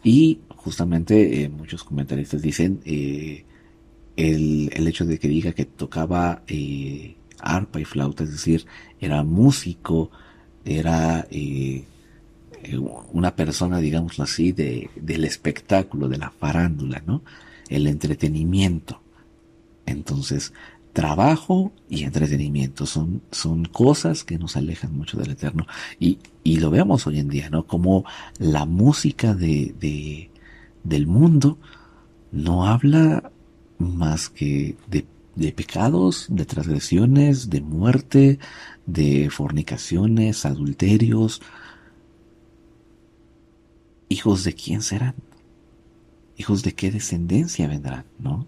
Y 0.03 0.39
justamente 0.49 1.43
eh, 1.43 1.49
muchos 1.49 1.84
comentaristas 1.84 2.41
dicen 2.41 2.81
eh, 2.85 3.45
el, 4.15 4.69
el, 4.73 4.88
hecho 4.88 5.05
de 5.05 5.17
que 5.17 5.27
diga 5.27 5.53
que 5.53 5.65
tocaba 5.65 6.43
arpa 7.39 7.80
y 7.81 7.85
flauta, 7.85 8.23
es 8.23 8.31
decir, 8.31 8.65
era 8.99 9.23
músico, 9.23 10.11
era 10.65 11.27
una 13.11 13.35
persona, 13.35 13.80
digámoslo 13.80 14.23
así, 14.23 14.52
de, 14.52 14.90
del 14.95 15.26
espectáculo, 15.26 16.07
de 16.07 16.18
la 16.18 16.31
farándula, 16.31 17.03
¿no? 17.06 17.22
El 17.69 17.88
entretenimiento. 17.88 19.02
Entonces, 19.85 20.53
trabajo 20.94 21.73
y 21.90 22.03
entretenimiento 22.03 22.85
son, 22.85 23.22
son 23.31 23.65
cosas 23.65 24.23
que 24.23 24.38
nos 24.38 24.56
alejan 24.56 24.95
mucho 24.95 25.18
del 25.18 25.31
eterno. 25.31 25.65
Y, 25.99 26.19
y 26.44 26.57
lo 26.57 26.69
vemos 26.69 27.07
hoy 27.07 27.19
en 27.19 27.30
día, 27.30 27.49
¿no? 27.49 27.65
Como 27.65 28.06
la 28.38 28.65
música 28.65 29.34
de, 29.34 29.76
de, 29.80 30.30
del 30.84 31.07
mundo 31.07 31.57
no 32.31 32.68
habla 32.68 33.31
más 33.80 34.30
que 34.30 34.77
de, 34.88 35.06
de 35.35 35.52
pecados, 35.52 36.27
de 36.30 36.45
transgresiones, 36.45 37.49
de 37.49 37.61
muerte, 37.61 38.40
de 38.85 39.30
fornicaciones, 39.30 40.45
adulterios. 40.45 41.41
¿Hijos 44.14 44.44
de 44.44 44.53
quién 44.53 44.84
serán? 44.84 45.15
¿Hijos 46.38 46.61
de 46.61 46.76
qué 46.76 46.91
descendencia 46.91 47.68
vendrán? 47.68 48.06
¿No? 48.19 48.45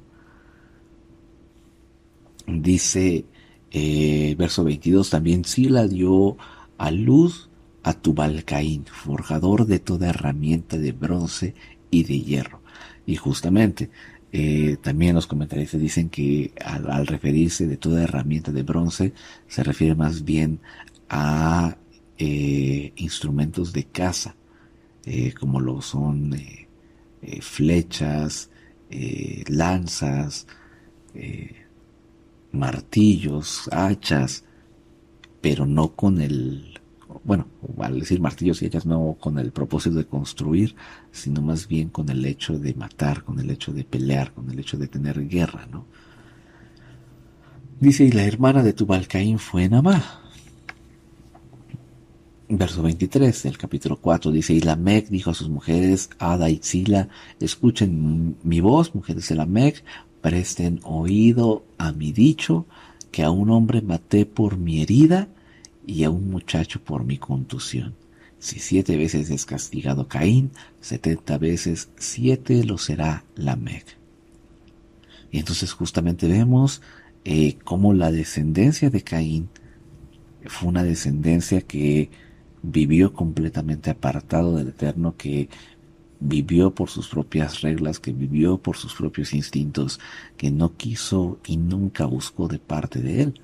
Dice 2.45 3.25
eh, 3.71 4.35
verso 4.37 4.63
22, 4.63 5.09
también 5.09 5.43
Sila 5.43 5.87
dio 5.87 6.37
a 6.77 6.91
luz 6.91 7.49
a 7.81 7.93
Tubalcaín, 7.93 8.85
forjador 8.85 9.65
de 9.65 9.79
toda 9.79 10.09
herramienta 10.09 10.77
de 10.77 10.91
bronce 10.91 11.55
y 11.89 12.03
de 12.03 12.21
hierro. 12.21 12.61
Y 13.07 13.15
justamente, 13.15 13.89
eh, 14.31 14.77
también 14.83 15.15
los 15.15 15.25
comentaristas 15.25 15.81
dicen 15.81 16.09
que 16.09 16.53
al, 16.63 17.07
referirse 17.07 17.65
de 17.65 17.77
toda 17.77 18.03
herramienta 18.03 18.51
de 18.51 18.61
bronce, 18.61 19.13
se 19.47 19.63
refiere 19.63 19.95
más 19.95 20.23
bien 20.23 20.59
a 21.09 21.75
eh, 22.19 22.93
instrumentos 22.97 23.73
de 23.73 23.85
caza, 23.85 24.35
eh, 25.05 25.33
como 25.33 25.59
lo 25.59 25.81
son 25.81 26.33
eh, 26.33 26.67
eh, 27.21 27.41
flechas, 27.41 28.49
lanzas, 29.47 30.47
martillos, 32.51 33.69
hachas, 33.71 34.45
pero 35.41 35.65
no 35.65 35.95
con 35.95 36.21
el, 36.21 36.79
bueno, 37.23 37.47
al 37.79 37.99
decir 37.99 38.21
martillos 38.21 38.61
y 38.61 38.67
hachas 38.67 38.85
no 38.85 39.17
con 39.19 39.37
el 39.37 39.51
propósito 39.51 39.97
de 39.97 40.05
construir, 40.05 40.75
sino 41.11 41.41
más 41.41 41.67
bien 41.67 41.89
con 41.89 42.09
el 42.09 42.25
hecho 42.25 42.57
de 42.57 42.73
matar, 42.73 43.23
con 43.23 43.39
el 43.39 43.49
hecho 43.49 43.73
de 43.73 43.83
pelear, 43.83 44.31
con 44.31 44.49
el 44.49 44.59
hecho 44.59 44.77
de 44.77 44.87
tener 44.87 45.27
guerra, 45.27 45.67
¿no? 45.69 45.85
Dice, 47.79 48.05
y 48.05 48.11
la 48.11 48.23
hermana 48.23 48.63
de 48.63 48.71
Tubalcaín 48.71 49.37
fue 49.37 49.67
Namá. 49.67 50.24
Verso 52.47 52.83
23 52.83 53.41
del 53.41 53.57
capítulo 53.57 53.97
4 53.97 54.31
dice, 54.31 54.53
y 54.53 54.61
Lamec 54.61 55.07
dijo 55.07 55.31
a 55.31 55.33
sus 55.33 55.49
mujeres, 55.49 56.11
Ada 56.19 56.51
y 56.51 56.59
Sila, 56.61 57.09
escuchen 57.39 58.35
mi 58.43 58.59
voz, 58.59 58.93
mujeres 58.93 59.29
de 59.29 59.35
Lamec, 59.35 59.83
presten 60.21 60.79
oído 60.83 61.65
a 61.79 61.91
mi 61.91 62.11
dicho, 62.11 62.67
que 63.11 63.23
a 63.23 63.31
un 63.31 63.49
hombre 63.49 63.81
maté 63.81 64.27
por 64.27 64.57
mi 64.57 64.83
herida 64.83 65.27
y 65.87 66.03
a 66.03 66.11
un 66.11 66.29
muchacho 66.29 66.79
por 66.83 67.03
mi 67.03 67.17
contusión. 67.17 67.95
Si 68.37 68.59
siete 68.59 68.95
veces 68.95 69.31
es 69.31 69.45
castigado 69.45 70.07
Caín, 70.07 70.51
setenta 70.81 71.39
veces 71.39 71.89
siete 71.97 72.63
lo 72.63 72.77
será 72.77 73.23
Lamec. 73.35 73.97
Y 75.31 75.39
entonces 75.39 75.71
justamente 75.71 76.27
vemos 76.27 76.83
eh, 77.23 77.57
cómo 77.63 77.91
la 77.93 78.11
descendencia 78.11 78.91
de 78.91 79.01
Caín 79.01 79.49
fue 80.45 80.69
una 80.69 80.83
descendencia 80.83 81.61
que 81.61 82.11
vivió 82.71 83.13
completamente 83.13 83.89
apartado 83.89 84.55
del 84.55 84.69
Eterno, 84.69 85.15
que 85.17 85.49
vivió 86.19 86.71
por 86.73 86.89
sus 86.89 87.07
propias 87.07 87.61
reglas, 87.61 87.99
que 87.99 88.11
vivió 88.11 88.57
por 88.57 88.77
sus 88.77 88.93
propios 88.93 89.33
instintos, 89.33 89.99
que 90.37 90.51
no 90.51 90.75
quiso 90.75 91.39
y 91.45 91.57
nunca 91.57 92.05
buscó 92.05 92.47
de 92.47 92.59
parte 92.59 93.01
de 93.01 93.21
él, 93.23 93.41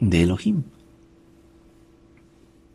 de 0.00 0.22
Elohim. 0.22 0.62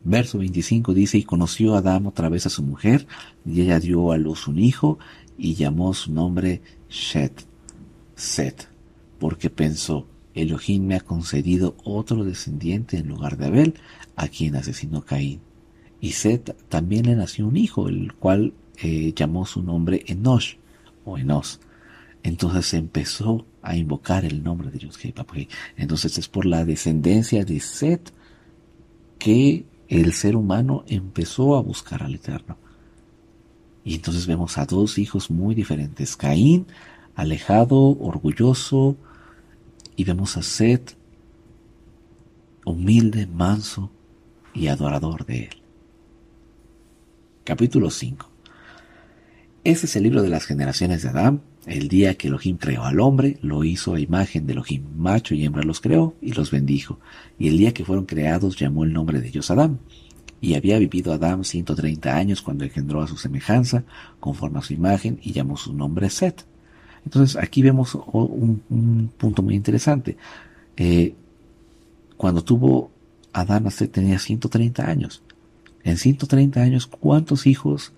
Verso 0.04 0.38
25 0.38 0.94
dice, 0.94 1.18
y 1.18 1.24
conoció 1.24 1.74
Adán 1.74 2.06
otra 2.06 2.28
vez 2.28 2.46
a 2.46 2.50
su 2.50 2.62
mujer, 2.62 3.06
y 3.44 3.62
ella 3.62 3.80
dio 3.80 4.12
a 4.12 4.18
luz 4.18 4.46
un 4.46 4.58
hijo, 4.58 4.98
y 5.36 5.54
llamó 5.54 5.92
su 5.94 6.12
nombre 6.12 6.62
Shet, 6.88 7.44
Set, 8.14 8.68
porque 9.18 9.50
pensó, 9.50 10.06
Elohim 10.36 10.86
me 10.86 10.96
ha 10.96 11.00
concedido 11.00 11.76
otro 11.82 12.22
descendiente 12.22 12.98
en 12.98 13.08
lugar 13.08 13.38
de 13.38 13.46
Abel, 13.46 13.74
a 14.14 14.28
quien 14.28 14.54
asesinó 14.54 15.02
Caín. 15.02 15.40
Y 16.00 16.12
Set 16.12 16.54
también 16.68 17.06
le 17.06 17.16
nació 17.16 17.46
un 17.46 17.56
hijo, 17.56 17.88
el 17.88 18.12
cual 18.12 18.52
eh, 18.82 19.12
llamó 19.16 19.46
su 19.46 19.62
nombre 19.62 20.04
Enosh 20.06 20.56
o 21.06 21.16
Enos. 21.16 21.60
Entonces 22.22 22.74
empezó 22.74 23.46
a 23.62 23.76
invocar 23.76 24.24
el 24.24 24.44
nombre 24.44 24.70
de 24.70 24.78
Yud 24.78 24.94
Entonces 25.76 26.18
es 26.18 26.28
por 26.28 26.44
la 26.44 26.64
descendencia 26.64 27.44
de 27.44 27.58
Set 27.60 28.12
que 29.18 29.64
el 29.88 30.12
ser 30.12 30.36
humano 30.36 30.84
empezó 30.86 31.56
a 31.56 31.62
buscar 31.62 32.02
al 32.02 32.14
Eterno. 32.14 32.58
Y 33.84 33.94
entonces 33.94 34.26
vemos 34.26 34.58
a 34.58 34.66
dos 34.66 34.98
hijos 34.98 35.30
muy 35.30 35.54
diferentes. 35.54 36.16
Caín, 36.16 36.66
alejado, 37.14 37.96
orgulloso, 37.98 38.96
y 39.96 40.04
vemos 40.04 40.36
a 40.36 40.42
Set, 40.42 40.96
humilde, 42.64 43.26
manso 43.26 43.90
y 44.54 44.68
adorador 44.68 45.24
de 45.24 45.44
él. 45.44 45.62
Capítulo 47.44 47.90
5. 47.90 48.30
Este 49.64 49.86
es 49.86 49.96
el 49.96 50.04
libro 50.04 50.22
de 50.22 50.28
las 50.28 50.44
generaciones 50.44 51.02
de 51.02 51.08
Adán. 51.08 51.42
El 51.66 51.88
día 51.88 52.14
que 52.14 52.28
Elohim 52.28 52.56
creó 52.56 52.84
al 52.84 53.00
hombre, 53.00 53.38
lo 53.40 53.64
hizo 53.64 53.94
a 53.94 54.00
imagen 54.00 54.46
de 54.46 54.52
Elohim, 54.52 54.84
macho 54.96 55.34
y 55.34 55.44
hembra 55.44 55.64
los 55.64 55.80
creó 55.80 56.14
y 56.20 56.32
los 56.32 56.50
bendijo. 56.50 57.00
Y 57.38 57.48
el 57.48 57.58
día 57.58 57.74
que 57.74 57.84
fueron 57.84 58.04
creados 58.04 58.56
llamó 58.56 58.84
el 58.84 58.92
nombre 58.92 59.20
de 59.20 59.28
ellos 59.28 59.50
Adán. 59.50 59.80
Y 60.40 60.54
había 60.54 60.78
vivido 60.78 61.12
Adán 61.12 61.42
130 61.42 62.14
años 62.14 62.42
cuando 62.42 62.64
engendró 62.64 63.02
a 63.02 63.08
su 63.08 63.16
semejanza, 63.16 63.84
conforme 64.20 64.58
a 64.58 64.62
su 64.62 64.74
imagen, 64.74 65.18
y 65.22 65.32
llamó 65.32 65.56
su 65.56 65.72
nombre 65.72 66.10
Set. 66.10 66.44
Entonces 67.06 67.42
aquí 67.42 67.62
vemos 67.62 67.94
un, 67.94 68.62
un 68.68 69.10
punto 69.16 69.40
muy 69.40 69.54
interesante. 69.54 70.16
Eh, 70.76 71.14
cuando 72.16 72.42
tuvo 72.42 72.90
Adán 73.32 73.68
tenía 73.92 74.18
130 74.18 74.84
años. 74.84 75.22
En 75.84 75.98
130 75.98 76.60
años, 76.60 76.86
¿cuántos 76.88 77.46
hijos 77.46 77.92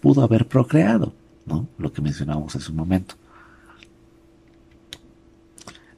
pudo 0.00 0.22
haber 0.22 0.46
procreado? 0.46 1.12
¿No? 1.46 1.66
Lo 1.78 1.92
que 1.92 2.00
mencionábamos 2.00 2.54
hace 2.54 2.70
un 2.70 2.76
momento. 2.76 3.16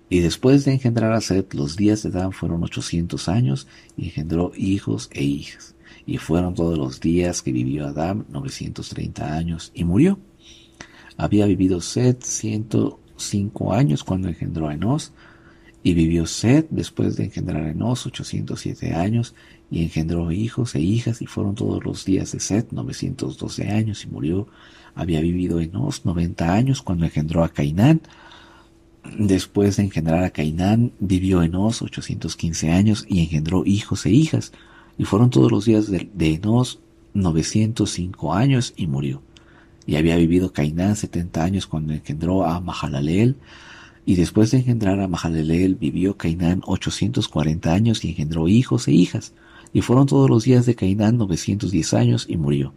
Y 0.09 0.21
después 0.21 0.65
de 0.65 0.73
engendrar 0.73 1.13
a 1.13 1.21
Set, 1.21 1.53
los 1.53 1.77
días 1.77 2.03
de 2.03 2.09
Adán 2.09 2.33
fueron 2.33 2.63
800 2.63 3.29
años 3.29 3.67
y 3.99 4.07
engendró 4.07 4.53
hijos 4.57 5.11
e 5.13 5.25
hijas. 5.25 5.75
Y 6.07 6.17
fueron 6.17 6.55
todos 6.55 6.79
los 6.79 7.01
días 7.01 7.43
que 7.43 7.53
vivió 7.53 7.87
Adán 7.87 8.25
930 8.31 9.35
años 9.35 9.73
y 9.75 9.85
murió. 9.85 10.19
Había 11.17 11.47
vivido 11.47 11.81
Set 11.81 12.23
105 12.23 13.73
años 13.73 14.05
cuando 14.05 14.29
engendró 14.29 14.69
a 14.69 14.75
Enos, 14.75 15.13
y 15.83 15.95
vivió 15.95 16.27
Set 16.27 16.67
después 16.71 17.17
de 17.17 17.25
engendrar 17.25 17.63
a 17.63 17.71
Enos 17.71 18.07
807 18.07 18.95
años, 18.95 19.35
y 19.71 19.83
engendró 19.83 20.31
hijos 20.33 20.75
e 20.75 20.81
hijas, 20.81 21.23
y 21.23 21.27
fueron 21.27 21.55
todos 21.55 21.85
los 21.85 22.05
días 22.05 22.33
de 22.33 22.41
Set 22.41 22.69
912 22.73 23.69
años, 23.69 24.05
y 24.05 24.09
murió. 24.09 24.49
Había 24.95 25.21
vivido 25.21 25.61
Enos 25.61 26.05
90 26.05 26.53
años 26.53 26.83
cuando 26.83 27.05
engendró 27.05 27.45
a 27.45 27.49
Cainán, 27.51 28.01
Después 29.19 29.77
de 29.77 29.85
engendrar 29.85 30.25
a 30.25 30.31
Cainán, 30.31 30.93
vivió 30.99 31.43
Enos 31.43 31.81
815 31.81 32.71
años 32.71 33.05
y 33.09 33.21
engendró 33.21 33.65
hijos 33.65 34.05
e 34.07 34.11
hijas, 34.11 34.53
y 34.99 35.05
fueron 35.05 35.31
todos 35.31 35.51
los 35.53 35.65
días 35.65 35.91
de, 35.91 36.09
de 36.13 36.35
Enos 36.35 36.81
905 37.15 38.35
años 38.35 38.75
y 38.77 38.87
murió. 38.87 39.23
Y 39.87 39.97
había 39.97 40.17
vivido 40.17 40.53
Cainán 40.53 40.97
70 40.97 41.45
años 41.45 41.67
cuando 41.67 41.93
engendró 41.93 42.45
a 42.45 42.61
Mahalaleel, 42.61 43.37
y 44.05 44.17
después 44.17 44.51
de 44.51 44.59
engendrar 44.59 45.01
a 45.01 45.09
Mahalaleel 45.09 45.75
vivió 45.77 46.17
Cainán 46.17 46.63
840 46.65 47.73
años 47.73 48.05
y 48.05 48.11
engendró 48.11 48.49
hijos 48.49 48.89
e 48.89 48.93
hijas, 48.93 49.33
y 49.73 49.81
fueron 49.81 50.07
todos 50.07 50.29
los 50.31 50.45
días 50.45 50.67
de 50.67 50.75
Cainán 50.75 51.19
910 51.19 51.95
años 51.95 52.27
y 52.29 52.37
murió. 52.37 52.75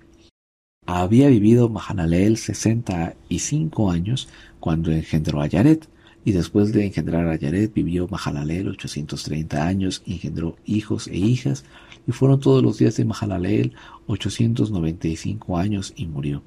Había 0.86 1.30
vivido 1.30 1.70
Mahalaleel 1.70 2.38
65 2.38 3.92
años 3.92 4.28
cuando 4.60 4.92
engendró 4.92 5.42
a 5.42 5.48
Yaret, 5.48 5.88
Y 6.26 6.34
después 6.34 6.74
de 6.74 6.86
engendrar 6.86 7.28
a 7.28 7.38
Yared, 7.38 7.72
vivió 7.74 8.08
Mahalalel 8.08 8.68
830 8.68 9.66
años, 9.66 10.04
engendró 10.06 10.58
hijos 10.66 11.08
e 11.08 11.16
hijas, 11.16 11.64
y 12.08 12.12
fueron 12.12 12.40
todos 12.40 12.62
los 12.62 12.78
días 12.78 12.98
de 12.98 13.06
Mahalalel 13.06 13.74
895 14.08 15.58
años 15.58 15.94
y 15.96 16.08
murió. 16.08 16.44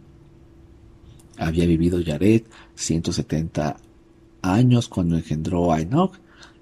Había 1.39 1.67
vivido 1.67 2.01
Yared 2.01 2.43
170 2.75 3.77
años 4.43 4.89
cuando 4.89 5.17
engendró 5.17 5.73
a 5.73 5.81
Enoch, 5.81 6.19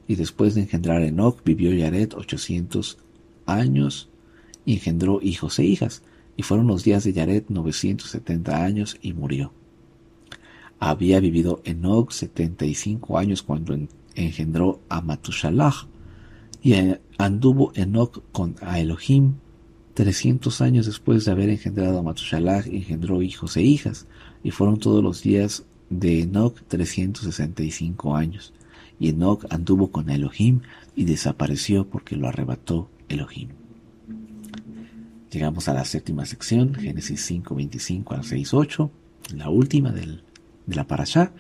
y 0.07 0.17
después 0.17 0.55
de 0.55 0.63
engendrar 0.63 1.03
a 1.03 1.07
Enoch 1.07 1.43
vivió 1.45 1.73
Yared 1.73 2.15
800 2.15 2.99
años 3.47 4.09
y 4.65 4.75
engendró 4.75 5.21
hijos 5.23 5.59
e 5.59 5.65
hijas, 5.65 6.03
y 6.37 6.43
fueron 6.43 6.67
los 6.67 6.85
días 6.85 7.05
de 7.05 7.13
Yared 7.13 7.45
970 7.49 8.65
años 8.65 8.97
y 9.03 9.13
murió. 9.13 9.53
Había 10.79 11.21
vivido 11.21 11.61
Enoch 11.65 12.11
75 12.11 13.19
años 13.19 13.43
cuando 13.43 13.79
engendró 14.15 14.81
a 14.89 15.01
Matushalach, 15.01 15.87
y 16.63 16.75
anduvo 17.19 17.73
Enoch 17.75 18.23
con 18.33 18.57
a 18.61 18.81
Elohim 18.81 19.35
300 19.95 20.61
años 20.61 20.87
después 20.87 21.25
de 21.25 21.33
haber 21.33 21.51
engendrado 21.51 21.99
a 21.99 22.03
Matushalach, 22.03 22.67
engendró 22.67 23.23
hijos 23.23 23.57
e 23.57 23.63
hijas, 23.63 24.07
y 24.43 24.51
fueron 24.51 24.79
todos 24.79 25.03
los 25.03 25.23
días 25.23 25.65
de 25.89 26.23
Enoch 26.23 26.57
365 26.69 28.17
años. 28.17 28.53
Y 28.99 29.09
Enoch 29.09 29.45
anduvo 29.51 29.91
con 29.91 30.11
Elohim 30.11 30.61
y 30.95 31.05
desapareció 31.05 31.87
porque 31.87 32.17
lo 32.17 32.29
arrebató 32.29 32.89
Elohim. 33.09 33.49
Llegamos 35.31 35.69
a 35.69 35.75
la 35.75 35.85
séptima 35.85 36.27
sección, 36.27 36.75
Génesis 36.75 37.25
5, 37.25 37.55
25 37.55 38.15
al 38.15 38.25
6, 38.25 38.55
8, 38.55 38.91
la 39.37 39.49
última 39.49 39.93
del, 39.93 40.23
de 40.67 40.77
la 40.77 40.87
parashá. 40.87 41.33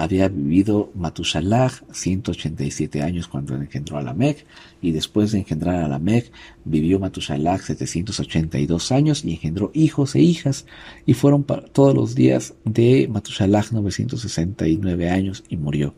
Había 0.00 0.28
vivido 0.28 0.92
Matushalach 0.94 1.82
187 1.90 3.02
años 3.02 3.26
cuando 3.26 3.56
engendró 3.56 3.98
a 3.98 4.02
Lamech, 4.02 4.46
y 4.80 4.92
después 4.92 5.32
de 5.32 5.38
engendrar 5.38 5.82
a 5.82 5.88
Lamech, 5.88 6.30
vivió 6.64 7.00
Matushalach 7.00 7.62
782 7.62 8.92
años 8.92 9.24
y 9.24 9.32
engendró 9.32 9.72
hijos 9.74 10.14
e 10.14 10.20
hijas, 10.20 10.66
y 11.04 11.14
fueron 11.14 11.44
todos 11.72 11.96
los 11.96 12.14
días 12.14 12.54
de 12.64 13.08
Matushalach 13.10 13.72
969 13.72 15.10
años 15.10 15.42
y 15.48 15.56
murió. 15.56 15.96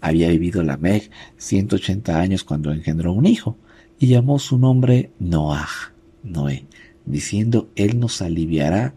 Había 0.00 0.28
vivido 0.28 0.62
Lamech 0.62 1.10
180 1.36 2.18
años 2.18 2.44
cuando 2.44 2.72
engendró 2.72 3.12
un 3.12 3.26
hijo, 3.26 3.58
y 3.98 4.06
llamó 4.06 4.38
su 4.38 4.56
nombre 4.56 5.10
Noah, 5.18 5.92
Noé, 6.22 6.64
diciendo, 7.04 7.68
Él 7.76 8.00
nos 8.00 8.22
aliviará 8.22 8.94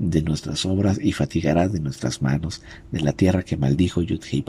de 0.00 0.22
nuestras 0.22 0.64
obras 0.64 0.98
y 1.00 1.12
fatigará 1.12 1.68
de 1.68 1.78
nuestras 1.78 2.22
manos 2.22 2.62
de 2.90 3.00
la 3.02 3.12
tierra 3.12 3.44
que 3.44 3.58
maldijo 3.58 4.02
Yudhei. 4.02 4.42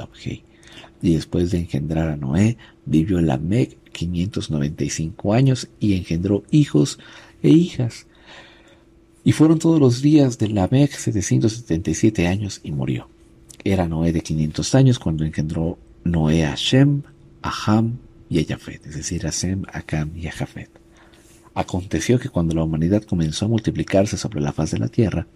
Y 1.01 1.13
después 1.13 1.51
de 1.51 1.59
engendrar 1.59 2.07
a 2.07 2.15
Noé, 2.15 2.57
vivió 2.85 3.21
Lamec 3.21 3.77
595 3.91 5.33
años 5.33 5.67
y 5.79 5.95
engendró 5.95 6.43
hijos 6.51 6.99
e 7.43 7.49
hijas. 7.49 8.07
Y 9.23 9.33
fueron 9.33 9.59
todos 9.59 9.79
los 9.79 10.01
días 10.01 10.37
de 10.37 10.47
Lamec 10.47 10.91
777 10.91 12.27
años 12.27 12.61
y 12.63 12.71
murió. 12.71 13.09
Era 13.63 13.87
Noé 13.87 14.13
de 14.13 14.21
500 14.21 14.73
años 14.73 14.99
cuando 14.99 15.25
engendró 15.25 15.77
Noé 16.05 16.45
a 16.45 16.55
Shem, 16.55 17.03
a 17.41 17.51
Ham 17.65 17.97
y 18.29 18.39
a 18.39 18.45
Jafet, 18.45 18.85
es 18.87 18.95
decir, 18.95 19.27
a 19.27 19.31
Sem, 19.31 19.63
a 19.71 19.81
Cam 19.81 20.11
y 20.15 20.27
a 20.27 20.31
Jafet. 20.31 20.69
Aconteció 21.53 22.17
que 22.17 22.29
cuando 22.29 22.55
la 22.55 22.63
humanidad 22.63 23.03
comenzó 23.03 23.45
a 23.45 23.49
multiplicarse 23.49 24.15
sobre 24.15 24.39
la 24.39 24.53
faz 24.53 24.71
de 24.71 24.79
la 24.79 24.87
tierra, 24.87 25.27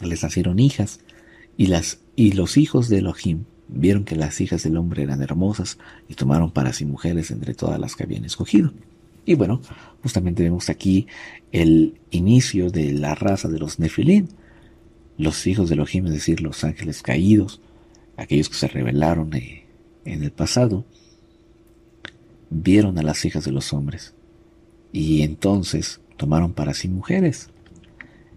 les 0.00 0.22
nacieron 0.22 0.58
hijas, 0.58 1.00
y, 1.56 1.66
las, 1.66 2.00
y 2.16 2.32
los 2.32 2.56
hijos 2.56 2.88
de 2.88 2.98
Elohim 2.98 3.44
vieron 3.68 4.04
que 4.04 4.16
las 4.16 4.40
hijas 4.40 4.62
del 4.62 4.76
hombre 4.76 5.02
eran 5.02 5.22
hermosas 5.22 5.78
y 6.08 6.14
tomaron 6.14 6.50
para 6.50 6.72
sí 6.72 6.84
mujeres 6.84 7.30
entre 7.30 7.54
todas 7.54 7.80
las 7.80 7.96
que 7.96 8.04
habían 8.04 8.24
escogido. 8.24 8.72
Y 9.24 9.34
bueno, 9.34 9.60
justamente 10.02 10.44
vemos 10.44 10.68
aquí 10.68 11.08
el 11.50 11.98
inicio 12.10 12.70
de 12.70 12.92
la 12.92 13.14
raza 13.14 13.48
de 13.48 13.58
los 13.58 13.78
Nefilim, 13.78 14.28
los 15.18 15.46
hijos 15.46 15.68
de 15.68 15.74
Elohim, 15.74 16.06
es 16.06 16.12
decir, 16.12 16.40
los 16.40 16.62
ángeles 16.62 17.02
caídos, 17.02 17.60
aquellos 18.16 18.48
que 18.48 18.54
se 18.54 18.68
rebelaron 18.68 19.34
eh, 19.34 19.64
en 20.04 20.22
el 20.22 20.30
pasado, 20.30 20.84
vieron 22.50 22.98
a 22.98 23.02
las 23.02 23.24
hijas 23.24 23.44
de 23.44 23.52
los 23.52 23.72
hombres 23.72 24.14
y 24.92 25.22
entonces 25.22 26.00
tomaron 26.16 26.52
para 26.52 26.74
sí 26.74 26.88
mujeres. 26.88 27.50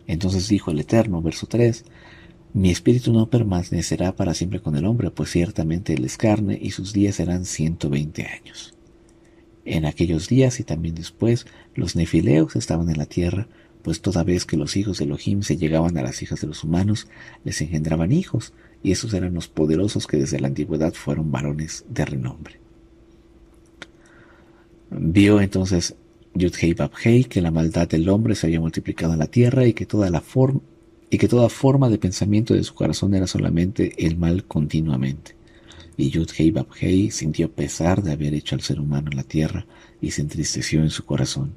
Entonces 0.10 0.48
dijo 0.48 0.72
el 0.72 0.80
Eterno, 0.80 1.22
verso 1.22 1.46
3, 1.46 1.86
Mi 2.54 2.72
espíritu 2.72 3.14
no 3.14 3.30
permanecerá 3.30 4.16
para 4.16 4.34
siempre 4.34 4.60
con 4.60 4.76
el 4.76 4.86
hombre, 4.86 5.12
pues 5.12 5.30
ciertamente 5.30 5.94
él 5.94 6.04
es 6.04 6.18
carne 6.18 6.58
y 6.60 6.72
sus 6.72 6.94
días 6.94 7.18
serán 7.18 7.46
ciento 7.46 7.92
veinte 7.92 8.26
años. 8.26 8.74
En 9.66 9.86
aquellos 9.86 10.28
días 10.28 10.60
y 10.60 10.64
también 10.64 10.96
después, 10.96 11.46
los 11.76 11.96
nefileos 11.96 12.56
estaban 12.56 12.90
en 12.90 12.98
la 12.98 13.06
tierra, 13.06 13.48
pues 13.84 14.02
toda 14.02 14.24
vez 14.24 14.48
que 14.48 14.58
los 14.58 14.76
hijos 14.78 14.98
de 14.98 15.06
Elohim 15.06 15.44
se 15.44 15.58
llegaban 15.58 15.96
a 15.96 16.02
las 16.02 16.24
hijas 16.24 16.42
de 16.42 16.48
los 16.48 16.64
humanos, 16.64 17.08
les 17.44 17.62
engendraban 17.62 18.12
hijos, 18.12 18.54
y 18.82 18.92
esos 18.94 19.14
eran 19.14 19.36
los 19.36 19.48
poderosos 19.48 20.08
que 20.08 20.18
desde 20.18 20.40
la 20.40 20.48
antigüedad 20.48 20.94
fueron 20.94 21.32
varones 21.32 21.86
de 21.88 22.06
renombre. 22.06 22.60
Vio 24.90 25.40
entonces 25.40 25.96
Yudhei 26.34 27.24
que 27.26 27.42
la 27.42 27.52
maldad 27.52 27.88
del 27.88 28.08
hombre 28.10 28.36
se 28.36 28.48
había 28.48 28.60
multiplicado 28.60 29.14
en 29.14 29.20
la 29.20 29.28
tierra 29.28 29.66
y 29.66 29.74
que 29.74 29.86
toda 29.86 30.10
la 30.10 30.22
forma 30.22 30.62
y 31.10 31.18
que 31.18 31.28
toda 31.28 31.50
forma 31.50 31.90
de 31.90 31.98
pensamiento 31.98 32.54
de 32.54 32.64
su 32.64 32.76
corazón 32.76 33.16
era 33.16 33.26
solamente 33.26 34.06
el 34.06 34.16
mal 34.16 34.46
continuamente. 34.46 35.36
Y 35.98 36.12
Yudhei 36.12 36.52
Babhei 36.52 37.10
sintió 37.12 37.52
pesar 37.52 38.04
de 38.04 38.12
haber 38.12 38.34
hecho 38.34 38.56
al 38.56 38.62
ser 38.62 38.80
humano 38.80 39.10
en 39.12 39.18
la 39.18 39.24
tierra 39.24 39.66
y 40.02 40.12
se 40.12 40.22
entristeció 40.22 40.82
en 40.82 40.92
su 40.92 41.06
corazón. 41.06 41.56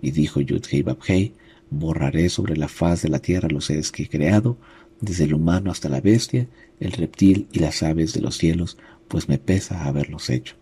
Y 0.00 0.10
dijo 0.10 0.40
Yudhei 0.40 0.82
Babhei, 0.82 1.34
borraré 1.70 2.28
sobre 2.28 2.56
la 2.56 2.68
faz 2.68 3.02
de 3.02 3.10
la 3.10 3.18
tierra 3.18 3.48
los 3.48 3.66
seres 3.66 3.92
que 3.92 4.04
he 4.04 4.08
creado, 4.08 4.56
desde 5.00 5.24
el 5.24 5.34
humano 5.34 5.70
hasta 5.70 5.88
la 5.88 6.00
bestia, 6.00 6.48
el 6.80 6.92
reptil 6.92 7.46
y 7.52 7.58
las 7.58 7.82
aves 7.82 8.14
de 8.14 8.20
los 8.20 8.38
cielos, 8.38 8.78
pues 9.06 9.28
me 9.28 9.38
pesa 9.38 9.84
haberlos 9.84 10.30
hecho. 10.30 10.56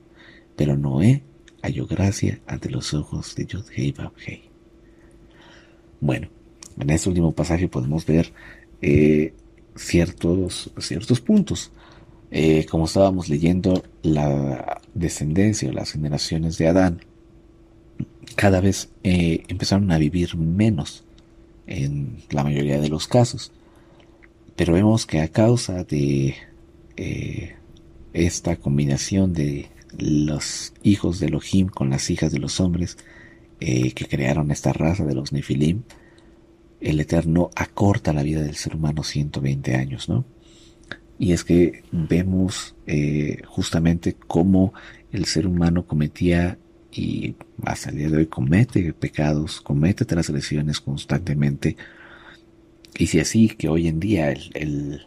Pero 0.56 0.76
Noé 0.76 1.22
halló 1.62 1.86
gracia 1.86 2.40
ante 2.46 2.68
los 2.68 2.92
ojos 2.92 3.34
de 3.36 3.46
Yud 3.46 3.64
Hei 3.74 3.94
Bueno, 6.00 6.28
en 6.78 6.90
este 6.90 7.08
último 7.08 7.32
pasaje 7.32 7.68
podemos 7.68 8.04
ver 8.04 8.32
eh, 8.82 9.32
ciertos, 9.76 10.72
ciertos 10.78 11.20
puntos. 11.20 11.70
Eh, 12.30 12.66
como 12.66 12.86
estábamos 12.86 13.28
leyendo 13.28 13.84
la 14.02 14.80
descendencia 14.94 15.68
o 15.68 15.72
las 15.72 15.92
generaciones 15.92 16.58
de 16.58 16.68
Adán, 16.68 17.00
cada 18.34 18.60
vez 18.60 18.88
eh, 19.04 19.44
empezaron 19.48 19.92
a 19.92 19.98
vivir 19.98 20.36
menos 20.36 21.04
en 21.66 22.22
la 22.30 22.42
mayoría 22.42 22.80
de 22.80 22.88
los 22.88 23.06
casos. 23.06 23.52
Pero 24.56 24.74
vemos 24.74 25.06
que 25.06 25.20
a 25.20 25.28
causa 25.28 25.84
de 25.84 26.34
esta 28.12 28.56
combinación 28.56 29.32
de 29.32 29.68
los 29.98 30.72
hijos 30.82 31.20
de 31.20 31.26
Elohim 31.26 31.68
con 31.68 31.90
las 31.90 32.10
hijas 32.10 32.32
de 32.32 32.38
los 32.38 32.60
hombres 32.60 32.98
eh, 33.60 33.92
que 33.92 34.06
crearon 34.06 34.50
esta 34.50 34.72
raza 34.72 35.04
de 35.04 35.14
los 35.14 35.32
Nefilim, 35.32 35.82
el 36.80 36.98
Eterno 36.98 37.50
acorta 37.54 38.12
la 38.12 38.24
vida 38.24 38.42
del 38.42 38.56
ser 38.56 38.74
humano 38.74 39.04
120 39.04 39.76
años, 39.76 40.08
¿no? 40.08 40.24
Y 41.18 41.32
es 41.32 41.44
que 41.44 41.84
vemos 41.92 42.74
eh, 42.88 43.42
justamente 43.46 44.16
cómo 44.26 44.74
el 45.12 45.26
ser 45.26 45.46
humano 45.46 45.86
cometía 45.86 46.58
y 46.90 47.36
hasta 47.62 47.90
el 47.90 47.98
día 47.98 48.10
de 48.10 48.16
hoy 48.16 48.26
comete 48.26 48.92
pecados, 48.92 49.60
comete 49.60 50.04
transgresiones 50.04 50.80
constantemente. 50.80 51.76
Y 52.98 53.06
si 53.06 53.20
así 53.20 53.48
que 53.48 53.68
hoy 53.68 53.86
en 53.86 54.00
día 54.00 54.32
el, 54.32 55.04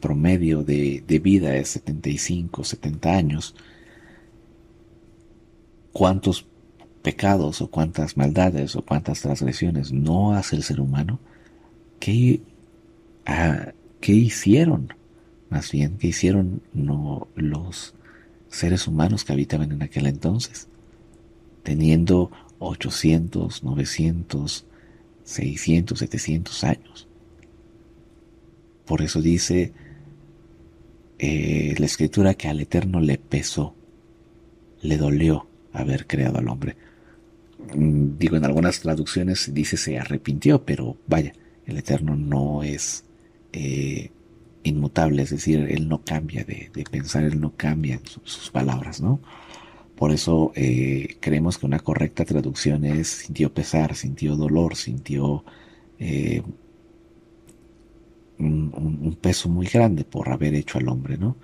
promedio 0.00 0.64
de, 0.64 1.04
de, 1.06 1.18
vida 1.20 1.54
es 1.56 1.68
75, 1.68 2.64
70 2.64 3.16
años, 3.16 3.54
cuántos 5.94 6.44
pecados 7.02 7.62
o 7.62 7.70
cuántas 7.70 8.16
maldades 8.16 8.74
o 8.76 8.82
cuántas 8.82 9.22
transgresiones 9.22 9.92
no 9.92 10.34
hace 10.34 10.56
el 10.56 10.64
ser 10.64 10.80
humano, 10.80 11.20
¿qué, 12.00 12.40
ah, 13.24 13.72
¿qué 14.00 14.12
hicieron? 14.12 14.92
Más 15.50 15.70
bien, 15.70 15.96
¿qué 15.98 16.08
hicieron 16.08 16.62
no, 16.72 17.28
los 17.36 17.94
seres 18.48 18.88
humanos 18.88 19.24
que 19.24 19.32
habitaban 19.32 19.70
en 19.70 19.82
aquel 19.82 20.06
entonces? 20.06 20.66
Teniendo 21.62 22.30
800, 22.58 23.62
900, 23.62 24.66
600, 25.22 25.98
700 25.98 26.64
años. 26.64 27.08
Por 28.84 29.00
eso 29.00 29.22
dice 29.22 29.72
eh, 31.20 31.74
la 31.78 31.86
escritura 31.86 32.34
que 32.34 32.48
al 32.48 32.60
Eterno 32.60 33.00
le 33.00 33.16
pesó, 33.16 33.74
le 34.82 34.96
dolió 34.96 35.46
haber 35.74 36.06
creado 36.06 36.38
al 36.38 36.48
hombre. 36.48 36.76
Mm, 37.74 38.16
digo, 38.18 38.36
en 38.36 38.44
algunas 38.44 38.80
traducciones 38.80 39.52
dice 39.52 39.76
se 39.76 39.98
arrepintió, 39.98 40.64
pero 40.64 40.96
vaya, 41.06 41.34
el 41.66 41.78
Eterno 41.78 42.16
no 42.16 42.62
es, 42.62 43.04
eh, 43.52 44.10
inmutable, 44.64 45.22
es 45.22 45.30
decir, 45.30 45.60
Él 45.70 45.88
no 45.88 46.02
cambia 46.04 46.44
de, 46.44 46.70
pensar, 46.90 47.24
Él 47.24 47.40
no 47.40 47.52
cambia 47.56 48.00
sus, 48.24 48.50
palabras, 48.50 49.00
¿no? 49.00 49.20
Por 49.96 50.10
eso 50.10 50.52
eh, 50.56 51.16
creemos 51.20 51.58
que 51.58 51.66
una 51.66 51.78
correcta 51.78 52.24
traducción 52.24 52.84
es 52.84 53.08
sintió 53.08 53.52
pesar, 53.54 53.94
sintió 53.94 54.34
dolor, 54.36 54.74
sintió 54.74 55.44
eh, 55.98 56.42
un, 58.38 59.16
peso 59.20 59.48
muy 59.48 59.66
grande 59.66 60.04
por 60.04 60.30
haber 60.30 60.54
hecho 60.54 60.78
al 60.78 60.88
hombre, 60.88 61.16
¿no? 61.16 61.36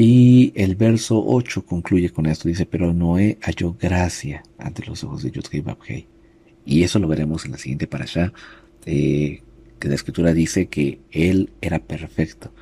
Y 0.00 0.52
el 0.54 0.76
verso 0.76 1.20
8 1.26 1.66
concluye 1.66 2.10
con 2.10 2.26
esto, 2.26 2.48
dice, 2.48 2.66
pero 2.66 2.94
Noé 2.94 3.36
halló 3.42 3.74
gracia 3.76 4.44
ante 4.56 4.86
los 4.86 5.02
ojos 5.02 5.24
de 5.24 5.32
Yudhei. 5.32 6.06
Y 6.64 6.84
eso 6.84 7.00
lo 7.00 7.08
veremos 7.08 7.44
en 7.44 7.50
la 7.50 7.58
siguiente 7.58 7.88
parasha, 7.88 8.32
eh, 8.86 9.42
que 9.80 9.88
la 9.88 9.96
escritura 9.96 10.32
dice 10.32 10.68
que 10.68 11.00
él 11.10 11.50
era 11.60 11.80
perfecto. 11.80 12.52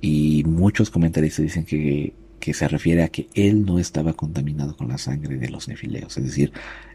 Y 0.00 0.42
muchos 0.44 0.90
comentaristas 0.90 1.44
dicen 1.44 1.64
que, 1.64 2.12
se 2.52 2.66
refiere 2.66 3.04
a 3.04 3.08
que 3.08 3.28
él 3.34 3.64
no 3.64 3.78
estaba 3.78 4.14
contaminado 4.14 4.76
con 4.76 4.88
la 4.88 4.98
sangre 4.98 5.36
de 5.36 5.48
los 5.48 5.68
nefileos. 5.68 6.18
Es 6.18 6.24
decir, 6.24 6.52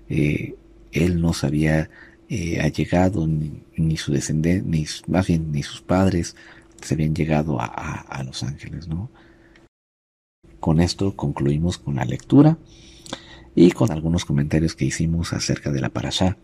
eh, 0.09 0.55
él 0.91 1.22
no 1.22 1.31
se 1.31 1.47
había 1.47 1.89
eh, 2.27 2.59
allegado, 2.59 3.26
ni, 3.27 3.95
su 3.95 4.11
descendencia, 4.11 4.69
ni, 4.69 4.85
más 5.07 5.27
bien 5.27 5.53
ni 5.53 5.63
sus 5.63 5.80
padres 5.80 6.35
se 6.81 6.95
habían 6.95 7.15
llegado 7.15 7.61
a, 7.61 8.22
los 8.26 8.43
ángeles, 8.43 8.89
¿no? 8.89 9.09
Con 10.65 10.81
esto 10.81 11.15
concluimos 11.15 11.77
con 11.77 11.93
la 11.93 12.05
lectura 12.05 12.57
y 13.53 13.69
con 13.69 13.91
algunos 13.91 14.25
comentarios 14.25 14.75
que 14.75 14.85
hicimos 14.85 15.31
acerca 15.31 15.71
de 15.71 15.79
la 15.79 15.89
parasha. 15.89 16.37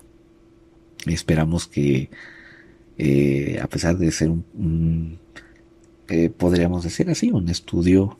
Esperamos 1.07 1.65
que 1.65 2.11
eh, 2.99 3.57
a 3.60 3.65
pesar 3.65 3.98
de 3.98 4.11
ser 4.11 4.30
un, 4.30 5.18
eh, 6.07 6.30
podríamos 6.30 6.84
decir 6.84 7.10
así, 7.10 7.31
un 7.31 7.49
estudio 7.49 8.19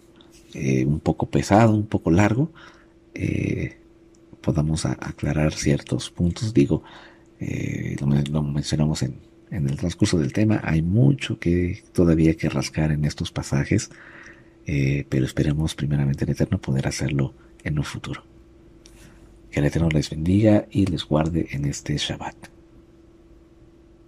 eh, 0.56 0.86
un 0.86 1.02
poco 1.02 1.30
pesado, 1.30 1.76
un 1.76 1.86
poco 1.86 2.10
largo, 2.10 2.52
podamos 4.42 4.88
aclarar 4.88 5.54
ciertos 5.54 6.10
puntos. 6.10 6.52
Digo, 6.52 6.82
lo, 8.32 8.42
mencionamos 8.42 9.04
en, 9.04 9.18
en, 9.52 9.70
el 9.70 9.78
transcurso 9.78 10.18
del 10.18 10.34
tema, 10.34 10.62
hay 10.64 10.82
mucho 10.82 11.38
que 11.38 11.84
todavía 11.94 12.36
que 12.36 12.50
rascar 12.50 12.92
en 12.92 13.06
estos 13.06 13.32
pasajes, 13.32 13.92
pero 14.66 15.26
esperemos 15.26 15.76
primeramente 15.76 16.24
en 16.24 16.32
Eterno 16.32 16.60
poder 16.60 16.88
hacerlo 16.88 17.34
en 17.64 17.78
un 17.78 17.84
futuro. 17.84 18.24
Que 19.52 19.60
el 19.60 19.66
Eterno 19.66 19.90
les 19.90 20.10
bendiga 20.10 20.66
y 20.72 20.86
les 20.86 21.04
guarde 21.04 21.48
en 21.52 21.66
este 21.66 21.98
Shabbat. 21.98 22.61